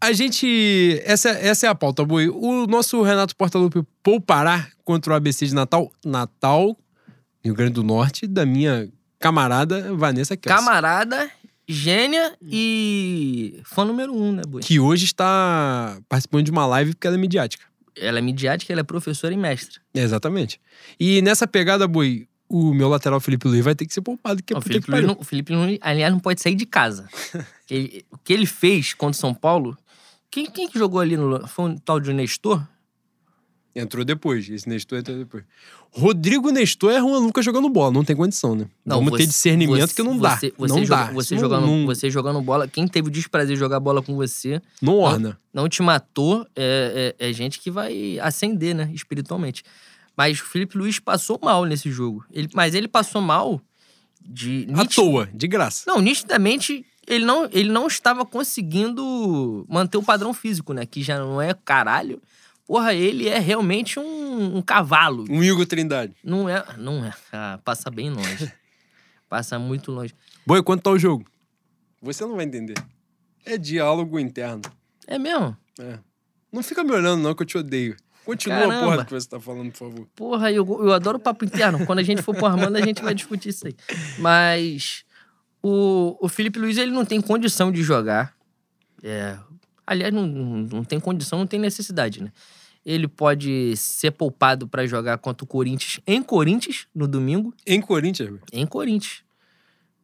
A 0.00 0.12
gente. 0.12 1.02
Essa, 1.04 1.30
essa 1.30 1.66
é 1.66 1.68
a 1.68 1.74
pauta, 1.74 2.04
Boi. 2.04 2.28
O 2.28 2.66
nosso 2.66 3.02
Renato 3.02 3.34
Portaluppi 3.36 3.82
poupará 4.02 4.68
contra 4.84 5.12
o 5.12 5.16
ABC 5.16 5.46
de 5.46 5.54
Natal. 5.54 5.92
Natal, 6.04 6.76
Rio 7.44 7.54
Grande 7.54 7.72
do 7.72 7.82
Norte, 7.82 8.26
da 8.26 8.46
minha 8.46 8.88
camarada 9.18 9.92
Vanessa 9.94 10.36
Kelsey. 10.36 10.64
Camarada, 10.64 11.28
gênia 11.66 12.34
e 12.40 13.60
fã 13.64 13.84
número 13.84 14.14
um, 14.14 14.32
né, 14.32 14.42
Boi? 14.46 14.62
Que 14.62 14.78
hoje 14.78 15.04
está 15.04 15.98
participando 16.08 16.44
de 16.44 16.50
uma 16.50 16.66
live 16.66 16.94
porque 16.94 17.06
ela 17.06 17.16
é 17.16 17.20
midiática. 17.20 17.69
Ela 18.00 18.18
é 18.18 18.22
midiática, 18.22 18.72
ela 18.72 18.80
é 18.80 18.84
professora 18.84 19.32
e 19.32 19.36
mestra. 19.36 19.80
Exatamente. 19.94 20.60
E 20.98 21.20
nessa 21.22 21.46
pegada, 21.46 21.86
Boi, 21.86 22.26
o 22.48 22.72
meu 22.74 22.88
lateral 22.88 23.20
Felipe 23.20 23.46
Luiz 23.46 23.64
vai 23.64 23.74
ter 23.74 23.86
que 23.86 23.94
ser 23.94 24.00
poupado, 24.02 24.42
que 24.42 24.52
é 24.52 24.56
o, 24.58 24.60
Felipe 24.60 24.90
Luiz, 24.90 25.06
não, 25.06 25.16
o 25.20 25.24
Felipe 25.24 25.54
Luiz, 25.54 25.78
aliás, 25.80 26.12
não 26.12 26.18
pode 26.20 26.40
sair 26.40 26.54
de 26.54 26.66
casa. 26.66 27.08
Ele- 27.70 28.04
o 28.10 28.18
que 28.18 28.32
ele 28.32 28.46
fez 28.46 28.92
contra 28.94 29.16
o 29.16 29.20
São 29.20 29.32
Paulo. 29.32 29.76
Quem, 30.30 30.46
quem 30.50 30.68
que 30.68 30.78
jogou 30.78 31.00
ali 31.00 31.16
no. 31.16 31.46
Foi 31.46 31.66
um 31.70 31.76
tal 31.76 32.00
de 32.00 32.12
Nestor? 32.12 32.64
Entrou 33.74 34.04
depois. 34.04 34.48
Esse 34.50 34.68
Nestor 34.68 34.98
entrou 34.98 35.16
depois. 35.16 35.44
Rodrigo 35.92 36.50
Nestor 36.50 36.92
é 36.92 36.98
Juan 37.00 37.18
Lucas 37.20 37.44
jogando 37.44 37.68
bola. 37.68 37.92
Não 37.92 38.04
tem 38.04 38.16
condição, 38.16 38.54
né? 38.54 38.66
Vamos 38.84 39.10
ter 39.12 39.18
você- 39.18 39.26
discernimento 39.26 39.88
você- 39.88 39.94
que 39.94 40.02
não 40.02 40.18
dá. 40.18 40.36
Você, 40.36 40.52
você 40.56 40.74
não 40.74 40.84
joga- 40.84 41.04
dá. 41.06 41.12
Você 41.12 41.34
Isso 41.34 41.40
jogando, 41.44 41.66
não, 41.66 41.86
você 41.86 42.10
jogando 42.10 42.40
bola. 42.42 42.66
Quem 42.68 42.86
teve 42.88 43.08
o 43.08 43.10
desprazer 43.10 43.54
de 43.54 43.60
jogar 43.60 43.78
bola 43.80 44.02
com 44.02 44.14
você, 44.16 44.60
não 44.82 44.96
orna. 44.98 45.38
não 45.54 45.68
te 45.68 45.82
matou, 45.82 46.46
é, 46.56 47.14
é- 47.20 47.28
é 47.28 47.32
gente 47.32 47.60
que 47.60 47.70
vai 47.70 48.18
ascender, 48.20 48.74
né? 48.74 48.90
Espiritualmente. 48.92 49.62
Mas 50.16 50.40
o 50.40 50.44
Felipe 50.44 50.76
Luiz 50.76 50.98
passou 50.98 51.38
mal 51.42 51.64
nesse 51.64 51.90
jogo. 51.90 52.24
Ele, 52.32 52.48
mas 52.52 52.74
ele 52.74 52.88
passou 52.88 53.22
mal 53.22 53.60
de. 54.20 54.66
À 54.74 54.82
niti- 54.82 54.96
toa, 54.96 55.28
de 55.32 55.46
graça. 55.48 55.84
Não, 55.86 56.00
nitidamente, 56.00 56.84
ele 57.06 57.24
não, 57.24 57.48
ele 57.52 57.70
não 57.70 57.86
estava 57.86 58.24
conseguindo 58.26 59.64
manter 59.68 59.96
o 59.96 60.02
padrão 60.02 60.34
físico, 60.34 60.72
né? 60.72 60.84
Que 60.86 61.02
já 61.02 61.18
não 61.18 61.40
é 61.40 61.54
caralho. 61.64 62.20
Porra, 62.70 62.94
ele 62.94 63.26
é 63.26 63.40
realmente 63.40 63.98
um, 63.98 64.58
um 64.58 64.62
cavalo. 64.62 65.24
Um 65.28 65.42
Igor 65.42 65.66
Trindade. 65.66 66.14
Não 66.22 66.48
é. 66.48 66.64
Não 66.78 67.04
é. 67.04 67.12
Ah, 67.32 67.58
passa 67.64 67.90
bem 67.90 68.10
longe. 68.10 68.52
passa 69.28 69.58
muito 69.58 69.90
longe. 69.90 70.14
Boi, 70.46 70.62
quanto 70.62 70.84
tá 70.84 70.90
o 70.90 70.96
jogo? 70.96 71.24
Você 72.00 72.24
não 72.24 72.36
vai 72.36 72.44
entender. 72.44 72.74
É 73.44 73.58
diálogo 73.58 74.20
interno. 74.20 74.62
É 75.04 75.18
mesmo? 75.18 75.56
É. 75.80 75.98
Não 76.52 76.62
fica 76.62 76.84
me 76.84 76.92
olhando, 76.92 77.20
não, 77.20 77.34
que 77.34 77.42
eu 77.42 77.46
te 77.46 77.58
odeio. 77.58 77.96
Continua 78.24 78.58
a 78.58 78.60
Caramba. 78.60 78.84
porra 78.84 78.96
do 78.98 79.04
que 79.04 79.14
você 79.14 79.28
tá 79.28 79.40
falando, 79.40 79.72
por 79.72 79.78
favor. 79.78 80.08
Porra, 80.14 80.52
eu, 80.52 80.64
eu 80.64 80.92
adoro 80.92 81.18
papo 81.18 81.44
interno. 81.44 81.84
Quando 81.84 81.98
a 81.98 82.04
gente 82.04 82.22
for 82.22 82.36
pro 82.36 82.46
Armando, 82.46 82.76
a 82.76 82.82
gente 82.82 83.02
vai 83.02 83.14
discutir 83.14 83.48
isso 83.48 83.66
aí. 83.66 83.74
Mas 84.20 85.04
o, 85.60 86.16
o 86.24 86.28
Felipe 86.28 86.60
Luiz, 86.60 86.78
ele 86.78 86.92
não 86.92 87.04
tem 87.04 87.20
condição 87.20 87.72
de 87.72 87.82
jogar. 87.82 88.32
É, 89.02 89.36
aliás, 89.90 90.14
não, 90.14 90.24
não, 90.24 90.84
tem 90.84 91.00
condição, 91.00 91.40
não 91.40 91.46
tem 91.46 91.58
necessidade, 91.58 92.22
né? 92.22 92.32
Ele 92.86 93.08
pode 93.08 93.76
ser 93.76 94.12
poupado 94.12 94.68
pra 94.68 94.86
jogar 94.86 95.18
contra 95.18 95.44
o 95.44 95.46
Corinthians 95.46 96.00
em 96.06 96.22
Corinthians 96.22 96.86
no 96.94 97.08
domingo, 97.08 97.52
Em 97.66 97.80
Corinthians, 97.80 98.38
em 98.52 98.66
Corinthians. 98.66 99.22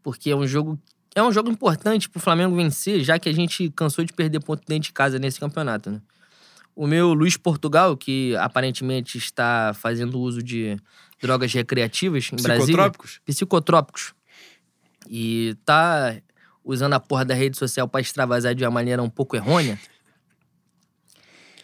Porque 0.02 0.30
é 0.30 0.36
um 0.36 0.46
jogo 0.46 0.78
é 1.14 1.22
um 1.22 1.32
jogo 1.32 1.50
importante 1.50 2.10
pro 2.10 2.20
Flamengo 2.20 2.54
vencer, 2.54 3.02
já 3.02 3.18
que 3.18 3.28
a 3.28 3.32
gente 3.32 3.70
cansou 3.70 4.04
de 4.04 4.12
perder 4.12 4.40
ponto 4.40 4.62
dentro 4.66 4.88
de 4.88 4.92
casa 4.92 5.18
nesse 5.18 5.40
campeonato, 5.40 5.90
né? 5.90 6.02
O 6.74 6.86
meu 6.86 7.14
Luiz 7.14 7.38
Portugal, 7.38 7.96
que 7.96 8.36
aparentemente 8.36 9.16
está 9.16 9.72
fazendo 9.72 10.20
uso 10.20 10.42
de 10.42 10.76
drogas 11.22 11.50
recreativas 11.54 12.28
em 12.30 12.36
Brasília, 12.36 12.66
Psicotrópicos? 12.66 13.20
psicotrópicos, 13.24 14.14
e 15.08 15.56
tá 15.64 16.20
usando 16.66 16.94
a 16.94 17.00
porra 17.00 17.24
da 17.24 17.32
rede 17.32 17.56
social 17.56 17.86
para 17.86 18.00
extravasar 18.00 18.52
de 18.52 18.64
uma 18.64 18.70
maneira 18.72 19.00
um 19.00 19.08
pouco 19.08 19.36
errônea, 19.36 19.78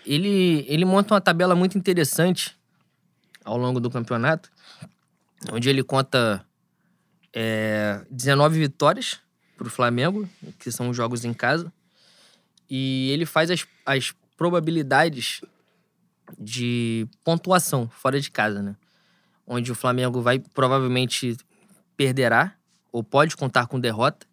ele, 0.07 0.64
ele 0.68 0.84
monta 0.84 1.12
uma 1.12 1.20
tabela 1.20 1.57
muito 1.57 1.76
interessante 1.76 2.57
ao 3.44 3.59
longo 3.59 3.80
do 3.80 3.90
campeonato, 3.90 4.48
onde 5.53 5.68
ele 5.68 5.82
conta 5.82 6.46
é, 7.32 8.00
19 8.09 8.61
vitórias 8.61 9.18
para 9.57 9.66
o 9.66 9.70
Flamengo, 9.70 10.28
que 10.61 10.70
são 10.70 10.94
jogos 10.94 11.24
em 11.24 11.34
casa, 11.34 11.72
e 12.70 13.11
ele 13.11 13.26
faz 13.26 13.50
as, 13.50 13.66
as 13.84 14.14
probabilidades 14.36 15.40
de 16.38 17.09
pontuação 17.24 17.88
fora 17.88 18.20
de 18.20 18.30
casa, 18.30 18.62
né? 18.62 18.76
Onde 19.44 19.72
o 19.72 19.74
Flamengo 19.74 20.22
vai 20.22 20.38
provavelmente 20.38 21.36
perderá 21.96 22.55
ou 22.92 23.03
pode 23.03 23.36
contar 23.36 23.66
com 23.66 23.78
derrota 23.78 24.26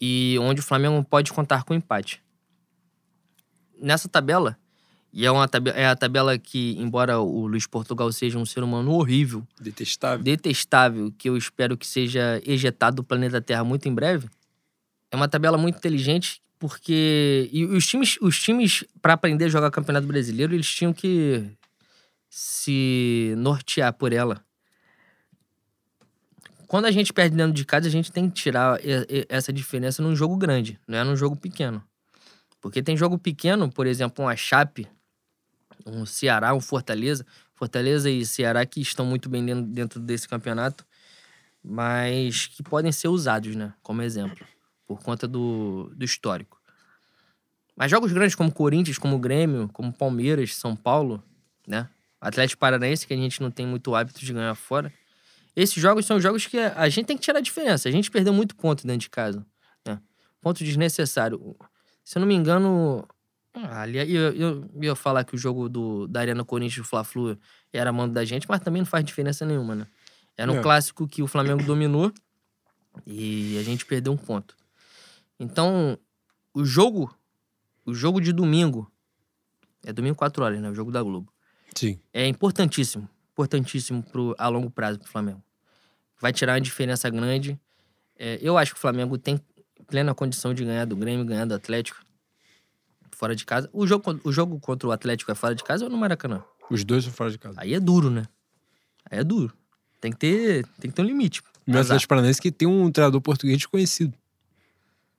e 0.00 0.36
onde 0.40 0.60
o 0.60 0.64
Flamengo 0.64 1.02
pode 1.04 1.32
contar 1.32 1.64
com 1.64 1.74
empate. 1.74 2.22
Nessa 3.80 4.08
tabela, 4.08 4.56
e 5.12 5.24
é, 5.24 5.30
uma 5.30 5.48
tabe- 5.48 5.70
é 5.70 5.86
a 5.86 5.96
tabela 5.96 6.36
que, 6.38 6.76
embora 6.78 7.18
o 7.20 7.46
Luiz 7.46 7.66
Portugal 7.66 8.10
seja 8.12 8.38
um 8.38 8.44
ser 8.44 8.62
humano 8.62 8.90
horrível, 8.92 9.46
Detestável. 9.60 10.22
detestável, 10.24 11.12
que 11.16 11.28
eu 11.28 11.36
espero 11.36 11.76
que 11.76 11.86
seja 11.86 12.40
ejetado 12.44 12.96
do 12.96 13.04
planeta 13.04 13.40
Terra 13.40 13.64
muito 13.64 13.88
em 13.88 13.94
breve, 13.94 14.28
é 15.10 15.16
uma 15.16 15.28
tabela 15.28 15.56
muito 15.56 15.76
inteligente, 15.76 16.42
porque. 16.58 17.48
E 17.52 17.64
os 17.64 17.86
times, 17.86 18.18
os 18.20 18.38
times 18.42 18.84
para 19.00 19.14
aprender 19.14 19.46
a 19.46 19.48
jogar 19.48 19.70
Campeonato 19.70 20.06
Brasileiro, 20.06 20.52
eles 20.54 20.68
tinham 20.68 20.92
que 20.92 21.48
se 22.28 23.32
nortear 23.38 23.92
por 23.94 24.12
ela. 24.12 24.44
Quando 26.68 26.84
a 26.84 26.90
gente 26.90 27.14
perde 27.14 27.34
dentro 27.34 27.54
de 27.54 27.64
casa, 27.64 27.88
a 27.88 27.90
gente 27.90 28.12
tem 28.12 28.28
que 28.28 28.34
tirar 28.34 28.78
essa 29.28 29.50
diferença 29.50 30.02
num 30.02 30.14
jogo 30.14 30.36
grande, 30.36 30.78
não 30.86 30.98
é 30.98 31.02
num 31.02 31.16
jogo 31.16 31.34
pequeno. 31.34 31.82
Porque 32.60 32.82
tem 32.82 32.94
jogo 32.94 33.18
pequeno, 33.18 33.72
por 33.72 33.86
exemplo, 33.86 34.22
uma 34.22 34.36
Chape, 34.36 34.86
um 35.86 36.04
Ceará, 36.04 36.52
um 36.52 36.60
Fortaleza. 36.60 37.24
Fortaleza 37.54 38.08
e 38.08 38.24
Ceará 38.24 38.64
que 38.66 38.80
estão 38.80 39.04
muito 39.06 39.28
bem 39.28 39.44
dentro 39.64 39.98
desse 39.98 40.28
campeonato, 40.28 40.86
mas 41.64 42.46
que 42.46 42.62
podem 42.62 42.92
ser 42.92 43.08
usados, 43.08 43.56
né? 43.56 43.72
Como 43.82 44.02
exemplo, 44.02 44.46
por 44.86 45.02
conta 45.02 45.26
do, 45.26 45.90
do 45.96 46.04
histórico. 46.04 46.60
Mas 47.74 47.90
jogos 47.90 48.12
grandes 48.12 48.34
como 48.34 48.52
Corinthians, 48.52 48.98
como 48.98 49.18
Grêmio, 49.18 49.68
como 49.72 49.92
Palmeiras, 49.92 50.54
São 50.54 50.76
Paulo, 50.76 51.22
né? 51.66 51.88
Atlético 52.20 52.60
Paranaense, 52.60 53.06
que 53.06 53.14
a 53.14 53.16
gente 53.16 53.40
não 53.40 53.50
tem 53.50 53.66
muito 53.66 53.94
hábito 53.94 54.20
de 54.20 54.32
ganhar 54.32 54.54
fora. 54.54 54.92
Esses 55.60 55.82
jogos 55.82 56.06
são 56.06 56.20
jogos 56.20 56.46
que 56.46 56.56
a 56.58 56.88
gente 56.88 57.06
tem 57.06 57.16
que 57.16 57.22
tirar 57.22 57.38
a 57.38 57.42
diferença. 57.42 57.88
A 57.88 57.92
gente 57.92 58.10
perdeu 58.10 58.32
muito 58.32 58.54
ponto 58.54 58.86
dentro 58.86 59.00
de 59.00 59.10
casa. 59.10 59.44
Né? 59.86 60.00
Ponto 60.40 60.62
desnecessário. 60.62 61.56
Se 62.04 62.16
eu 62.16 62.20
não 62.20 62.26
me 62.28 62.34
engano. 62.34 63.04
ah, 63.54 63.80
Ali, 63.80 63.98
eu, 63.98 64.32
eu 64.34 64.70
ia 64.80 64.94
falar 64.94 65.24
que 65.24 65.34
o 65.34 65.38
jogo 65.38 65.68
do, 65.68 66.06
da 66.06 66.20
Arena 66.20 66.44
Corinthians 66.44 66.84
do 66.86 66.88
Fla-Flu 66.88 67.36
era 67.72 67.92
mando 67.92 68.14
da 68.14 68.24
gente, 68.24 68.46
mas 68.48 68.60
também 68.60 68.82
não 68.82 68.86
faz 68.86 69.04
diferença 69.04 69.44
nenhuma, 69.44 69.74
né? 69.74 69.86
Era 70.36 70.52
um 70.52 70.58
É. 70.58 70.62
clássico 70.62 71.08
que 71.08 71.22
o 71.22 71.26
Flamengo 71.26 71.64
dominou 71.64 72.12
e 73.04 73.58
a 73.58 73.62
gente 73.64 73.84
perdeu 73.84 74.12
um 74.12 74.16
ponto. 74.16 74.56
Então, 75.40 75.98
o 76.54 76.64
jogo, 76.64 77.12
o 77.84 77.92
jogo 77.94 78.20
de 78.20 78.32
domingo, 78.32 78.90
é 79.84 79.92
domingo 79.92 80.14
4 80.16 80.44
horas, 80.44 80.60
né? 80.60 80.70
O 80.70 80.74
jogo 80.74 80.92
da 80.92 81.02
Globo. 81.02 81.32
Sim. 81.74 81.98
É 82.12 82.26
importantíssimo, 82.28 83.08
importantíssimo 83.32 84.02
pro, 84.04 84.34
a 84.38 84.46
longo 84.48 84.70
prazo 84.70 84.98
pro 85.00 85.08
Flamengo. 85.08 85.42
Vai 86.20 86.32
tirar 86.32 86.54
uma 86.54 86.60
diferença 86.60 87.08
grande. 87.08 87.58
É, 88.18 88.38
eu 88.40 88.58
acho 88.58 88.72
que 88.72 88.78
o 88.78 88.80
Flamengo 88.80 89.16
tem 89.16 89.40
plena 89.86 90.14
condição 90.14 90.52
de 90.52 90.64
ganhar 90.64 90.84
do 90.84 90.96
Grêmio, 90.96 91.24
ganhar 91.24 91.44
do 91.44 91.54
Atlético 91.54 91.98
fora 93.18 93.34
de 93.34 93.44
casa. 93.44 93.68
O 93.72 93.86
jogo, 93.86 94.20
o 94.22 94.32
jogo 94.32 94.60
contra 94.60 94.88
o 94.88 94.92
Atlético 94.92 95.32
é 95.32 95.34
fora 95.34 95.54
de 95.54 95.64
casa 95.64 95.84
ou 95.84 95.90
no 95.90 95.96
Maracanã? 95.96 96.42
Os 96.70 96.84
dois 96.84 97.04
são 97.04 97.12
fora 97.12 97.30
de 97.30 97.38
casa. 97.38 97.60
Aí 97.60 97.74
é 97.74 97.80
duro, 97.80 98.10
né? 98.10 98.24
Aí 99.10 99.18
é 99.18 99.24
duro. 99.24 99.52
Tem 100.00 100.12
que 100.12 100.18
ter, 100.18 100.66
tem 100.78 100.90
que 100.90 100.94
ter 100.94 101.02
um 101.02 101.04
limite. 101.04 101.42
Meu. 101.66 101.80
Atlético 101.80 102.08
Paranaense 102.08 102.40
que 102.40 102.52
tem 102.52 102.68
um 102.68 102.90
treinador 102.90 103.20
português 103.20 103.58
desconhecido. 103.58 104.14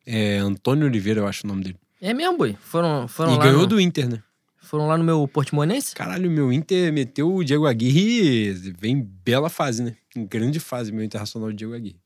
É 0.06 0.38
Antônio 0.38 0.88
Oliveira, 0.88 1.20
eu 1.20 1.28
acho 1.28 1.46
o 1.46 1.48
nome 1.48 1.64
dele. 1.64 1.78
É 2.02 2.14
mesmo, 2.14 2.38
boi. 2.38 2.58
Foram, 2.62 3.08
foram 3.08 3.36
e 3.36 3.38
ganhou 3.38 3.62
no, 3.62 3.68
do 3.68 3.82
Inter, 3.82 4.10
né? 4.10 4.24
Foram 4.70 4.86
lá 4.86 4.96
no 5.00 5.04
meu 5.04 5.28
Portimonense? 5.28 5.96
Caralho, 5.96 6.30
meu 6.30 6.54
Inter 6.54 6.94
meteu 6.94 7.34
o 7.34 7.44
Diego 7.44 7.66
Aguirre. 7.66 8.52
Vem 8.80 9.02
bela 9.02 9.50
fase, 9.50 9.82
né? 9.82 9.96
Em 10.16 10.24
grande 10.28 10.60
fase, 10.60 10.92
meu 10.92 11.04
internacional 11.04 11.52
Diego 11.52 11.74
Aguirre. 11.74 12.00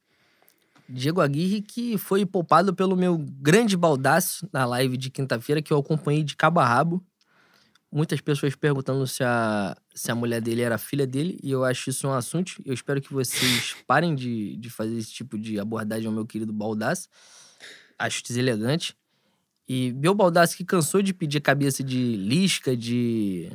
Diego 0.87 1.19
Aguirre, 1.19 1.61
que 1.61 1.97
foi 1.97 2.25
poupado 2.25 2.73
pelo 2.73 2.95
meu 2.95 3.17
grande 3.17 3.75
baldaço 3.75 4.47
na 4.53 4.65
live 4.65 4.95
de 4.95 5.09
quinta-feira, 5.09 5.61
que 5.61 5.73
eu 5.73 5.77
acompanhei 5.77 6.23
de 6.23 6.37
cabo 6.37 6.61
a 6.61 6.65
rabo. 6.65 7.05
Muitas 7.91 8.21
pessoas 8.21 8.55
perguntando 8.55 9.05
se 9.07 9.25
a, 9.25 9.75
se 9.93 10.09
a 10.09 10.15
mulher 10.15 10.39
dele 10.39 10.61
era 10.61 10.77
filha 10.77 11.05
dele, 11.05 11.37
e 11.43 11.51
eu 11.51 11.65
acho 11.65 11.89
isso 11.89 12.07
um 12.07 12.13
assunto. 12.13 12.61
Eu 12.65 12.73
espero 12.73 13.01
que 13.01 13.11
vocês 13.11 13.75
parem 13.85 14.15
de, 14.15 14.55
de 14.55 14.69
fazer 14.69 14.95
esse 14.95 15.11
tipo 15.11 15.37
de 15.37 15.59
abordagem 15.59 16.07
ao 16.07 16.13
meu 16.13 16.25
querido 16.25 16.53
baldaço. 16.53 17.09
Acho 17.99 18.23
deselegante. 18.23 18.95
E 19.67 19.93
meu 19.93 20.13
baldaço 20.13 20.57
que 20.57 20.65
cansou 20.65 21.01
de 21.01 21.13
pedir 21.13 21.39
cabeça 21.41 21.83
de 21.83 22.15
lisca, 22.17 22.75
de. 22.75 23.49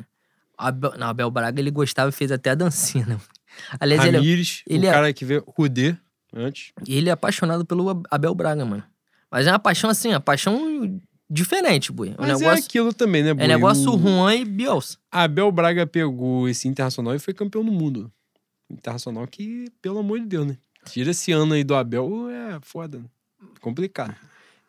Abel, 0.56 0.92
não, 0.98 1.06
Abel 1.09 1.30
Braga 1.30 1.61
ele 1.61 1.70
gostava 1.70 2.09
e 2.09 2.12
fez 2.12 2.32
até 2.32 2.50
a 2.50 2.54
dancinha, 2.54 3.06
né? 3.06 3.20
Aliás, 3.78 4.04
ele, 4.04 4.16
é- 4.16 4.20
Ramires, 4.20 4.62
ele 4.66 4.86
o 4.86 4.88
é- 4.88 4.92
cara 4.92 5.12
que 5.12 5.24
vê 5.24 5.42
Rudê 5.46 5.96
antes. 6.34 6.72
e 6.86 6.96
ele 6.96 7.09
é 7.09 7.12
apaixonado 7.12 7.64
pelo 7.64 7.88
Ab- 7.90 8.06
Abel 8.11 8.34
Braga, 8.34 8.64
mano. 8.64 8.82
Mas 9.30 9.46
é 9.46 9.52
uma 9.52 9.59
paixão 9.59 9.90
assim, 9.90 10.09
uma 10.09 10.20
paixão 10.20 10.98
diferente, 11.30 11.92
boi. 11.92 12.09
É 12.11 12.14
Mas 12.18 12.30
é 12.30 12.44
negócio, 12.44 12.64
aquilo 12.64 12.92
também, 12.92 13.22
né, 13.22 13.30
é, 13.30 13.34
Boi? 13.34 13.46
negócio 13.46 13.92
O 13.94 13.98
Juan 13.98 14.34
e 14.34 14.44
Bielsa. 14.44 14.96
Abel 15.12 15.52
Braga 15.52 15.86
pegou 15.86 16.48
esse 16.48 16.66
Internacional 16.66 17.14
e 17.14 17.18
foi 17.18 17.34
campeão 17.34 17.62
do 17.64 17.70
mundo. 17.70 18.11
Internacional 18.70 19.26
que, 19.26 19.66
pelo 19.82 19.98
amor 19.98 20.18
de 20.20 20.26
Deus, 20.26 20.46
né? 20.46 20.56
Tira 20.86 21.11
esse 21.11 21.30
ano 21.32 21.52
aí 21.54 21.62
do 21.64 21.74
Abel, 21.74 22.28
é 22.30 22.59
foda. 22.62 22.98
né? 22.98 23.04
Complicado. 23.61 24.14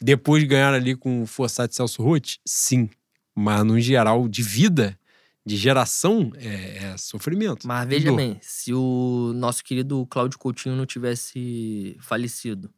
Depois 0.01 0.41
de 0.41 0.47
ganhar 0.47 0.73
ali 0.73 0.95
com 0.95 1.23
o 1.23 1.27
Forçat 1.27 1.73
Celso 1.73 2.01
Roth, 2.01 2.37
sim. 2.45 2.89
Mas 3.35 3.63
no 3.63 3.79
geral, 3.79 4.27
de 4.27 4.41
vida, 4.41 4.97
de 5.45 5.57
geração, 5.57 6.31
é, 6.35 6.91
é 6.91 6.97
sofrimento. 6.97 7.67
Mas 7.67 7.87
veja 7.87 8.13
bem, 8.13 8.37
se 8.41 8.73
o 8.73 9.33
nosso 9.35 9.63
querido 9.63 10.05
Cláudio 10.07 10.39
Coutinho 10.39 10.75
não 10.75 10.85
tivesse 10.85 11.97
falecido 11.99 12.69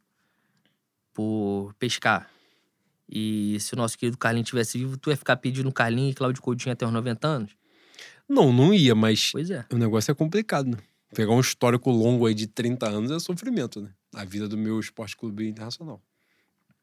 por 1.12 1.74
pescar, 1.78 2.28
e 3.08 3.58
se 3.60 3.74
o 3.74 3.76
nosso 3.76 3.98
querido 3.98 4.16
Carlinhos 4.16 4.48
tivesse 4.48 4.78
vivo, 4.78 4.96
tu 4.96 5.10
ia 5.10 5.16
ficar 5.16 5.36
pedindo 5.36 5.70
Carlinhos 5.70 6.12
e 6.12 6.14
Cláudio 6.14 6.42
Coutinho 6.42 6.72
até 6.72 6.86
os 6.86 6.92
90 6.92 7.28
anos? 7.28 7.52
Não, 8.28 8.52
não 8.52 8.72
ia, 8.72 8.94
mas 8.94 9.32
é. 9.50 9.66
o 9.70 9.76
negócio 9.76 10.10
é 10.10 10.14
complicado, 10.14 10.70
né? 10.70 10.78
Pegar 11.14 11.32
um 11.32 11.40
histórico 11.40 11.90
longo 11.90 12.26
aí 12.26 12.34
de 12.34 12.46
30 12.46 12.88
anos 12.88 13.10
é 13.10 13.18
sofrimento, 13.18 13.82
né? 13.82 13.90
A 14.14 14.24
vida 14.24 14.48
do 14.48 14.56
meu 14.56 14.80
esporte 14.80 15.14
clube 15.14 15.46
internacional. 15.46 16.02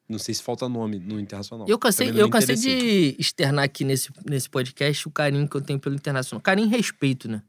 Não 0.09 0.17
sei 0.17 0.33
se 0.33 0.41
falta 0.41 0.67
nome 0.67 0.97
no 0.97 1.19
internacional. 1.19 1.67
Eu 1.69 1.77
cansei, 1.77 2.09
eu 2.09 2.25
me 2.25 2.31
cansei 2.31 2.55
de 2.55 3.15
externar 3.19 3.63
aqui 3.63 3.85
nesse, 3.85 4.09
nesse 4.25 4.49
podcast 4.49 5.07
o 5.07 5.11
carinho 5.11 5.47
que 5.47 5.55
eu 5.55 5.61
tenho 5.61 5.79
pelo 5.79 5.93
Internacional. 5.93 6.41
Carinho 6.41 6.67
e 6.67 6.71
respeito, 6.71 7.29
né? 7.29 7.43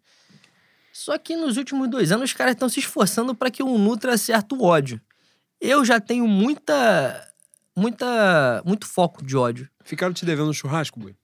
Só 0.93 1.17
que 1.17 1.35
nos 1.35 1.57
últimos 1.57 1.89
dois 1.89 2.13
anos 2.13 2.31
os 2.31 2.37
caras 2.37 2.53
estão 2.53 2.69
se 2.69 2.79
esforçando 2.79 3.35
para 3.35 3.51
que 3.51 3.63
eu 3.63 3.79
nutra 3.79 4.19
certo 4.19 4.63
ódio. 4.63 5.01
Eu 5.59 5.83
já 5.87 5.99
tenho 5.99 6.29
muita. 6.29 7.27
muita. 7.75 8.63
muito 8.67 8.87
foco 8.87 9.25
de 9.25 9.35
ódio. 9.35 9.67
Ficaram 9.83 10.13
te 10.13 10.27
devendo 10.27 10.51
um 10.51 10.53
churrasco, 10.53 11.01
boi? 11.01 11.17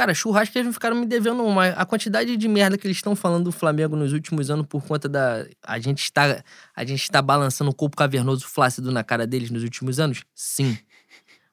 Cara, 0.00 0.14
churrasco 0.14 0.56
eles 0.56 0.72
ficaram 0.72 0.96
me 0.96 1.04
devendo 1.04 1.44
uma. 1.44 1.66
A 1.66 1.84
quantidade 1.84 2.34
de 2.34 2.48
merda 2.48 2.78
que 2.78 2.86
eles 2.86 2.96
estão 2.96 3.14
falando 3.14 3.44
do 3.44 3.52
Flamengo 3.52 3.94
nos 3.94 4.14
últimos 4.14 4.50
anos 4.50 4.64
por 4.66 4.82
conta 4.82 5.06
da. 5.06 5.46
A 5.62 5.78
gente 5.78 5.98
está, 5.98 6.42
a 6.74 6.84
gente 6.86 7.02
está 7.02 7.20
balançando 7.20 7.70
o 7.70 7.74
corpo 7.74 7.98
cavernoso 7.98 8.48
flácido 8.48 8.90
na 8.90 9.04
cara 9.04 9.26
deles 9.26 9.50
nos 9.50 9.62
últimos 9.62 10.00
anos? 10.00 10.24
Sim. 10.34 10.78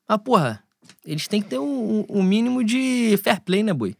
Mas, 0.08 0.18
porra, 0.24 0.64
eles 1.06 1.28
têm 1.28 1.42
que 1.42 1.50
ter 1.50 1.60
um, 1.60 2.06
um 2.08 2.24
mínimo 2.24 2.64
de 2.64 3.20
fair 3.22 3.42
play, 3.42 3.64
né, 3.64 3.74
boi? 3.74 3.98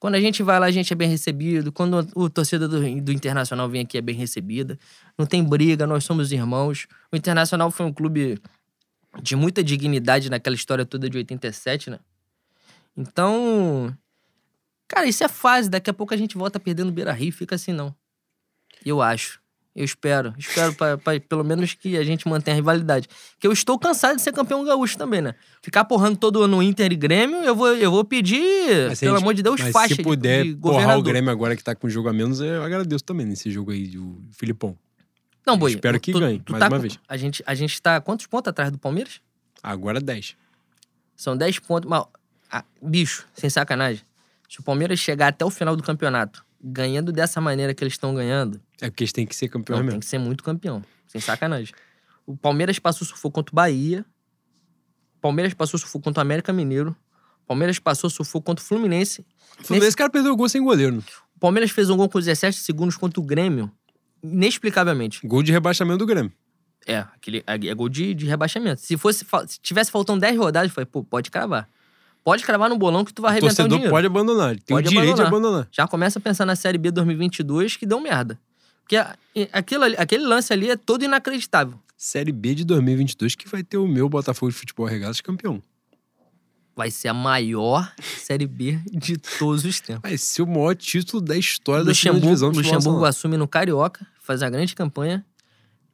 Quando 0.00 0.14
a 0.14 0.20
gente 0.20 0.42
vai 0.42 0.58
lá, 0.58 0.64
a 0.64 0.70
gente 0.70 0.90
é 0.90 0.96
bem 0.96 1.10
recebido. 1.10 1.70
Quando 1.70 2.08
o 2.14 2.30
torcedor 2.30 2.68
do, 2.68 2.80
do 3.02 3.12
Internacional 3.12 3.68
vem 3.68 3.82
aqui, 3.82 3.98
é 3.98 4.00
bem 4.00 4.16
recebida. 4.16 4.78
Não 5.18 5.26
tem 5.26 5.44
briga, 5.44 5.86
nós 5.86 6.04
somos 6.04 6.32
irmãos. 6.32 6.86
O 7.12 7.16
Internacional 7.18 7.70
foi 7.70 7.84
um 7.84 7.92
clube 7.92 8.40
de 9.22 9.36
muita 9.36 9.62
dignidade 9.62 10.30
naquela 10.30 10.56
história 10.56 10.86
toda 10.86 11.10
de 11.10 11.18
87, 11.18 11.90
né? 11.90 11.98
Então, 12.98 13.96
cara, 14.88 15.06
isso 15.06 15.22
é 15.22 15.28
fase. 15.28 15.70
Daqui 15.70 15.88
a 15.88 15.94
pouco 15.94 16.12
a 16.12 16.16
gente 16.16 16.36
volta 16.36 16.58
perdendo 16.58 16.90
Beira 16.90 17.12
Rio, 17.12 17.32
fica 17.32 17.54
assim, 17.54 17.72
não. 17.72 17.94
Eu 18.84 19.00
acho. 19.00 19.40
Eu 19.76 19.84
espero. 19.84 20.34
Espero 20.36 20.74
pra, 20.74 20.98
pra 20.98 21.20
pelo 21.20 21.44
menos 21.44 21.72
que 21.74 21.96
a 21.96 22.02
gente 22.02 22.26
mantenha 22.26 22.54
a 22.54 22.56
rivalidade. 22.56 23.06
Que 23.38 23.46
eu 23.46 23.52
estou 23.52 23.78
cansado 23.78 24.16
de 24.16 24.22
ser 24.22 24.32
campeão 24.32 24.64
gaúcho 24.64 24.98
também, 24.98 25.20
né? 25.20 25.36
Ficar 25.62 25.84
porrando 25.84 26.16
todo 26.18 26.42
ano 26.42 26.60
Inter 26.60 26.90
e 26.92 26.96
Grêmio, 26.96 27.36
eu 27.44 27.54
vou, 27.54 27.68
eu 27.76 27.88
vou 27.88 28.04
pedir, 28.04 28.88
Mas 28.88 28.98
se 28.98 29.04
pelo 29.06 29.14
gente- 29.16 29.22
amor 29.24 29.34
de 29.34 29.42
Deus, 29.44 29.60
Mas 29.60 29.70
faixa 29.72 29.94
se 29.94 30.02
puder 30.02 30.42
de, 30.42 30.54
de 30.54 30.60
porrar 30.60 30.98
o. 30.98 31.02
Grêmio 31.02 31.30
agora 31.30 31.54
que 31.54 31.62
tá 31.62 31.76
com 31.76 31.88
jogo 31.88 32.08
a 32.08 32.12
menos, 32.12 32.40
eu 32.40 32.64
agradeço 32.64 33.04
também 33.04 33.24
nesse 33.24 33.52
jogo 33.52 33.70
aí 33.70 33.86
do 33.86 34.20
Filipão. 34.32 34.76
Não, 35.46 35.56
boi. 35.56 35.70
Espero 35.70 36.00
que 36.00 36.10
tu- 36.10 36.18
ganhe, 36.18 36.40
tu 36.40 36.50
mais 36.50 36.60
tá 36.60 36.66
uma 36.68 36.78
vez. 36.80 36.98
A 37.08 37.16
gente, 37.16 37.40
a 37.46 37.54
gente 37.54 37.80
tá 37.80 38.00
quantos 38.00 38.26
pontos 38.26 38.50
atrás 38.50 38.72
do 38.72 38.78
Palmeiras? 38.78 39.20
Agora 39.62 40.00
10. 40.00 40.34
São 41.14 41.36
10 41.36 41.60
pontos. 41.60 41.88
Mas, 41.88 42.04
ah, 42.50 42.64
bicho, 42.82 43.26
sem 43.34 43.50
sacanagem. 43.50 44.02
Se 44.48 44.60
o 44.60 44.62
Palmeiras 44.62 44.98
chegar 44.98 45.28
até 45.28 45.44
o 45.44 45.50
final 45.50 45.76
do 45.76 45.82
campeonato 45.82 46.44
ganhando 46.60 47.12
dessa 47.12 47.40
maneira 47.40 47.72
que 47.72 47.84
eles 47.84 47.94
estão 47.94 48.14
ganhando, 48.14 48.60
É 48.80 48.90
porque 48.90 49.04
eles 49.04 49.12
têm 49.12 49.26
que 49.26 49.36
ser 49.36 49.48
campeões 49.48 49.78
Não, 49.78 49.84
mesmo. 49.84 49.92
tem 49.92 50.00
que 50.00 50.06
ser 50.06 50.18
muito 50.18 50.42
campeão. 50.42 50.82
Sem 51.06 51.20
sacanagem. 51.20 51.72
O 52.26 52.36
Palmeiras 52.36 52.78
passou 52.78 53.06
sufoco 53.06 53.34
contra 53.34 53.52
o 53.52 53.56
Bahia. 53.56 54.04
O 55.16 55.20
Palmeiras 55.20 55.54
passou 55.54 55.78
sufoco 55.78 56.04
contra 56.04 56.20
o 56.20 56.22
América 56.22 56.52
Mineiro. 56.52 56.96
O 57.44 57.46
Palmeiras 57.46 57.78
passou 57.78 58.10
sufoco 58.10 58.44
contra 58.44 58.62
o 58.62 58.66
Fluminense. 58.66 59.24
O 59.60 59.64
Fluminense, 59.64 59.96
cara, 59.96 60.10
perdeu 60.10 60.32
o 60.32 60.36
gol 60.36 60.48
sem 60.48 60.62
goleiro. 60.62 61.02
O 61.36 61.40
Palmeiras 61.40 61.70
fez 61.70 61.88
um 61.88 61.96
gol 61.96 62.08
com 62.08 62.18
17 62.18 62.58
segundos 62.58 62.96
contra 62.96 63.20
o 63.20 63.22
Grêmio. 63.22 63.70
Inexplicavelmente. 64.22 65.26
Gol 65.26 65.42
de 65.42 65.52
rebaixamento 65.52 65.98
do 65.98 66.06
Grêmio. 66.06 66.32
É, 66.86 66.98
aquele, 66.98 67.42
é 67.46 67.74
gol 67.74 67.88
de, 67.88 68.14
de 68.14 68.26
rebaixamento. 68.26 68.80
Se, 68.80 68.96
fosse, 68.96 69.24
se 69.46 69.60
tivesse 69.60 69.90
faltando 69.90 70.20
10 70.20 70.36
rodadas, 70.36 70.70
eu 70.70 70.74
falei, 70.74 70.86
pô, 70.86 71.04
pode 71.04 71.30
cravar. 71.30 71.68
Pode 72.28 72.44
cravar 72.44 72.68
no 72.68 72.76
bolão 72.76 73.06
que 73.06 73.12
tu 73.14 73.22
vai 73.22 73.30
O 73.30 73.32
arrebentar 73.32 73.52
o 73.52 73.56
torcedor 73.56 73.68
dinheiro. 73.78 73.90
pode 73.90 74.06
abandonar. 74.06 74.54
Tem 74.56 74.76
Pode 74.76 74.86
o 74.88 74.90
direito 74.90 75.14
de 75.16 75.22
abandonar. 75.22 75.46
abandonar. 75.50 75.68
Já 75.72 75.88
começa 75.88 76.18
a 76.18 76.22
pensar 76.22 76.44
na 76.44 76.54
Série 76.54 76.76
B 76.76 76.90
2022 76.90 77.76
que 77.76 77.86
deu 77.86 77.98
merda. 78.00 78.38
Porque 78.82 78.96
a- 78.96 79.16
aquilo 79.52 79.84
aquele 79.96 80.26
lance 80.26 80.52
ali 80.52 80.68
é 80.68 80.76
todo 80.76 81.02
inacreditável. 81.04 81.78
Série 81.96 82.30
B 82.30 82.54
de 82.54 82.64
2022 82.66 83.34
que 83.34 83.48
vai 83.48 83.62
ter 83.62 83.78
o 83.78 83.88
meu 83.88 84.10
Botafogo 84.10 84.52
de 84.52 84.58
Futebol 84.58 84.84
Regatas 84.86 85.22
campeão. 85.22 85.62
vai 86.76 86.90
ser 86.90 87.08
a 87.08 87.14
maior 87.14 87.90
Série 88.18 88.46
B 88.46 88.78
de 88.92 89.16
todos 89.16 89.64
os 89.64 89.80
tempos. 89.80 90.02
Vai 90.02 90.18
ser 90.18 90.42
o 90.42 90.46
maior 90.46 90.76
título 90.76 91.22
da 91.22 91.36
história 91.36 91.82
da 91.82 91.92
divisão 91.92 92.52
futebol 92.52 92.72
Luxemburgo 92.74 93.04
assume 93.06 93.36
no 93.38 93.48
Carioca, 93.48 94.06
faz 94.20 94.42
uma 94.42 94.50
grande 94.50 94.74
campanha, 94.74 95.24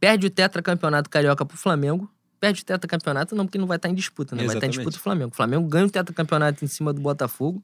perde 0.00 0.26
o 0.26 0.30
tetracampeonato 0.30 1.08
Carioca 1.08 1.46
pro 1.46 1.56
Flamengo. 1.56 2.10
Perde 2.40 2.62
o 2.62 2.64
tetracampeonato 2.64 3.34
não, 3.34 3.46
porque 3.46 3.58
não 3.58 3.66
vai 3.66 3.76
estar 3.76 3.88
em 3.88 3.94
disputa, 3.94 4.36
né? 4.36 4.44
Vai 4.44 4.56
estar 4.56 4.66
em 4.66 4.70
disputa 4.70 4.96
o 4.96 5.00
Flamengo. 5.00 5.30
O 5.32 5.36
Flamengo 5.36 5.66
ganha 5.66 5.86
o 5.86 5.90
tetracampeonato 5.90 6.64
em 6.64 6.68
cima 6.68 6.92
do 6.92 7.00
Botafogo, 7.00 7.62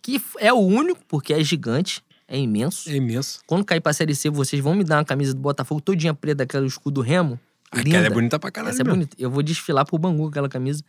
que 0.00 0.20
é 0.38 0.52
o 0.52 0.58
único, 0.58 1.00
porque 1.06 1.32
é 1.32 1.42
gigante, 1.44 2.02
é 2.26 2.38
imenso. 2.38 2.90
É 2.90 2.94
imenso. 2.94 3.40
Quando 3.46 3.64
cair 3.64 3.80
pra 3.80 3.92
Série 3.92 4.14
C, 4.14 4.30
vocês 4.30 4.62
vão 4.62 4.74
me 4.74 4.82
dar 4.82 4.98
uma 4.98 5.04
camisa 5.04 5.34
do 5.34 5.40
Botafogo 5.40 5.80
todinha 5.80 6.14
preta, 6.14 6.36
daquela 6.36 6.66
escudo 6.66 7.00
remo. 7.00 7.38
Aquela 7.70 7.96
é 7.96 8.00
linda. 8.02 8.10
bonita 8.10 8.38
pra 8.38 8.50
caralho. 8.50 8.72
Essa 8.72 8.82
é 8.82 8.84
bonita. 8.84 9.16
Eu 9.18 9.30
vou 9.30 9.42
desfilar 9.42 9.86
pro 9.86 9.98
Bangu 9.98 10.28
aquela 10.28 10.48
camisa. 10.48 10.82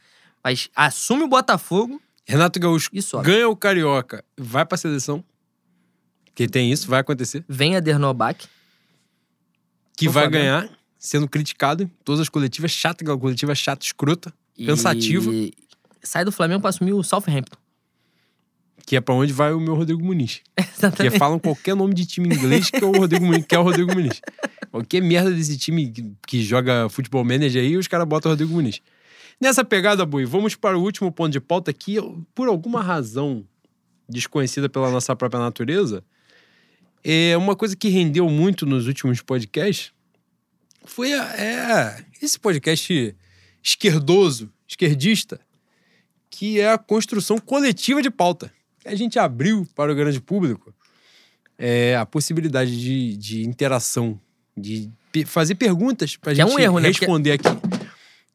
Mas 0.44 0.70
assume 0.76 1.24
o 1.24 1.28
Botafogo 1.28 2.02
Renato 2.26 2.60
Gaúcho 2.60 2.90
e 2.94 3.02
ganha 3.22 3.50
o 3.50 3.56
Carioca, 3.56 4.24
vai 4.38 4.66
pra 4.66 4.78
seleção. 4.78 5.24
Que 6.34 6.48
tem 6.48 6.72
isso, 6.72 6.88
vai 6.88 7.02
acontecer. 7.02 7.44
Vem 7.48 7.76
a 7.76 7.80
Dernobac. 7.80 8.48
que 9.96 10.10
vai 10.10 10.28
ganhar, 10.30 10.68
sendo 11.04 11.28
criticado 11.28 11.84
em 11.84 11.92
todas 12.06 12.22
as 12.22 12.30
coletivas, 12.30 12.72
chata, 12.72 13.04
aquela 13.04 13.18
coletiva 13.18 13.54
chata, 13.54 13.86
escrota, 13.86 14.34
E. 15.34 15.54
Sai 16.02 16.24
do 16.24 16.32
Flamengo 16.32 16.62
pra 16.62 16.70
assumir 16.70 16.94
o 16.94 17.04
Southampton. 17.04 17.58
que 18.86 18.96
é 18.96 19.02
pra 19.02 19.14
onde 19.14 19.34
vai 19.34 19.52
o 19.52 19.60
meu 19.60 19.76
Rodrigo 19.76 20.04
Muniz. 20.04 20.42
Que 20.56 20.64
Exatamente. 20.86 21.18
falam 21.18 21.40
qualquer 21.40 21.76
nome 21.76 21.94
de 21.94 22.06
time 22.06 22.34
inglês 22.34 22.70
que 22.70 22.84
é 22.84 22.86
o 22.86 22.92
Rodrigo 22.92 23.26
Muniz. 23.26 23.46
Que 23.46 23.56
é 23.56 23.60
o 23.60 23.64
Rodrigo 23.64 23.94
Muniz. 23.94 24.22
Qualquer 24.72 25.02
merda 25.02 25.30
desse 25.32 25.56
time 25.56 25.92
que, 25.92 26.14
que 26.28 26.42
joga 26.42 26.90
futebol 26.90 27.24
manager 27.24 27.62
aí, 27.62 27.78
os 27.78 27.88
caras 27.88 28.08
botam 28.08 28.32
o 28.32 28.34
Rodrigo 28.34 28.54
Muniz. 28.54 28.82
Nessa 29.40 29.64
pegada, 29.64 30.04
Bui, 30.06 30.26
vamos 30.26 30.56
para 30.56 30.78
o 30.78 30.82
último 30.82 31.12
ponto 31.12 31.32
de 31.32 31.40
pauta 31.40 31.72
que, 31.72 31.98
por 32.34 32.48
alguma 32.48 32.82
razão 32.82 33.46
desconhecida 34.10 34.68
pela 34.68 34.90
nossa 34.90 35.16
própria 35.16 35.40
natureza, 35.40 36.04
é 37.04 37.38
uma 37.38 37.56
coisa 37.56 37.76
que 37.76 37.88
rendeu 37.88 38.28
muito 38.30 38.66
nos 38.66 38.88
últimos 38.88 39.22
podcasts 39.22 39.94
foi 40.86 41.14
a- 41.14 41.34
é, 41.36 42.06
esse 42.22 42.40
podcast 42.40 43.16
esquerdoso, 43.64 44.52
esquerdista, 44.68 45.40
que 46.30 46.60
é 46.60 46.72
a 46.72 46.78
construção 46.78 47.38
coletiva 47.38 48.02
de 48.02 48.10
pauta. 48.10 48.52
A 48.86 48.96
gente 48.96 49.18
abriu 49.20 49.68
para 49.76 49.92
o 49.92 49.96
grande 49.96 50.20
público 50.20 50.74
é, 51.58 51.96
a 51.96 52.06
possibilidade 52.06 52.80
de, 52.80 53.16
de 53.18 53.44
interação, 53.48 54.20
de 54.58 54.90
pe- 55.12 55.26
fazer 55.26 55.56
perguntas 55.56 56.18
para 56.18 56.32
a 56.32 56.36
Que 56.36 56.42
é 56.42 56.46
gente 56.46 56.56
um 56.56 56.60
erro, 56.60 56.80
né? 56.80 56.88
responder 56.90 57.34
aqui. 57.34 57.48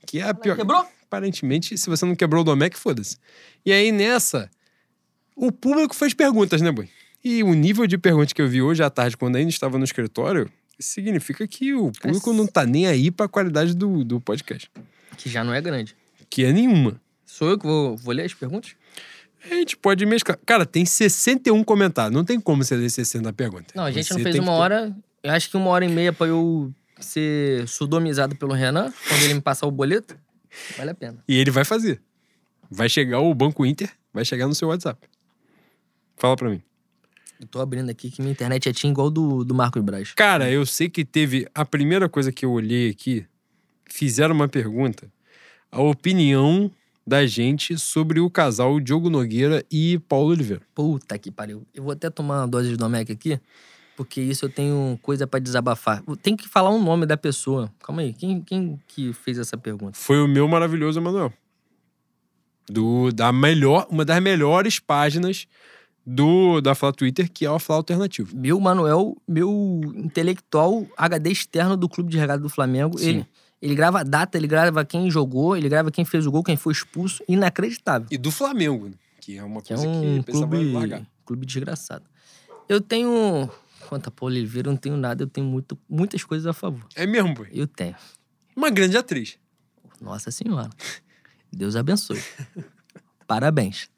Que 0.07 0.21
é 0.21 0.23
a 0.23 0.33
pior. 0.35 0.57
Quebrou? 0.57 0.87
Aparentemente, 1.03 1.77
se 1.77 1.89
você 1.91 2.05
não 2.07 2.15
quebrou 2.15 2.43
o 2.43 2.45
Domec, 2.45 2.79
foda-se. 2.79 3.17
E 3.67 3.73
aí, 3.73 3.91
nessa, 3.93 4.51
o 5.37 5.51
público 5.53 5.95
fez 5.95 6.15
perguntas, 6.15 6.63
né, 6.63 6.71
Boi? 6.71 6.89
E 7.23 7.43
o 7.43 7.53
nível 7.53 7.87
de 7.87 7.99
perguntas 7.99 8.33
que 8.33 8.41
eu 8.41 8.49
vi 8.49 8.63
hoje 8.63 8.83
à 8.83 8.89
tarde, 8.89 9.17
quando 9.17 9.37
ainda 9.37 9.51
estava 9.51 9.77
no 9.77 9.85
escritório, 9.85 10.51
significa 10.79 11.47
que 11.47 11.75
o 11.75 11.91
público 11.93 12.33
não 12.33 12.47
tá 12.47 12.65
nem 12.65 12.87
aí 12.87 13.11
para 13.11 13.27
a 13.27 13.29
qualidade 13.29 13.75
do, 13.75 14.05
do 14.05 14.21
podcast. 14.21 14.71
Que 15.17 15.29
já 15.29 15.43
não 15.43 15.53
é 15.53 15.61
grande. 15.61 15.97
Que 16.31 16.45
é 16.45 16.53
nenhuma. 16.53 17.01
Sou 17.27 17.51
eu 17.51 17.59
que 17.59 17.67
vou, 17.67 17.97
vou 17.97 18.15
ler 18.15 18.25
as 18.25 18.35
perguntas? 18.35 18.75
A 19.45 19.55
gente 19.55 19.77
pode 19.77 20.05
mesclar. 20.05 20.39
Cara, 20.45 20.67
tem 20.67 20.85
61 20.85 21.63
comentários. 21.65 22.15
Não 22.15 22.25
tem 22.25 22.41
como 22.41 22.63
você 22.63 22.77
ler 22.77 22.91
60 22.91 23.33
perguntas. 23.33 23.73
Não, 23.75 23.85
a 23.85 23.91
gente 23.91 24.07
Você 24.07 24.15
não 24.15 24.21
fez 24.21 24.35
que 24.35 24.41
uma 24.41 24.53
hora. 24.53 24.95
Eu 25.23 25.33
acho 25.33 25.51
que 25.51 25.57
uma 25.57 25.71
hora 25.71 25.85
e 25.85 25.89
meia 25.89 26.13
pra 26.13 26.27
eu 26.27 26.73
ser 27.01 27.67
sodomizado 27.69 28.37
pelo 28.37 28.53
Renan, 28.53 28.93
quando 29.09 29.23
ele 29.23 29.35
me 29.35 29.41
passar 29.41 29.67
o 29.67 29.71
boleto. 29.71 30.19
Vale 30.77 30.91
a 30.91 30.95
pena. 30.95 31.23
E 31.29 31.37
ele 31.37 31.51
vai 31.51 31.65
fazer. 31.65 32.01
Vai 32.71 32.89
chegar 32.89 33.21
o 33.21 33.35
Banco 33.35 33.65
Inter, 33.65 33.91
vai 34.13 34.25
chegar 34.25 34.47
no 34.47 34.55
seu 34.55 34.69
WhatsApp. 34.69 35.09
Fala 36.17 36.37
pra 36.37 36.51
mim. 36.51 36.63
Eu 37.41 37.47
tô 37.47 37.61
abrindo 37.61 37.89
aqui 37.89 38.11
que 38.11 38.21
minha 38.21 38.33
internet 38.33 38.69
é 38.69 38.73
tinha 38.73 38.91
igual 38.91 39.11
do, 39.11 39.45
do 39.45 39.55
Marcos 39.55 39.81
Braz. 39.83 40.13
Cara, 40.15 40.51
eu 40.51 40.67
sei 40.67 40.89
que 40.89 41.05
teve. 41.05 41.47
A 41.55 41.65
primeira 41.65 42.09
coisa 42.09 42.33
que 42.33 42.45
eu 42.45 42.51
olhei 42.51 42.91
aqui, 42.91 43.25
fizeram 43.89 44.35
uma 44.35 44.49
pergunta. 44.49 45.11
A 45.71 45.81
opinião 45.81 46.71
da 47.07 47.27
gente 47.27 47.79
sobre 47.79 48.21
o 48.21 48.29
casal 48.29 48.79
Diogo 48.81 49.09
Nogueira 49.09 49.65
e 49.71 49.99
Paulo 50.01 50.31
Oliveira. 50.31 50.63
Puta 50.75 51.17
que 51.19 51.31
pariu. 51.31 51.67
Eu 51.73 51.85
vou 51.85 51.93
até 51.93 52.11
tomar 52.11 52.41
uma 52.41 52.49
dose 52.49 52.69
de 52.69 52.77
Domec 52.77 53.11
aqui, 53.11 53.41
porque 53.97 54.21
isso 54.21 54.45
eu 54.45 54.51
tenho 54.51 54.99
coisa 55.01 55.27
pra 55.27 55.41
desabafar. 55.41 56.03
Tem 56.21 56.37
que 56.37 56.49
falar 56.49 56.71
o 56.71 56.79
nome 56.79 57.07
da 57.07 57.17
pessoa. 57.17 57.73
Calma 57.83 58.03
aí, 58.03 58.13
quem, 58.13 58.43
quem 58.43 58.79
que 58.87 59.13
fez 59.13 59.39
essa 59.39 59.57
pergunta? 59.57 59.97
Foi 59.97 60.21
o 60.21 60.29
meu 60.29 60.47
maravilhoso 60.47 60.99
Emanuel. 61.01 61.33
Do, 62.69 63.11
da 63.11 63.33
melhor, 63.33 63.87
uma 63.89 64.05
das 64.05 64.21
melhores 64.23 64.79
páginas 64.79 65.47
do 66.11 66.61
da 66.63 66.75
Fla 66.75 66.93
Twitter, 66.93 67.31
que 67.31 67.45
é 67.45 67.51
o 67.51 67.59
Fla 67.59 67.77
Alternativo. 67.77 68.35
Meu 68.35 68.59
Manuel, 68.59 69.17
meu 69.29 69.81
intelectual 69.95 70.87
HD 70.97 71.31
externo 71.31 71.77
do 71.77 71.89
Clube 71.89 72.11
de 72.11 72.17
Regada 72.19 72.43
do 72.43 72.49
Flamengo. 72.49 72.99
Sim. 72.99 73.09
Ele, 73.09 73.27
ele 73.61 73.75
grava 73.75 74.01
a 74.01 74.03
data, 74.03 74.39
ele 74.39 74.47
grava 74.47 74.85
quem 74.85 75.11
jogou, 75.11 75.57
ele 75.57 75.69
grava 75.69 75.91
quem 75.91 76.05
fez 76.05 76.27
o 76.27 76.31
gol, 76.31 76.43
quem 76.43 76.57
foi 76.57 76.73
expulso. 76.73 77.23
Inacreditável. 77.29 78.09
E 78.11 78.17
do 78.17 78.31
Flamengo, 78.31 78.87
né? 78.87 78.95
que 79.21 79.37
é 79.37 79.45
uma 79.45 79.61
Que 79.61 79.75
é 79.75 79.77
coisa 79.77 79.91
um 79.91 80.19
que 80.23 80.27
pensava 80.33 80.47
clube, 80.57 80.73
largar. 80.73 81.07
clube 81.27 81.45
desgraçado. 81.47 82.05
Eu 82.69 82.81
tenho. 82.81 83.51
Quanto 83.89 84.09
a 84.09 84.11
Paulo 84.11 84.35
Oliveira, 84.35 84.69
eu 84.69 84.73
não 84.73 84.79
tenho 84.79 84.97
nada, 84.97 85.23
eu 85.23 85.27
tenho 85.27 85.47
muito, 85.47 85.79
muitas 85.89 86.23
coisas 86.25 86.47
a 86.47 86.53
favor. 86.53 86.87
É 86.95 87.07
mesmo, 87.07 87.35
boy. 87.35 87.49
Eu 87.53 87.67
tenho. 87.67 87.95
Uma 88.57 88.71
grande 88.71 88.97
atriz. 88.97 89.39
Nossa 90.01 90.31
Senhora. 90.31 90.69
Deus 91.53 91.77
abençoe. 91.77 92.23
Parabéns. 93.27 93.89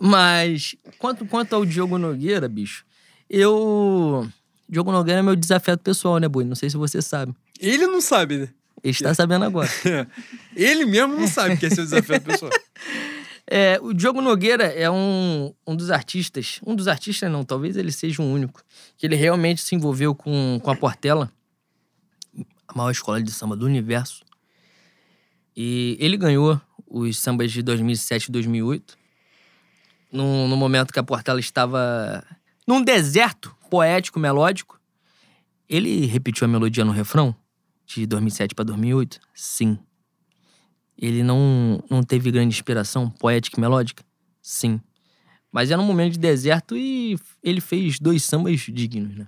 Mas, 0.00 0.74
quanto, 0.98 1.24
quanto 1.26 1.54
ao 1.54 1.64
Diogo 1.64 1.98
Nogueira, 1.98 2.48
bicho, 2.48 2.84
eu. 3.28 4.28
Diogo 4.68 4.90
Nogueira 4.90 5.20
é 5.20 5.22
meu 5.22 5.36
desafeto 5.36 5.82
pessoal, 5.82 6.18
né, 6.18 6.28
Boi? 6.28 6.44
Não 6.44 6.56
sei 6.56 6.70
se 6.70 6.76
você 6.76 7.00
sabe. 7.00 7.34
Ele 7.60 7.86
não 7.86 8.00
sabe, 8.00 8.38
né? 8.38 8.48
Ele 8.82 8.90
está 8.92 9.14
sabendo 9.14 9.44
agora. 9.44 9.68
Ele 10.54 10.84
mesmo 10.84 11.14
não 11.14 11.28
sabe 11.28 11.56
que 11.56 11.66
é 11.66 11.70
seu 11.70 11.84
desafio 11.84 12.20
pessoal. 12.20 12.52
É, 13.46 13.78
o 13.82 13.92
Diogo 13.92 14.22
Nogueira 14.22 14.64
é 14.64 14.90
um, 14.90 15.52
um 15.66 15.76
dos 15.76 15.90
artistas, 15.90 16.60
um 16.66 16.74
dos 16.74 16.88
artistas 16.88 17.30
não, 17.30 17.44
talvez 17.44 17.76
ele 17.76 17.92
seja 17.92 18.22
o 18.22 18.24
único, 18.24 18.62
que 18.96 19.06
ele 19.06 19.16
realmente 19.16 19.60
se 19.60 19.74
envolveu 19.74 20.14
com, 20.14 20.58
com 20.62 20.70
a 20.70 20.74
Portela, 20.74 21.30
a 22.66 22.74
maior 22.74 22.90
escola 22.90 23.22
de 23.22 23.30
samba 23.30 23.54
do 23.54 23.66
universo. 23.66 24.24
E 25.54 25.96
ele 26.00 26.16
ganhou 26.16 26.58
os 26.88 27.18
sambas 27.18 27.52
de 27.52 27.62
2007 27.62 28.28
e 28.28 28.32
2008, 28.32 28.96
no, 30.14 30.46
no 30.46 30.56
momento 30.56 30.92
que 30.92 31.00
a 31.00 31.02
Portela 31.02 31.40
estava 31.40 32.22
num 32.66 32.82
deserto 32.82 33.54
poético, 33.68 34.18
melódico. 34.20 34.80
Ele 35.68 36.06
repetiu 36.06 36.44
a 36.44 36.48
melodia 36.48 36.84
no 36.84 36.92
refrão 36.92 37.34
de 37.84 38.06
2007 38.06 38.54
para 38.54 38.66
2008? 38.66 39.18
Sim. 39.34 39.76
Ele 40.96 41.24
não, 41.24 41.82
não 41.90 42.04
teve 42.04 42.30
grande 42.30 42.54
inspiração 42.54 43.10
poética 43.10 43.58
e 43.58 43.60
melódica? 43.60 44.04
Sim. 44.40 44.80
Mas 45.50 45.72
era 45.72 45.82
um 45.82 45.86
momento 45.86 46.12
de 46.12 46.20
deserto 46.20 46.76
e 46.76 47.18
ele 47.42 47.60
fez 47.60 47.98
dois 47.98 48.22
sambas 48.22 48.60
dignos, 48.60 49.16
né? 49.16 49.26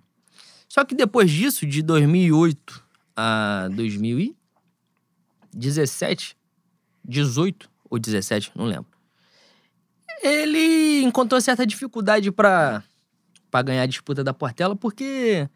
Só 0.69 0.85
que 0.85 0.95
depois 0.95 1.29
disso, 1.31 1.67
de 1.67 1.83
2008 1.83 2.85
a 3.17 3.69
2017, 3.73 6.37
18 7.05 7.69
ou 7.89 7.99
17, 7.99 8.53
não 8.55 8.67
lembro. 8.67 8.96
Ele 10.23 11.03
encontrou 11.03 11.41
certa 11.41 11.67
dificuldade 11.67 12.31
para 12.31 12.83
para 13.51 13.63
ganhar 13.63 13.83
a 13.83 13.87
disputa 13.87 14.23
da 14.25 14.35
Portela 14.35 14.75
porque 14.75 15.49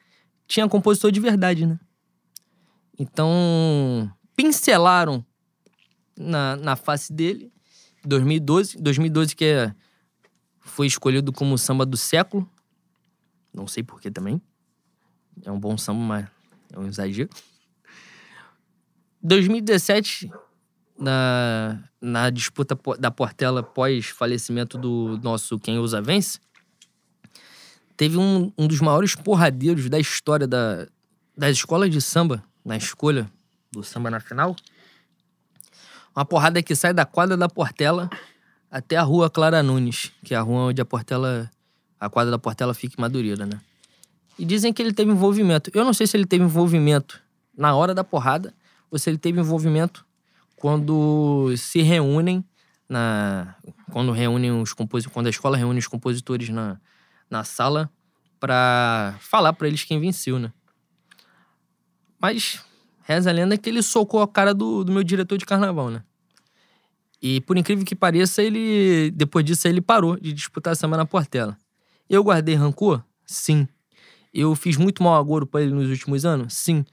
tinha 0.47 0.69
compositor 0.69 1.11
de 1.11 1.21
verdade, 1.21 1.67
né? 1.67 1.79
Então, 2.99 4.11
pincelaram 4.37 5.25
na, 6.19 6.57
na 6.57 6.77
face 6.77 7.13
dele. 7.13 7.53
2012. 8.05 8.79
2012 8.79 9.37
que 9.37 9.45
é, 9.45 9.75
foi 10.61 10.87
escolhido 10.87 11.33
como 11.33 11.57
samba 11.59 11.85
do 11.85 11.97
século. 11.97 12.49
Não 13.53 13.67
sei 13.67 13.83
por 13.83 14.01
que 14.01 14.11
também. 14.11 14.41
É 15.45 15.51
um 15.51 15.59
bom 15.59 15.77
samba, 15.77 16.01
mas 16.01 16.27
é 16.73 16.79
um 16.79 16.87
exagero. 16.87 17.31
2017, 19.23 20.31
na, 21.01 21.83
na 22.01 22.31
disputa 22.31 22.79
da 22.99 23.11
Portela 23.11 23.63
pós-falecimento 23.63 24.77
do 24.77 25.19
nosso 25.23 25.59
Quem 25.59 25.79
Usa 25.79 26.01
Vence, 26.03 26.39
teve 27.97 28.19
um, 28.19 28.53
um 28.57 28.67
dos 28.67 28.81
maiores 28.81 29.15
porradeiros 29.15 29.89
da 29.89 29.99
história 29.99 30.47
da, 30.47 30.87
das 31.37 31.57
escolas 31.57 31.91
de 31.91 32.01
samba, 32.01 32.45
na 32.65 32.77
escolha 32.77 33.31
do 33.73 33.83
samba 33.83 34.11
nacional. 34.11 34.55
Uma 36.15 36.25
porrada 36.25 36.63
que 36.63 36.77
sai 36.77 36.93
da 36.93 37.07
quadra 37.07 37.37
da 37.37 37.49
Portela 37.49 38.11
até 38.71 38.97
a 38.97 39.03
rua 39.03 39.31
Clara 39.31 39.63
Nunes, 39.63 40.13
que 40.23 40.35
é 40.35 40.37
a 40.37 40.43
rua 40.43 40.61
onde 40.65 40.81
a 40.81 40.85
Portela, 40.85 41.51
a 41.99 42.11
quadra 42.11 42.31
da 42.31 42.39
Portela 42.39 42.75
fica 42.75 42.95
em 42.99 43.01
Madureira, 43.01 43.47
né? 43.47 43.61
E 44.39 44.45
dizem 44.45 44.73
que 44.73 44.81
ele 44.81 44.93
teve 44.93 45.11
envolvimento. 45.11 45.71
Eu 45.75 45.85
não 45.85 45.93
sei 45.93 46.07
se 46.07 46.17
ele 46.17 46.27
teve 46.27 46.45
envolvimento 46.45 47.21
na 47.57 47.75
hora 47.75 47.95
da 47.95 48.03
porrada 48.03 48.55
ou 48.91 48.99
se 48.99 49.11
ele 49.11 49.19
teve 49.19 49.41
envolvimento 49.41 50.05
quando 50.61 51.57
se 51.57 51.81
reúnem 51.81 52.45
na 52.87 53.57
quando 53.91 54.13
reúnem 54.13 54.61
os 54.61 54.75
compositores, 54.75 55.13
quando 55.13 55.27
a 55.27 55.31
escola 55.31 55.57
reúne 55.57 55.79
os 55.79 55.87
compositores 55.87 56.51
na, 56.51 56.79
na 57.31 57.43
sala 57.43 57.91
pra 58.39 59.17
falar 59.21 59.55
pra 59.55 59.67
eles 59.67 59.83
quem 59.85 59.99
venceu, 59.99 60.39
né? 60.39 60.53
Mas 62.21 62.63
reza 63.03 63.31
a 63.31 63.33
lenda 63.33 63.57
que 63.57 63.71
ele 63.71 63.83
socou 63.83 64.21
a 64.21 64.29
cara 64.29 64.53
do, 64.53 64.85
do 64.85 64.93
meu 64.93 65.03
diretor 65.03 65.39
de 65.39 65.47
carnaval, 65.47 65.89
né? 65.89 66.05
E 67.23 67.41
por 67.41 67.57
incrível 67.57 67.85
que 67.85 67.97
pareça, 67.97 68.43
ele 68.43 69.11
depois 69.13 69.45
disso 69.45 69.67
ele 69.67 69.81
parou 69.81 70.21
de 70.21 70.31
disputar 70.31 70.77
samba 70.77 70.99
na 70.99 71.07
Portela. 71.07 71.57
Eu 72.09 72.23
guardei 72.23 72.55
rancor? 72.55 73.03
Sim. 73.25 73.67
Eu 74.33 74.55
fiz 74.55 74.77
muito 74.77 75.03
mal 75.03 75.19
agouro 75.19 75.47
pra 75.47 75.63
ele 75.63 75.73
nos 75.73 75.89
últimos 75.89 76.27
anos? 76.27 76.53
Sim. 76.53 76.85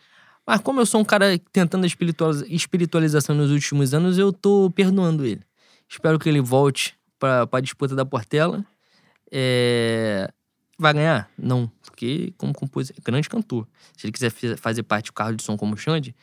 Mas 0.48 0.62
como 0.62 0.80
eu 0.80 0.86
sou 0.86 1.02
um 1.02 1.06
cara 1.06 1.38
tentando 1.52 1.84
a 1.84 1.88
espiritualiza- 1.88 2.46
espiritualização 2.48 3.36
nos 3.36 3.52
últimos 3.52 3.94
anos, 3.94 4.18
eu 4.18 4.32
tô 4.32 4.72
perdoando 4.72 5.26
ele. 5.26 5.42
Espero 5.90 6.18
que 6.18 6.30
ele 6.30 6.40
volte 6.40 6.96
pra, 7.20 7.46
pra 7.46 7.60
disputa 7.60 7.94
da 7.96 8.06
Portela. 8.06 8.66
É, 9.32 10.30
Vai 10.80 10.94
ganhar? 10.94 11.30
Não. 11.38 11.70
Porque, 11.84 12.34
como 12.38 12.54
compositor, 12.54 13.04
grande 13.04 13.28
cantor. 13.28 13.68
Se 13.98 14.06
ele 14.06 14.14
quiser 14.14 14.32
fazer 14.58 14.84
parte 14.84 15.08
do 15.08 15.14
carro 15.14 15.36
de 15.36 15.44
som 15.44 15.58
como 15.58 15.74
o 15.74 15.78
Xande, 15.78 16.16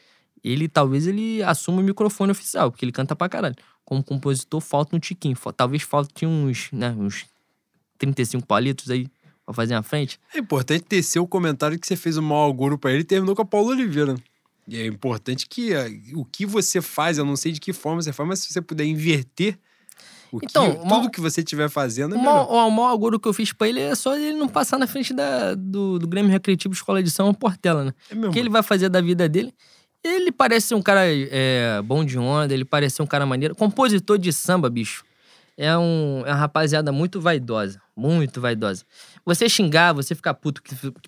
ele 0.44 0.68
talvez 0.68 1.06
ele 1.08 1.42
assuma 1.42 1.80
o 1.80 1.84
microfone 1.84 2.30
oficial, 2.30 2.70
porque 2.70 2.84
ele 2.84 2.92
canta 2.92 3.16
pra 3.16 3.28
caralho. 3.28 3.56
Como 3.84 4.02
compositor, 4.02 4.60
falta 4.60 4.94
um 4.94 5.00
tiquinho. 5.00 5.36
Talvez 5.56 5.82
falte 5.82 6.24
uns, 6.24 6.70
né, 6.72 6.90
uns 6.96 7.26
35 7.98 8.46
palitos 8.46 8.90
aí 8.90 9.08
pra 9.44 9.54
fazer 9.54 9.74
na 9.74 9.82
frente. 9.82 10.18
É 10.34 10.38
importante 10.38 10.84
tecer 10.84 11.18
o 11.18 11.26
comentário 11.26 11.78
que 11.78 11.86
você 11.86 11.96
fez 11.96 12.16
o 12.16 12.22
mau 12.22 12.38
auguro 12.38 12.78
pra 12.78 12.92
ele 12.92 13.00
e 13.00 13.04
terminou 13.04 13.34
com 13.34 13.42
a 13.42 13.44
Paula 13.44 13.70
Oliveira. 13.70 14.14
E 14.66 14.78
é 14.78 14.86
importante 14.86 15.46
que 15.46 15.74
uh, 15.74 16.20
o 16.20 16.24
que 16.24 16.46
você 16.46 16.80
faz, 16.80 17.18
eu 17.18 17.24
não 17.24 17.36
sei 17.36 17.52
de 17.52 17.60
que 17.60 17.72
forma 17.72 18.00
você 18.00 18.12
faz, 18.12 18.28
mas 18.28 18.38
se 18.40 18.52
você 18.52 18.62
puder 18.62 18.84
inverter 18.84 19.58
o 20.32 20.40
então, 20.42 20.74
que, 20.74 20.88
tudo 20.88 21.10
que 21.10 21.20
você 21.20 21.42
estiver 21.42 21.68
fazendo 21.68 22.16
é 22.16 22.18
o 22.18 22.20
melhor. 22.20 22.50
O, 22.50 22.66
o 22.66 22.70
maior 22.70 22.92
agouro 22.92 23.20
que 23.20 23.28
eu 23.28 23.32
fiz 23.32 23.52
pra 23.52 23.68
ele 23.68 23.78
é 23.78 23.94
só 23.94 24.16
ele 24.16 24.36
não 24.36 24.48
passar 24.48 24.78
na 24.78 24.86
frente 24.86 25.14
da, 25.14 25.54
do, 25.54 25.98
do 25.98 26.08
Grêmio 26.08 26.30
Recreativo 26.32 26.74
Escola 26.74 27.00
de 27.00 27.10
São 27.10 27.32
Portela, 27.32 27.84
né? 27.84 27.94
É 28.10 28.14
mesmo. 28.14 28.30
O 28.30 28.32
que 28.32 28.38
ele 28.40 28.48
vai 28.48 28.62
fazer 28.62 28.88
da 28.88 29.00
vida 29.00 29.28
dele? 29.28 29.54
Ele 30.02 30.32
parece 30.32 30.74
um 30.74 30.82
cara 30.82 31.02
é, 31.06 31.80
bom 31.82 32.04
de 32.04 32.18
onda, 32.18 32.52
ele 32.52 32.64
parece 32.64 33.00
um 33.00 33.06
cara 33.06 33.24
maneiro. 33.24 33.54
Compositor 33.54 34.18
de 34.18 34.32
samba, 34.32 34.68
bicho. 34.68 35.04
É, 35.56 35.76
um, 35.78 36.22
é 36.26 36.30
uma 36.30 36.36
rapaziada 36.36 36.90
muito 36.90 37.20
vaidosa. 37.20 37.80
Muito 37.96 38.40
vaidosa. 38.40 38.84
Você 39.24 39.48
xingar, 39.48 39.92
você 39.92 40.14
ficar 40.14 40.34
puto 40.34 40.62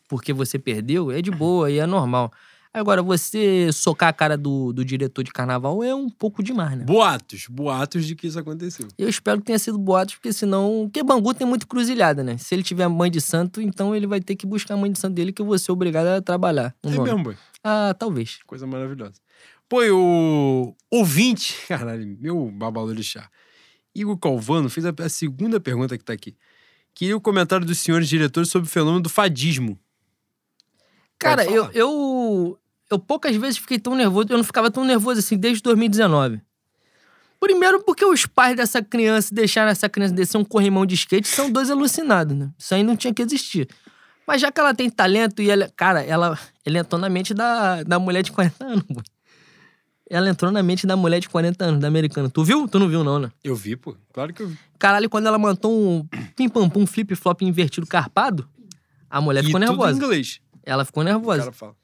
porque 0.09 0.33
você 0.33 0.59
perdeu, 0.59 1.11
é 1.11 1.21
de 1.21 1.31
boa 1.31 1.71
e 1.71 1.79
é 1.79 1.87
normal. 1.87 2.33
Agora, 2.77 3.03
você 3.03 3.73
socar 3.73 4.11
a 4.11 4.13
cara 4.13 4.37
do, 4.37 4.71
do 4.71 4.85
diretor 4.85 5.23
de 5.23 5.33
carnaval 5.33 5.83
é 5.83 5.95
um 5.95 6.11
pouco 6.11 6.43
demais, 6.43 6.77
né? 6.77 6.85
Boatos, 6.85 7.47
boatos 7.49 8.05
de 8.05 8.15
que 8.15 8.27
isso 8.27 8.39
aconteceu. 8.39 8.87
Eu 8.99 9.09
espero 9.09 9.39
que 9.39 9.47
tenha 9.47 9.59
sido 9.59 9.79
boatos, 9.79 10.17
porque 10.17 10.31
senão. 10.31 10.83
Porque 10.85 11.03
Bangu 11.03 11.33
tem 11.33 11.47
muito 11.47 11.67
cruzilhada, 11.67 12.23
né? 12.23 12.37
Se 12.37 12.55
ele 12.55 12.63
tiver 12.63 12.87
mãe 12.87 13.11
de 13.11 13.19
santo, 13.19 13.63
então 13.63 13.97
ele 13.97 14.07
vai 14.07 14.21
ter 14.21 14.37
que 14.37 14.47
buscar 14.47 14.75
a 14.75 14.77
mãe 14.77 14.93
de 14.93 14.99
santo 14.99 15.15
dele, 15.15 15.33
que 15.33 15.41
eu 15.41 15.47
vou 15.47 15.59
ser 15.59 15.73
obrigado 15.73 16.07
a 16.09 16.21
trabalhar. 16.21 16.75
Um 16.85 16.91
é 16.91 16.97
nome. 16.97 17.09
mesmo, 17.09 17.25
boy? 17.25 17.37
Ah, 17.65 17.95
talvez. 17.99 18.41
Coisa 18.47 18.67
maravilhosa. 18.67 19.15
Pô, 19.71 19.81
o 19.91 20.75
ouvinte, 20.91 21.57
caralho, 21.67 22.07
meu 22.21 22.51
babalorixá, 22.51 23.31
Igor 23.95 24.19
Calvano 24.19 24.69
fez 24.69 24.85
a, 24.85 24.93
a 24.99 25.09
segunda 25.09 25.59
pergunta 25.59 25.97
que 25.97 26.05
tá 26.05 26.13
aqui. 26.13 26.37
Queria 26.97 27.15
o 27.15 27.21
comentário 27.21 27.67
dos 27.67 27.79
senhores 27.79 28.09
diretores 28.09 28.49
sobre 28.49 28.67
o 28.67 28.73
fenômeno 28.73 29.03
do 29.03 29.11
fadismo. 29.11 29.79
Cara, 31.19 31.45
eu, 31.45 31.71
eu, 31.75 32.59
eu 32.91 32.99
poucas 32.99 33.37
vezes 33.37 33.59
fiquei 33.59 33.79
tão 33.79 33.95
nervoso, 33.95 34.29
eu 34.31 34.39
não 34.39 34.43
ficava 34.43 34.71
tão 34.71 34.83
nervoso 34.83 35.21
assim 35.21 35.37
desde 35.37 35.63
2019. 35.63 36.41
Primeiro 37.39 37.83
porque 37.85 38.03
os 38.03 38.25
pais 38.25 38.57
dessa 38.57 38.83
criança 38.83 39.35
deixaram 39.35 39.71
essa 39.71 39.91
criança 39.91 40.15
descer 40.15 40.39
um 40.39 40.45
corrimão 40.45 40.87
de 40.87 40.95
skate 40.95 41.29
são 41.29 41.51
dois 41.51 41.71
alucinados, 41.71 42.35
né? 42.35 42.51
Isso 42.59 42.75
aí 42.75 42.83
não 42.83 42.97
tinha 42.97 43.13
que 43.13 43.21
existir. 43.21 43.69
Mas 44.27 44.41
já 44.41 44.51
que 44.51 44.59
ela 44.59 44.75
tem 44.75 44.89
talento 44.89 45.43
e 45.43 45.51
ela, 45.51 45.71
cara, 45.77 46.03
ela, 46.03 46.39
ela 46.65 46.79
entrou 46.79 46.99
na 46.99 47.11
mente 47.11 47.35
da, 47.35 47.83
da 47.83 47.99
mulher 47.99 48.23
de 48.23 48.33
40 48.33 48.65
anos, 48.65 48.85
pô. 48.85 49.03
Ela 50.09 50.31
entrou 50.31 50.53
na 50.53 50.63
mente 50.63 50.87
da 50.87 50.97
mulher 50.97 51.21
de 51.21 51.29
40 51.29 51.65
anos, 51.65 51.81
da 51.81 51.89
americana. 51.89 52.31
Tu 52.31 52.45
viu? 52.45 52.69
Tu 52.69 52.79
não 52.79 52.89
viu, 52.89 53.03
não, 53.03 53.19
né? 53.19 53.31
Eu 53.43 53.57
vi, 53.57 53.75
pô. 53.75 53.97
Claro 54.13 54.33
que 54.33 54.43
eu 54.43 54.49
vi. 54.49 54.59
Caralho, 54.79 55.11
quando 55.11 55.27
ela 55.27 55.39
montou 55.39 55.73
um 55.73 56.07
pim-pam-pum 56.37 56.87
flip-flop 56.87 57.43
invertido 57.43 57.87
carpado, 57.87 58.49
a 59.11 59.21
mulher 59.21 59.43
e 59.43 59.47
ficou 59.47 59.59
nervosa. 59.59 59.95
Tudo 59.95 60.03
em 60.03 60.07
inglês. 60.07 60.41
Ela 60.65 60.85
ficou 60.85 61.03
nervosa. 61.03 61.41
O 61.41 61.45
cara 61.45 61.53
fala. 61.53 61.75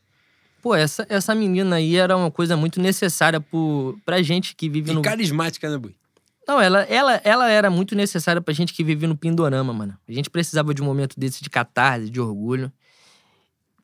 Pô, 0.62 0.76
essa, 0.76 1.04
essa 1.08 1.34
menina 1.34 1.76
aí 1.76 1.96
era 1.96 2.16
uma 2.16 2.30
coisa 2.30 2.56
muito 2.56 2.80
necessária 2.80 3.40
pro, 3.40 3.98
pra 4.04 4.22
gente 4.22 4.54
que 4.54 4.68
vive 4.68 4.92
e 4.92 4.94
no. 4.94 5.02
carismática, 5.02 5.68
né, 5.68 5.76
Bui? 5.76 5.96
Não, 6.46 6.60
ela, 6.60 6.82
ela, 6.82 7.20
ela 7.24 7.50
era 7.50 7.68
muito 7.70 7.96
necessária 7.96 8.40
pra 8.40 8.54
gente 8.54 8.72
que 8.72 8.84
vive 8.84 9.06
no 9.06 9.16
Pindorama, 9.16 9.72
mano. 9.72 9.96
A 10.08 10.12
gente 10.12 10.30
precisava 10.30 10.72
de 10.72 10.80
um 10.80 10.84
momento 10.84 11.18
desse 11.18 11.42
de 11.42 11.50
catarse, 11.50 12.10
de 12.10 12.20
orgulho. 12.20 12.72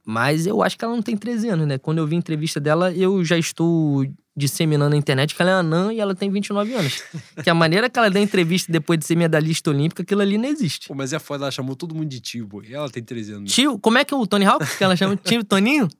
Mas 0.04 0.46
eu 0.46 0.62
acho 0.62 0.78
que 0.78 0.84
ela 0.84 0.94
não 0.94 1.02
tem 1.02 1.16
13 1.16 1.48
anos, 1.50 1.66
né? 1.66 1.78
Quando 1.78 1.98
eu 1.98 2.06
vi 2.06 2.16
a 2.16 2.18
entrevista 2.18 2.58
dela, 2.58 2.92
eu 2.92 3.24
já 3.24 3.36
estou 3.36 4.06
disseminando 4.38 4.90
na 4.90 4.96
internet 4.96 5.34
que 5.34 5.42
ela 5.42 5.50
é 5.50 5.54
anã 5.54 5.92
e 5.92 6.00
ela 6.00 6.14
tem 6.14 6.30
29 6.30 6.74
anos. 6.74 7.02
que 7.42 7.50
a 7.50 7.54
maneira 7.54 7.90
que 7.90 7.98
ela 7.98 8.10
dá 8.10 8.20
entrevista 8.20 8.70
depois 8.70 8.98
de 8.98 9.04
ser 9.04 9.16
medalhista 9.16 9.70
olímpica, 9.70 10.02
aquilo 10.02 10.22
ali 10.22 10.38
não 10.38 10.48
existe. 10.48 10.88
Pô, 10.88 10.94
mas 10.94 11.12
é 11.12 11.18
foda, 11.18 11.44
ela 11.44 11.50
chamou 11.50 11.74
todo 11.74 11.94
mundo 11.94 12.08
de 12.08 12.20
tio, 12.20 12.46
boy. 12.46 12.72
Ela 12.72 12.88
tem 12.88 13.02
13 13.02 13.32
anos. 13.32 13.52
Tio? 13.52 13.78
Como 13.78 13.98
é 13.98 14.04
que 14.04 14.14
é 14.14 14.16
o 14.16 14.26
Tony 14.26 14.46
Hawk 14.46 14.64
que 14.76 14.84
ela 14.84 14.96
chama? 14.96 15.16
tio 15.16 15.44
Toninho? 15.44 15.88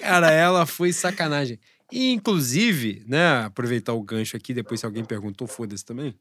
Cara, 0.00 0.30
ela 0.30 0.66
foi 0.66 0.92
sacanagem. 0.92 1.58
E, 1.90 2.12
inclusive, 2.12 3.02
né, 3.06 3.44
aproveitar 3.44 3.92
o 3.92 4.02
gancho 4.02 4.36
aqui, 4.36 4.52
depois 4.52 4.80
se 4.80 4.86
alguém 4.86 5.04
perguntou, 5.04 5.46
foda-se 5.46 5.84
também, 5.84 6.14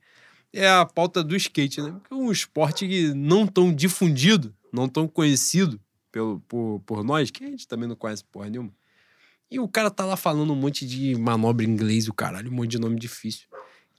é 0.54 0.70
a 0.70 0.86
pauta 0.86 1.24
do 1.24 1.36
skate, 1.36 1.82
né? 1.82 1.96
É 2.10 2.14
um 2.14 2.32
esporte 2.32 3.14
não 3.14 3.46
tão 3.46 3.74
difundido, 3.74 4.54
não 4.72 4.88
tão 4.88 5.08
conhecido 5.08 5.80
pelo, 6.12 6.40
por, 6.48 6.82
por 6.86 7.04
nós, 7.04 7.30
que 7.30 7.44
a 7.44 7.50
gente 7.50 7.68
também 7.68 7.90
não 7.90 7.96
conhece 7.96 8.24
porra 8.24 8.50
nenhuma. 8.50 8.72
E 9.56 9.60
o 9.60 9.68
cara 9.68 9.90
tá 9.90 10.06
lá 10.06 10.18
falando 10.18 10.52
um 10.52 10.56
monte 10.56 10.86
de 10.86 11.16
manobra 11.16 11.66
em 11.66 11.70
inglês, 11.70 12.08
o 12.08 12.14
caralho, 12.14 12.52
um 12.52 12.56
monte 12.56 12.72
de 12.72 12.80
nome 12.80 13.00
difícil. 13.00 13.48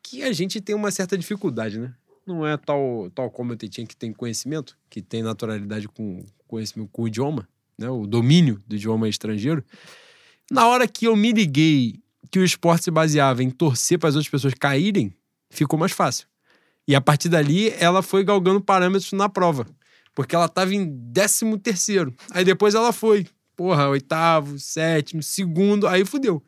Que 0.02 0.22
a 0.22 0.32
gente 0.32 0.60
tem 0.60 0.74
uma 0.74 0.90
certa 0.90 1.16
dificuldade, 1.16 1.78
né? 1.78 1.94
Não 2.26 2.46
é 2.46 2.56
tal, 2.56 3.10
tal 3.14 3.30
como 3.30 3.52
eu 3.52 3.56
tinha 3.56 3.86
que 3.86 3.96
tem 3.96 4.12
conhecimento, 4.12 4.76
que 4.90 5.00
tem 5.00 5.22
naturalidade 5.22 5.88
com 5.88 6.24
conhecimento 6.46 6.90
com 6.92 7.02
o 7.02 7.08
idioma 7.08 7.48
né, 7.78 7.88
o 7.90 8.06
domínio 8.06 8.62
do 8.66 8.76
idioma 8.76 9.08
estrangeiro. 9.08 9.64
Na 10.50 10.66
hora 10.66 10.86
que 10.86 11.06
eu 11.06 11.16
me 11.16 11.32
liguei 11.32 12.00
que 12.30 12.38
o 12.38 12.44
esporte 12.44 12.84
se 12.84 12.90
baseava 12.90 13.42
em 13.42 13.50
torcer 13.50 13.98
para 13.98 14.08
as 14.08 14.14
outras 14.14 14.30
pessoas 14.30 14.54
caírem, 14.54 15.12
ficou 15.50 15.78
mais 15.78 15.92
fácil. 15.92 16.26
E 16.88 16.94
a 16.94 17.00
partir 17.00 17.28
dali, 17.28 17.70
ela 17.78 18.02
foi 18.02 18.24
galgando 18.24 18.60
parâmetros 18.60 19.12
na 19.12 19.28
prova. 19.28 19.66
Porque 20.14 20.34
ela 20.34 20.46
estava 20.46 20.74
em 20.74 20.86
décimo 20.86 21.58
terceiro. 21.58 22.14
Aí 22.30 22.44
depois 22.44 22.74
ela 22.74 22.92
foi, 22.92 23.26
porra, 23.56 23.88
oitavo, 23.88 24.58
sétimo, 24.58 25.22
segundo, 25.22 25.88
aí 25.88 26.04
fudeu. 26.04 26.42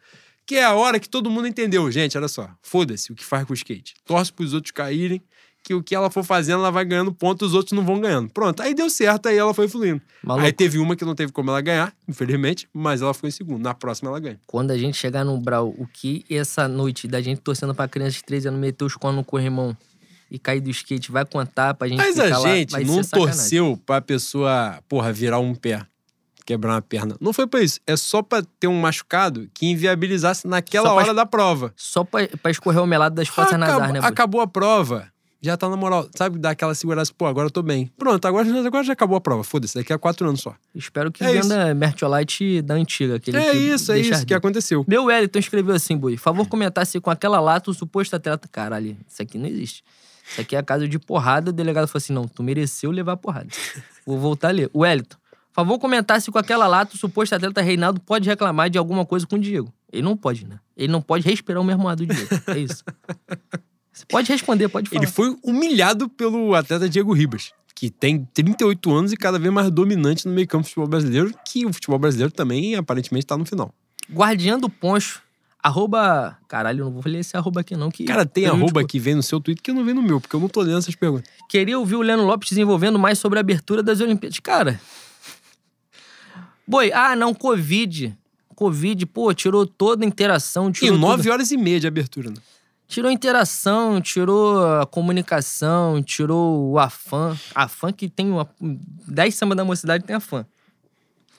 Que 0.47 0.57
é 0.57 0.65
a 0.65 0.75
hora 0.75 1.01
que 1.01 1.09
todo 1.09 1.31
mundo 1.31 1.49
entendeu. 1.49 1.91
Gente, 1.91 2.17
olha 2.17 2.29
só, 2.29 2.49
foda-se 2.63 3.13
o 3.13 3.15
que 3.15 3.25
faz 3.25 3.45
com 3.45 3.53
o 3.53 3.57
skate. 3.57 3.95
Torce 4.05 4.33
para 4.33 4.45
os 4.45 4.55
outros 4.55 4.73
caírem 4.73 5.23
que 5.63 5.75
o 5.75 5.83
que 5.83 5.95
ela 5.95 6.09
for 6.09 6.25
fazendo, 6.25 6.61
ela 6.61 6.71
vai 6.71 6.85
ganhando 6.85 7.13
ponto, 7.13 7.45
os 7.45 7.53
outros 7.53 7.77
não 7.77 7.85
vão 7.85 8.01
ganhando. 8.01 8.31
Pronto, 8.31 8.63
aí 8.63 8.73
deu 8.73 8.89
certo, 8.89 9.29
aí 9.29 9.37
ela 9.37 9.53
foi 9.53 9.69
fluindo. 9.69 10.01
Maluco. 10.23 10.47
Aí 10.47 10.53
teve 10.53 10.79
uma 10.79 10.97
que 10.97 11.05
não 11.05 11.15
teve 11.15 11.31
como 11.31 11.51
ela 11.51 11.61
ganhar, 11.61 11.93
infelizmente, 12.09 12.67
mas 12.73 13.03
ela 13.03 13.13
ficou 13.13 13.29
em 13.29 13.31
segundo. 13.31 13.63
Na 13.63 13.75
próxima 13.75 14.09
ela 14.09 14.19
ganha. 14.19 14.41
Quando 14.47 14.71
a 14.71 14.79
gente 14.79 14.97
chegar 14.97 15.25
no 15.25 15.37
Brau, 15.39 15.75
o 15.77 15.87
que 15.87 16.25
essa 16.31 16.67
noite 16.67 17.07
da 17.07 17.21
gente 17.21 17.43
torcendo 17.43 17.75
pra 17.75 17.87
criança 17.87 18.13
de 18.13 18.25
13 18.25 18.49
anos 18.49 18.61
meter 18.61 18.85
os 18.85 18.95
cones 18.95 19.17
no 19.17 19.25
corrimão 19.25 19.77
e 20.31 20.39
cair 20.39 20.61
do 20.61 20.71
skate 20.71 21.13
vai 21.13 21.27
contar 21.27 21.75
pra 21.75 21.89
gente 21.89 21.99
Mas 21.99 22.19
a 22.19 22.31
gente 22.31 22.73
lá, 22.73 22.81
não 22.81 23.03
torceu 23.03 23.79
pra 23.85 24.01
pessoa, 24.01 24.83
porra, 24.89 25.13
virar 25.13 25.39
um 25.39 25.55
pé 25.55 25.87
quebrar 26.49 26.77
uma 26.77 26.83
perna. 26.83 27.15
Não 27.21 27.35
foi 27.35 27.47
pra 27.47 27.61
isso. 27.61 27.79
É 27.87 27.95
só 27.95 28.23
pra 28.23 28.43
ter 28.59 28.69
um 28.69 28.81
machucado 28.81 29.51
que 29.53 29.67
inviabilizasse 29.67 30.49
naquela 30.49 30.95
hora 30.95 31.13
da 31.13 31.27
prova. 31.27 31.75
Só 31.77 32.03
pra, 32.03 32.27
pra 32.41 32.51
escorrer 32.51 32.83
o 32.83 32.87
melado 32.87 33.15
das 33.15 33.29
costas 33.29 33.53
Acab 33.53 33.81
Nazar, 33.81 33.93
né? 33.93 34.01
Acabou 34.03 34.41
a 34.41 34.47
prova 34.47 35.13
já 35.41 35.57
tá 35.57 35.69
na 35.69 35.77
moral, 35.77 36.09
sabe? 36.17 36.37
Dá 36.37 36.51
aquela 36.51 36.75
segurança, 36.75 37.13
pô, 37.17 37.27
agora 37.27 37.47
eu 37.47 37.51
tô 37.51 37.63
bem. 37.63 37.93
Pronto, 37.97 38.27
agora, 38.27 38.67
agora 38.67 38.83
já 38.83 38.93
acabou 38.93 39.17
a 39.17 39.21
prova. 39.21 39.45
Foda-se, 39.45 39.75
daqui 39.75 39.93
a 39.93 39.99
quatro 39.99 40.27
anos 40.27 40.41
só. 40.41 40.53
Espero 40.75 41.13
que 41.13 41.23
é 41.23 41.33
venda 41.33 41.73
Mertiolite 41.75 42.61
da 42.63 42.75
antiga. 42.75 43.17
Aquele 43.17 43.37
é 43.37 43.55
isso, 43.55 43.93
é 43.93 44.01
isso 44.01 44.27
que 44.27 44.35
aconteceu. 44.35 44.85
Meu 44.89 45.05
Wellington 45.05 45.39
escreveu 45.39 45.77
assim, 45.77 45.97
Bui. 45.97 46.17
Favor 46.17 46.45
comentar 46.49 46.85
se 46.87 46.99
com 46.99 47.11
aquela 47.11 47.39
lata 47.39 47.71
o 47.71 47.75
suposto 47.75 48.17
atleta. 48.17 48.49
Caralho, 48.51 48.97
isso 49.07 49.23
aqui 49.23 49.39
não 49.39 49.47
existe. 49.47 49.85
Isso 50.29 50.41
aqui 50.41 50.57
é 50.57 50.59
a 50.59 50.63
casa 50.63 50.89
de 50.89 50.99
porrada. 50.99 51.51
O 51.51 51.53
delegado 51.53 51.87
falou 51.87 51.99
assim: 51.99 52.13
não, 52.13 52.27
tu 52.27 52.43
mereceu 52.43 52.91
levar 52.91 53.17
porrada. 53.17 53.49
Vou 54.05 54.19
voltar 54.19 54.49
a 54.49 54.53
ler. 54.53 54.71
Wellington, 54.75 55.17
favor 55.53 55.79
comentar 55.79 56.21
se 56.21 56.31
com 56.31 56.39
aquela 56.39 56.67
lata 56.67 56.95
o 56.95 56.99
suposto 56.99 57.35
atleta 57.35 57.61
Reinaldo 57.61 58.01
pode 58.01 58.29
reclamar 58.29 58.71
de 58.71 58.79
alguma 58.79 59.05
coisa 59.05 59.27
com 59.27 59.37
o 59.37 59.39
Diego. 59.39 59.73
Ele 59.93 60.03
não 60.03 60.17
pode, 60.17 60.47
né? 60.47 60.61
Ele 60.77 60.93
não 60.93 61.01
pode 61.01 61.25
respirar 61.25 61.61
o 61.61 61.65
mesmo 61.65 61.89
ar 61.89 61.97
do 61.97 62.07
Diego. 62.07 62.29
É 62.49 62.59
isso. 62.59 62.85
Você 63.99 64.05
pode 64.07 64.31
responder, 64.31 64.69
pode 64.69 64.89
falar. 64.89 65.03
Ele 65.03 65.11
foi 65.11 65.37
humilhado 65.43 66.09
pelo 66.09 66.55
atleta 66.55 66.89
Diego 66.89 67.13
Ribas, 67.13 67.53
que 67.75 67.91
tem 67.91 68.25
38 68.33 68.95
anos 68.95 69.13
e 69.13 69.17
cada 69.17 69.41
vez 69.41 69.53
mais 69.53 69.71
dominante 69.73 70.29
no 70.29 70.33
meio 70.33 70.47
campo 70.47 70.63
do 70.63 70.69
futebol 70.69 70.87
brasileiro, 70.87 71.35
que 71.45 71.67
o 71.67 71.73
futebol 71.73 71.99
brasileiro 71.99 72.33
também 72.33 72.77
aparentemente 72.77 73.25
está 73.25 73.37
no 73.37 73.45
final. 73.45 73.75
Guardiã 74.13 74.57
do 74.59 74.69
Poncho. 74.69 75.23
Arroba. 75.61 76.39
Caralho, 76.47 76.83
eu 76.83 76.85
não 76.85 76.93
vou 76.93 77.03
ler 77.05 77.19
esse 77.19 77.37
arroba 77.37 77.61
aqui, 77.61 77.77
não. 77.77 77.91
Que 77.91 78.05
Cara, 78.05 78.25
tem 78.25 78.47
arroba 78.47 78.85
que 78.85 79.01
vem 79.01 79.17
no 79.17 79.23
seu 79.23 79.41
Twitter 79.41 79.61
que 79.61 79.73
eu 79.73 79.75
não 79.75 79.85
vi 79.85 79.93
no 79.93 80.01
meu, 80.01 80.21
porque 80.21 80.37
eu 80.37 80.41
não 80.41 80.49
tô 80.49 80.61
lendo 80.61 80.79
essas 80.79 80.95
perguntas. 80.95 81.29
Queria 81.49 81.77
ouvir 81.77 81.97
o 81.97 82.03
Leno 82.03 82.25
Lopes 82.25 82.51
desenvolvendo 82.51 82.99
mais 82.99 83.19
sobre 83.19 83.39
a 83.39 83.41
abertura 83.41 83.83
das 83.83 84.01
Olimpíadas. 84.01 84.39
Cara. 84.39 84.81
Boi, 86.69 86.93
ah, 86.93 87.17
não, 87.17 87.33
Covid. 87.33 88.15
Covid, 88.55 89.07
pô, 89.07 89.33
tirou 89.33 89.67
toda 89.67 90.05
a 90.05 90.07
interação. 90.07 90.71
Tirou 90.71 90.97
e 90.97 91.01
nove 91.01 91.31
horas 91.31 91.51
e 91.51 91.57
meia 91.57 91.81
de 91.81 91.87
abertura, 91.87 92.29
né? 92.29 92.37
Tirou 92.87 93.09
a 93.09 93.13
interação, 93.13 94.01
tirou 94.03 94.65
a 94.67 94.87
comunicação, 94.87 96.03
tirou 96.03 96.73
o 96.73 96.79
afã. 96.79 97.35
Afã 97.55 97.91
que 97.91 98.09
tem 98.09 98.31
uma... 98.31 98.49
10 98.61 99.35
samba 99.35 99.55
da 99.55 99.65
mocidade 99.65 100.05
tem 100.05 100.15
afã. 100.15 100.45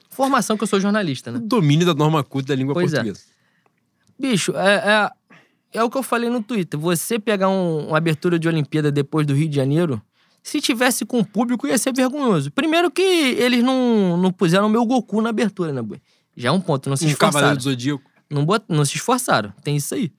Formação 0.09 0.57
que 0.57 0.63
eu 0.63 0.67
sou 0.67 0.80
jornalista, 0.80 1.32
né? 1.32 1.39
Domínio 1.43 1.86
da 1.86 1.93
norma 1.93 2.23
culta 2.23 2.47
da 2.47 2.55
língua 2.55 2.73
pois 2.73 2.91
é. 2.93 2.97
portuguesa. 2.97 3.21
É. 3.25 4.21
Bicho, 4.21 4.53
é, 4.55 4.75
é, 4.75 5.80
é, 5.80 5.84
o 5.84 5.89
que 5.89 5.97
eu 5.97 6.03
falei 6.03 6.30
no 6.30 6.41
Twitter. 6.41 6.80
Você 6.80 7.19
pegar 7.19 7.49
um, 7.49 7.88
uma 7.88 7.97
abertura 7.97 8.39
de 8.39 8.47
Olimpíada 8.47 8.91
depois 8.91 9.25
do 9.27 9.34
Rio 9.34 9.47
de 9.47 9.55
Janeiro, 9.55 10.01
Se 10.41 10.61
tivesse 10.61 11.05
com 11.05 11.19
o 11.19 11.25
público, 11.25 11.67
ia 11.67 11.77
ser 11.77 11.93
vergonhoso. 11.93 12.49
Primeiro 12.51 12.89
que 12.89 13.01
eles 13.01 13.63
não, 13.63 14.17
não 14.17 14.31
puseram 14.31 14.67
o 14.67 14.69
meu 14.69 14.85
Goku 14.85 15.21
na 15.21 15.29
abertura, 15.29 15.71
né, 15.73 15.81
boi? 15.81 16.01
Já 16.35 16.49
é 16.49 16.51
um 16.51 16.61
ponto, 16.61 16.89
não 16.89 16.95
se 16.95 17.05
Um 17.05 17.09
esforçaram. 17.09 17.33
Cavaleiro 17.33 17.57
do 17.57 17.63
Zodíaco. 17.63 18.03
Não, 18.29 18.45
bot... 18.45 18.63
não 18.69 18.85
se 18.85 18.95
esforçaram. 18.95 19.51
Tem 19.63 19.75
isso 19.75 19.93
aí. 19.93 20.11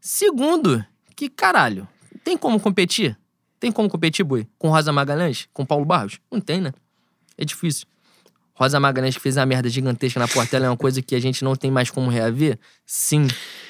Segundo, 0.00 0.84
que 1.14 1.28
caralho. 1.28 1.86
Tem 2.24 2.36
como 2.36 2.58
competir? 2.58 3.16
Tem 3.60 3.70
como 3.70 3.88
competir, 3.88 4.24
boi? 4.24 4.46
Com 4.58 4.68
Rosa 4.70 4.92
Magalhães? 4.92 5.48
Com 5.52 5.64
Paulo 5.64 5.84
Barros? 5.84 6.18
Não 6.30 6.40
tem, 6.40 6.60
né? 6.60 6.72
É 7.36 7.44
difícil. 7.44 7.86
Rosa 8.54 8.78
Magalhães 8.80 9.14
que 9.16 9.20
fez 9.20 9.36
uma 9.36 9.46
merda 9.46 9.68
gigantesca 9.68 10.18
na 10.20 10.28
Portela 10.28 10.66
é 10.66 10.68
uma 10.70 10.76
coisa 10.76 11.00
que 11.02 11.14
a 11.14 11.20
gente 11.20 11.42
não 11.44 11.54
tem 11.56 11.70
mais 11.70 11.90
como 11.90 12.10
reaver? 12.10 12.58
Sim. 12.86 13.26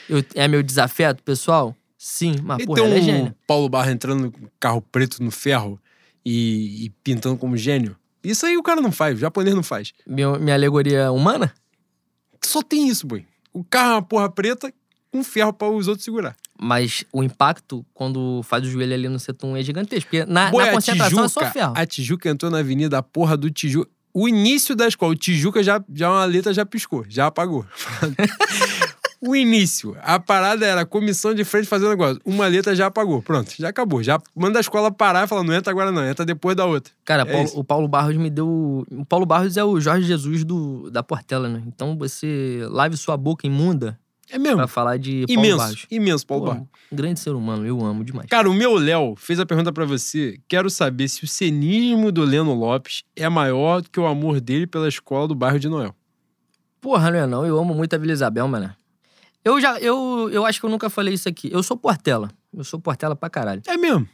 Eu- 0.09 0.24
é 0.35 0.49
meu 0.49 0.62
desafeto, 0.62 1.22
pessoal? 1.22 1.74
Sim. 2.05 2.35
Mas, 2.43 2.67
porra, 2.67 2.81
Então, 2.81 2.91
ela 2.91 2.97
é 2.97 3.01
gênia. 3.01 3.37
Paulo 3.47 3.69
Barra 3.69 3.93
entrando 3.93 4.33
com 4.33 4.49
carro 4.59 4.83
preto 4.83 5.23
no 5.23 5.31
ferro 5.31 5.81
e, 6.27 6.87
e 6.87 6.91
pintando 7.05 7.37
como 7.37 7.57
gênio. 7.57 7.97
Isso 8.25 8.45
aí 8.45 8.57
o 8.57 8.63
cara 8.63 8.81
não 8.81 8.91
faz, 8.91 9.17
o 9.17 9.21
japonês 9.21 9.55
não 9.55 9.63
faz. 9.63 9.93
Minha, 10.05 10.37
minha 10.37 10.57
alegoria 10.57 11.13
humana? 11.13 11.55
Só 12.45 12.61
tem 12.61 12.89
isso, 12.89 13.07
boi. 13.07 13.25
O 13.53 13.63
carro 13.63 13.91
é 13.91 13.95
uma 13.95 14.03
porra 14.03 14.29
preta 14.29 14.75
com 15.13 15.23
ferro 15.23 15.53
pra 15.53 15.69
os 15.69 15.87
outros 15.87 16.05
segurar. 16.05 16.35
Mas 16.61 17.05
o 17.13 17.23
impacto, 17.23 17.87
quando 17.95 18.43
faz 18.43 18.67
o 18.67 18.71
joelho 18.71 18.95
ali 18.95 19.09
no 19.09 19.21
setum, 19.21 19.57
é 19.57 19.63
gigantesco. 19.63 20.11
Porque 20.11 20.25
na, 20.25 20.51
Boi, 20.51 20.65
na 20.65 20.73
concentração 20.73 21.25
é 21.25 21.29
só 21.29 21.41
Tijuca, 21.41 21.53
ferro. 21.53 21.73
a 21.77 21.87
Tijuca 21.87 22.29
entrou 22.29 22.51
na 22.51 22.59
avenida, 22.59 22.99
a 22.99 23.03
porra 23.03 23.37
do 23.37 23.49
Tijuca. 23.49 23.89
O 24.13 24.29
início 24.29 24.75
da 24.75 24.89
escola, 24.89 25.13
o 25.13 25.17
Tijuca 25.17 25.63
já, 25.63 25.83
já 25.95 26.11
uma 26.11 26.25
letra 26.25 26.53
já 26.53 26.67
piscou, 26.67 27.05
já 27.09 27.29
apagou. 27.29 27.65
o 29.25 29.37
início, 29.37 29.97
a 30.03 30.18
parada 30.18 30.66
era 30.66 30.81
a 30.81 30.85
comissão 30.85 31.33
de 31.33 31.45
frente 31.45 31.68
fazendo 31.68 31.91
negócio. 31.91 32.20
Uma 32.25 32.47
letra 32.49 32.75
já 32.75 32.87
apagou, 32.87 33.23
pronto, 33.23 33.55
já 33.57 33.68
acabou. 33.68 34.03
Já 34.03 34.20
manda 34.35 34.59
a 34.59 34.61
escola 34.61 34.91
parar 34.91 35.25
e 35.25 35.29
fala, 35.29 35.45
não 35.45 35.55
entra 35.55 35.70
agora 35.70 35.93
não, 35.93 36.05
entra 36.05 36.25
depois 36.27 36.57
da 36.57 36.66
outra. 36.66 36.93
Cara, 37.05 37.23
É 37.23 37.33
Paulo- 37.33 37.51
o 37.55 37.62
Paulo 37.64 37.87
Barros 37.89 38.16
me 38.16 38.29
deu. 38.29 38.85
O 38.91 39.05
Paulo 39.07 39.25
Barros 39.25 39.57
é 39.57 39.62
o 39.64 39.81
Jorge 39.81 40.07
Jesus 40.07 40.45
do, 40.45 40.91
da 40.91 41.03
Portela, 41.03 41.49
né? 41.49 41.62
Então 41.66 41.97
você 41.97 42.66
lave 42.68 42.97
sua 42.97 43.16
boca 43.16 43.47
imunda 43.47 43.97
É 44.29 44.39
mesmo. 44.39 44.57
pra 44.57 44.66
falar 44.66 44.97
de 44.99 45.25
Paulo 45.27 45.41
Imenso, 45.41 45.57
Barros. 45.59 45.87
imenso, 45.91 46.27
Paulo 46.27 46.45
Pô, 46.45 46.51
Barra. 46.51 46.66
um 46.91 46.97
grande 46.97 47.20
ser 47.20 47.31
humano, 47.31 47.64
eu 47.64 47.81
amo 47.85 48.03
demais. 48.03 48.29
Cara, 48.29 48.51
o 48.51 48.55
meu 48.55 48.75
Léo 48.75 49.14
fez 49.16 49.39
a 49.39 49.47
pergunta 49.47 49.73
pra 49.73 49.85
você. 49.85 50.37
Quero 50.49 50.68
saber 50.68 51.07
se 51.09 51.23
o 51.23 51.29
cenismo 51.29 52.11
do 52.11 52.25
Leno 52.25 52.53
Lopes 52.55 53.05
é 53.14 53.29
maior 53.29 53.83
do 53.83 53.89
que 53.89 54.01
o 54.01 54.07
amor 54.07 54.41
dele 54.41 54.66
pela 54.66 54.89
escola 54.89 55.29
do 55.29 55.35
bairro 55.37 55.61
de 55.61 55.68
Noel. 55.68 55.95
Porra, 56.81 57.12
não 57.12 57.18
é 57.20 57.27
não. 57.29 57.47
Eu 57.47 57.57
amo 57.61 57.73
muito 57.75 57.95
a 57.95 57.99
Vila 57.99 58.12
Isabel, 58.12 58.49
mano. 58.49 58.75
Eu 59.45 59.61
já. 59.61 59.78
Eu, 59.80 60.28
eu 60.30 60.45
acho 60.47 60.61
que 60.61 60.66
eu 60.66 60.70
nunca 60.70 60.88
falei 60.90 61.14
isso 61.14 61.28
aqui. 61.28 61.51
Eu 61.53 61.62
sou 61.62 61.76
Portela. 61.76 62.30
Eu 62.53 62.62
sou 62.64 62.78
Portela 62.80 63.16
pra 63.16 63.28
caralho. 63.30 63.62
É 63.66 63.76
mesmo. 63.76 64.09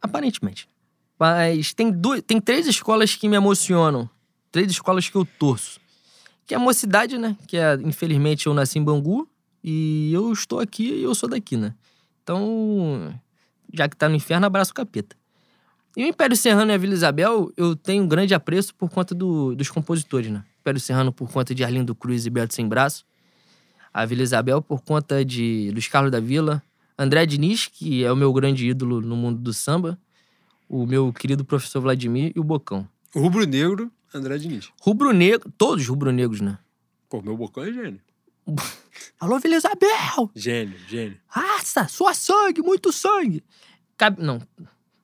Aparentemente. 0.00 0.68
Mas 1.18 1.72
tem, 1.74 1.90
duas, 1.90 2.22
tem 2.22 2.40
três 2.40 2.66
escolas 2.66 3.14
que 3.14 3.28
me 3.28 3.36
emocionam. 3.36 4.08
Três 4.50 4.70
escolas 4.70 5.08
que 5.08 5.16
eu 5.16 5.24
torço. 5.38 5.78
Que 6.46 6.54
é 6.54 6.56
a 6.56 6.60
mocidade, 6.60 7.16
né? 7.18 7.36
Que 7.46 7.56
é, 7.56 7.74
infelizmente, 7.82 8.46
eu 8.46 8.54
nasci 8.54 8.78
em 8.78 8.82
Bangu. 8.84 9.28
E 9.62 10.10
eu 10.12 10.32
estou 10.32 10.58
aqui 10.60 10.84
e 10.88 11.02
eu 11.02 11.14
sou 11.14 11.28
daqui, 11.28 11.56
né? 11.56 11.74
Então, 12.22 13.14
já 13.72 13.88
que 13.88 13.96
tá 13.96 14.08
no 14.08 14.14
inferno, 14.14 14.46
abraço 14.46 14.70
o 14.70 14.74
capeta. 14.74 15.14
E 15.96 16.04
o 16.04 16.06
Império 16.06 16.36
Serrano 16.36 16.70
e 16.70 16.74
a 16.74 16.78
Vila 16.78 16.94
Isabel, 16.94 17.52
eu 17.56 17.76
tenho 17.76 18.02
um 18.04 18.08
grande 18.08 18.32
apreço 18.34 18.74
por 18.74 18.88
conta 18.88 19.14
do- 19.14 19.54
dos 19.54 19.68
compositores, 19.70 20.30
né? 20.30 20.44
Império 20.60 20.80
Serrano 20.80 21.12
por 21.12 21.30
conta 21.30 21.54
de 21.54 21.62
Arlindo 21.64 21.94
Cruz 21.94 22.24
e 22.26 22.30
Beto 22.30 22.54
Sem 22.54 22.66
Braço. 22.66 23.04
A 23.92 24.04
Vila 24.04 24.22
Isabel 24.22 24.62
por 24.62 24.82
conta 24.82 25.24
de 25.24 25.70
Luiz 25.72 25.88
Carlos 25.88 26.12
da 26.12 26.20
Vila. 26.20 26.62
André 26.98 27.24
Diniz, 27.26 27.66
que 27.66 28.04
é 28.04 28.12
o 28.12 28.16
meu 28.16 28.32
grande 28.32 28.68
ídolo 28.68 29.00
no 29.00 29.16
mundo 29.16 29.38
do 29.38 29.52
samba. 29.52 29.98
O 30.68 30.86
meu 30.86 31.12
querido 31.12 31.44
professor 31.44 31.80
Vladimir 31.80 32.32
e 32.34 32.40
o 32.40 32.44
Bocão. 32.44 32.88
Rubro 33.14 33.44
Negro, 33.44 33.90
André 34.14 34.38
Diniz. 34.38 34.70
Rubro-negro, 34.80 35.52
todos 35.56 35.86
rubro-negros, 35.86 36.40
né? 36.40 36.58
Pô, 37.08 37.22
meu 37.22 37.36
bocão 37.36 37.64
é 37.64 37.72
gênio. 37.72 38.00
Alô, 39.18 39.38
Vila 39.38 39.56
Isabel! 39.56 40.30
Gênio, 40.34 40.76
gênio. 40.88 41.18
Raça, 41.26 41.88
sua 41.88 42.14
sangue, 42.14 42.62
muito 42.62 42.92
sangue. 42.92 43.42
Cab... 43.96 44.20
Não. 44.20 44.40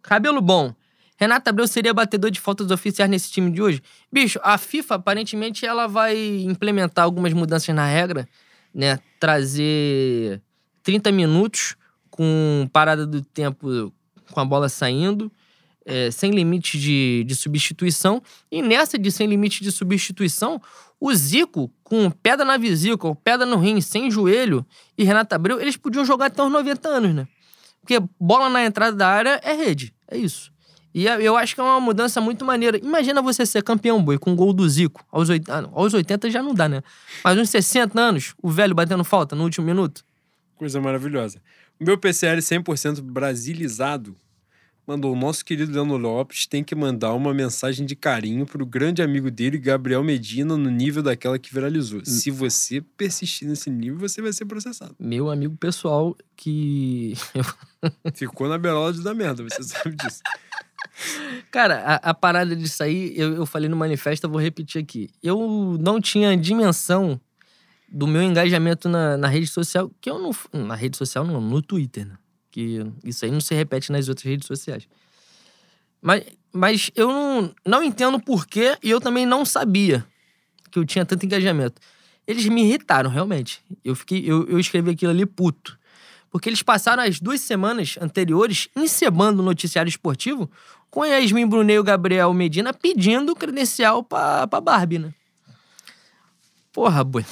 Cabelo 0.02 0.40
bom. 0.40 0.74
Renato 1.16 1.48
Abreu 1.48 1.66
seria 1.66 1.94
batedor 1.94 2.30
de 2.30 2.40
faltas 2.40 2.70
oficiais 2.70 3.10
nesse 3.10 3.30
time 3.30 3.50
de 3.50 3.62
hoje? 3.62 3.82
Bicho, 4.12 4.38
a 4.42 4.58
FIFA, 4.58 4.96
aparentemente, 4.96 5.64
ela 5.64 5.86
vai 5.86 6.16
implementar 6.42 7.04
algumas 7.04 7.32
mudanças 7.32 7.74
na 7.74 7.86
regra, 7.86 8.28
né? 8.76 8.98
Trazer 9.18 10.42
30 10.82 11.10
minutos 11.10 11.74
com 12.10 12.68
parada 12.70 13.06
do 13.06 13.22
tempo 13.22 13.90
com 14.30 14.40
a 14.40 14.44
bola 14.44 14.68
saindo, 14.68 15.32
é, 15.86 16.10
sem 16.10 16.30
limite 16.30 16.78
de, 16.78 17.24
de 17.24 17.34
substituição. 17.34 18.22
E 18.52 18.60
nessa 18.60 18.98
de 18.98 19.10
sem 19.10 19.26
limite 19.26 19.64
de 19.64 19.72
substituição, 19.72 20.60
o 21.00 21.14
Zico, 21.14 21.72
com 21.82 22.10
pedra 22.10 22.44
na 22.44 22.58
vesícula, 22.58 23.16
pedra 23.16 23.46
no 23.46 23.56
rim, 23.56 23.80
sem 23.80 24.10
joelho, 24.10 24.64
e 24.98 25.04
Renato 25.04 25.34
Abreu, 25.34 25.58
eles 25.58 25.76
podiam 25.76 26.04
jogar 26.04 26.26
até 26.26 26.42
uns 26.42 26.52
90 26.52 26.88
anos, 26.88 27.14
né? 27.14 27.28
Porque 27.80 27.98
bola 28.20 28.50
na 28.50 28.64
entrada 28.64 28.94
da 28.94 29.08
área 29.08 29.40
é 29.42 29.54
rede. 29.54 29.94
É 30.08 30.18
isso. 30.18 30.52
E 30.96 31.04
eu 31.04 31.36
acho 31.36 31.54
que 31.54 31.60
é 31.60 31.62
uma 31.62 31.78
mudança 31.78 32.22
muito 32.22 32.42
maneira. 32.42 32.78
Imagina 32.78 33.20
você 33.20 33.44
ser 33.44 33.62
campeão, 33.62 34.02
boi, 34.02 34.18
com 34.18 34.34
gol 34.34 34.54
do 34.54 34.66
Zico. 34.66 35.04
Aos 35.12 35.28
80, 35.28 35.52
ah, 35.54 35.68
aos 35.74 35.92
80 35.92 36.30
já 36.30 36.42
não 36.42 36.54
dá, 36.54 36.70
né? 36.70 36.82
Mas 37.22 37.36
uns 37.36 37.50
60 37.50 38.00
anos, 38.00 38.34
o 38.42 38.48
velho 38.48 38.74
batendo 38.74 39.04
falta 39.04 39.36
no 39.36 39.42
último 39.42 39.66
minuto. 39.66 40.02
Coisa 40.54 40.80
maravilhosa. 40.80 41.38
O 41.78 41.84
meu 41.84 41.98
PCL 41.98 42.40
100% 42.40 43.02
brasilizado 43.02 44.16
mandou 44.86 45.12
o 45.12 45.16
nosso 45.16 45.44
querido 45.44 45.70
Leandro 45.70 45.98
Lopes 45.98 46.46
tem 46.46 46.64
que 46.64 46.74
mandar 46.74 47.12
uma 47.12 47.34
mensagem 47.34 47.84
de 47.84 47.94
carinho 47.94 48.46
pro 48.46 48.64
grande 48.64 49.02
amigo 49.02 49.30
dele, 49.30 49.58
Gabriel 49.58 50.02
Medina, 50.02 50.56
no 50.56 50.70
nível 50.70 51.02
daquela 51.02 51.38
que 51.38 51.52
viralizou. 51.52 52.00
Se 52.06 52.30
você 52.30 52.80
persistir 52.80 53.46
nesse 53.46 53.68
nível, 53.68 53.98
você 53.98 54.22
vai 54.22 54.32
ser 54.32 54.46
processado. 54.46 54.96
Meu 54.98 55.28
amigo 55.28 55.58
pessoal 55.58 56.16
que. 56.34 57.12
Ficou 58.14 58.48
na 58.48 58.56
berola 58.56 58.94
de 58.94 59.02
dar 59.02 59.12
merda, 59.12 59.42
você 59.42 59.62
sabe 59.62 59.94
disso. 59.96 60.22
Cara, 61.50 61.78
a, 61.80 62.10
a 62.10 62.14
parada 62.14 62.54
disso 62.54 62.82
aí, 62.82 63.12
eu, 63.16 63.34
eu 63.34 63.46
falei 63.46 63.68
no 63.68 63.76
manifesto, 63.76 64.26
eu 64.26 64.30
vou 64.30 64.40
repetir 64.40 64.82
aqui. 64.82 65.08
Eu 65.22 65.76
não 65.80 66.00
tinha 66.00 66.36
dimensão 66.36 67.20
do 67.88 68.06
meu 68.06 68.22
engajamento 68.22 68.88
na, 68.88 69.16
na 69.16 69.28
rede 69.28 69.46
social, 69.46 69.90
que 70.00 70.10
eu 70.10 70.18
não. 70.18 70.64
Na 70.66 70.74
rede 70.74 70.96
social, 70.96 71.24
não, 71.24 71.40
no 71.40 71.62
Twitter, 71.62 72.06
né? 72.06 72.18
Que 72.50 72.84
isso 73.04 73.24
aí 73.24 73.30
não 73.30 73.40
se 73.40 73.54
repete 73.54 73.92
nas 73.92 74.08
outras 74.08 74.24
redes 74.24 74.46
sociais. 74.46 74.88
Mas, 76.00 76.24
mas 76.52 76.90
eu 76.94 77.08
não, 77.08 77.54
não 77.64 77.82
entendo 77.82 78.20
por 78.20 78.46
quê 78.46 78.76
e 78.82 78.90
eu 78.90 79.00
também 79.00 79.26
não 79.26 79.44
sabia 79.44 80.04
que 80.70 80.78
eu 80.78 80.84
tinha 80.84 81.04
tanto 81.04 81.24
engajamento. 81.24 81.80
Eles 82.26 82.46
me 82.46 82.62
irritaram, 82.62 83.08
realmente. 83.08 83.62
Eu, 83.84 83.94
fiquei, 83.94 84.20
eu, 84.24 84.46
eu 84.48 84.58
escrevi 84.58 84.90
aquilo 84.90 85.12
ali 85.12 85.24
puto. 85.24 85.78
Porque 86.36 86.50
eles 86.50 86.62
passaram 86.62 87.02
as 87.02 87.18
duas 87.18 87.40
semanas 87.40 87.96
anteriores 87.98 88.68
encebando 88.76 89.40
o 89.40 89.42
noticiário 89.42 89.88
esportivo 89.88 90.50
com 90.90 91.02
Yasmin 91.02 91.46
Brunet 91.46 91.76
e 91.76 91.78
o 91.78 91.82
Gabriel 91.82 92.30
Medina 92.34 92.74
pedindo 92.74 93.34
credencial 93.34 94.02
pra, 94.04 94.46
pra 94.46 94.60
Barbie, 94.60 94.98
né? 94.98 95.14
Porra, 96.74 97.02
boi. 97.02 97.24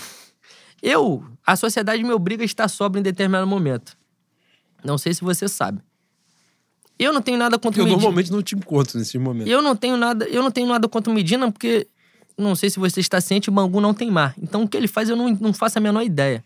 Eu, 0.82 1.22
a 1.46 1.54
sociedade 1.54 2.02
me 2.02 2.12
obriga 2.12 2.44
a 2.44 2.46
estar 2.46 2.66
sóbrio 2.66 3.00
em 3.00 3.02
determinado 3.02 3.46
momento. 3.46 3.94
Não 4.82 4.96
sei 4.96 5.12
se 5.12 5.20
você 5.20 5.48
sabe. 5.48 5.82
Eu 6.98 7.12
não 7.12 7.20
tenho 7.20 7.36
nada 7.36 7.58
contra 7.58 7.82
Eu 7.82 7.84
o 7.84 7.86
Medina. 7.86 8.00
normalmente 8.00 8.32
não 8.32 8.42
te 8.42 8.54
encontro 8.54 8.98
nesses 8.98 9.20
momentos. 9.20 9.52
Eu 9.52 9.60
não 9.60 9.76
tenho 9.76 9.98
nada, 9.98 10.24
eu 10.28 10.42
não 10.42 10.50
tenho 10.50 10.66
nada 10.66 10.88
contra 10.88 11.12
o 11.12 11.14
Medina, 11.14 11.52
porque 11.52 11.86
não 12.38 12.56
sei 12.56 12.70
se 12.70 12.78
você 12.78 13.00
está 13.00 13.20
ciente, 13.20 13.50
Bangu 13.50 13.82
não 13.82 13.92
tem 13.92 14.10
mar. 14.10 14.34
Então 14.42 14.62
o 14.62 14.68
que 14.68 14.78
ele 14.78 14.88
faz 14.88 15.10
eu 15.10 15.16
não, 15.16 15.28
não 15.28 15.52
faço 15.52 15.76
a 15.76 15.80
menor 15.82 16.00
ideia. 16.00 16.42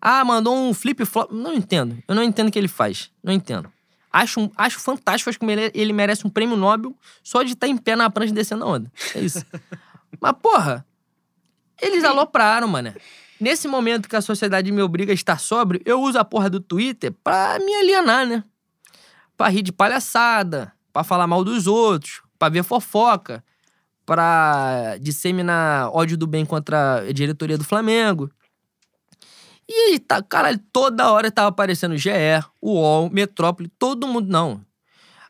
Ah, 0.00 0.24
mandou 0.24 0.56
um 0.56 0.72
flip-flop. 0.72 1.30
Não 1.32 1.52
entendo. 1.52 1.98
Eu 2.08 2.14
não 2.14 2.22
entendo 2.22 2.48
o 2.48 2.50
que 2.50 2.58
ele 2.58 2.68
faz. 2.68 3.10
Não 3.22 3.32
entendo. 3.32 3.70
Acho, 4.12 4.50
acho 4.56 4.80
fantástico, 4.80 5.30
acho 5.30 5.38
que 5.38 5.46
ele, 5.72 5.92
merece 5.92 6.26
um 6.26 6.30
prêmio 6.30 6.56
Nobel 6.56 6.96
só 7.22 7.44
de 7.44 7.52
estar 7.52 7.68
em 7.68 7.76
pé 7.76 7.94
na 7.94 8.10
prancha 8.10 8.32
descendo 8.32 8.64
a 8.64 8.68
onda. 8.68 8.92
É 9.14 9.20
isso. 9.20 9.44
Mas, 10.20 10.32
porra, 10.42 10.84
eles 11.80 12.02
alopraram, 12.02 12.66
mano. 12.66 12.92
Nesse 13.40 13.68
momento 13.68 14.08
que 14.08 14.16
a 14.16 14.20
sociedade 14.20 14.70
me 14.72 14.82
obriga 14.82 15.12
a 15.12 15.14
estar 15.14 15.38
sóbrio, 15.38 15.80
eu 15.84 16.00
uso 16.00 16.18
a 16.18 16.24
porra 16.24 16.50
do 16.50 16.60
Twitter 16.60 17.14
pra 17.22 17.58
me 17.58 17.72
alienar, 17.74 18.26
né? 18.26 18.44
Pra 19.36 19.48
rir 19.48 19.62
de 19.62 19.72
palhaçada, 19.72 20.72
pra 20.92 21.04
falar 21.04 21.26
mal 21.26 21.44
dos 21.44 21.66
outros, 21.66 22.20
pra 22.38 22.48
ver 22.48 22.64
fofoca, 22.64 23.42
pra 24.04 24.96
disseminar 25.00 25.88
ódio 25.94 26.18
do 26.18 26.26
bem 26.26 26.44
contra 26.44 26.96
a 26.96 27.12
diretoria 27.12 27.56
do 27.56 27.64
Flamengo. 27.64 28.30
E 29.72 29.72
aí, 29.72 29.98
tá, 30.00 30.20
caralho, 30.20 30.58
toda 30.72 31.12
hora 31.12 31.30
tava 31.30 31.46
aparecendo 31.46 31.96
GE, 31.96 32.10
UOL, 32.60 33.08
Metrópole, 33.08 33.68
todo 33.78 34.04
mundo, 34.04 34.28
não. 34.28 34.60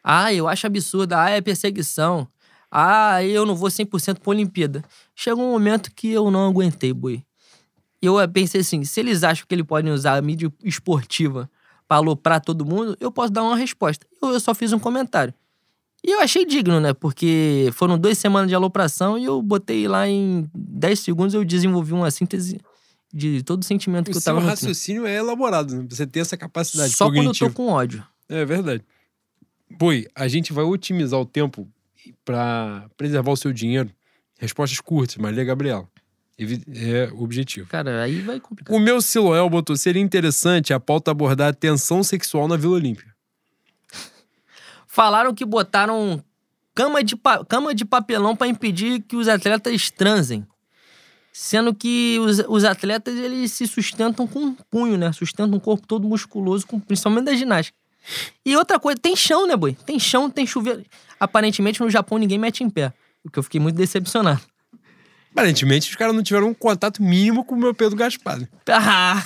Ah, 0.03 0.33
eu 0.33 0.49
acho 0.49 0.67
absurdo, 0.67 1.13
ah, 1.13 1.29
é 1.29 1.43
perseguição. 1.43 2.27
Ah, 2.71 3.23
eu 3.23 3.45
não 3.45 3.55
vou 3.55 3.69
100% 3.69 4.19
pra 4.19 4.31
Olimpíada. 4.31 4.83
Chegou 5.15 5.45
um 5.45 5.51
momento 5.51 5.91
que 5.95 6.11
eu 6.11 6.31
não 6.31 6.49
aguentei, 6.49 6.91
boi. 6.91 7.23
Eu 8.01 8.15
pensei 8.31 8.63
assim, 8.63 8.83
se 8.83 8.99
eles 8.99 9.23
acham 9.23 9.45
que 9.47 9.55
eles 9.55 9.67
podem 9.67 9.93
usar 9.93 10.17
a 10.17 10.23
mídia 10.23 10.51
esportiva 10.65 11.51
pra 11.87 11.99
aloprar 11.99 12.41
todo 12.41 12.65
mundo, 12.65 12.97
eu 12.99 13.13
posso 13.13 13.31
dar 13.31 13.43
uma 13.43 13.57
resposta. 13.57 14.07
Eu, 14.23 14.31
eu 14.31 14.41
só 14.41 14.55
fiz 14.55 14.73
um 14.73 14.79
comentário. 14.79 15.35
E 16.03 16.13
eu 16.13 16.21
achei 16.21 16.47
digno, 16.47 16.81
né? 16.81 16.95
Porque 16.95 17.69
foram 17.75 17.99
duas 17.99 18.17
semanas 18.17 18.49
de 18.49 18.55
alopração 18.55 19.19
e 19.19 19.25
eu 19.27 19.43
botei 19.43 19.87
lá 19.87 20.09
em 20.09 20.49
10 20.55 20.99
segundos 20.99 21.35
eu 21.35 21.45
desenvolvi 21.45 21.93
uma 21.93 22.11
síntese 22.11 22.59
de 23.13 23.43
todo 23.43 23.63
o 23.63 23.65
sentimento 23.65 24.09
O 24.09 24.11
que 24.11 24.17
eu 24.17 24.21
seu 24.21 24.33
tava 24.33 24.41
no 24.41 24.47
raciocínio 24.47 25.07
é 25.07 25.17
elaborado, 25.17 25.75
né? 25.75 25.87
Você 25.89 26.07
tem 26.07 26.21
essa 26.21 26.37
capacidade 26.37 26.93
Só 26.93 27.07
quando 27.07 27.17
eu 27.17 27.23
cognitiva. 27.25 27.51
tô 27.51 27.57
com 27.57 27.69
ódio. 27.69 28.05
É 28.29 28.45
verdade. 28.45 28.85
Boi, 29.71 30.07
a 30.15 30.29
gente 30.29 30.53
vai 30.53 30.65
otimizar 30.65 31.19
o 31.19 31.27
tempo 31.27 31.69
pra 32.25 32.89
preservar 32.97 33.31
o 33.31 33.37
seu 33.37 33.53
dinheiro. 33.53 33.91
Respostas 34.39 34.81
curtas, 34.81 35.17
Maria 35.17 35.45
Gabriela. 35.45 35.89
É 36.75 37.11
o 37.13 37.23
objetivo. 37.23 37.69
Cara, 37.69 38.03
aí 38.03 38.21
vai 38.23 38.41
complicar. 38.41 38.75
O 38.75 38.81
meu 38.81 39.03
Siloel 39.03 39.49
botou: 39.51 39.77
seria 39.77 40.01
interessante 40.01 40.73
a 40.73 40.81
pauta 40.81 41.11
abordar 41.11 41.51
a 41.51 41.53
tensão 41.53 42.03
sexual 42.03 42.49
na 42.49 42.57
Vila 42.57 42.75
Olímpia. 42.75 43.15
Falaram 44.87 45.35
que 45.35 45.45
botaram 45.45 46.25
cama 46.75 47.05
de, 47.05 47.15
cama 47.47 47.75
de 47.75 47.85
papelão 47.85 48.35
pra 48.35 48.47
impedir 48.47 49.03
que 49.03 49.17
os 49.17 49.29
atletas 49.29 49.91
transem. 49.91 50.47
Sendo 51.43 51.75
que 51.75 52.19
os, 52.21 52.39
os 52.47 52.65
atletas, 52.65 53.17
eles 53.17 53.51
se 53.53 53.67
sustentam 53.67 54.27
com 54.27 54.41
um 54.41 54.55
punho, 54.71 54.99
né? 54.99 55.11
Sustentam 55.11 55.57
um 55.57 55.59
corpo 55.59 55.87
todo 55.87 56.07
musculoso, 56.07 56.67
com, 56.67 56.79
principalmente 56.79 57.25
da 57.25 57.35
ginástica. 57.35 57.75
E 58.45 58.55
outra 58.55 58.79
coisa, 58.79 59.01
tem 59.01 59.17
chão, 59.17 59.47
né, 59.47 59.57
boi? 59.57 59.73
Tem 59.87 59.99
chão, 59.99 60.29
tem 60.29 60.47
chuveiro. 60.47 60.85
Aparentemente, 61.19 61.81
no 61.81 61.89
Japão, 61.89 62.19
ninguém 62.19 62.37
mete 62.37 62.63
em 62.63 62.69
pé. 62.69 62.93
O 63.25 63.31
que 63.31 63.39
eu 63.39 63.43
fiquei 63.43 63.59
muito 63.59 63.75
decepcionado. 63.75 64.43
Aparentemente, 65.33 65.89
os 65.89 65.97
caras 65.97 66.15
não 66.15 66.23
tiveram 66.23 66.49
um 66.49 66.53
contato 66.53 67.03
mínimo 67.03 67.43
com 67.43 67.55
o 67.55 67.59
meu 67.59 67.75
Pedro 67.75 67.97
Gaspar. 67.97 68.39
né? 68.39 68.47
Ah, 68.69 69.25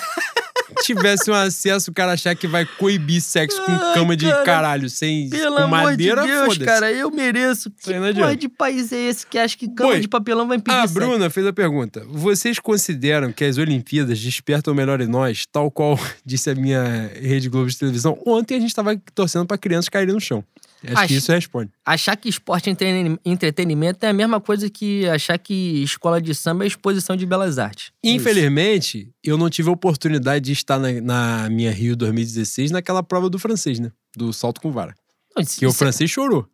Tivesse 0.84 1.30
um 1.30 1.34
acesso, 1.34 1.90
o 1.90 1.94
cara 1.94 2.12
achar 2.12 2.34
que 2.34 2.46
vai 2.46 2.66
coibir 2.66 3.20
sexo 3.20 3.60
com 3.64 3.72
Ai, 3.72 3.94
cama 3.94 4.16
de 4.16 4.26
cara. 4.28 4.42
caralho, 4.44 4.90
sem 4.90 5.30
pelo 5.30 5.56
com 5.56 5.62
amor 5.62 5.82
madeira, 5.82 6.22
de 6.22 6.28
Deus, 6.28 6.58
cara, 6.58 6.92
eu 6.92 7.10
mereço. 7.10 7.70
Que 7.70 7.92
porra 7.94 8.08
adianta. 8.08 8.36
de 8.36 8.48
país 8.48 8.92
é 8.92 8.96
esse 9.08 9.26
que 9.26 9.38
acha 9.38 9.56
que 9.56 9.66
cama 9.68 9.90
Boi, 9.90 10.00
de 10.00 10.08
papelão 10.08 10.46
vai 10.46 10.56
impedir 10.58 10.76
A 10.76 10.82
sexo? 10.82 10.94
Bruna 10.94 11.30
fez 11.30 11.46
a 11.46 11.52
pergunta: 11.52 12.04
Vocês 12.08 12.58
consideram 12.58 13.32
que 13.32 13.44
as 13.44 13.56
Olimpíadas 13.58 14.20
despertam 14.20 14.72
o 14.72 14.76
melhor 14.76 15.00
em 15.00 15.06
nós, 15.06 15.46
tal 15.50 15.70
qual 15.70 15.98
disse 16.24 16.50
a 16.50 16.54
minha 16.54 17.10
Rede 17.20 17.48
Globo 17.48 17.68
de 17.68 17.78
televisão? 17.78 18.18
Ontem 18.26 18.56
a 18.56 18.60
gente 18.60 18.74
tava 18.74 18.96
torcendo 19.14 19.46
pra 19.46 19.56
crianças 19.58 19.88
caírem 19.88 20.14
no 20.14 20.20
chão. 20.20 20.44
Acho, 20.88 20.98
Acho- 20.98 21.08
que 21.08 21.14
isso 21.14 21.32
responde. 21.32 21.70
Achar 21.84 22.16
que 22.16 22.28
esporte 22.28 22.68
entreten- 22.70 23.18
entretenimento 23.24 24.04
é 24.04 24.08
a 24.08 24.12
mesma 24.12 24.40
coisa 24.40 24.68
que 24.70 25.06
achar 25.08 25.38
que 25.38 25.82
escola 25.82 26.20
de 26.20 26.34
samba 26.34 26.64
é 26.64 26.66
exposição 26.66 27.16
de 27.16 27.24
belas 27.26 27.58
artes. 27.58 27.90
É 28.04 28.08
isso. 28.08 28.16
Infelizmente, 28.16 29.10
eu 29.22 29.36
não 29.38 29.48
tive 29.50 29.68
a 29.68 29.72
oportunidade 29.72 30.44
de 30.44 30.52
estar 30.52 30.78
na, 30.78 30.92
na 31.00 31.48
minha 31.50 31.70
Rio 31.72 31.96
2016 31.96 32.70
naquela 32.70 33.02
prova 33.02 33.28
do 33.30 33.38
francês, 33.38 33.78
né? 33.78 33.90
Do 34.16 34.32
salto 34.32 34.60
com 34.60 34.70
vara. 34.70 34.94
Não, 35.36 35.42
isso- 35.42 35.58
Que 35.58 35.66
o 35.66 35.70
isso- 35.70 35.78
francês 35.78 36.10
chorou. 36.10 36.46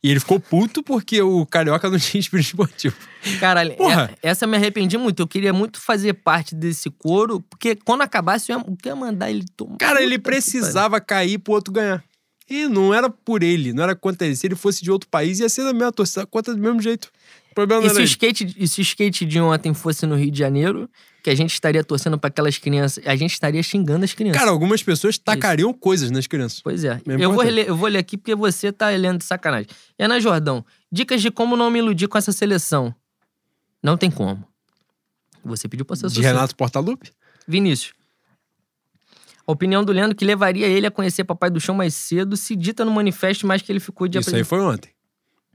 E 0.00 0.12
ele 0.12 0.20
ficou 0.20 0.38
puto 0.38 0.80
porque 0.80 1.20
o 1.20 1.44
carioca 1.44 1.90
não 1.90 1.98
tinha 1.98 2.20
espírito 2.20 2.46
esportivo. 2.50 2.94
Caralho, 3.40 3.74
Porra. 3.74 4.12
é- 4.22 4.28
essa 4.28 4.44
eu 4.44 4.48
me 4.48 4.56
arrependi 4.56 4.96
muito. 4.96 5.20
Eu 5.22 5.26
queria 5.26 5.52
muito 5.52 5.80
fazer 5.80 6.14
parte 6.14 6.54
desse 6.54 6.88
coro, 6.88 7.40
porque 7.40 7.74
quando 7.74 8.02
acabasse, 8.02 8.52
eu 8.52 8.58
ia, 8.58 8.64
eu 8.64 8.76
ia 8.86 8.94
mandar 8.94 9.28
ele 9.28 9.44
tomar. 9.56 9.76
Cara, 9.76 10.00
ele 10.00 10.16
precisava 10.16 11.00
cair 11.00 11.38
pro 11.38 11.52
outro 11.54 11.72
ganhar. 11.72 12.04
E 12.48 12.66
não 12.66 12.94
era 12.94 13.10
por 13.10 13.42
ele, 13.42 13.72
não 13.72 13.82
era 13.82 13.94
contra 13.94 14.26
ele. 14.26 14.36
Se 14.36 14.46
ele 14.46 14.54
fosse 14.54 14.82
de 14.82 14.90
outro 14.90 15.08
país, 15.08 15.38
ia 15.40 15.48
ser 15.48 15.64
da 15.64 15.72
mesma 15.72 15.92
torcida, 15.92 16.26
conta 16.26 16.54
do 16.54 16.60
mesmo 16.60 16.80
jeito. 16.80 17.10
O 17.50 17.54
problema 17.54 17.84
E 17.84 17.90
se, 17.90 18.00
o 18.00 18.04
skate, 18.04 18.54
e 18.56 18.68
se 18.68 18.80
o 18.80 18.82
skate 18.82 19.26
de 19.26 19.40
ontem 19.40 19.74
fosse 19.74 20.06
no 20.06 20.14
Rio 20.14 20.30
de 20.30 20.38
Janeiro, 20.38 20.88
que 21.22 21.28
a 21.28 21.34
gente 21.34 21.52
estaria 21.52 21.84
torcendo 21.84 22.18
pra 22.18 22.28
aquelas 22.28 22.56
crianças, 22.56 23.04
a 23.06 23.14
gente 23.16 23.32
estaria 23.32 23.62
xingando 23.62 24.04
as 24.04 24.14
crianças. 24.14 24.38
Cara, 24.38 24.50
algumas 24.50 24.82
pessoas 24.82 25.18
tacariam 25.18 25.72
coisas 25.74 26.10
nas 26.10 26.26
crianças. 26.26 26.60
Pois 26.62 26.84
é. 26.84 27.00
Eu 27.06 27.32
vou, 27.32 27.44
ler, 27.44 27.68
eu 27.68 27.76
vou 27.76 27.88
ler 27.88 27.98
aqui 27.98 28.16
porque 28.16 28.34
você 28.34 28.72
tá 28.72 28.88
lendo 28.90 29.18
de 29.18 29.24
sacanagem. 29.24 29.68
Ana 29.98 30.20
Jordão, 30.20 30.64
dicas 30.90 31.20
de 31.20 31.30
como 31.30 31.56
não 31.56 31.70
me 31.70 31.80
iludir 31.80 32.08
com 32.08 32.16
essa 32.16 32.32
seleção. 32.32 32.94
Não 33.82 33.96
tem 33.96 34.10
como. 34.10 34.42
Você 35.44 35.68
pediu 35.68 35.84
pra 35.84 35.96
ser 35.96 36.08
De. 36.08 36.20
Renato 36.20 36.56
Portaluppi? 36.56 37.12
Vinícius. 37.46 37.97
A 39.48 39.52
opinião 39.52 39.82
do 39.82 39.92
Leandro 39.92 40.14
que 40.14 40.26
levaria 40.26 40.66
ele 40.66 40.86
a 40.86 40.90
conhecer 40.90 41.24
Papai 41.24 41.48
do 41.48 41.58
Chão 41.58 41.74
mais 41.74 41.94
cedo 41.94 42.36
se 42.36 42.54
dita 42.54 42.84
no 42.84 42.90
manifesto, 42.90 43.46
mas 43.46 43.62
que 43.62 43.72
ele 43.72 43.80
ficou 43.80 44.06
de 44.06 44.18
Isso 44.18 44.36
aí 44.36 44.44
foi 44.44 44.60
ontem. 44.60 44.90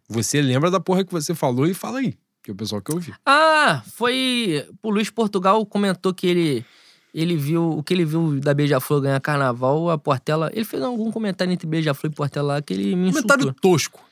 Você 0.09 0.41
lembra 0.41 0.71
da 0.71 0.79
porra 0.79 1.05
que 1.05 1.11
você 1.11 1.35
falou 1.35 1.67
e 1.67 1.75
fala 1.75 1.99
aí. 1.99 2.15
Que 2.41 2.51
o 2.51 2.55
pessoal 2.55 2.81
quer 2.81 2.93
ouvir. 2.93 3.13
Ah, 3.23 3.83
foi. 3.85 4.67
O 4.81 4.89
Luiz 4.89 5.11
Portugal 5.11 5.63
comentou 5.67 6.11
que 6.11 6.25
ele. 6.25 6.65
Ele 7.13 7.37
viu. 7.37 7.77
O 7.77 7.83
que 7.83 7.93
ele 7.93 8.03
viu 8.03 8.39
da 8.39 8.51
Beija-Flor 8.55 8.99
ganhar 8.99 9.19
carnaval, 9.21 9.91
a 9.91 9.97
Portela. 9.97 10.49
Ele 10.53 10.65
fez 10.65 10.81
algum 10.81 11.11
comentário 11.11 11.53
entre 11.53 11.67
Beija-Flor 11.67 12.11
e 12.11 12.15
Portela 12.15 12.55
lá 12.55 12.61
que 12.63 12.73
ele 12.73 12.95
me 12.95 13.09
insultou. 13.09 13.37
Comentário 13.37 13.61
tosco. 13.61 14.03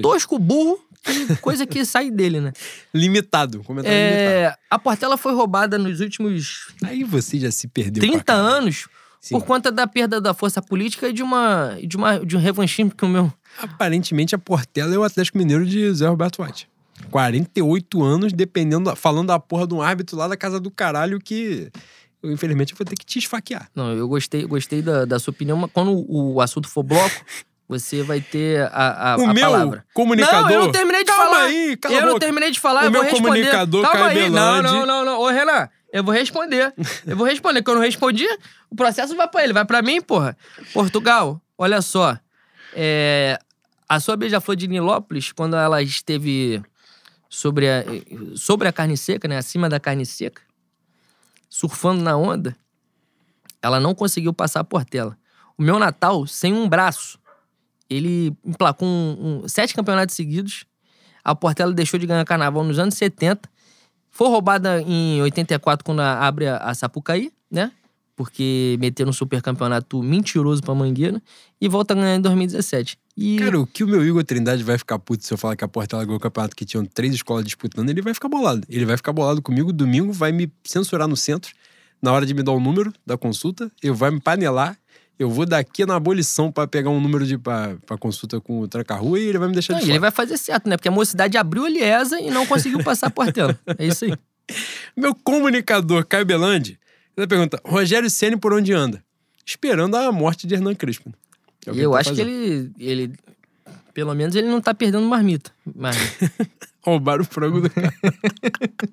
Tosco, 0.00 0.38
burro, 0.38 0.82
que 1.04 1.36
coisa 1.36 1.66
que 1.66 1.84
sai 1.86 2.10
dele, 2.10 2.40
né? 2.40 2.52
Limitado. 2.94 3.62
Comentário 3.62 3.98
limitado. 3.98 4.30
É, 4.30 4.56
a 4.70 4.78
Portela 4.78 5.18
foi 5.18 5.34
roubada 5.34 5.76
nos 5.76 6.00
últimos 6.00 6.68
Aí 6.82 7.04
você 7.04 7.38
já 7.38 7.50
se 7.50 7.68
perdeu. 7.68 8.00
30 8.00 8.24
pra 8.24 8.34
caralho. 8.34 8.56
anos 8.56 8.88
Sim. 9.20 9.34
por 9.38 9.44
conta 9.44 9.72
da 9.72 9.86
perda 9.86 10.20
da 10.20 10.32
força 10.34 10.60
política 10.62 11.08
e 11.08 11.12
de, 11.12 11.22
uma, 11.22 11.76
de, 11.82 11.96
uma, 11.96 12.18
de 12.24 12.36
um 12.36 12.40
revanchismo 12.40 12.90
que 12.94 13.04
o 13.04 13.08
meu. 13.08 13.32
Aparentemente 13.60 14.34
a 14.34 14.38
Portela 14.38 14.94
é 14.94 14.98
o 14.98 15.02
Atlético 15.02 15.38
Mineiro 15.38 15.64
de 15.66 15.92
Zé 15.92 16.06
Roberto 16.06 16.42
White. 16.42 16.68
48 17.10 18.02
anos 18.02 18.32
dependendo, 18.32 18.94
falando 18.96 19.28
da 19.28 19.38
porra 19.38 19.66
de 19.66 19.74
um 19.74 19.82
árbitro 19.82 20.16
lá 20.16 20.28
da 20.28 20.36
casa 20.36 20.58
do 20.60 20.70
caralho 20.70 21.18
que 21.20 21.70
eu, 22.22 22.30
infelizmente 22.32 22.72
eu 22.72 22.76
vou 22.78 22.86
ter 22.86 22.94
que 22.96 23.04
te 23.04 23.18
esfaquear. 23.18 23.68
Não, 23.74 23.92
eu 23.92 24.08
gostei, 24.08 24.44
gostei 24.46 24.80
da, 24.82 25.04
da 25.04 25.18
sua 25.18 25.30
opinião, 25.30 25.56
mas 25.56 25.70
quando 25.72 26.04
o 26.08 26.40
assunto 26.40 26.68
for 26.68 26.82
bloco, 26.82 27.14
você 27.68 28.02
vai 28.02 28.20
ter 28.20 28.62
a, 28.72 29.12
a, 29.14 29.16
o 29.18 29.24
a 29.30 29.34
meu 29.34 29.44
palavra. 29.44 29.84
comunicador. 29.92 30.42
Não, 30.42 30.50
eu 30.50 30.60
não 30.66 30.72
terminei 30.72 31.04
de 31.04 31.10
Calma 31.10 31.24
falar. 31.24 31.44
aí, 31.44 31.76
cala 31.76 31.94
eu 31.94 32.06
não 32.06 32.18
terminei 32.18 32.50
de 32.50 32.60
falar, 32.60 32.82
O 32.82 32.84
eu 32.86 32.90
meu 32.90 33.02
vou 33.02 33.10
responder. 33.10 33.28
comunicador, 33.30 33.82
Calma 33.82 33.98
Caio 34.06 34.24
aí. 34.24 34.30
Não, 34.30 34.62
Belandi. 34.62 34.62
não, 34.72 34.86
não, 34.86 35.04
não. 35.04 35.20
Ô, 35.20 35.28
Renan, 35.28 35.68
eu 35.98 36.04
vou 36.04 36.12
responder. 36.14 36.72
Eu 37.06 37.16
vou 37.16 37.26
responder. 37.26 37.62
Quando 37.62 37.78
eu 37.78 37.82
respondi, 37.82 38.26
o 38.70 38.76
processo 38.76 39.16
vai 39.16 39.28
pra 39.28 39.42
ele, 39.44 39.52
vai 39.52 39.64
pra 39.64 39.82
mim, 39.82 40.00
porra. 40.00 40.36
Portugal, 40.72 41.40
olha 41.56 41.80
só. 41.82 42.18
É, 42.74 43.38
a 43.88 43.98
sua 44.00 44.16
beija-flor 44.16 44.56
de 44.56 44.68
Nilópolis, 44.68 45.32
quando 45.32 45.56
ela 45.56 45.82
esteve 45.82 46.62
sobre 47.28 47.66
a, 47.68 47.84
sobre 48.36 48.68
a 48.68 48.72
carne 48.72 48.96
seca, 48.96 49.26
né? 49.28 49.38
Acima 49.38 49.68
da 49.68 49.80
carne 49.80 50.04
seca, 50.06 50.42
surfando 51.48 52.02
na 52.02 52.16
onda, 52.16 52.56
ela 53.62 53.80
não 53.80 53.94
conseguiu 53.94 54.32
passar 54.32 54.60
a 54.60 54.64
Portela. 54.64 55.16
O 55.56 55.62
meu 55.62 55.78
Natal, 55.78 56.26
sem 56.26 56.52
um 56.52 56.68
braço, 56.68 57.18
ele 57.88 58.36
emplacou 58.44 58.86
um, 58.86 59.42
um- 59.44 59.48
sete 59.48 59.74
campeonatos 59.74 60.14
seguidos. 60.14 60.64
A 61.24 61.34
Portela 61.34 61.72
deixou 61.72 61.98
de 61.98 62.06
ganhar 62.06 62.24
carnaval 62.24 62.62
nos 62.62 62.78
anos 62.78 62.94
70. 62.94 63.48
Foi 64.16 64.28
roubada 64.28 64.80
em 64.80 65.20
84, 65.20 65.84
quando 65.84 66.00
abre 66.00 66.48
a, 66.48 66.72
Sapucaí, 66.72 67.30
né? 67.50 67.70
Porque 68.16 68.78
meteram 68.80 69.10
um 69.10 69.12
super 69.12 69.42
campeonato 69.42 70.02
mentiroso 70.02 70.62
pra 70.62 70.74
Mangueira. 70.74 71.22
E 71.60 71.68
volta 71.68 71.92
a 71.92 71.96
ganhar 71.98 72.16
em 72.16 72.20
2017. 72.22 72.98
E 73.14 73.36
Cara, 73.36 73.60
o 73.60 73.66
que 73.66 73.84
o 73.84 73.86
meu 73.86 74.02
Igor 74.02 74.24
Trindade 74.24 74.64
vai 74.64 74.78
ficar 74.78 74.98
puto 74.98 75.22
se 75.22 75.34
eu 75.34 75.36
falar 75.36 75.54
que 75.54 75.64
a 75.64 75.68
Portela 75.68 76.02
ganhou 76.02 76.16
o 76.16 76.20
campeonato 76.20 76.56
que 76.56 76.64
tinham 76.64 76.86
três 76.86 77.12
escolas 77.12 77.44
disputando, 77.44 77.90
ele 77.90 78.00
vai 78.00 78.14
ficar 78.14 78.30
bolado. 78.30 78.66
Ele 78.70 78.86
vai 78.86 78.96
ficar 78.96 79.12
bolado 79.12 79.42
comigo 79.42 79.70
domingo, 79.70 80.14
vai 80.14 80.32
me 80.32 80.50
censurar 80.64 81.06
no 81.06 81.16
centro, 81.16 81.52
na 82.00 82.10
hora 82.10 82.24
de 82.24 82.32
me 82.32 82.42
dar 82.42 82.52
o 82.52 82.60
número 82.60 82.94
da 83.04 83.18
consulta, 83.18 83.70
eu 83.82 83.94
vai 83.94 84.10
me 84.10 84.20
panelar, 84.20 84.78
eu 85.18 85.30
vou 85.30 85.46
daqui 85.46 85.86
na 85.86 85.96
abolição 85.96 86.52
pra 86.52 86.66
pegar 86.66 86.90
um 86.90 87.00
número 87.00 87.26
de 87.26 87.38
pra 87.38 87.76
consulta 87.98 88.40
com 88.40 88.60
o 88.60 88.68
tranca-rua 88.68 89.18
e 89.18 89.24
ele 89.24 89.38
vai 89.38 89.48
me 89.48 89.54
deixar 89.54 89.74
Não, 89.74 89.80
de 89.80 89.90
ele 89.90 89.98
vai 89.98 90.10
fazer 90.10 90.36
certo, 90.36 90.68
né? 90.68 90.76
Porque 90.76 90.88
a 90.88 90.92
mocidade 90.92 91.36
abriu 91.38 91.64
a 91.64 91.68
Liesa 91.68 92.20
e 92.20 92.30
não 92.30 92.46
conseguiu 92.46 92.82
passar 92.84 93.06
a 93.06 93.10
Portela. 93.10 93.58
É 93.78 93.86
isso 93.86 94.04
aí. 94.04 94.12
Meu 94.96 95.14
comunicador, 95.14 96.04
Caio 96.06 96.24
Belandi, 96.24 96.78
ele 97.16 97.26
pergunta: 97.26 97.60
Rogério 97.64 98.08
Ceni 98.10 98.36
por 98.36 98.52
onde 98.52 98.72
anda? 98.72 99.02
Esperando 99.44 99.96
a 99.96 100.12
morte 100.12 100.46
de 100.46 100.54
Hernan 100.54 100.74
Crespo. 100.74 101.12
É 101.66 101.70
E 101.70 101.72
ele 101.74 101.82
eu 101.86 101.92
tá 101.92 101.98
acho 101.98 102.10
que 102.10 102.16
fazendo. 102.16 102.30
ele, 102.30 102.72
ele. 102.78 103.12
Pelo 103.94 104.14
menos 104.14 104.34
ele 104.34 104.46
não 104.48 104.60
tá 104.60 104.74
perdendo 104.74 105.06
marmita. 105.06 105.50
Mas, 105.74 105.96
Roubaram 106.82 107.22
o 107.22 107.24
frango 107.24 107.60
do 107.62 107.70
cara. 107.70 107.92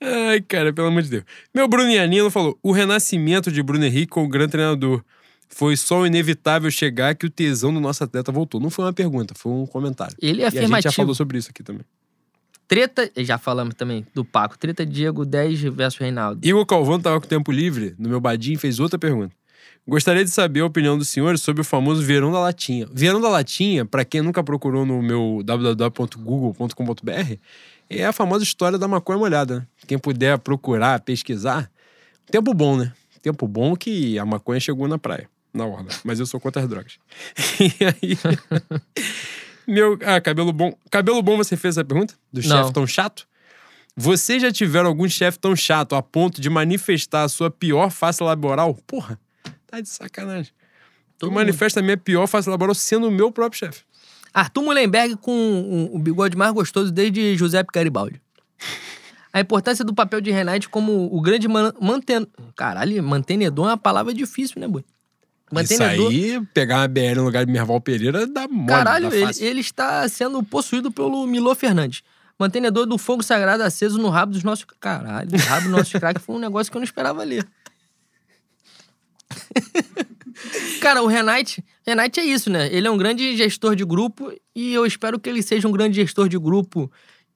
Ai, 0.00 0.40
cara, 0.40 0.72
pelo 0.72 0.88
amor 0.88 1.02
de 1.02 1.10
Deus. 1.10 1.24
Meu 1.54 1.66
Bruno 1.68 1.90
Ianino 1.90 2.30
falou: 2.30 2.58
o 2.62 2.72
renascimento 2.72 3.50
de 3.50 3.62
Bruno 3.62 3.84
Henrique 3.84 4.08
com 4.08 4.24
o 4.24 4.28
grande 4.28 4.52
treinador. 4.52 5.02
Foi 5.48 5.76
só 5.76 6.00
o 6.00 6.06
inevitável 6.06 6.70
chegar 6.70 7.14
que 7.14 7.26
o 7.26 7.30
tesão 7.30 7.72
do 7.72 7.78
nosso 7.78 8.02
atleta 8.02 8.32
voltou. 8.32 8.60
Não 8.60 8.70
foi 8.70 8.84
uma 8.86 8.92
pergunta, 8.92 9.34
foi 9.36 9.52
um 9.52 9.66
comentário. 9.66 10.16
ele 10.20 10.42
é 10.42 10.44
E 10.44 10.46
a 10.46 10.50
gente 10.50 10.54
já 10.54 10.60
afirmativo. 10.64 10.94
falou 10.94 11.14
sobre 11.14 11.38
isso 11.38 11.50
aqui 11.50 11.62
também. 11.62 11.84
Treta. 12.66 13.08
Já 13.18 13.38
falamos 13.38 13.74
também 13.74 14.04
do 14.14 14.24
Paco. 14.24 14.58
Treta 14.58 14.84
Diego 14.84 15.24
10 15.24 15.60
versus 15.64 16.00
Reinaldo. 16.00 16.40
Igor 16.44 16.64
Calvão 16.66 16.98
tava 16.98 17.20
com 17.20 17.28
tempo 17.28 17.52
livre 17.52 17.94
no 17.98 18.08
meu 18.08 18.20
badinho 18.20 18.54
e 18.54 18.58
fez 18.58 18.80
outra 18.80 18.98
pergunta. 18.98 19.32
Gostaria 19.86 20.24
de 20.24 20.30
saber 20.30 20.60
a 20.60 20.66
opinião 20.66 20.96
dos 20.96 21.10
senhores 21.10 21.42
sobre 21.42 21.60
o 21.60 21.64
famoso 21.64 22.02
Verão 22.02 22.32
da 22.32 22.40
Latinha. 22.40 22.88
Verão 22.90 23.20
da 23.20 23.28
Latinha, 23.28 23.84
pra 23.84 24.02
quem 24.02 24.22
nunca 24.22 24.42
procurou 24.42 24.86
no 24.86 25.02
meu 25.02 25.42
www.google.com.br, 25.44 27.34
é 28.00 28.06
a 28.06 28.12
famosa 28.12 28.44
história 28.44 28.78
da 28.78 28.88
maconha 28.88 29.18
molhada. 29.18 29.60
né? 29.60 29.66
Quem 29.86 29.98
puder 29.98 30.38
procurar, 30.38 31.00
pesquisar, 31.00 31.70
tempo 32.30 32.52
bom, 32.54 32.76
né? 32.76 32.92
Tempo 33.22 33.48
bom 33.48 33.74
que 33.74 34.18
a 34.18 34.24
maconha 34.24 34.60
chegou 34.60 34.86
na 34.86 34.98
praia, 34.98 35.28
na 35.52 35.64
orla. 35.64 35.88
Mas 36.04 36.20
eu 36.20 36.26
sou 36.26 36.38
contra 36.38 36.62
as 36.62 36.68
drogas. 36.68 36.98
e 37.60 37.84
aí, 37.84 38.18
Meu. 39.66 39.98
Ah, 40.04 40.20
cabelo 40.20 40.52
bom. 40.52 40.76
Cabelo 40.90 41.22
bom, 41.22 41.36
você 41.36 41.56
fez 41.56 41.76
essa 41.76 41.84
pergunta? 41.84 42.14
Do 42.32 42.42
chefe 42.42 42.72
tão 42.72 42.86
chato? 42.86 43.26
Vocês 43.96 44.42
já 44.42 44.50
tiveram 44.50 44.88
algum 44.88 45.08
chefe 45.08 45.38
tão 45.38 45.54
chato 45.54 45.94
a 45.94 46.02
ponto 46.02 46.40
de 46.40 46.50
manifestar 46.50 47.22
a 47.22 47.28
sua 47.28 47.50
pior 47.50 47.90
face 47.90 48.22
laboral? 48.22 48.74
Porra, 48.86 49.18
tá 49.66 49.80
de 49.80 49.88
sacanagem. 49.88 50.52
Todo 51.16 51.30
Eu 51.30 51.34
manifesto 51.34 51.78
a 51.78 51.82
minha 51.82 51.96
pior 51.96 52.26
face 52.26 52.50
laboral 52.50 52.74
sendo 52.74 53.06
o 53.06 53.10
meu 53.10 53.30
próprio 53.30 53.58
chefe. 53.58 53.82
Arthur 54.34 54.62
Mullenberg 54.62 55.16
com 55.16 55.90
o, 55.92 55.98
bigode 56.00 56.36
mais 56.36 56.52
gostoso 56.52 56.90
desde 56.90 57.36
Giuseppe 57.36 57.70
Garibaldi. 57.72 58.20
A 59.32 59.40
importância 59.40 59.84
do 59.84 59.94
papel 59.94 60.20
de 60.20 60.32
Renate 60.32 60.68
como 60.68 61.08
o 61.14 61.20
grande 61.20 61.46
man, 61.46 61.72
manten... 61.80 62.26
Caralho, 62.56 63.00
mantenedor 63.02 63.66
é 63.66 63.70
uma 63.70 63.78
palavra 63.78 64.12
difícil, 64.12 64.60
né, 64.60 64.66
boi? 64.66 64.84
Mantenedor. 65.52 66.12
Isso 66.12 66.36
aí, 66.36 66.46
pegar 66.52 66.78
uma 66.78 66.88
BR 66.88 67.14
no 67.16 67.24
lugar 67.24 67.46
de 67.46 67.52
Merval 67.52 67.80
Pereira 67.80 68.26
dá 68.26 68.48
mole, 68.48 68.68
Caralho, 68.68 69.10
dá 69.10 69.16
ele, 69.16 69.32
ele 69.40 69.60
está 69.60 70.08
sendo 70.08 70.42
possuído 70.42 70.90
pelo 70.90 71.26
Milô 71.26 71.54
Fernandes. 71.54 72.02
Mantenedor 72.38 72.86
do 72.86 72.98
fogo 72.98 73.22
sagrado 73.22 73.62
aceso 73.62 73.98
no 73.98 74.08
rabo 74.08 74.32
dos 74.32 74.42
nossos. 74.42 74.66
Caralho, 74.80 75.30
o 75.32 75.36
rabo 75.36 75.62
dos 75.62 75.70
nossos 75.70 75.92
craques 75.92 76.24
foi 76.24 76.34
um 76.34 76.40
negócio 76.40 76.72
que 76.72 76.76
eu 76.76 76.80
não 76.80 76.84
esperava 76.84 77.22
ler. 77.22 77.46
Cara, 80.80 81.02
o 81.02 81.06
Renate, 81.06 81.64
Renate 81.86 82.20
é 82.20 82.24
isso, 82.24 82.50
né? 82.50 82.68
Ele 82.72 82.86
é 82.86 82.90
um 82.90 82.96
grande 82.96 83.36
gestor 83.36 83.74
de 83.76 83.84
grupo 83.84 84.32
e 84.54 84.72
eu 84.72 84.84
espero 84.86 85.18
que 85.18 85.28
ele 85.28 85.42
seja 85.42 85.66
um 85.68 85.72
grande 85.72 85.96
gestor 85.96 86.28
de 86.28 86.38
grupo 86.38 86.90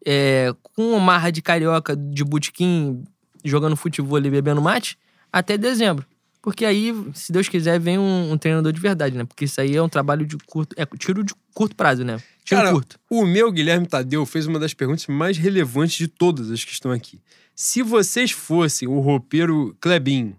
é, 0.06 0.54
com 0.62 0.90
uma 0.90 1.00
marra 1.00 1.30
de 1.30 1.42
carioca 1.42 1.96
de 1.96 2.24
botequim 2.24 3.02
jogando 3.44 3.76
futebol 3.76 4.18
e 4.18 4.30
bebendo 4.30 4.62
mate 4.62 4.98
até 5.32 5.56
dezembro. 5.56 6.04
Porque 6.40 6.64
aí, 6.64 6.94
se 7.14 7.32
Deus 7.32 7.48
quiser, 7.48 7.80
vem 7.80 7.98
um, 7.98 8.32
um 8.32 8.38
treinador 8.38 8.72
de 8.72 8.80
verdade, 8.80 9.16
né? 9.16 9.24
Porque 9.24 9.44
isso 9.44 9.60
aí 9.60 9.76
é 9.76 9.82
um 9.82 9.88
trabalho 9.88 10.24
de 10.24 10.36
curto. 10.46 10.74
É 10.78 10.86
tiro 10.96 11.24
de 11.24 11.34
curto 11.52 11.74
prazo, 11.74 12.04
né? 12.04 12.16
Tiro 12.44 12.60
Cara, 12.60 12.72
curto. 12.72 12.98
o 13.10 13.26
meu 13.26 13.50
Guilherme 13.50 13.86
Tadeu 13.86 14.24
fez 14.24 14.46
uma 14.46 14.58
das 14.58 14.72
perguntas 14.72 15.06
mais 15.08 15.36
relevantes 15.36 15.98
de 15.98 16.06
todas 16.06 16.50
as 16.50 16.64
que 16.64 16.72
estão 16.72 16.92
aqui. 16.92 17.20
Se 17.54 17.82
vocês 17.82 18.30
fossem 18.30 18.86
o 18.88 19.00
roupeiro 19.00 19.76
Klebinho, 19.80 20.38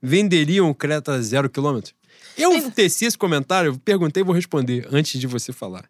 venderiam 0.00 0.70
o 0.70 0.74
Creta 0.74 1.20
zero 1.20 1.50
quilômetro? 1.50 1.92
Eu 2.36 2.70
teci 2.70 3.04
esse 3.04 3.18
comentário, 3.18 3.68
eu 3.72 3.78
perguntei 3.78 4.22
e 4.22 4.24
vou 4.24 4.34
responder 4.34 4.86
antes 4.92 5.20
de 5.20 5.26
você 5.26 5.52
falar. 5.52 5.84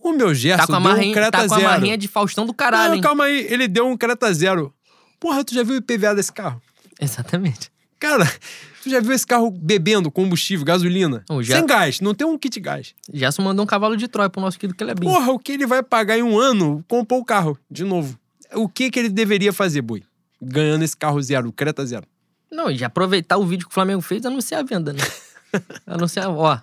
O 0.00 0.12
meu 0.12 0.34
Gerson 0.34 0.58
Tá 0.58 0.66
com 0.66 0.72
a 0.74 0.78
deu 0.80 0.86
um 0.86 0.92
marrinha, 0.92 1.14
Creta 1.14 1.30
tá 1.30 1.46
com 1.48 1.54
a 1.54 1.58
zero. 1.58 1.70
marrinha 1.70 1.96
de 1.98 2.08
Faustão 2.08 2.44
do 2.46 2.52
caralho, 2.54 2.88
Não, 2.90 2.94
hein? 2.96 3.00
calma 3.02 3.24
aí, 3.24 3.46
ele 3.48 3.68
deu 3.68 3.86
um 3.86 3.96
Creta 3.96 4.32
zero. 4.34 4.74
Porra, 5.20 5.44
tu 5.44 5.54
já 5.54 5.62
viu 5.62 5.74
o 5.74 5.78
IPVA 5.78 6.14
desse 6.14 6.32
carro? 6.32 6.60
Exatamente. 7.00 7.70
Cara, 8.00 8.24
tu 8.82 8.90
já 8.90 8.98
viu 9.00 9.12
esse 9.12 9.24
carro 9.24 9.48
bebendo 9.50 10.10
combustível, 10.10 10.64
gasolina? 10.66 11.24
Ô, 11.30 11.40
já- 11.40 11.56
Sem 11.56 11.66
gás, 11.66 12.00
não 12.00 12.12
tem 12.14 12.26
um 12.26 12.36
kit 12.36 12.58
gás. 12.58 12.94
Gerson 13.12 13.42
mandou 13.42 13.62
um 13.64 13.66
cavalo 13.66 13.96
de 13.96 14.08
Troia 14.08 14.28
pro 14.28 14.40
nosso 14.40 14.58
querido 14.58 14.76
Kelebinho. 14.76 15.12
Porra, 15.12 15.30
o 15.30 15.38
que 15.38 15.52
ele 15.52 15.66
vai 15.66 15.84
pagar 15.84 16.18
em 16.18 16.22
um 16.22 16.36
ano? 16.36 16.84
Comprou 16.88 17.20
o 17.20 17.24
carro, 17.24 17.56
de 17.70 17.84
novo. 17.84 18.18
O 18.54 18.68
que 18.68 18.90
que 18.90 18.98
ele 18.98 19.08
deveria 19.08 19.52
fazer, 19.52 19.82
Boi? 19.82 20.02
Ganhando 20.42 20.82
esse 20.82 20.96
carro 20.96 21.22
zero, 21.22 21.52
Creta 21.52 21.86
zero. 21.86 22.04
Não, 22.50 22.68
e 22.68 22.76
já 22.76 22.88
aproveitar 22.88 23.36
o 23.38 23.46
vídeo 23.46 23.66
que 23.66 23.70
o 23.70 23.74
Flamengo 23.74 24.02
fez 24.02 24.24
e 24.24 24.26
anunciar 24.26 24.60
a 24.60 24.64
venda, 24.64 24.92
né? 24.92 24.98
anunciar, 25.86 26.30
ó, 26.30 26.58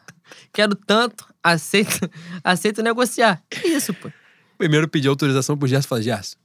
quero 0.52 0.76
tanto, 0.76 1.26
aceito, 1.44 2.10
aceito 2.44 2.82
negociar. 2.82 3.42
É 3.52 3.68
isso, 3.68 3.94
pô. 3.94 4.12
Primeiro 4.58 4.88
pedir 4.88 5.08
autorização 5.08 5.58
pro 5.58 5.68
Gerson 5.68 5.86
e 5.86 5.90
falar, 5.90 6.02
Gerson, 6.02 6.38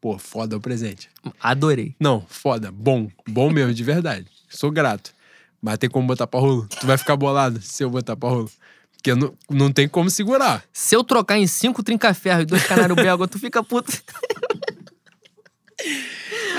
pô, 0.00 0.18
foda 0.18 0.56
o 0.56 0.60
presente. 0.60 1.08
Adorei. 1.40 1.94
Não, 1.98 2.24
foda, 2.28 2.70
bom, 2.70 3.10
bom 3.28 3.50
mesmo, 3.50 3.74
de 3.74 3.84
verdade. 3.84 4.26
Sou 4.48 4.70
grato. 4.70 5.12
Mas 5.60 5.78
tem 5.78 5.90
como 5.90 6.06
botar 6.06 6.26
pra 6.26 6.38
rolo? 6.38 6.68
Tu 6.68 6.86
vai 6.86 6.96
ficar 6.96 7.16
bolado 7.16 7.60
se 7.60 7.82
eu 7.82 7.90
botar 7.90 8.16
pra 8.16 8.28
rolo. 8.28 8.50
Porque 8.92 9.14
não, 9.14 9.34
não 9.48 9.72
tem 9.72 9.88
como 9.88 10.10
segurar. 10.10 10.64
Se 10.72 10.94
eu 10.94 11.02
trocar 11.02 11.38
em 11.38 11.46
cinco 11.46 11.82
trinca-ferro 11.82 12.42
e 12.42 12.44
dois 12.44 12.64
canário 12.64 12.94
belga, 12.94 13.26
tu 13.26 13.38
fica 13.38 13.62
puto. 13.62 13.92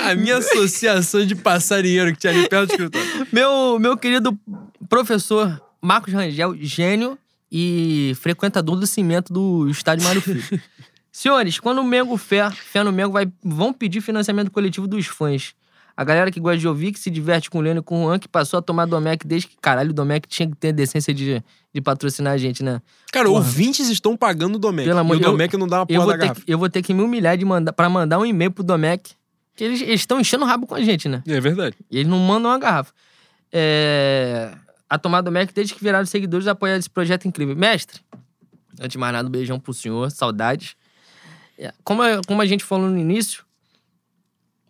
A 0.06 0.15
minha 0.15 0.38
associação 0.38 1.26
de 1.26 1.35
passarinheiro 1.35 2.14
que 2.14 2.19
tinha 2.19 2.34
ali 2.34 2.48
perto 2.48 2.68
do 2.68 2.72
escritório. 2.72 3.27
Meu, 3.31 3.80
meu 3.80 3.98
querido 3.98 4.38
professor 4.88 5.61
Marcos 5.81 6.14
Rangel, 6.14 6.56
gênio 6.60 7.18
e 7.52 8.14
frequentador 8.19 8.76
do 8.76 8.85
cimento 8.85 9.34
do 9.34 9.69
estádio 9.69 10.06
Mário 10.06 10.22
Filho. 10.22 10.44
Senhores, 11.11 11.60
quando 11.60 11.80
o 11.80 11.84
Mengo 11.84 12.15
Fé, 12.15 12.49
Fé 12.52 12.84
no 12.84 12.91
Mengo, 12.91 13.14
vai, 13.14 13.31
vão 13.44 13.73
pedir 13.73 14.02
financiamento 14.02 14.52
coletivo 14.52 14.88
dos 14.88 15.07
fãs. 15.07 15.56
A 15.98 16.03
galera 16.03 16.30
que 16.30 16.40
gosta 16.40 16.60
de 16.60 16.68
ouvir, 16.68 16.91
que 16.91 16.99
se 16.99 17.10
diverte 17.10 17.49
com 17.49 17.57
o 17.57 17.61
Leno 17.61 17.80
e 17.80 17.84
com 17.84 18.03
o 18.03 18.07
Juan, 18.07 18.19
que 18.19 18.28
passou 18.28 18.60
a 18.60 18.61
tomar 18.61 18.86
Domec 18.86 19.26
desde 19.26 19.48
que, 19.48 19.56
caralho, 19.60 19.90
o 19.90 19.94
Domec 19.94 20.28
tinha 20.28 20.48
que 20.48 20.56
ter 20.56 20.72
decência 20.72 21.11
de, 21.11 21.44
de 21.74 21.82
patrocinar 21.82 22.34
a 22.34 22.38
gente, 22.38 22.61
né? 22.64 22.80
Cara, 23.11 23.26
Porra. 23.28 23.40
ouvintes 23.40 23.90
estão 23.90 24.15
pagando 24.15 24.57
o 24.57 24.60
Domecq. 24.60 24.88
Pelo 24.88 24.99
amor 24.99 25.15
o 25.15 25.19
de- 25.19 25.26
eu- 25.26 25.32
Domecq 25.32 25.57
não 25.57 25.68
dá 25.68 25.78
uma 25.80 25.88
Eu 25.90 25.95
porra 25.95 25.99
vou, 26.02 26.07
da 26.07 26.14
ter 26.14 26.22
garrafa. 26.28 26.41
que, 26.45 26.53
eu 26.53 26.57
vou 26.60 26.69
ter 26.69 26.82
que 26.84 26.94
me 26.94 27.02
humilhar 27.02 27.36
de 27.36 27.44
mandar, 27.44 27.74
pra 27.74 27.90
mandar 27.90 28.19
um 28.19 28.26
e-mail 28.26 28.52
pro 28.52 28.64
Domec, 28.64 29.11
que 29.56 29.64
eles 29.64 29.82
estão 29.82 30.19
enchendo 30.19 30.44
o 30.45 30.48
rabo 30.48 30.68
com 30.68 30.76
a 30.76 30.82
gente, 30.84 31.10
né? 31.10 31.24
É 31.28 31.41
verdade. 31.41 31.76
E 31.90 31.98
eles 31.98 32.07
não 32.07 32.19
mandam 32.19 32.52
uma 32.52 32.60
garrafa. 32.60 32.94
É... 33.52 34.53
A 34.90 34.98
tomada 34.98 35.30
do 35.30 35.34
Mac, 35.34 35.49
desde 35.53 35.74
que 35.74 35.84
viraram 35.84 36.06
seguidores, 36.06 36.48
apoiaram 36.48 36.80
esse 36.80 36.90
projeto 36.90 37.28
incrível. 37.28 37.56
Mestre, 37.57 37.99
antes 38.80 38.91
de 38.91 38.98
mais 38.98 39.11
nada, 39.11 39.28
um 39.28 39.32
beijão 39.32 39.60
pro 39.60 39.74
senhor, 39.74 40.10
saudades. 40.11 40.76
É, 41.60 41.74
Como 41.84 42.02
a, 42.03 42.22
como 42.26 42.41
a 42.41 42.45
gente 42.45 42.64
falou 42.64 42.88
no 42.88 42.98
início, 42.98 43.44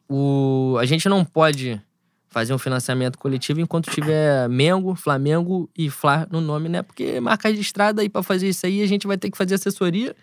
o... 0.10 0.78
a 0.80 0.86
gente 0.86 1.08
não 1.10 1.24
pode 1.26 1.82
fazer 2.30 2.54
um 2.54 2.58
financiamento 2.58 3.18
coletivo 3.18 3.60
enquanto 3.62 3.90
tiver 3.90 4.48
Mengo, 4.50 4.96
Flamengo 4.96 5.70
e 5.78 5.90
Fla 5.90 6.28
no 6.32 6.40
nome, 6.42 6.70
né? 6.70 6.82
Porque 6.84 7.20
marca 7.20 7.50
registrada 7.50 8.02
aí 8.02 8.10
pra 8.10 8.22
fazer 8.22 8.50
isso 8.50 8.66
aí, 8.66 8.82
a 8.84 8.88
gente 8.88 9.08
vai 9.08 9.18
ter 9.18 9.32
que 9.32 9.38
fazer 9.38 9.56
assessoria 9.56 10.16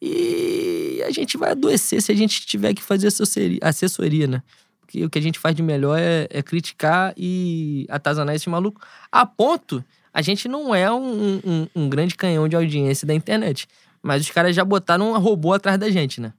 e 0.00 1.02
a 1.06 1.10
gente 1.10 1.36
vai 1.36 1.52
adoecer 1.52 2.00
se 2.02 2.10
a 2.12 2.14
gente 2.14 2.44
tiver 2.46 2.74
que 2.74 2.82
fazer 2.82 3.08
assessoria, 3.08 3.58
assessoria 3.62 4.26
né? 4.26 4.42
Porque 4.80 5.04
o 5.04 5.10
que 5.10 5.18
a 5.18 5.22
gente 5.22 5.38
faz 5.38 5.54
de 5.54 5.62
melhor 5.62 5.98
é, 5.98 6.26
é 6.30 6.42
criticar 6.42 7.14
e 7.16 7.86
atazanar 7.88 8.34
esse 8.34 8.48
maluco. 8.48 8.80
A 9.10 9.24
ponto, 9.24 9.82
a 10.12 10.20
gente 10.22 10.46
não 10.48 10.74
é 10.74 10.90
um, 10.92 11.40
um- 11.44 11.66
um 11.74 11.88
grande 11.88 12.14
canhão 12.14 12.48
de 12.48 12.54
audiência 12.56 13.06
da 13.06 13.14
internet. 13.14 13.66
Mas 14.02 14.20
os 14.22 14.30
caras 14.30 14.54
já 14.54 14.64
botaram 14.64 15.12
um 15.12 15.18
robô 15.18 15.52
atrás 15.54 15.78
da 15.78 15.90
gente, 15.90 16.20
né? 16.20 16.32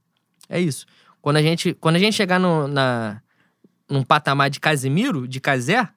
É 0.48 0.60
isso. 0.60 0.86
Quando 1.26 1.38
a 1.38 1.42
gente, 1.42 1.74
quando 1.74 1.96
a 1.96 2.00
gente 2.00 2.14
chegar 2.14 2.40
no, 2.40 2.68
na, 2.68 3.20
num 3.90 4.04
patamar 4.04 4.48
de 4.48 4.60
Casimiro, 4.60 5.28
de 5.28 5.42
Casé, 5.42 5.90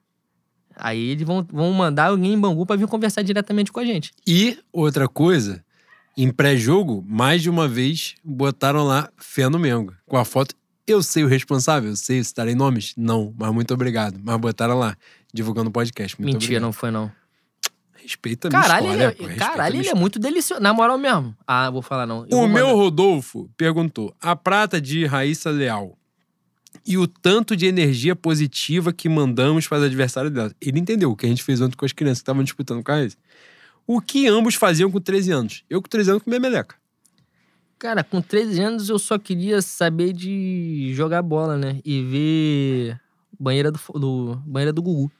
aí 0.75 1.09
eles 1.11 1.23
vão, 1.23 1.45
vão 1.53 1.71
mandar 1.71 2.07
alguém 2.07 2.33
em 2.33 2.39
Bangu 2.39 2.65
pra 2.65 2.75
vir 2.75 2.87
conversar 2.87 3.21
diretamente 3.21 3.71
com 3.71 3.79
a 3.79 3.85
gente. 3.85 4.11
E 4.25 4.57
outra 4.73 5.07
coisa, 5.07 5.63
em 6.17 6.31
pré-jogo, 6.31 7.05
mais 7.07 7.43
de 7.43 7.49
uma 7.51 7.67
vez 7.67 8.15
botaram 8.25 8.83
lá 8.83 9.07
fé 9.17 9.47
no 9.47 9.59
Mengo. 9.59 9.93
Com 10.07 10.17
a 10.17 10.25
foto, 10.25 10.55
eu 10.87 11.03
sei 11.03 11.23
o 11.23 11.27
responsável, 11.27 11.91
eu 11.91 11.95
sei, 11.95 12.23
citarei 12.23 12.55
nomes? 12.55 12.95
Não, 12.97 13.31
mas 13.37 13.53
muito 13.53 13.71
obrigado. 13.71 14.19
Mas 14.23 14.35
botaram 14.37 14.79
lá, 14.79 14.97
divulgando 15.31 15.69
o 15.69 15.71
podcast. 15.71 16.19
Muito 16.19 16.33
Mentira, 16.33 16.53
obrigado. 16.53 16.63
não 16.63 16.73
foi 16.73 16.89
não. 16.89 17.11
Respeita 18.01 18.47
a 18.47 18.49
minha 18.49 18.61
Caralho, 18.61 18.85
história, 18.87 19.03
ele, 19.05 19.15
pô, 19.15 19.27
é, 19.27 19.33
a 19.33 19.37
caralho, 19.37 19.75
minha 19.75 19.81
ele 19.83 19.89
é 19.89 19.95
muito 19.95 20.19
delicioso. 20.19 20.61
Na 20.61 20.73
moral 20.73 20.97
mesmo. 20.97 21.35
Ah, 21.45 21.69
vou 21.69 21.81
falar 21.81 22.05
não. 22.05 22.25
Eu 22.29 22.39
O 22.39 22.47
meu. 22.47 22.75
Rodolfo 22.75 23.49
perguntou: 23.57 24.15
a 24.21 24.35
prata 24.35 24.79
de 24.79 25.05
Raíssa 25.05 25.49
Leal 25.49 25.97
e 26.85 26.97
o 26.97 27.07
tanto 27.07 27.55
de 27.55 27.65
energia 27.65 28.15
positiva 28.15 28.93
que 28.93 29.09
mandamos 29.09 29.67
para 29.67 29.79
os 29.79 29.83
adversários 29.85 30.33
dela. 30.33 30.51
Ele 30.61 30.79
entendeu 30.79 31.11
o 31.11 31.15
que 31.15 31.25
a 31.25 31.29
gente 31.29 31.43
fez 31.43 31.61
ontem 31.61 31.75
com 31.75 31.85
as 31.85 31.93
crianças 31.93 32.19
que 32.19 32.23
estavam 32.23 32.43
disputando 32.43 32.83
com 32.83 32.91
a 32.91 32.95
Raíssa. 32.95 33.17
O 33.85 33.99
que 33.99 34.27
ambos 34.27 34.55
faziam 34.55 34.91
com 34.91 34.99
13 34.99 35.31
anos? 35.31 35.63
Eu 35.69 35.81
com 35.81 35.89
13 35.89 36.11
anos 36.11 36.23
comia 36.23 36.39
meleca. 36.39 36.75
Cara, 37.79 38.03
com 38.03 38.21
13 38.21 38.61
anos 38.61 38.89
eu 38.89 38.99
só 38.99 39.17
queria 39.17 39.61
saber 39.61 40.13
de 40.13 40.91
jogar 40.93 41.21
bola, 41.21 41.57
né? 41.57 41.79
E 41.83 42.03
ver 42.03 42.99
banheira 43.39 43.71
do, 43.71 43.79
do, 43.93 44.35
banheira 44.45 44.73
do 44.73 44.81
Gugu. 44.81 45.11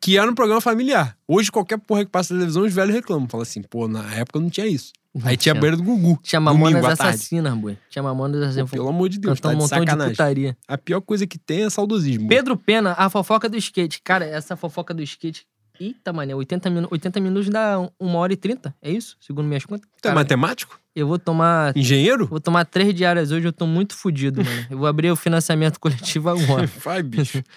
Que 0.00 0.18
era 0.18 0.30
um 0.30 0.34
programa 0.34 0.60
familiar. 0.60 1.16
Hoje, 1.26 1.50
qualquer 1.50 1.78
porra 1.78 2.04
que 2.04 2.10
passa 2.10 2.32
na 2.34 2.40
televisão, 2.40 2.62
os 2.62 2.72
velhos 2.72 2.94
reclamam. 2.94 3.28
Fala 3.28 3.42
assim, 3.42 3.62
pô, 3.62 3.88
na 3.88 4.14
época 4.14 4.40
não 4.40 4.50
tinha 4.50 4.66
isso. 4.66 4.92
Aí 5.22 5.36
tinha 5.36 5.52
a 5.52 5.54
banheira 5.54 5.76
do 5.76 5.82
Gugu. 5.84 6.18
Tinha 6.22 6.40
Mamonas. 6.40 6.84
Assassinas, 6.84 7.54
boi. 7.54 7.78
Tinha 7.88 8.02
Mamonas 8.02 8.38
Pô, 8.38 8.44
Assassinas. 8.46 8.70
pelo 8.70 8.88
amor 8.88 9.08
de 9.08 9.20
Deus, 9.20 9.38
tá 9.38 9.50
um 9.50 9.52
de 9.52 9.58
montão 9.58 9.78
de 9.80 9.86
sacanagem. 9.86 10.12
putaria. 10.12 10.56
A 10.66 10.76
pior 10.76 11.00
coisa 11.00 11.24
que 11.26 11.38
tem 11.38 11.62
é 11.62 11.70
saudosismo. 11.70 12.28
Pedro 12.28 12.56
Pena, 12.56 12.94
a 12.98 13.08
fofoca 13.08 13.48
do 13.48 13.56
skate. 13.56 14.00
Cara, 14.02 14.24
essa 14.24 14.56
fofoca 14.56 14.92
do 14.92 15.02
skate. 15.02 15.46
Eita, 15.78 16.12
mané, 16.12 16.34
80, 16.34 16.70
minu 16.70 16.88
80 16.90 17.20
minutos 17.20 17.48
dá 17.48 17.78
1 18.00 18.14
hora 18.14 18.32
e 18.32 18.36
30. 18.36 18.74
É 18.82 18.90
isso? 18.90 19.16
Segundo 19.20 19.46
minhas 19.46 19.64
contas. 19.64 19.88
Tu 20.00 20.08
é 20.08 20.14
matemático? 20.14 20.78
eu 20.94 21.08
vou 21.08 21.18
tomar. 21.18 21.76
Engenheiro? 21.76 22.26
Vou 22.26 22.40
tomar 22.40 22.64
três 22.64 22.94
diárias 22.94 23.32
hoje, 23.32 23.46
eu 23.46 23.52
tô 23.52 23.66
muito 23.66 23.94
fudido, 23.96 24.44
mano. 24.44 24.66
Eu 24.70 24.78
vou 24.78 24.86
abrir 24.86 25.10
o 25.10 25.16
financiamento 25.16 25.78
coletivo 25.80 26.28
agora. 26.28 26.68
Vai, 26.84 27.02
bicho. 27.02 27.42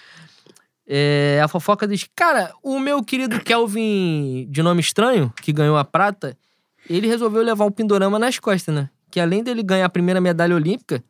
É, 0.90 1.38
a 1.44 1.48
fofoca 1.48 1.86
dos. 1.86 2.08
Cara, 2.16 2.50
o 2.62 2.78
meu 2.80 3.04
querido 3.04 3.38
Kelvin, 3.40 4.46
de 4.50 4.62
nome 4.62 4.80
estranho, 4.80 5.30
que 5.42 5.52
ganhou 5.52 5.76
a 5.76 5.84
prata, 5.84 6.34
ele 6.88 7.06
resolveu 7.06 7.42
levar 7.42 7.66
o 7.66 7.70
Pindorama 7.70 8.18
nas 8.18 8.38
costas, 8.38 8.74
né? 8.74 8.88
Que 9.10 9.20
além 9.20 9.42
dele 9.42 9.62
ganhar 9.62 9.84
a 9.84 9.90
primeira 9.90 10.18
medalha 10.20 10.54
olímpica, 10.54 11.04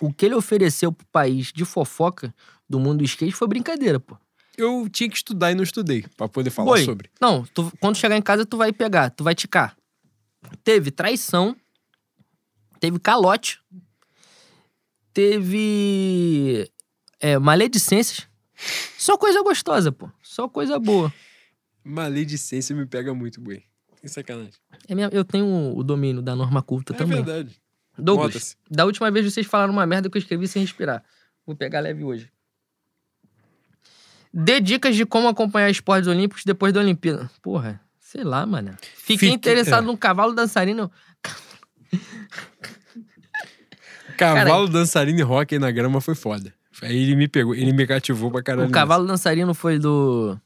o 0.00 0.12
que 0.12 0.26
ele 0.26 0.34
ofereceu 0.34 0.90
pro 0.92 1.06
país 1.12 1.52
de 1.52 1.64
fofoca 1.64 2.34
do 2.68 2.80
mundo 2.80 2.98
do 2.98 3.04
skate 3.04 3.32
foi 3.36 3.46
brincadeira, 3.46 4.00
pô. 4.00 4.16
Eu 4.56 4.88
tinha 4.90 5.08
que 5.08 5.16
estudar 5.16 5.52
e 5.52 5.54
não 5.54 5.62
estudei 5.62 6.04
pra 6.16 6.28
poder 6.28 6.50
falar 6.50 6.72
sobre. 6.84 7.08
Não, 7.20 7.44
tu- 7.54 7.72
quando 7.80 7.96
chegar 7.96 8.16
em 8.16 8.22
casa, 8.22 8.44
tu 8.44 8.56
vai 8.56 8.72
pegar, 8.72 9.10
tu 9.10 9.22
vai 9.22 9.34
ticar. 9.34 9.76
Teve 10.64 10.90
traição, 10.90 11.54
teve 12.80 12.98
calote, 12.98 13.60
teve 15.12 16.70
é, 17.20 17.38
maledicências. 17.38 18.27
Só 18.96 19.16
coisa 19.16 19.42
gostosa, 19.42 19.92
pô. 19.92 20.10
Só 20.22 20.48
coisa 20.48 20.78
boa. 20.78 21.12
Maledicência 21.84 22.74
me 22.74 22.84
pega 22.86 23.14
muito, 23.14 23.40
boi. 23.40 23.62
Que 24.00 24.08
sacanagem. 24.08 24.52
É 24.88 24.94
minha- 24.94 25.10
eu 25.12 25.24
tenho 25.24 25.76
o 25.76 25.82
domínio 25.82 26.22
da 26.22 26.34
norma 26.36 26.62
culta 26.62 26.92
É 26.92 26.96
também. 26.96 27.22
verdade. 27.22 27.60
Douglas, 27.96 28.56
da 28.70 28.84
última 28.84 29.10
vez 29.10 29.24
vocês 29.32 29.46
falaram 29.46 29.72
uma 29.72 29.84
merda 29.86 30.08
que 30.08 30.16
eu 30.16 30.20
escrevi 30.20 30.46
sem 30.46 30.62
respirar. 30.62 31.02
Vou 31.46 31.56
pegar 31.56 31.80
leve 31.80 32.04
hoje. 32.04 32.30
Dê 34.32 34.60
dicas 34.60 34.94
de 34.94 35.04
como 35.06 35.26
acompanhar 35.26 35.70
esportes 35.70 36.06
olímpicos 36.06 36.44
depois 36.44 36.72
da 36.72 36.80
Olimpíada. 36.80 37.28
Porra, 37.42 37.80
sei 37.98 38.22
lá, 38.22 38.44
mano. 38.46 38.76
Fiquei 38.94 39.16
Fique- 39.30 39.34
interessado 39.34 39.82
é. 39.82 39.86
num 39.86 39.96
cavalo 39.96 40.32
dançarino. 40.34 40.90
Cavalo, 44.16 44.68
dançarino 44.68 45.18
e 45.18 45.22
rock 45.22 45.58
na 45.58 45.70
grama 45.70 46.00
foi 46.00 46.14
foda. 46.14 46.52
Aí 46.82 46.96
ele 47.02 47.16
me 47.16 47.26
pegou, 47.28 47.54
ele 47.54 47.72
me 47.72 47.86
cativou 47.86 48.30
pra 48.30 48.42
caralho. 48.42 48.68
O 48.68 48.72
cavalo 48.72 49.06
dançarino 49.06 49.52
foi 49.54 49.78
do. 49.78 50.38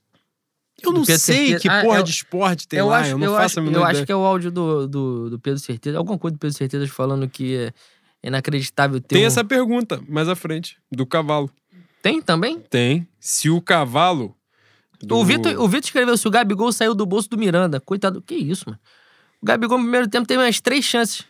Eu 0.82 0.90
não 0.92 1.04
Pedro 1.04 1.20
sei 1.20 1.36
Cerqueira. 1.36 1.60
que 1.60 1.68
Ah, 1.68 1.82
porra 1.82 1.98
eu- 1.98 2.02
de 2.02 2.10
esporte 2.10 2.66
tem 2.66 2.78
eu 2.80 2.86
lá, 2.88 2.98
acho, 3.00 3.10
eu 3.10 3.18
não 3.18 3.26
eu 3.26 3.32
faço 3.34 3.44
acho, 3.44 3.60
a 3.60 3.62
eu 3.62 3.66
menor 3.66 3.82
acho 3.84 3.90
ideia. 3.92 4.06
que 4.06 4.12
é 4.12 4.16
o 4.16 4.24
áudio 4.24 4.50
do, 4.50 4.88
do, 4.88 5.30
do 5.30 5.38
Pedro 5.38 5.60
Certeza. 5.60 5.98
Alguma 5.98 6.18
coisa 6.18 6.34
do 6.36 6.40
Pedro 6.40 6.56
Certeza 6.56 6.88
falando 6.88 7.28
que 7.28 7.54
é 7.56 7.72
inacreditável 8.28 9.00
ter. 9.00 9.14
Tem 9.16 9.24
um- 9.24 9.26
essa 9.26 9.44
pergunta 9.44 10.02
mais 10.08 10.28
à 10.28 10.34
frente, 10.34 10.76
do 10.90 11.04
cavalo. 11.06 11.50
Tem 12.02 12.20
também? 12.20 12.58
Tem. 12.58 13.06
Se 13.20 13.48
o 13.50 13.60
cavalo. 13.60 14.34
do- 15.00 15.16
O 15.16 15.24
Vitor, 15.24 15.52
o 15.60 15.68
Vitor 15.68 15.84
escreveu 15.84 16.16
se 16.16 16.26
o 16.26 16.30
Gabigol 16.30 16.72
saiu 16.72 16.94
do 16.94 17.04
bolso 17.04 17.28
do 17.28 17.36
Miranda. 17.38 17.78
Coitado. 17.80 18.22
Que 18.22 18.34
isso, 18.36 18.64
mano? 18.66 18.78
O 19.40 19.46
Gabigol 19.46 19.76
no 19.78 19.84
primeiro 19.84 20.08
tempo 20.08 20.26
teve 20.26 20.42
umas 20.42 20.60
três 20.60 20.84
chances. 20.84 21.24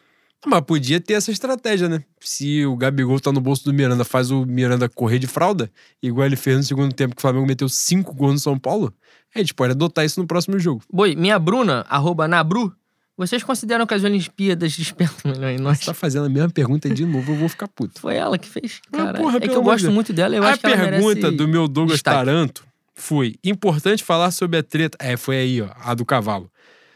Mas 0.44 0.60
podia 0.62 1.01
ter 1.01 1.14
essa 1.14 1.31
estratégia, 1.31 1.89
né? 1.89 2.02
Se 2.20 2.66
o 2.66 2.77
Gabigol 2.77 3.20
tá 3.20 3.31
no 3.31 3.40
bolso 3.40 3.64
do 3.64 3.73
Miranda, 3.73 4.05
faz 4.05 4.31
o 4.31 4.44
Miranda 4.44 4.89
correr 4.89 5.19
de 5.19 5.27
fralda, 5.27 5.70
igual 6.02 6.27
ele 6.27 6.36
fez 6.36 6.56
no 6.56 6.62
segundo 6.64 6.93
tempo 6.93 7.14
que 7.14 7.20
o 7.20 7.23
Flamengo 7.23 7.47
meteu 7.47 7.69
cinco 7.69 8.12
gols 8.12 8.32
no 8.32 8.39
São 8.39 8.59
Paulo, 8.59 8.93
a 9.35 9.39
gente 9.39 9.55
pode 9.55 9.73
adotar 9.73 10.05
isso 10.05 10.20
no 10.20 10.27
próximo 10.27 10.59
jogo. 10.59 10.82
Boi, 10.93 11.14
minha 11.14 11.39
Bruna, 11.39 11.86
arroba 11.89 12.27
Nabru, 12.27 12.74
vocês 13.16 13.43
consideram 13.44 13.86
que 13.86 13.94
as 13.94 14.02
Olimpíadas 14.02 14.73
dispensam 14.73 15.31
milhões 15.31 15.60
em 15.60 15.62
nós? 15.62 15.78
Você 15.78 15.86
tá 15.86 15.94
fazendo 15.94 16.27
a 16.27 16.28
mesma 16.28 16.51
pergunta 16.51 16.89
de 16.89 17.05
novo, 17.05 17.32
eu 17.32 17.36
vou 17.36 17.48
ficar 17.48 17.69
puto. 17.69 18.01
Foi 18.01 18.16
ela 18.16 18.36
que 18.36 18.48
fez. 18.48 18.81
Ah, 18.93 18.97
Cara, 18.97 19.19
porra, 19.19 19.36
é 19.36 19.40
que 19.40 19.55
eu 19.55 19.62
gosto 19.62 19.85
Deus. 19.85 19.94
muito 19.94 20.12
dela. 20.12 20.35
Eu 20.35 20.43
a 20.43 20.51
acho 20.51 20.60
que 20.60 20.66
ela 20.66 20.77
pergunta 20.77 21.14
merece 21.14 21.36
do 21.36 21.47
meu 21.47 21.69
Douglas 21.69 21.98
destaque. 21.98 22.16
Taranto 22.16 22.64
foi: 22.94 23.36
importante 23.44 24.02
falar 24.02 24.31
sobre 24.31 24.59
a 24.59 24.62
treta. 24.62 24.97
É, 25.01 25.16
foi 25.16 25.36
aí, 25.36 25.62
ó, 25.62 25.69
a 25.77 25.94
do 25.94 26.05
cavalo. 26.05 26.51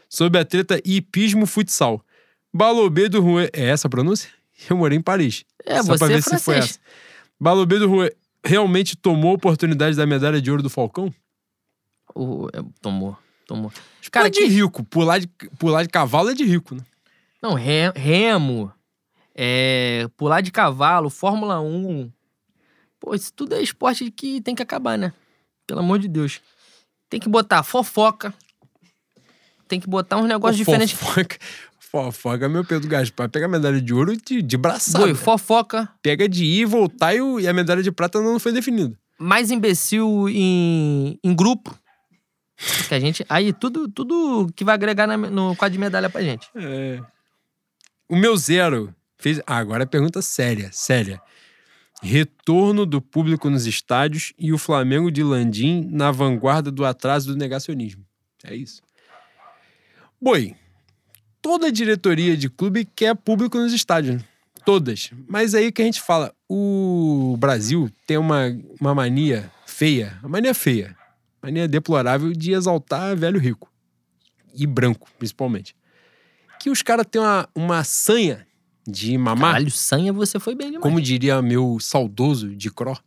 Sobre 0.09 0.39
a 0.39 0.45
treta 0.45 0.81
hipismo 0.83 1.45
Balobê 2.57 3.07
do 3.07 3.21
Rouet. 3.21 3.51
É 3.53 3.65
essa 3.69 3.87
a 3.87 3.89
pronúncia? 3.89 4.29
Eu 4.69 4.75
morei 4.77 4.97
em 4.97 5.01
Paris. 5.01 5.45
É, 5.63 5.77
Só 5.83 5.89
pra 5.89 5.97
você 5.97 6.03
é 6.05 6.07
ver 6.15 6.23
se 6.23 6.39
foi 6.39 6.55
essa. 6.57 6.79
Balobê 7.39 7.77
do 7.77 7.87
Rouet 7.87 8.15
realmente 8.43 8.95
tomou 8.95 9.31
a 9.31 9.35
oportunidade 9.35 9.95
da 9.95 10.05
medalha 10.07 10.41
de 10.41 10.49
ouro 10.49 10.63
do 10.63 10.69
Falcão? 10.69 11.13
O- 12.15 12.47
é, 12.51 12.63
tomou, 12.81 13.15
tomou. 13.45 13.69
Cara, 13.69 13.83
Cara, 14.11 14.29
de 14.31 14.39
que- 14.39 14.45
rico. 14.47 14.83
Pular 14.83 15.19
de, 15.19 15.27
pular 15.59 15.83
de 15.83 15.89
cavalo 15.89 16.29
é 16.31 16.33
de 16.33 16.43
rico, 16.43 16.73
né? 16.73 16.81
Não, 17.41 17.53
re- 17.53 17.91
remo, 17.95 18.71
é, 19.35 20.07
pular 20.17 20.41
de 20.41 20.51
cavalo, 20.51 21.09
Fórmula 21.11 21.59
1. 21.61 22.11
Pô, 22.99 23.13
isso 23.13 23.31
tudo 23.33 23.53
é 23.53 23.61
esporte 23.61 24.09
que 24.09 24.41
tem 24.41 24.55
que 24.55 24.63
acabar, 24.63 24.97
né? 24.97 25.13
Pelo 25.67 25.81
amor 25.81 25.99
de 25.99 26.07
Deus. 26.07 26.41
Tem 27.07 27.19
que 27.19 27.29
botar 27.29 27.61
fofoca. 27.61 28.33
Tem 29.67 29.79
que 29.79 29.87
botar 29.87 30.17
uns 30.17 30.27
negócios 30.27 30.57
diferentes. 30.57 30.97
Fofoca. 30.97 31.37
Fofoca 31.91 32.49
meu 32.49 32.65
Pedro 32.65 32.87
Gaspar. 32.89 33.29
Pega 33.29 33.45
a 33.45 33.49
medalha 33.49 33.81
de 33.81 33.93
ouro 33.93 34.15
de, 34.17 34.41
de 34.41 34.57
braçada. 34.57 35.05
Boi, 35.05 35.15
fofoca. 35.15 35.89
Pega 36.01 36.27
de 36.27 36.43
ir 36.43 36.61
e 36.61 36.65
voltar 36.65 37.13
e, 37.15 37.21
o- 37.21 37.39
e 37.39 37.47
a 37.47 37.53
medalha 37.53 37.81
de 37.81 37.91
prata 37.91 38.21
não 38.21 38.39
foi 38.39 38.51
definida. 38.51 38.97
mais 39.19 39.49
imbecil 39.51 40.27
em, 40.29 41.17
em 41.23 41.35
grupo. 41.35 41.77
Que 42.87 42.95
a 42.95 42.99
gente. 42.99 43.25
Aí, 43.29 43.53
tudo, 43.53 43.87
tudo 43.87 44.51
que 44.55 44.63
vai 44.65 44.73
agregar 44.75 45.05
na- 45.07 45.15
no 45.17 45.55
quadro 45.55 45.73
de 45.73 45.79
medalha 45.79 46.09
pra 46.09 46.21
gente. 46.21 46.47
É. 46.55 46.99
O 48.09 48.15
meu 48.15 48.35
zero 48.35 48.93
fez. 49.17 49.39
Ah, 49.47 49.57
agora 49.57 49.83
é 49.83 49.85
pergunta 49.85 50.21
séria, 50.21 50.69
séria. 50.73 51.21
Retorno 52.01 52.85
do 52.85 53.01
público 53.01 53.49
nos 53.49 53.65
estádios 53.65 54.33
e 54.37 54.51
o 54.53 54.57
Flamengo 54.57 55.09
de 55.11 55.23
Landim 55.23 55.87
na 55.91 56.11
vanguarda 56.11 56.69
do 56.71 56.85
atraso 56.85 57.27
do 57.31 57.37
negacionismo. 57.37 58.05
É 58.43 58.55
isso. 58.55 58.81
Boi, 60.21 60.55
toda 61.41 61.71
diretoria 61.71 62.35
de 62.37 62.49
clube 62.49 62.85
quer 62.95 63.15
público 63.15 63.57
nos 63.57 63.73
estádios. 63.73 64.21
Todas. 64.65 65.11
Mas 65.27 65.55
aí 65.55 65.71
que 65.71 65.81
a 65.81 65.85
gente 65.85 66.01
fala, 66.01 66.33
o 66.49 67.35
Brasil 67.39 67.89
tem 68.05 68.17
uma, 68.17 68.47
uma 68.81 68.93
mania 68.93 69.49
feia, 69.65 70.17
uma 70.21 70.29
mania 70.29 70.53
feia, 70.53 70.95
mania 71.41 71.67
deplorável 71.67 72.33
de 72.33 72.51
exaltar 72.51 73.15
velho 73.15 73.39
rico. 73.39 73.71
E 74.53 74.65
branco, 74.67 75.07
principalmente 75.17 75.75
que 76.59 76.71
os 76.71 76.81
caras 76.81 77.05
têm 77.09 77.21
uma, 77.21 77.47
uma 77.53 77.83
sanha 77.83 78.45
de 78.85 79.15
mamar, 79.15 79.51
Caralho, 79.53 79.69
sanha 79.69 80.11
você 80.11 80.39
foi 80.39 80.55
bem 80.55 80.67
demais. 80.71 80.81
como 80.81 80.99
diria 80.99 81.39
meu 81.39 81.77
saudoso 81.79 82.55
de 82.55 82.71
Cro, 82.71 82.97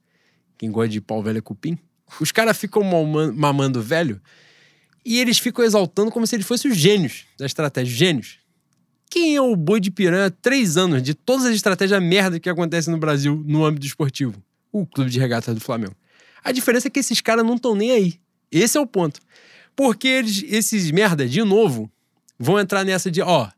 quem 0.56 0.70
gosta 0.70 0.88
de 0.90 1.00
pau 1.00 1.20
velho 1.20 1.38
é 1.38 1.40
cupim. 1.40 1.76
Os 2.20 2.30
caras 2.30 2.56
ficam 2.56 2.82
mama- 2.84 3.32
mamando 3.32 3.82
velho 3.82 4.20
e 5.04 5.18
eles 5.18 5.38
ficam 5.38 5.64
exaltando 5.64 6.10
como 6.10 6.26
se 6.26 6.36
eles 6.36 6.46
fossem 6.46 6.70
os 6.70 6.76
gênios 6.76 7.24
da 7.38 7.46
estratégia. 7.46 7.94
Gênios. 7.94 8.38
Quem 9.08 9.34
é 9.34 9.40
o 9.40 9.56
boi 9.56 9.80
de 9.80 9.90
piranha 9.90 10.26
há 10.26 10.30
três 10.30 10.76
anos 10.76 11.02
de 11.02 11.14
todas 11.14 11.46
as 11.46 11.54
estratégias 11.54 12.00
merda 12.02 12.38
que 12.38 12.48
acontecem 12.48 12.92
no 12.92 12.98
Brasil 12.98 13.42
no 13.44 13.64
âmbito 13.64 13.86
esportivo? 13.86 14.42
O 14.70 14.86
Clube 14.86 15.10
de 15.10 15.18
Regatas 15.18 15.54
do 15.54 15.60
Flamengo. 15.60 15.96
A 16.44 16.52
diferença 16.52 16.88
é 16.88 16.90
que 16.90 17.00
esses 17.00 17.20
caras 17.20 17.44
não 17.44 17.56
estão 17.56 17.74
nem 17.74 17.90
aí. 17.90 18.20
Esse 18.52 18.78
é 18.78 18.80
o 18.80 18.86
ponto. 18.86 19.20
Porque 19.74 20.06
eles, 20.06 20.44
esses 20.46 20.90
merda, 20.90 21.28
de 21.28 21.42
novo, 21.42 21.90
vão 22.38 22.58
entrar 22.58 22.84
nessa 22.84 23.10
de, 23.10 23.20
ó, 23.20 23.48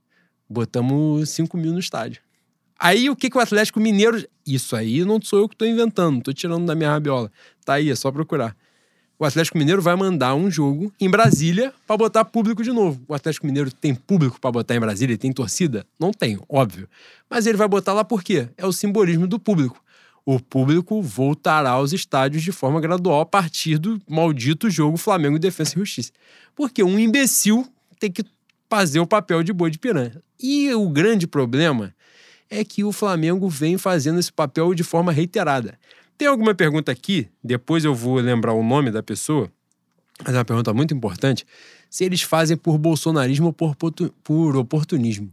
botamos 0.49 1.29
5 1.31 1.57
mil 1.57 1.73
no 1.73 1.79
estádio. 1.79 2.23
Aí 2.79 3.09
o 3.09 3.15
que, 3.15 3.31
que 3.31 3.37
o 3.37 3.41
Atlético 3.41 3.79
Mineiro. 3.79 4.27
Isso 4.45 4.75
aí 4.75 5.05
não 5.05 5.21
sou 5.23 5.39
eu 5.39 5.49
que 5.49 5.57
tô 5.57 5.65
inventando, 5.65 6.21
tô 6.21 6.33
tirando 6.33 6.67
da 6.67 6.75
minha 6.75 6.91
rabiola. 6.91 7.31
Tá 7.65 7.75
aí, 7.75 7.91
é 7.91 7.95
só 7.95 8.11
procurar. 8.11 8.57
O 9.23 9.25
Atlético 9.25 9.57
Mineiro 9.57 9.81
vai 9.81 9.95
mandar 9.95 10.35
um 10.35 10.51
jogo 10.51 10.93
em 10.99 11.09
Brasília 11.09 11.73
pra 11.87 11.97
botar 11.97 12.25
público 12.25 12.61
de 12.61 12.73
novo. 12.73 13.01
O 13.07 13.15
Atlético 13.15 13.47
Mineiro 13.47 13.71
tem 13.71 13.95
público 13.95 14.41
pra 14.41 14.51
botar 14.51 14.75
em 14.75 14.81
Brasília? 14.81 15.17
Tem 15.17 15.33
torcida? 15.33 15.87
Não 15.97 16.11
tem, 16.11 16.41
óbvio. 16.49 16.89
Mas 17.31 17.47
ele 17.47 17.57
vai 17.57 17.69
botar 17.69 17.93
lá 17.93 18.03
por 18.03 18.21
quê? 18.21 18.49
É 18.57 18.67
o 18.67 18.73
simbolismo 18.73 19.29
do 19.29 19.39
público. 19.39 19.81
O 20.27 20.41
público 20.41 21.01
voltará 21.01 21.71
aos 21.71 21.93
estádios 21.93 22.43
de 22.43 22.51
forma 22.51 22.81
gradual 22.81 23.21
a 23.21 23.25
partir 23.25 23.79
do 23.79 24.03
maldito 24.11 24.69
jogo 24.69 24.97
Flamengo 24.97 25.39
Defesa 25.39 25.75
e 25.77 25.79
Justiça. 25.79 26.11
Porque 26.57 26.83
um 26.83 26.99
imbecil 26.99 27.65
tem 28.01 28.11
que 28.11 28.25
fazer 28.69 28.99
o 28.99 29.07
papel 29.07 29.45
de 29.45 29.53
boi 29.53 29.71
de 29.71 29.79
piranha. 29.79 30.21
E 30.37 30.75
o 30.75 30.89
grande 30.89 31.29
problema 31.29 31.95
é 32.51 32.65
que 32.65 32.83
o 32.83 32.91
Flamengo 32.91 33.49
vem 33.49 33.79
fazendo 33.79 34.19
esse 34.19 34.33
papel 34.33 34.75
de 34.75 34.83
forma 34.83 35.13
reiterada. 35.13 35.79
Tem 36.17 36.29
alguma 36.29 36.55
pergunta 36.55 36.93
aqui? 36.93 37.29
Depois 37.43 37.85
eu 37.85 37.95
vou 37.95 38.17
lembrar 38.17 38.53
o 38.53 38.63
nome 38.63 38.91
da 38.91 39.03
pessoa. 39.03 39.51
Mas 40.25 40.35
é 40.35 40.39
uma 40.39 40.45
pergunta 40.45 40.73
muito 40.73 40.95
importante. 40.95 41.47
Se 41.91 42.05
eles 42.05 42.23
fazem 42.23 42.57
por 42.57 42.79
bolsonarismo 42.79 43.47
ou 43.47 43.53
por, 43.53 43.75
por 44.23 44.57
oportunismo. 44.57 45.33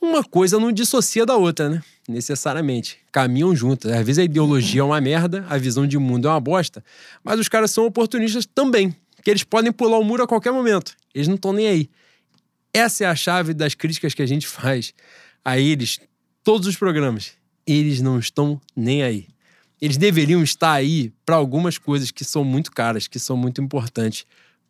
Uma 0.00 0.24
coisa 0.24 0.58
não 0.58 0.72
dissocia 0.72 1.26
da 1.26 1.36
outra, 1.36 1.68
né? 1.68 1.82
Necessariamente. 2.08 2.98
Caminham 3.12 3.54
juntas. 3.54 3.92
Às 3.92 4.04
vezes 4.04 4.18
a 4.18 4.24
ideologia 4.24 4.80
é 4.80 4.84
uma 4.84 5.00
merda, 5.00 5.44
a 5.48 5.58
visão 5.58 5.86
de 5.86 5.98
mundo 5.98 6.26
é 6.26 6.30
uma 6.30 6.40
bosta, 6.40 6.82
mas 7.22 7.38
os 7.38 7.48
caras 7.48 7.70
são 7.70 7.84
oportunistas 7.84 8.46
também. 8.46 8.94
Que 9.22 9.30
eles 9.30 9.44
podem 9.44 9.70
pular 9.70 9.98
o 9.98 10.04
muro 10.04 10.22
a 10.22 10.26
qualquer 10.26 10.52
momento. 10.52 10.96
Eles 11.14 11.28
não 11.28 11.34
estão 11.34 11.52
nem 11.52 11.68
aí. 11.68 11.90
Essa 12.72 13.04
é 13.04 13.06
a 13.06 13.14
chave 13.14 13.52
das 13.52 13.74
críticas 13.74 14.14
que 14.14 14.22
a 14.22 14.26
gente 14.26 14.46
faz 14.46 14.94
a 15.44 15.58
eles, 15.58 15.98
todos 16.42 16.66
os 16.66 16.76
programas. 16.76 17.32
Eles 17.66 18.00
não 18.00 18.18
estão 18.18 18.60
nem 18.74 19.02
aí. 19.02 19.26
Eles 19.80 19.96
deveriam 19.96 20.42
estar 20.42 20.72
aí 20.72 21.12
para 21.24 21.36
algumas 21.36 21.78
coisas 21.78 22.10
que 22.10 22.24
são 22.24 22.44
muito 22.44 22.70
caras, 22.70 23.06
que 23.06 23.18
são 23.18 23.36
muito 23.36 23.60
importantes, 23.60 24.26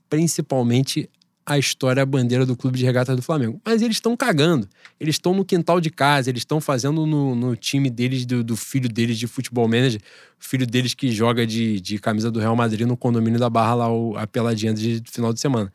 principalmente 0.08 1.08
a 1.44 1.58
história, 1.58 2.02
a 2.02 2.06
bandeira 2.06 2.46
do 2.46 2.56
Clube 2.56 2.78
de 2.78 2.84
Regatas 2.84 3.16
do 3.16 3.22
Flamengo. 3.22 3.60
Mas 3.64 3.82
eles 3.82 3.96
estão 3.96 4.16
cagando. 4.16 4.68
Eles 5.00 5.16
estão 5.16 5.34
no 5.34 5.44
quintal 5.44 5.80
de 5.80 5.90
casa, 5.90 6.30
eles 6.30 6.42
estão 6.42 6.60
fazendo 6.60 7.04
no, 7.04 7.34
no 7.34 7.56
time 7.56 7.90
deles, 7.90 8.24
do, 8.24 8.44
do 8.44 8.56
filho 8.56 8.88
deles 8.88 9.18
de 9.18 9.26
futebol 9.26 9.66
manager, 9.66 10.00
o 10.40 10.44
filho 10.44 10.66
deles 10.66 10.94
que 10.94 11.10
joga 11.10 11.44
de, 11.44 11.80
de 11.80 11.98
camisa 11.98 12.30
do 12.30 12.38
Real 12.38 12.54
Madrid 12.54 12.86
no 12.86 12.96
condomínio 12.96 13.40
da 13.40 13.50
Barra 13.50 13.74
lá, 13.74 13.86
a 14.22 14.26
peladinha 14.26 14.72
de 14.72 15.02
final 15.10 15.32
de 15.32 15.40
semana. 15.40 15.72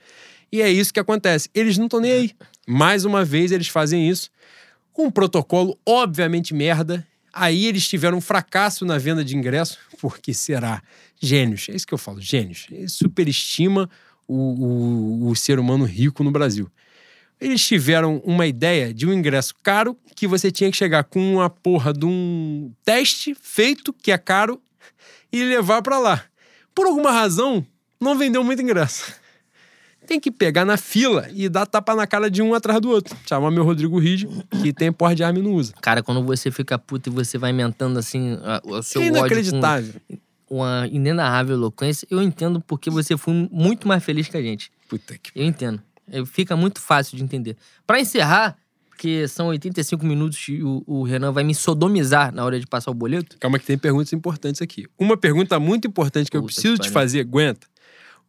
E 0.49 0.61
é 0.61 0.71
isso 0.71 0.93
que 0.93 0.99
acontece. 0.99 1.49
Eles 1.53 1.77
não 1.77 1.85
estão 1.85 1.99
nem 1.99 2.11
aí. 2.11 2.31
Mais 2.65 3.03
uma 3.03 3.25
vez, 3.25 3.51
eles 3.51 3.67
fazem 3.67 4.07
isso 4.09 4.29
com 4.95 5.07
um 5.07 5.11
protocolo 5.11 5.77
obviamente 5.85 6.53
merda. 6.53 7.05
Aí 7.37 7.65
eles 7.65 7.85
tiveram 7.85 8.19
um 8.19 8.21
fracasso 8.21 8.85
na 8.85 8.97
venda 8.97 9.21
de 9.21 9.35
ingresso, 9.35 9.77
porque 9.99 10.33
será? 10.33 10.81
Gênios, 11.21 11.67
é 11.69 11.75
isso 11.75 11.85
que 11.85 11.93
eu 11.93 11.97
falo, 11.97 12.21
gênios. 12.21 12.67
Superestima 12.87 13.89
o, 14.25 15.25
o, 15.25 15.29
o 15.29 15.35
ser 15.35 15.59
humano 15.59 15.83
rico 15.83 16.23
no 16.23 16.31
Brasil. 16.31 16.71
Eles 17.39 17.65
tiveram 17.67 18.21
uma 18.23 18.47
ideia 18.47 18.93
de 18.93 19.05
um 19.05 19.11
ingresso 19.11 19.53
caro 19.61 19.97
que 20.15 20.25
você 20.25 20.49
tinha 20.49 20.71
que 20.71 20.77
chegar 20.77 21.03
com 21.03 21.33
uma 21.33 21.49
porra 21.49 21.91
de 21.91 22.05
um 22.05 22.71
teste 22.85 23.35
feito, 23.41 23.91
que 23.91 24.13
é 24.13 24.17
caro, 24.17 24.61
e 25.29 25.43
levar 25.43 25.81
pra 25.81 25.99
lá. 25.99 26.23
Por 26.73 26.87
alguma 26.87 27.11
razão, 27.11 27.65
não 27.99 28.17
vendeu 28.17 28.45
muito 28.45 28.61
ingresso. 28.61 29.13
Tem 30.05 30.19
que 30.19 30.31
pegar 30.31 30.65
na 30.65 30.77
fila 30.77 31.27
e 31.33 31.49
dar 31.49 31.65
tapa 31.65 31.95
na 31.95 32.05
cara 32.07 32.29
de 32.29 32.41
um 32.41 32.53
atrás 32.53 32.79
do 32.79 32.89
outro. 32.89 33.15
Chamar 33.27 33.51
meu 33.51 33.63
Rodrigo 33.63 33.97
Ride, 33.99 34.27
que 34.61 34.71
tem 34.71 34.91
porra 34.91 35.15
de 35.15 35.23
arma 35.23 35.39
e 35.39 35.41
não 35.41 35.53
usa. 35.53 35.73
Cara, 35.81 36.01
quando 36.03 36.23
você 36.23 36.51
fica 36.51 36.77
puto 36.77 37.09
e 37.09 37.11
você 37.11 37.37
vai 37.37 37.51
mentando 37.51 37.97
assim 37.99 38.37
o 38.63 38.81
seu 38.81 39.01
É 39.01 39.05
ódio 39.05 39.17
inacreditável. 39.17 39.93
com 40.45 40.57
uma 40.57 40.87
inenarrável 40.91 41.55
eloquência, 41.55 42.07
eu 42.09 42.21
entendo 42.21 42.61
porque 42.61 42.89
você 42.89 43.17
foi 43.17 43.49
muito 43.51 43.87
mais 43.87 44.03
feliz 44.03 44.27
que 44.27 44.37
a 44.37 44.41
gente. 44.41 44.71
Puta 44.87 45.17
que 45.17 45.31
Eu 45.35 45.43
entendo. 45.45 45.81
É, 46.11 46.23
Fica 46.25 46.55
muito 46.55 46.79
fácil 46.79 47.17
de 47.17 47.23
entender. 47.23 47.57
Pra 47.87 47.99
encerrar, 47.99 48.55
porque 48.89 49.27
são 49.27 49.47
85 49.47 50.05
minutos 50.05 50.47
e 50.47 50.61
o, 50.63 50.83
o 50.85 51.03
Renan 51.03 51.31
vai 51.31 51.43
me 51.43 51.53
sodomizar 51.55 52.31
na 52.33 52.45
hora 52.45 52.59
de 52.59 52.67
passar 52.67 52.91
o 52.91 52.93
boleto. 52.93 53.37
Calma 53.39 53.57
que 53.59 53.65
tem 53.65 53.77
perguntas 53.77 54.13
importantes 54.13 54.61
aqui. 54.61 54.85
Uma 54.97 55.17
pergunta 55.17 55.59
muito 55.59 55.87
importante 55.87 56.29
que 56.31 56.37
eu 56.37 56.41
Puta 56.41 56.53
preciso 56.53 56.75
que 56.75 56.83
te 56.83 56.89
fazer, 56.91 57.21
aguenta. 57.21 57.67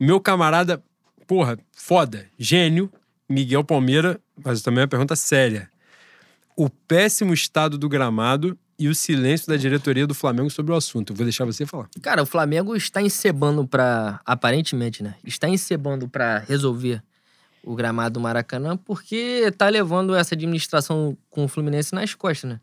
O 0.01 0.05
meu 0.05 0.19
camarada, 0.19 0.82
porra, 1.27 1.59
foda, 1.73 2.27
gênio, 2.39 2.90
Miguel 3.28 3.65
Palmeira, 3.65 4.20
faz 4.40 4.62
também 4.62 4.82
uma 4.82 4.89
pergunta 4.89 5.16
séria. 5.16 5.69
O 6.57 6.70
péssimo 6.70 7.35
estado 7.35 7.77
do 7.77 7.89
gramado 7.89 8.59
e 8.78 8.89
o 8.89 8.94
silêncio 8.94 9.48
da 9.48 9.57
diretoria 9.57 10.07
do 10.07 10.15
Flamengo 10.15 10.51
sobre 10.51 10.73
o 10.73 10.77
assunto. 10.77 11.12
Eu 11.12 11.16
vou 11.16 11.24
deixar 11.24 11.44
você 11.44 11.66
falar. 11.66 11.89
Cara, 12.03 12.23
o 12.23 12.27
Flamengo 12.27 12.77
está 12.77 13.01
encebando 13.01 13.66
pra. 13.66 14.20
Aparentemente, 14.24 15.03
né? 15.03 15.15
Está 15.24 15.48
encebando 15.48 16.09
pra 16.09 16.39
resolver 16.39 17.03
o 17.62 17.74
gramado 17.74 18.15
do 18.15 18.20
Maracanã 18.20 18.77
porque 18.77 19.53
tá 19.59 19.69
levando 19.69 20.15
essa 20.15 20.35
administração 20.35 21.16
com 21.28 21.44
o 21.44 21.48
Fluminense 21.48 21.94
nas 21.94 22.15
costas, 22.15 22.51
né? 22.51 22.61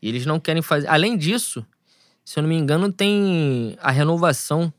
E 0.00 0.08
eles 0.08 0.24
não 0.24 0.38
querem 0.38 0.62
fazer. 0.62 0.86
Além 0.88 1.16
disso, 1.16 1.66
se 2.24 2.38
eu 2.38 2.42
não 2.42 2.48
me 2.48 2.56
engano, 2.56 2.92
tem 2.92 3.76
a 3.80 3.90
renovação 3.90 4.72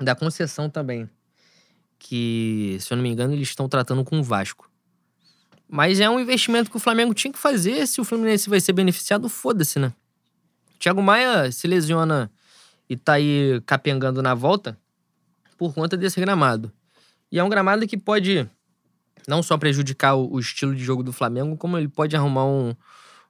da 0.00 0.14
concessão 0.14 0.68
também. 0.68 1.08
Que, 1.98 2.76
se 2.80 2.92
eu 2.92 2.96
não 2.96 3.02
me 3.02 3.10
engano, 3.10 3.32
eles 3.32 3.48
estão 3.48 3.68
tratando 3.68 4.04
com 4.04 4.20
o 4.20 4.22
Vasco. 4.22 4.70
Mas 5.68 6.00
é 6.00 6.08
um 6.08 6.18
investimento 6.18 6.70
que 6.70 6.76
o 6.76 6.80
Flamengo 6.80 7.12
tinha 7.12 7.32
que 7.32 7.38
fazer. 7.38 7.86
Se 7.86 8.00
o 8.00 8.04
Fluminense 8.04 8.48
vai 8.48 8.60
ser 8.60 8.72
beneficiado, 8.72 9.28
foda-se, 9.28 9.78
né? 9.78 9.92
Thiago 10.78 11.02
Maia 11.02 11.50
se 11.52 11.66
lesiona 11.66 12.30
e 12.88 12.96
tá 12.96 13.14
aí 13.14 13.60
capengando 13.66 14.22
na 14.22 14.34
volta 14.34 14.78
por 15.58 15.74
conta 15.74 15.96
desse 15.96 16.20
gramado. 16.20 16.72
E 17.30 17.38
é 17.38 17.44
um 17.44 17.48
gramado 17.48 17.86
que 17.86 17.98
pode 17.98 18.48
não 19.26 19.42
só 19.42 19.58
prejudicar 19.58 20.14
o, 20.14 20.32
o 20.32 20.40
estilo 20.40 20.74
de 20.74 20.82
jogo 20.82 21.02
do 21.02 21.12
Flamengo, 21.12 21.56
como 21.56 21.76
ele 21.76 21.88
pode 21.88 22.16
arrumar 22.16 22.46
um, 22.46 22.74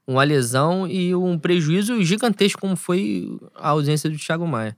uma 0.06 0.22
lesão 0.22 0.86
e 0.86 1.14
um 1.14 1.36
prejuízo 1.38 2.00
gigantesco, 2.04 2.60
como 2.60 2.76
foi 2.76 3.28
a 3.56 3.70
ausência 3.70 4.08
do 4.08 4.16
Thiago 4.16 4.46
Maia. 4.46 4.76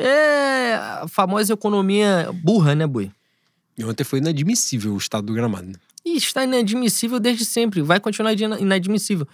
É 0.00 0.74
a 0.74 1.08
famosa 1.08 1.52
economia 1.52 2.30
burra, 2.42 2.74
né, 2.74 2.86
Boi? 2.86 3.10
E 3.76 3.84
ontem 3.84 4.04
foi 4.04 4.18
inadmissível 4.18 4.94
o 4.94 4.98
estado 4.98 5.26
do 5.26 5.32
gramado. 5.32 5.68
né? 5.68 5.74
E 6.04 6.16
está 6.16 6.44
inadmissível 6.44 7.20
desde 7.20 7.44
sempre. 7.44 7.82
Vai 7.82 8.00
continuar 8.00 8.32
inadmissível. 8.32 9.26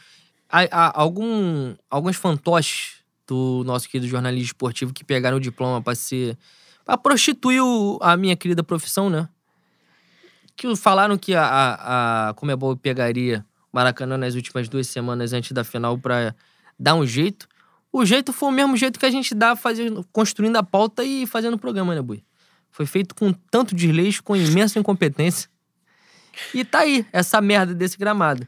Há, 0.48 0.62
há 0.70 1.01
algum, 1.01 1.74
alguns 1.90 2.16
fantoches 2.16 2.97
do 3.26 3.62
nosso 3.64 3.88
querido 3.88 4.09
jornalismo 4.09 4.47
esportivo 4.47 4.93
que 4.93 5.05
pegaram 5.05 5.36
o 5.36 5.40
diploma 5.40 5.82
para 5.82 5.94
ser. 5.94 6.36
para 6.84 6.97
prostituir 6.97 7.60
a 8.01 8.16
minha 8.16 8.36
querida 8.36 8.62
profissão, 8.62 9.10
né? 9.10 9.28
Que 10.56 10.74
falaram 10.76 11.18
que 11.18 11.34
a, 11.34 11.44
a, 11.44 12.28
a 12.30 12.34
Comebol 12.34 12.76
pegaria 12.76 13.44
o 13.72 13.76
Maracanã 13.76 14.16
nas 14.16 14.34
últimas 14.34 14.68
duas 14.68 14.86
semanas 14.86 15.32
antes 15.32 15.52
da 15.52 15.64
final 15.64 15.98
para 15.98 16.34
dar 16.78 16.94
um 16.94 17.05
jeito. 17.05 17.48
O 17.93 18.05
jeito 18.05 18.33
foi 18.33 18.49
o 18.49 18.53
mesmo 18.53 18.77
jeito 18.77 18.99
que 18.99 19.07
a 19.07 19.11
gente 19.11 19.35
dá 19.35 19.57
fazendo, 19.57 20.05
construindo 20.13 20.57
a 20.57 20.63
pauta 20.63 21.03
e 21.05 21.27
fazendo 21.27 21.55
o 21.55 21.59
programa, 21.59 21.95
né, 21.95 22.03
Bui? 22.03 22.23
Foi 22.71 22.85
feito 22.85 23.15
com 23.15 23.33
tanto 23.33 23.75
desleixo, 23.75 24.23
com 24.23 24.37
imensa 24.37 24.79
incompetência. 24.79 25.49
E 26.53 26.65
tá 26.65 26.81
aí, 26.81 27.07
essa 27.13 27.41
merda 27.41 27.75
desse 27.75 27.97
gramado. 27.97 28.47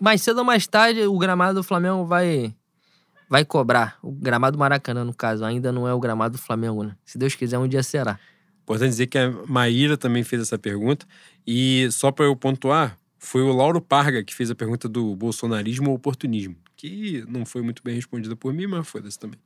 Mais 0.00 0.22
cedo 0.22 0.38
ou 0.38 0.44
mais 0.44 0.66
tarde, 0.66 1.02
o 1.02 1.18
gramado 1.18 1.60
do 1.60 1.64
Flamengo 1.64 2.04
vai 2.04 2.54
vai 3.28 3.44
cobrar. 3.44 3.98
O 4.02 4.10
gramado 4.10 4.56
do 4.56 4.58
Maracanã, 4.58 5.04
no 5.04 5.12
caso. 5.12 5.44
Ainda 5.44 5.70
não 5.70 5.86
é 5.86 5.92
o 5.92 6.00
gramado 6.00 6.38
do 6.38 6.42
Flamengo, 6.42 6.82
né? 6.82 6.96
Se 7.04 7.18
Deus 7.18 7.34
quiser, 7.34 7.58
um 7.58 7.68
dia 7.68 7.82
será. 7.82 8.18
Importante 8.62 8.90
dizer 8.90 9.06
que 9.06 9.18
a 9.18 9.30
Maíra 9.46 9.96
também 9.96 10.22
fez 10.22 10.42
essa 10.42 10.58
pergunta. 10.58 11.06
E 11.46 11.88
só 11.90 12.10
para 12.10 12.26
eu 12.26 12.36
pontuar, 12.36 12.96
foi 13.18 13.42
o 13.42 13.52
Lauro 13.52 13.80
Parga 13.80 14.22
que 14.22 14.34
fez 14.34 14.50
a 14.50 14.54
pergunta 14.54 14.88
do 14.88 15.14
bolsonarismo 15.16 15.90
ou 15.90 15.96
oportunismo. 15.96 16.56
Que 16.80 17.24
não 17.28 17.44
foi 17.44 17.60
muito 17.60 17.82
bem 17.82 17.94
respondida 17.96 18.36
por 18.36 18.54
mim, 18.54 18.68
mas 18.68 18.86
foda-se 18.88 19.18
também. 19.18 19.38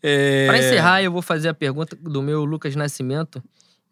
É... 0.00 0.46
Pra 0.46 0.58
encerrar, 0.58 1.02
eu 1.02 1.10
vou 1.10 1.20
fazer 1.20 1.48
a 1.48 1.54
pergunta 1.54 1.96
do 2.00 2.22
meu 2.22 2.44
Lucas 2.44 2.76
Nascimento. 2.76 3.42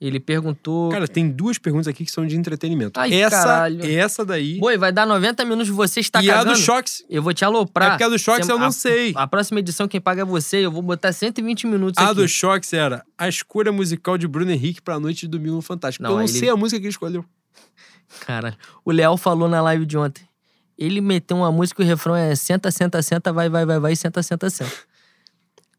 Ele 0.00 0.20
perguntou. 0.20 0.90
Cara, 0.90 1.08
tem 1.08 1.28
duas 1.28 1.56
perguntas 1.58 1.88
aqui 1.88 2.04
que 2.04 2.12
são 2.12 2.24
de 2.26 2.36
entretenimento. 2.36 3.00
Ai, 3.00 3.12
essa, 3.14 3.30
caralho. 3.42 3.84
essa 3.84 4.24
daí. 4.26 4.58
Boi, 4.60 4.76
vai 4.78 4.92
dar 4.92 5.04
90 5.06 5.42
minutos, 5.46 5.68
você 5.70 5.98
está 6.00 6.22
e 6.22 6.30
a 6.30 6.34
cagando. 6.34 6.52
do 6.54 6.60
Shox. 6.60 7.02
Eu 7.10 7.22
vou 7.22 7.32
te 7.32 7.44
aloprar. 7.44 7.88
É 7.88 7.90
porque 7.92 8.04
a 8.04 8.08
do 8.10 8.18
Você- 8.18 8.52
eu 8.52 8.58
não 8.58 8.66
a- 8.66 8.70
sei. 8.70 9.12
A 9.16 9.26
próxima 9.26 9.58
edição, 9.58 9.88
quem 9.88 10.00
paga 10.00 10.20
é 10.20 10.24
você. 10.24 10.58
Eu 10.58 10.70
vou 10.70 10.82
botar 10.82 11.12
120 11.14 11.66
minutos 11.66 12.00
A 12.00 12.06
aqui. 12.10 12.14
do 12.16 12.28
Shox 12.28 12.72
era 12.74 13.02
a 13.18 13.26
escolha 13.26 13.72
musical 13.72 14.18
de 14.18 14.28
Bruno 14.28 14.50
Henrique 14.52 14.82
pra 14.82 15.00
noite 15.00 15.22
de 15.22 15.28
domingo 15.28 15.56
no 15.56 15.62
Fantástico. 15.62 16.02
Não, 16.04 16.10
eu 16.10 16.16
não 16.16 16.22
aí 16.22 16.28
sei 16.28 16.42
ele- 16.42 16.50
a 16.50 16.56
música 16.56 16.78
que 16.78 16.84
ele 16.86 16.90
escolheu. 16.92 17.24
Cara, 18.20 18.54
o 18.84 18.92
Léo 18.92 19.16
falou 19.16 19.48
na 19.48 19.60
live 19.62 19.86
de 19.86 19.96
ontem. 19.96 20.25
Ele 20.78 21.00
meteu 21.00 21.38
uma 21.38 21.50
música 21.50 21.82
e 21.82 21.84
o 21.84 21.88
refrão 21.88 22.14
é 22.14 22.34
senta, 22.34 22.70
senta, 22.70 23.00
senta, 23.02 23.32
vai, 23.32 23.48
vai, 23.48 23.64
vai, 23.64 23.78
vai, 23.78 23.96
senta, 23.96 24.22
senta, 24.22 24.50
senta. 24.50 24.72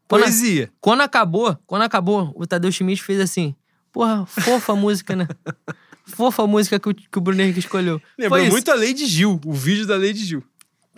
Quando, 0.08 0.22
Poesia. 0.22 0.70
quando 0.80 1.02
acabou, 1.02 1.56
quando 1.66 1.82
acabou, 1.82 2.32
o 2.34 2.46
Tadeu 2.46 2.72
Schmidt 2.72 3.02
fez 3.02 3.20
assim. 3.20 3.54
Porra, 3.92 4.24
fofa 4.26 4.72
a 4.72 4.76
música, 4.76 5.14
né? 5.14 5.28
Fofa 6.08 6.42
a 6.42 6.46
música 6.46 6.80
que 6.80 6.88
o, 6.88 6.94
que 6.94 7.18
o 7.18 7.20
Bruno 7.20 7.42
Henrique 7.42 7.58
escolheu. 7.58 8.00
Lembrou 8.18 8.42
muito 8.46 8.70
a 8.70 8.74
Lady 8.74 9.04
Gil, 9.04 9.38
o 9.44 9.52
vídeo 9.52 9.86
da 9.86 9.94
Lady 9.94 10.24
Gil. 10.24 10.42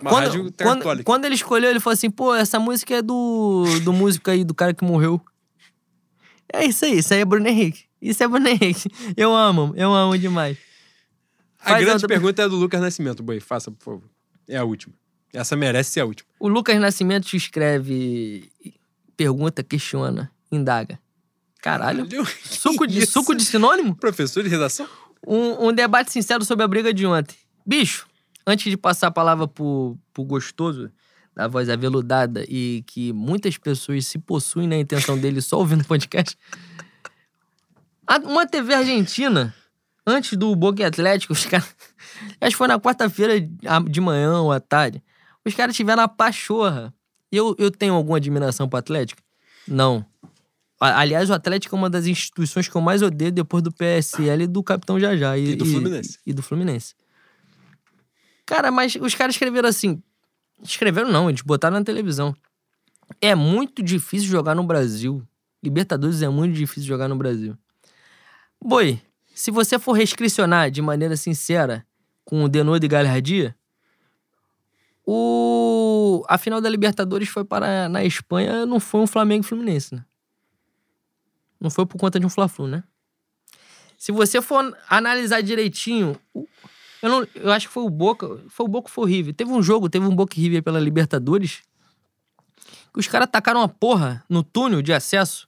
Quando, 0.01 0.53
quando, 0.53 1.03
quando 1.03 1.25
ele 1.25 1.35
escolheu, 1.35 1.69
ele 1.69 1.81
falou 1.81 1.93
assim: 1.93 2.09
pô, 2.09 2.33
essa 2.33 2.57
música 2.59 2.95
é 2.95 3.01
do, 3.01 3.65
do 3.83 3.91
músico 3.91 4.31
aí, 4.31 4.45
do 4.45 4.53
cara 4.53 4.73
que 4.73 4.85
morreu. 4.85 5.21
É 6.51 6.65
isso 6.65 6.85
aí, 6.85 6.99
isso 6.99 7.13
aí 7.13 7.19
é 7.19 7.25
Bruno 7.25 7.47
Henrique. 7.47 7.83
Isso 8.01 8.23
é 8.23 8.27
Bruno 8.27 8.47
Henrique. 8.47 8.89
Eu 9.15 9.35
amo, 9.35 9.73
eu 9.75 9.93
amo 9.93 10.17
demais. 10.17 10.57
A 11.63 11.73
grande 11.79 11.91
outra- 11.93 12.07
pergunta 12.07 12.41
é 12.43 12.49
do 12.49 12.55
Lucas 12.55 12.81
Nascimento, 12.81 13.21
Boi. 13.23 13.39
Faça, 13.39 13.71
por 13.71 13.83
favor. 13.83 14.03
É 14.47 14.57
a 14.57 14.63
última. 14.63 14.93
Essa 15.33 15.55
merece 15.55 15.91
ser 15.91 16.01
a 16.01 16.05
última. 16.05 16.27
O 16.39 16.47
Lucas 16.47 16.79
Nascimento 16.79 17.25
te 17.27 17.37
escreve, 17.37 18.49
pergunta, 19.15 19.63
questiona, 19.63 20.31
indaga. 20.51 20.99
Caralho. 21.61 22.07
Caralho, 22.09 22.27
Suco 22.43 22.87
de, 22.87 22.99
isso? 22.99 23.11
suco 23.13 23.35
de 23.35 23.45
sinônimo? 23.45 23.95
Professor 23.95 24.43
de 24.43 24.49
redação? 24.49 24.87
Um, 25.25 25.67
um 25.67 25.73
debate 25.73 26.11
sincero 26.11 26.43
sobre 26.43 26.65
a 26.65 26.67
briga 26.67 26.91
de 26.93 27.05
ontem. 27.05 27.35
Bicho, 27.65 28.07
antes 28.45 28.69
de 28.69 28.75
passar 28.75 29.07
a 29.07 29.11
palavra 29.11 29.47
pro, 29.47 29.95
pro 30.11 30.23
gostoso, 30.23 30.91
da 31.35 31.47
voz 31.47 31.69
aveludada 31.69 32.43
e 32.49 32.83
que 32.87 33.13
muitas 33.13 33.57
pessoas 33.57 34.05
se 34.07 34.17
possuem 34.17 34.67
na 34.67 34.75
intenção 34.75 35.17
dele 35.17 35.39
só 35.39 35.59
ouvindo 35.59 35.85
podcast. 35.85 36.35
Uma 38.25 38.45
TV 38.45 38.73
argentina, 38.73 39.55
antes 40.05 40.37
do 40.37 40.55
Boca 40.55 40.81
e 40.81 40.85
Atlético, 40.85 41.33
os 41.33 41.45
caras. 41.47 41.75
Acho 42.39 42.51
que 42.51 42.57
foi 42.57 42.67
na 42.67 42.79
quarta-feira 42.79 43.39
de 43.89 44.01
manhã 44.01 44.41
ou 44.41 44.51
à 44.51 44.59
tarde. 44.59 45.03
Os 45.45 45.53
caras 45.53 45.75
tiveram 45.75 46.03
a 46.03 46.07
pachorra. 46.07 46.93
Eu, 47.31 47.55
eu 47.57 47.71
tenho 47.71 47.93
alguma 47.93 48.17
admiração 48.17 48.67
pro 48.67 48.79
Atlético? 48.79 49.21
Não. 49.67 50.05
Aliás, 50.79 51.29
o 51.29 51.33
Atlético 51.33 51.75
é 51.75 51.77
uma 51.77 51.89
das 51.89 52.07
instituições 52.07 52.67
que 52.67 52.75
eu 52.75 52.81
mais 52.81 53.01
odeio 53.01 53.31
depois 53.31 53.63
do 53.63 53.71
PSL 53.71 54.43
e 54.43 54.47
do 54.47 54.63
Capitão 54.63 54.99
Jajá. 54.99 55.37
E 55.37 55.55
do 55.55 55.65
Fluminense. 55.65 56.19
E, 56.25 56.33
do 56.33 56.41
Fluminense. 56.41 56.95
Cara, 58.45 58.71
mas 58.71 58.95
os 58.95 59.13
caras 59.13 59.35
escreveram 59.35 59.69
assim. 59.69 60.01
Escreveram 60.63 61.11
não, 61.11 61.29
eles 61.29 61.41
botaram 61.41 61.77
na 61.77 61.83
televisão. 61.83 62.35
É 63.21 63.35
muito 63.35 63.83
difícil 63.83 64.27
jogar 64.27 64.55
no 64.55 64.63
Brasil. 64.63 65.23
Libertadores 65.63 66.21
é 66.23 66.29
muito 66.29 66.55
difícil 66.55 66.87
jogar 66.87 67.07
no 67.07 67.15
Brasil. 67.15 67.55
Boi, 68.63 68.99
se 69.33 69.51
você 69.51 69.79
for 69.79 69.93
restricionar 69.93 70.69
de 70.71 70.81
maneira 70.81 71.15
sincera 71.17 71.85
com 72.23 72.43
o 72.43 72.49
Denodo 72.49 72.85
e 72.85 72.89
Galhardia, 72.89 73.55
o... 75.05 76.23
a 76.27 76.37
final 76.37 76.61
da 76.61 76.69
Libertadores 76.69 77.29
foi 77.29 77.43
para 77.43 77.89
na 77.89 78.03
Espanha, 78.03 78.65
não 78.65 78.79
foi 78.79 79.01
um 79.01 79.07
Flamengo 79.07 79.43
e 79.43 79.47
Fluminense, 79.47 79.95
né? 79.95 80.05
Não 81.59 81.69
foi 81.69 81.85
por 81.85 81.97
conta 81.97 82.19
de 82.19 82.25
um 82.25 82.29
Fla-Flu, 82.29 82.67
né? 82.67 82.83
Se 83.97 84.11
você 84.11 84.41
for 84.41 84.75
analisar 84.89 85.41
direitinho, 85.41 86.19
eu, 86.33 87.09
não, 87.09 87.27
eu 87.35 87.51
acho 87.51 87.67
que 87.67 87.73
foi 87.73 87.83
o 87.83 87.89
Boca, 87.89 88.43
foi 88.49 88.65
o 88.65 88.69
Boca 88.69 88.89
foi 88.89 89.03
o 89.03 89.07
River. 89.07 89.33
Teve 89.33 89.51
um 89.51 89.61
jogo, 89.61 89.87
teve 89.89 90.05
um 90.05 90.15
Boca 90.15 90.39
e 90.39 90.41
River 90.41 90.63
pela 90.63 90.79
Libertadores, 90.79 91.61
que 92.91 92.99
os 92.99 93.07
caras 93.07 93.29
tacaram 93.31 93.59
uma 93.59 93.69
porra 93.69 94.23
no 94.27 94.43
túnel 94.43 94.81
de 94.81 94.91
acesso 94.91 95.47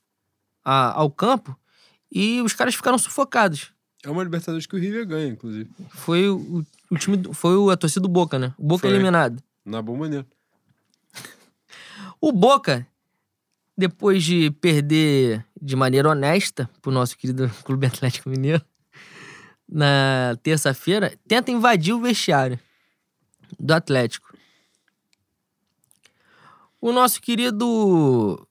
a- 0.64 0.93
ao 0.93 1.10
campo 1.10 1.57
e 2.11 2.41
os 2.41 2.53
caras 2.53 2.76
ficaram 2.76 2.97
sufocados. 2.97 3.72
É 4.03 4.09
uma 4.09 4.23
Libertadores 4.23 4.65
que 4.65 4.75
o 4.75 4.80
River 4.80 5.07
ganha, 5.07 5.27
inclusive. 5.27 5.69
Foi 5.89 6.30
o, 6.30 6.65
o 6.91 6.97
time, 6.97 7.34
foi 7.34 7.71
a 7.71 7.77
torcida 7.77 8.01
do 8.01 8.09
Boca, 8.09 8.38
né? 8.38 8.53
O 8.57 8.63
Boca 8.63 8.81
Foi. 8.81 8.89
eliminado. 8.89 9.41
Na 9.65 9.81
boa 9.81 9.97
maneira. 9.97 10.27
O 12.19 12.31
Boca, 12.34 12.85
depois 13.77 14.23
de 14.23 14.51
perder 14.51 15.45
de 15.61 15.75
maneira 15.75 16.09
honesta 16.09 16.69
pro 16.81 16.91
nosso 16.91 17.17
querido 17.17 17.49
Clube 17.63 17.88
Atlético 17.88 18.30
Mineiro, 18.30 18.63
na 19.67 20.38
terça-feira, 20.43 21.17
tenta 21.25 21.51
invadir 21.51 21.93
o 21.93 22.01
vestiário 22.01 22.59
do 23.57 23.73
Atlético. 23.73 24.38
O 26.81 26.91
nosso 26.91 27.21
querido 27.21 28.45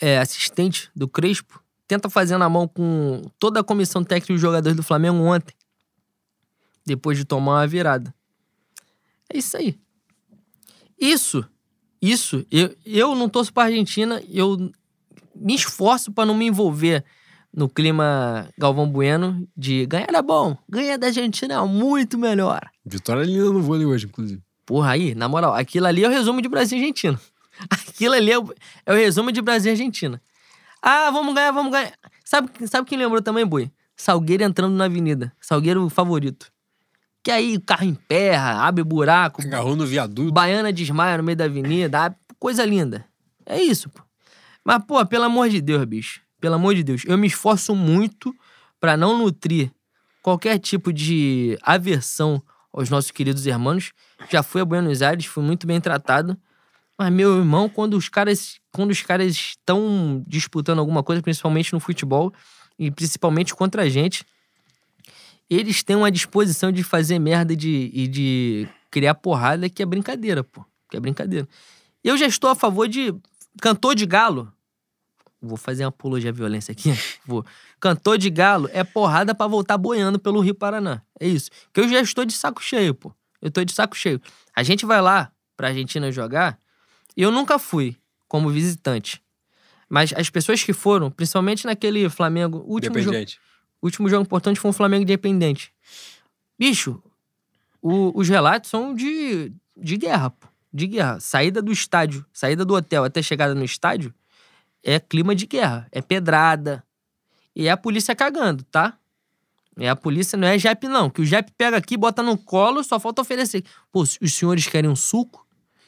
é, 0.00 0.18
assistente 0.18 0.88
do 0.94 1.08
Crespo 1.08 1.60
tenta 1.88 2.08
fazer 2.08 2.38
na 2.38 2.48
mão 2.48 2.68
com 2.68 3.22
toda 3.38 3.58
a 3.58 3.64
comissão 3.64 4.04
técnica 4.04 4.32
e 4.32 4.36
os 4.36 4.40
jogadores 4.40 4.76
do 4.76 4.82
Flamengo 4.82 5.18
ontem, 5.24 5.54
depois 6.86 7.18
de 7.18 7.24
tomar 7.24 7.54
uma 7.54 7.66
virada. 7.66 8.14
É 9.28 9.38
isso 9.38 9.56
aí. 9.56 9.76
Isso 11.00 11.44
isso, 12.00 12.46
eu, 12.50 12.74
eu 12.86 13.14
não 13.14 13.28
torço 13.28 13.52
pra 13.52 13.64
Argentina, 13.64 14.22
eu 14.30 14.70
me 15.34 15.54
esforço 15.54 16.12
pra 16.12 16.24
não 16.24 16.34
me 16.34 16.46
envolver 16.46 17.04
no 17.52 17.68
clima 17.68 18.48
Galvão 18.56 18.88
Bueno 18.88 19.48
de 19.56 19.84
ganhar 19.86 20.14
é 20.14 20.22
bom, 20.22 20.56
ganhar 20.68 20.96
da 20.96 21.08
Argentina 21.08 21.54
é 21.54 21.60
muito 21.66 22.16
melhor. 22.16 22.60
Vitória 22.84 23.24
linda 23.24 23.50
no 23.50 23.60
vôlei 23.60 23.84
hoje, 23.84 24.06
inclusive. 24.06 24.40
Porra, 24.64 24.92
aí, 24.92 25.14
na 25.14 25.28
moral, 25.28 25.54
aquilo 25.54 25.86
ali 25.86 26.04
é 26.04 26.08
o 26.08 26.10
resumo 26.10 26.40
de 26.40 26.48
Brasil 26.48 26.78
e 26.78 26.82
Argentina. 26.82 27.20
Aquilo 27.70 28.14
ali 28.14 28.30
é 28.30 28.38
o, 28.38 28.54
é 28.86 28.92
o 28.92 28.96
resumo 28.96 29.32
de 29.32 29.42
Brasil 29.42 29.70
e 29.70 29.72
Argentina. 29.72 30.22
Ah, 30.82 31.10
vamos 31.10 31.34
ganhar, 31.34 31.52
vamos 31.52 31.72
ganhar. 31.72 31.92
Sabe, 32.24 32.50
sabe 32.66 32.88
quem 32.88 32.98
lembrou 32.98 33.22
também, 33.22 33.46
Boi? 33.46 33.70
Salgueiro 33.96 34.44
entrando 34.44 34.74
na 34.74 34.84
avenida. 34.84 35.32
Salgueiro 35.40 35.88
favorito. 35.88 36.52
Que 37.22 37.30
aí 37.30 37.56
o 37.56 37.60
carro 37.60 37.84
emperra, 37.84 38.62
abre 38.66 38.84
buraco, 38.84 39.42
Agarrou 39.42 39.74
no 39.74 39.84
viaduto. 39.84 40.32
Baiana 40.32 40.72
desmaia 40.72 41.18
no 41.18 41.24
meio 41.24 41.36
da 41.36 41.44
avenida. 41.44 42.16
Coisa 42.38 42.64
linda. 42.64 43.04
É 43.44 43.60
isso, 43.60 43.90
pô. 43.90 44.02
Mas, 44.64 44.84
pô, 44.84 45.04
pelo 45.04 45.24
amor 45.24 45.48
de 45.48 45.60
Deus, 45.60 45.84
bicho. 45.84 46.20
Pelo 46.40 46.54
amor 46.54 46.74
de 46.74 46.84
Deus. 46.84 47.02
Eu 47.06 47.18
me 47.18 47.26
esforço 47.26 47.74
muito 47.74 48.34
pra 48.78 48.96
não 48.96 49.18
nutrir 49.18 49.72
qualquer 50.22 50.58
tipo 50.58 50.92
de 50.92 51.58
aversão 51.62 52.42
aos 52.72 52.88
nossos 52.88 53.10
queridos 53.10 53.46
irmãos. 53.46 53.92
Já 54.30 54.42
fui 54.42 54.60
a 54.60 54.64
Buenos 54.64 55.02
Aires, 55.02 55.26
fui 55.26 55.42
muito 55.42 55.66
bem 55.66 55.80
tratado. 55.80 56.38
Mas, 56.96 57.12
meu 57.12 57.38
irmão, 57.38 57.68
quando 57.68 57.96
os 57.96 58.08
caras 58.08 58.60
quando 58.78 58.92
os 58.92 59.02
caras 59.02 59.32
estão 59.32 60.22
disputando 60.24 60.78
alguma 60.78 61.02
coisa, 61.02 61.20
principalmente 61.20 61.72
no 61.72 61.80
futebol, 61.80 62.32
e 62.78 62.92
principalmente 62.92 63.52
contra 63.52 63.82
a 63.82 63.88
gente, 63.88 64.24
eles 65.50 65.82
têm 65.82 65.96
uma 65.96 66.12
disposição 66.12 66.70
de 66.70 66.84
fazer 66.84 67.18
merda 67.18 67.54
e 67.54 67.56
de, 67.56 67.90
e 67.92 68.06
de 68.06 68.68
criar 68.88 69.16
porrada 69.16 69.68
que 69.68 69.82
é 69.82 69.86
brincadeira, 69.86 70.44
pô. 70.44 70.64
Que 70.88 70.96
é 70.96 71.00
brincadeira. 71.00 71.48
Eu 72.04 72.16
já 72.16 72.24
estou 72.24 72.48
a 72.48 72.54
favor 72.54 72.86
de 72.86 73.12
cantor 73.60 73.96
de 73.96 74.06
galo. 74.06 74.52
Vou 75.42 75.56
fazer 75.56 75.82
uma 75.82 75.88
apologia 75.88 76.30
à 76.30 76.32
violência 76.32 76.70
aqui. 76.70 76.96
Vou. 77.26 77.44
Cantor 77.80 78.16
de 78.16 78.30
galo 78.30 78.70
é 78.72 78.84
porrada 78.84 79.34
pra 79.34 79.48
voltar 79.48 79.76
boiando 79.76 80.20
pelo 80.20 80.38
Rio 80.38 80.54
Paraná. 80.54 81.02
É 81.18 81.26
isso. 81.26 81.50
Que 81.72 81.80
eu 81.80 81.88
já 81.88 82.00
estou 82.00 82.24
de 82.24 82.32
saco 82.32 82.62
cheio, 82.62 82.94
pô. 82.94 83.12
Eu 83.42 83.50
tô 83.50 83.64
de 83.64 83.72
saco 83.72 83.96
cheio. 83.96 84.22
A 84.54 84.62
gente 84.62 84.86
vai 84.86 85.02
lá 85.02 85.32
pra 85.56 85.66
Argentina 85.66 86.12
jogar. 86.12 86.56
Eu 87.16 87.32
nunca 87.32 87.58
fui 87.58 87.96
como 88.28 88.50
visitante. 88.50 89.22
Mas 89.88 90.12
as 90.14 90.28
pessoas 90.30 90.62
que 90.62 90.72
foram, 90.72 91.10
principalmente 91.10 91.64
naquele 91.66 92.08
Flamengo, 92.10 92.58
último 92.66 92.94
jogo, 93.04 93.16
último 93.82 94.08
jogo 94.08 94.22
importante 94.22 94.60
foi 94.60 94.70
um 94.70 94.74
Flamengo 94.74 95.02
Independente. 95.02 95.72
Bicho, 96.58 97.02
o- 97.80 98.12
os 98.18 98.28
relatos 98.28 98.68
são 98.70 98.94
de, 98.94 99.52
de 99.76 99.96
guerra, 99.96 100.30
pô. 100.30 100.46
De 100.72 100.86
guerra. 100.86 101.18
Saída 101.20 101.62
do 101.62 101.72
estádio, 101.72 102.24
saída 102.32 102.64
do 102.64 102.74
hotel 102.74 103.02
até 103.04 103.22
chegada 103.22 103.54
no 103.54 103.64
estádio 103.64 104.12
é 104.84 105.00
clima 105.00 105.34
de 105.34 105.46
guerra. 105.46 105.88
É 105.90 106.02
pedrada. 106.02 106.84
E 107.56 107.66
é 107.66 107.70
a 107.70 107.76
polícia 107.76 108.14
cagando, 108.14 108.62
tá? 108.64 108.96
É 109.78 109.88
a 109.88 109.96
polícia, 109.96 110.36
não 110.36 110.46
é 110.46 110.58
JEP, 110.58 110.86
não. 110.88 111.08
Que 111.08 111.22
o 111.22 111.24
JEP 111.24 111.52
pega 111.56 111.76
aqui, 111.76 111.96
bota 111.96 112.22
no 112.22 112.36
colo, 112.36 112.82
só 112.84 112.98
falta 113.00 113.22
oferecer. 113.22 113.64
Pô, 113.90 114.02
os 114.02 114.18
senhores 114.34 114.66
querem 114.66 114.90
um 114.90 114.96
suco? 114.96 115.46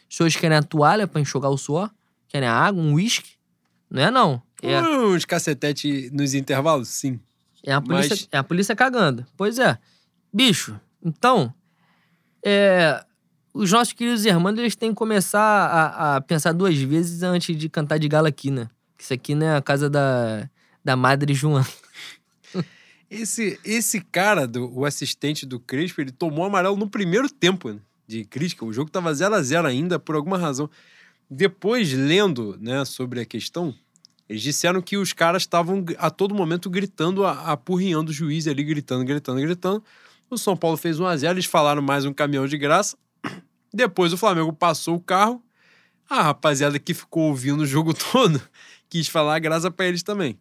Os 0.08 0.16
senhores 0.16 0.36
querem 0.36 0.56
a 0.56 0.62
toalha 0.62 1.06
pra 1.06 1.20
enxugar 1.20 1.50
o 1.50 1.58
suor? 1.58 1.90
Querem 2.30 2.48
a 2.48 2.54
água, 2.54 2.80
um 2.82 2.94
uísque? 2.94 3.32
Não 3.90 4.02
é, 4.02 4.10
não. 4.10 4.40
É, 4.62 4.80
Uns 4.80 5.24
cacetete 5.26 6.08
nos 6.12 6.32
intervalos? 6.32 6.88
Sim. 6.88 7.20
é 7.66 7.72
a 7.72 7.80
polícia, 7.80 8.10
Mas- 8.16 8.28
é 8.32 8.38
a 8.38 8.44
polícia 8.44 8.74
cagando. 8.76 9.26
Pois 9.36 9.58
é. 9.58 9.76
Bicho, 10.32 10.80
então, 11.04 11.52
é, 12.44 13.04
os 13.52 13.72
nossos 13.72 13.92
queridos 13.92 14.24
irmãos, 14.24 14.56
eles 14.56 14.76
têm 14.76 14.90
que 14.90 14.94
começar 14.96 15.40
a, 15.42 16.16
a 16.16 16.20
pensar 16.20 16.52
duas 16.52 16.78
vezes 16.78 17.22
antes 17.24 17.56
de 17.56 17.68
cantar 17.68 17.98
de 17.98 18.08
gala 18.08 18.28
aqui, 18.28 18.50
né? 18.50 18.70
Isso 18.96 19.12
aqui 19.12 19.34
não 19.34 19.46
é 19.46 19.56
a 19.56 19.62
casa 19.62 19.90
da, 19.90 20.48
da 20.84 20.94
Madre 20.96 21.34
Joana. 21.34 21.66
Esse, 23.10 23.58
esse 23.64 24.00
cara, 24.00 24.46
do, 24.46 24.72
o 24.72 24.84
assistente 24.84 25.44
do 25.44 25.58
Crespo, 25.58 26.00
ele 26.00 26.12
tomou 26.12 26.44
amarelo 26.44 26.76
no 26.76 26.88
primeiro 26.88 27.28
tempo 27.28 27.72
né, 27.72 27.80
de 28.06 28.24
crítica. 28.24 28.64
O 28.64 28.72
jogo 28.72 28.88
tava 28.88 29.12
0 29.12 29.34
a 29.34 29.42
0 29.42 29.66
ainda, 29.66 29.98
por 29.98 30.14
alguma 30.14 30.38
razão. 30.38 30.70
Depois, 31.30 31.92
lendo 31.92 32.58
né, 32.60 32.84
sobre 32.84 33.20
a 33.20 33.24
questão, 33.24 33.72
eles 34.28 34.42
disseram 34.42 34.82
que 34.82 34.96
os 34.96 35.12
caras 35.12 35.42
estavam 35.42 35.84
a 35.96 36.10
todo 36.10 36.34
momento 36.34 36.68
gritando, 36.68 37.24
apurrinhando 37.24 38.10
o 38.10 38.14
juiz 38.14 38.48
ali, 38.48 38.64
gritando, 38.64 39.04
gritando, 39.04 39.40
gritando. 39.40 39.84
O 40.28 40.36
São 40.36 40.56
Paulo 40.56 40.76
fez 40.76 40.98
1 40.98 41.06
a 41.06 41.16
0 41.16 41.34
eles 41.34 41.46
falaram 41.46 41.80
mais 41.80 42.04
um 42.04 42.12
caminhão 42.12 42.48
de 42.48 42.58
graça. 42.58 42.96
Depois 43.72 44.12
o 44.12 44.16
Flamengo 44.16 44.52
passou 44.52 44.96
o 44.96 45.00
carro. 45.00 45.40
A 46.08 46.22
rapaziada 46.22 46.80
que 46.80 46.92
ficou 46.92 47.28
ouvindo 47.28 47.60
o 47.60 47.66
jogo 47.66 47.94
todo 48.12 48.42
quis 48.88 49.06
falar 49.06 49.36
a 49.36 49.38
graça 49.38 49.70
pra 49.70 49.86
eles 49.86 50.02
também. 50.02 50.36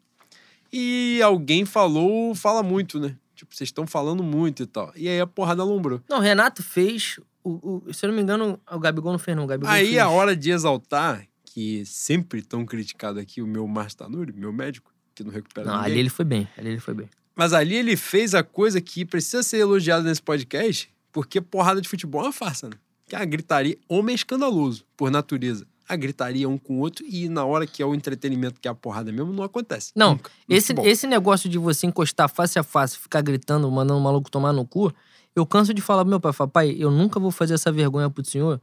E 0.73 1.21
alguém 1.23 1.65
falou, 1.65 2.33
fala 2.33 2.63
muito, 2.63 2.99
né? 2.99 3.15
Tipo, 3.35 3.55
vocês 3.55 3.69
estão 3.69 3.87
falando 3.87 4.23
muito 4.23 4.63
e 4.63 4.65
tal. 4.65 4.91
E 4.95 5.07
aí 5.07 5.19
a 5.19 5.27
porrada 5.27 5.61
alombrou. 5.61 6.01
Não, 6.09 6.19
Renato 6.19 6.61
fez. 6.61 7.19
O, 7.61 7.83
o- 7.87 7.93
se 7.93 8.05
eu 8.05 8.09
não 8.09 8.15
me 8.15 8.21
engano, 8.21 8.59
o 8.71 8.79
Gabigol 8.79 9.11
não 9.11 9.19
fez, 9.19 9.35
não. 9.35 9.43
O 9.43 9.47
Gabigol 9.47 9.71
Aí 9.71 9.87
fez. 9.87 9.97
a 9.99 10.09
hora 10.09 10.35
de 10.35 10.51
exaltar, 10.51 11.25
que 11.45 11.83
sempre 11.85 12.41
tão 12.41 12.65
criticado 12.65 13.19
aqui, 13.19 13.41
o 13.41 13.47
meu 13.47 13.67
Márcio 13.67 13.97
Tanuri, 13.99 14.31
meu 14.33 14.53
médico, 14.53 14.91
que 15.15 15.23
não 15.23 15.31
recupera 15.31 15.65
Não, 15.67 15.75
ninguém. 15.77 15.91
ali 15.91 15.99
ele 15.99 16.09
foi 16.09 16.25
bem. 16.25 16.47
Ali 16.57 16.69
ele 16.69 16.79
foi 16.79 16.93
bem. 16.93 17.09
Mas 17.35 17.53
ali 17.53 17.75
ele 17.75 17.95
fez 17.95 18.35
a 18.35 18.43
coisa 18.43 18.79
que 18.81 19.05
precisa 19.05 19.41
ser 19.43 19.57
elogiada 19.57 20.03
nesse 20.03 20.21
podcast, 20.21 20.89
porque 21.11 21.39
porrada 21.41 21.81
de 21.81 21.87
futebol 21.89 22.21
é 22.21 22.25
uma 22.25 22.33
farsa, 22.33 22.67
né? 22.69 22.75
Que 23.07 23.15
é 23.15 23.19
a 23.19 23.25
gritaria. 23.25 23.77
Homem 23.87 24.13
é 24.13 24.15
escandaloso, 24.15 24.83
por 24.95 25.09
natureza. 25.09 25.65
A 25.87 25.95
gritaria 25.95 26.47
um 26.47 26.55
com 26.59 26.75
o 26.75 26.79
outro 26.81 27.03
e 27.09 27.27
na 27.27 27.43
hora 27.43 27.65
que 27.65 27.81
é 27.81 27.85
o 27.85 27.95
entretenimento, 27.95 28.59
que 28.61 28.67
é 28.67 28.71
a 28.71 28.75
porrada 28.75 29.11
mesmo, 29.11 29.33
não 29.33 29.43
acontece. 29.43 29.91
Não, 29.95 30.11
Nunca. 30.11 30.29
Esse, 30.47 30.71
esse 30.83 31.07
negócio 31.07 31.49
de 31.49 31.57
você 31.57 31.87
encostar 31.87 32.29
face 32.29 32.59
a 32.59 32.63
face, 32.63 32.99
ficar 32.99 33.21
gritando, 33.21 33.71
mandando 33.71 33.99
o 33.99 34.03
maluco 34.03 34.29
tomar 34.29 34.53
no 34.53 34.63
cu, 34.67 34.93
eu 35.35 35.45
canso 35.45 35.73
de 35.73 35.81
falar 35.81 36.03
pro 36.03 36.09
meu 36.09 36.19
pai, 36.19 36.33
falo, 36.33 36.49
pai, 36.49 36.75
eu 36.77 36.91
nunca 36.91 37.19
vou 37.19 37.31
fazer 37.31 37.53
essa 37.53 37.71
vergonha 37.71 38.09
pro 38.09 38.23
senhor. 38.25 38.59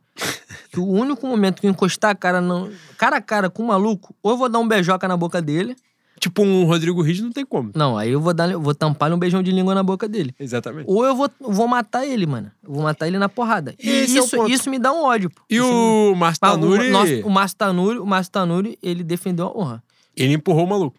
que 0.70 0.78
o 0.80 0.86
único 0.86 1.26
momento 1.26 1.60
que 1.60 1.66
eu 1.66 1.70
encostar 1.70 2.10
a 2.10 2.14
cara, 2.14 2.40
não, 2.40 2.70
cara 2.98 3.16
a 3.16 3.20
cara 3.20 3.48
com 3.50 3.62
o 3.62 3.66
maluco, 3.68 4.14
ou 4.22 4.32
eu 4.32 4.36
vou 4.36 4.48
dar 4.48 4.58
um 4.58 4.68
beijoca 4.68 5.06
na 5.08 5.16
boca 5.16 5.40
dele, 5.40 5.76
Tipo 6.18 6.42
um 6.42 6.64
Rodrigo 6.64 7.02
Riz 7.02 7.20
não 7.20 7.30
tem 7.30 7.44
como. 7.44 7.72
não, 7.74 7.98
aí 7.98 8.10
eu 8.10 8.18
vou 8.18 8.32
dar, 8.32 8.50
eu 8.50 8.58
vou 8.58 8.74
tampar 8.74 9.12
um 9.12 9.18
beijão 9.18 9.42
de 9.42 9.50
língua 9.52 9.74
na 9.74 9.82
boca 9.82 10.08
dele. 10.08 10.34
Exatamente. 10.40 10.86
Ou 10.88 11.04
eu 11.04 11.14
vou, 11.14 11.28
vou 11.38 11.68
matar 11.68 12.06
ele, 12.06 12.24
mano. 12.26 12.50
Eu 12.66 12.72
vou 12.72 12.82
matar 12.82 13.06
ele 13.06 13.18
na 13.18 13.28
porrada. 13.28 13.74
E 13.78 13.86
Esse 13.86 14.16
é 14.16 14.22
isso, 14.22 14.34
ponto. 14.34 14.50
isso 14.50 14.70
me 14.70 14.78
dá 14.78 14.90
um 14.94 15.04
ódio, 15.04 15.28
pô. 15.28 15.42
E 15.50 15.56
Isso 15.56 15.66
me- 15.66 16.12
o 16.12 16.14
Márcio 16.16 16.40
Tanuri, 16.40 16.88
o, 16.88 16.90
nosso, 16.90 17.20
o 17.20 17.30
Márcio 17.30 17.58
Tanuri, 17.58 17.98
o 17.98 18.06
Márcio 18.06 18.32
Tanuri, 18.32 18.78
ele 18.82 19.04
defendeu 19.04 19.46
a 19.48 19.58
honra. 19.58 19.82
ele 20.16 20.32
empurrou 20.32 20.64
o 20.64 20.68
maluco. 20.70 20.96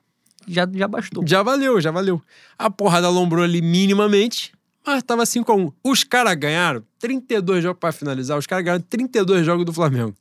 Já, 0.48 0.68
já 0.72 0.88
bastou. 0.88 1.23
Já 1.26 1.41
valeu, 1.41 1.81
já 1.81 1.89
valeu. 1.89 2.22
A 2.56 2.69
porrada 2.69 3.07
alombrou 3.07 3.44
ali 3.44 3.60
minimamente, 3.60 4.52
mas 4.88 5.03
tava 5.03 5.26
5 5.26 5.51
a 5.51 5.55
1 5.55 5.72
Os 5.84 6.03
caras 6.03 6.35
ganharam 6.35 6.84
32 6.99 7.61
jogos 7.64 7.80
pra 7.80 7.91
finalizar. 7.91 8.38
Os 8.38 8.47
caras 8.47 8.64
ganharam 8.65 8.84
32 8.89 9.45
jogos 9.45 9.65
do 9.65 9.73
Flamengo. 9.73 10.15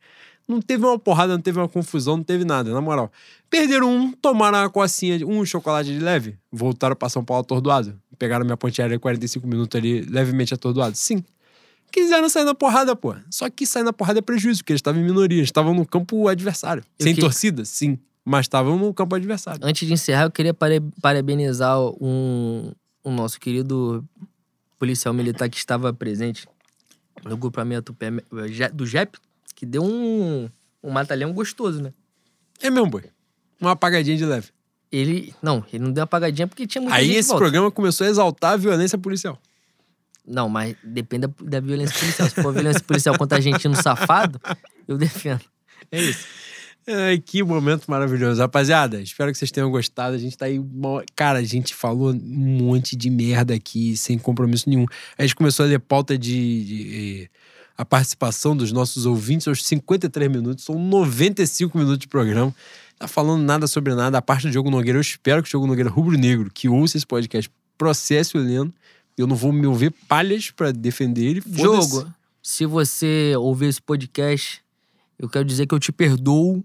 Não 0.48 0.60
teve 0.60 0.84
uma 0.84 0.98
porrada, 0.98 1.32
não 1.32 1.40
teve 1.40 1.58
uma 1.58 1.68
confusão, 1.68 2.16
não 2.18 2.22
teve 2.24 2.44
nada, 2.44 2.72
na 2.72 2.80
moral. 2.80 3.10
Perderam 3.50 3.90
um, 3.90 4.12
tomaram 4.12 4.58
uma 4.58 4.70
cocinha, 4.70 5.26
um 5.26 5.44
chocolate 5.44 5.90
de 5.92 5.98
leve, 5.98 6.38
voltaram 6.52 6.94
pra 6.94 7.08
São 7.08 7.24
Paulo 7.24 7.40
atordoado. 7.40 7.98
Pegaram 8.18 8.44
minha 8.44 8.56
ponte 8.56 8.80
aérea 8.80 8.98
45 8.98 9.46
minutos 9.46 9.76
ali, 9.76 10.02
levemente 10.02 10.54
atordoado. 10.54 10.96
Sim. 10.96 11.22
Quiseram 11.92 12.28
sair 12.28 12.44
na 12.44 12.54
porrada, 12.54 12.94
pô. 12.94 13.14
Só 13.30 13.48
que 13.50 13.66
sair 13.66 13.82
na 13.82 13.92
porrada 13.92 14.18
é 14.20 14.22
prejuízo, 14.22 14.60
porque 14.60 14.72
eles 14.72 14.78
estavam 14.80 15.00
em 15.00 15.04
minoria, 15.04 15.38
eles 15.38 15.48
estavam 15.48 15.74
no 15.74 15.84
campo 15.86 16.28
adversário. 16.28 16.82
Eu 16.98 17.04
Sem 17.04 17.14
que- 17.14 17.20
torcida, 17.20 17.64
sim. 17.64 17.98
Mas 18.24 18.44
estavam 18.46 18.76
no 18.78 18.92
campo 18.92 19.14
adversário. 19.14 19.60
Antes 19.62 19.86
de 19.86 19.94
encerrar, 19.94 20.24
eu 20.24 20.30
queria 20.30 20.52
parabenizar 21.00 21.78
um, 22.00 22.72
o 23.04 23.10
nosso 23.10 23.38
querido 23.38 24.04
policial 24.78 25.14
militar 25.14 25.48
que 25.48 25.56
estava 25.56 25.92
presente 25.92 26.46
no 27.24 27.36
grupamento 27.36 27.96
do 28.72 28.86
JEP, 28.86 29.18
que 29.54 29.64
deu 29.64 29.82
um, 29.82 30.48
um 30.82 30.90
matalhão 30.90 31.32
gostoso, 31.32 31.82
né? 31.82 31.92
É 32.60 32.70
mesmo, 32.70 32.88
boi. 32.88 33.04
Uma 33.60 33.72
apagadinha 33.72 34.16
de 34.16 34.24
leve. 34.24 34.48
Ele. 34.90 35.34
Não, 35.42 35.64
ele 35.72 35.84
não 35.84 35.92
deu 35.92 36.04
apagadinha 36.04 36.46
porque 36.46 36.66
tinha 36.66 36.80
muita 36.80 36.96
Aí 36.96 37.14
esse 37.16 37.34
programa 37.34 37.70
começou 37.70 38.06
a 38.06 38.10
exaltar 38.10 38.52
a 38.52 38.56
violência 38.56 38.96
policial. 38.96 39.38
Não, 40.26 40.48
mas 40.48 40.76
depende 40.82 41.26
da, 41.26 41.34
da 41.42 41.60
violência 41.60 41.98
policial. 41.98 42.28
Se 42.28 42.34
for 42.34 42.52
violência 42.52 42.82
policial 42.82 43.16
contra 43.16 43.38
argentino 43.38 43.74
safado, 43.76 44.40
eu 44.86 44.98
defendo. 44.98 45.42
É 45.90 46.00
isso. 46.00 46.26
Ai, 46.88 47.18
que 47.18 47.42
momento 47.42 47.86
maravilhoso. 47.88 48.40
Rapaziada, 48.40 49.00
espero 49.00 49.32
que 49.32 49.38
vocês 49.38 49.50
tenham 49.50 49.70
gostado. 49.70 50.14
A 50.14 50.18
gente 50.18 50.38
tá 50.38 50.46
aí. 50.46 50.60
Cara, 51.16 51.40
a 51.40 51.44
gente 51.44 51.74
falou 51.74 52.12
um 52.12 52.62
monte 52.62 52.94
de 52.94 53.10
merda 53.10 53.54
aqui, 53.54 53.96
sem 53.96 54.16
compromisso 54.18 54.68
nenhum. 54.68 54.86
A 55.18 55.22
gente 55.22 55.34
começou 55.34 55.66
a 55.66 55.68
ler 55.68 55.80
pauta 55.80 56.16
de. 56.16 56.64
de, 56.64 57.22
eh, 57.22 57.28
a 57.76 57.84
participação 57.84 58.56
dos 58.56 58.72
nossos 58.72 59.04
ouvintes 59.04 59.46
aos 59.46 59.62
53 59.66 60.30
minutos. 60.30 60.64
São 60.64 60.78
95 60.78 61.76
minutos 61.76 61.98
de 61.98 62.08
programa. 62.08 62.54
Tá 62.98 63.06
falando 63.06 63.42
nada 63.42 63.66
sobre 63.66 63.94
nada. 63.94 64.16
A 64.16 64.22
parte 64.22 64.46
do 64.46 64.50
Diogo 64.50 64.70
Nogueira, 64.70 64.96
eu 64.96 65.02
espero 65.02 65.42
que 65.42 65.48
o 65.48 65.50
Diogo 65.50 65.66
Nogueira 65.66 65.90
rubro-negro, 65.90 66.50
que 66.52 66.68
ouça 66.68 66.96
esse 66.96 67.06
podcast, 67.06 67.50
processe 67.76 68.38
o 68.38 68.40
Leno. 68.40 68.72
Eu 69.18 69.26
não 69.26 69.36
vou 69.36 69.52
me 69.52 69.66
ouvir 69.66 69.90
palhas 70.08 70.50
pra 70.50 70.70
defender 70.70 71.24
ele. 71.24 71.42
Jogo, 71.46 72.10
se 72.42 72.64
você 72.64 73.34
ouvir 73.36 73.66
esse 73.66 73.82
podcast, 73.82 74.62
eu 75.18 75.28
quero 75.28 75.44
dizer 75.44 75.66
que 75.66 75.74
eu 75.74 75.80
te 75.80 75.92
perdoo. 75.92 76.64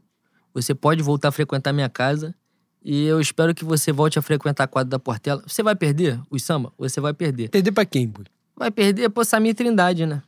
Você 0.54 0.74
pode 0.74 1.02
voltar 1.02 1.30
a 1.30 1.32
frequentar 1.32 1.74
minha 1.74 1.90
casa. 1.90 2.36
E 2.84 3.06
eu 3.06 3.22
espero 3.22 3.54
que 3.54 3.64
você 3.64 3.92
volte 3.92 4.18
a 4.18 4.22
frequentar 4.22 4.64
a 4.64 4.68
quadra 4.68 4.90
da 4.90 5.00
Portela. 5.00 5.44
Você 5.46 5.62
vai 5.62 5.76
perder 5.76 6.20
o 6.30 6.40
samba? 6.40 6.74
Você 6.78 7.00
vai 7.00 7.14
perder. 7.14 7.50
Perder 7.50 7.72
pra 7.72 7.86
quem, 7.86 8.08
pô? 8.08 8.24
Vai 8.56 8.72
perder 8.72 9.10
por 9.10 9.26
Samir 9.26 9.54
Trindade, 9.54 10.06
né? 10.06 10.24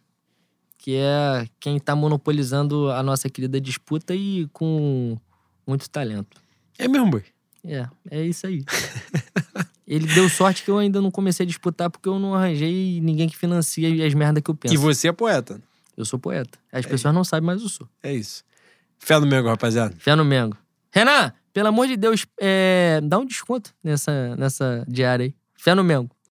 Que 0.78 0.96
é 0.96 1.48
quem 1.60 1.80
tá 1.80 1.96
monopolizando 1.96 2.92
a 2.92 3.02
nossa 3.02 3.30
querida 3.30 3.60
disputa 3.60 4.14
e 4.14 4.48
com 4.54 5.18
muito 5.66 5.90
talento. 5.90 6.42
É 6.78 6.88
mesmo, 6.88 7.10
boy. 7.10 7.24
É, 7.66 7.88
é 8.12 8.24
isso 8.24 8.46
aí. 8.46 8.64
Ele 9.88 10.08
deu 10.14 10.30
sorte 10.30 10.64
que 10.64 10.72
eu 10.72 10.78
ainda 10.78 11.02
não 11.02 11.12
comecei 11.12 11.46
a 11.46 11.48
disputar 11.48 11.90
porque 11.90 12.08
eu 12.08 12.18
não 12.18 12.34
arranjei 12.34 13.00
ninguém 13.02 13.28
que 13.28 13.38
financia 13.38 14.06
as 14.06 14.14
merdas 14.14 14.42
que 14.44 14.50
eu 14.50 14.56
penso. 14.56 14.74
E 14.74 14.78
você 14.78 15.10
é 15.10 15.12
poeta. 15.12 15.62
Eu 15.96 16.06
sou 16.06 16.18
poeta. 16.18 16.58
As 16.72 16.86
pessoas 16.86 17.14
não 17.14 17.24
sabem, 17.24 17.46
mas 17.46 17.62
eu 17.62 17.70
sou. 17.70 17.88
É 18.02 18.14
isso. 18.14 18.44
Fé 19.00 19.20
no 19.20 19.26
Mengo, 19.26 19.50
rapaziada. 19.50 19.94
Fé 19.98 20.16
no 20.16 20.24
Mengo. 20.24 20.58
Renan, 20.92 21.34
pelo 21.52 21.68
amor 21.68 21.88
de 21.88 21.98
Deus, 21.98 22.26
é, 22.40 23.00
dá 23.04 23.18
um 23.18 23.26
desconto 23.26 23.74
nessa, 23.84 24.36
nessa 24.36 24.86
diária 24.88 25.26
aí. 25.26 25.36
Fé 25.56 25.74
no 25.76 25.84
Mengo. 25.84 26.13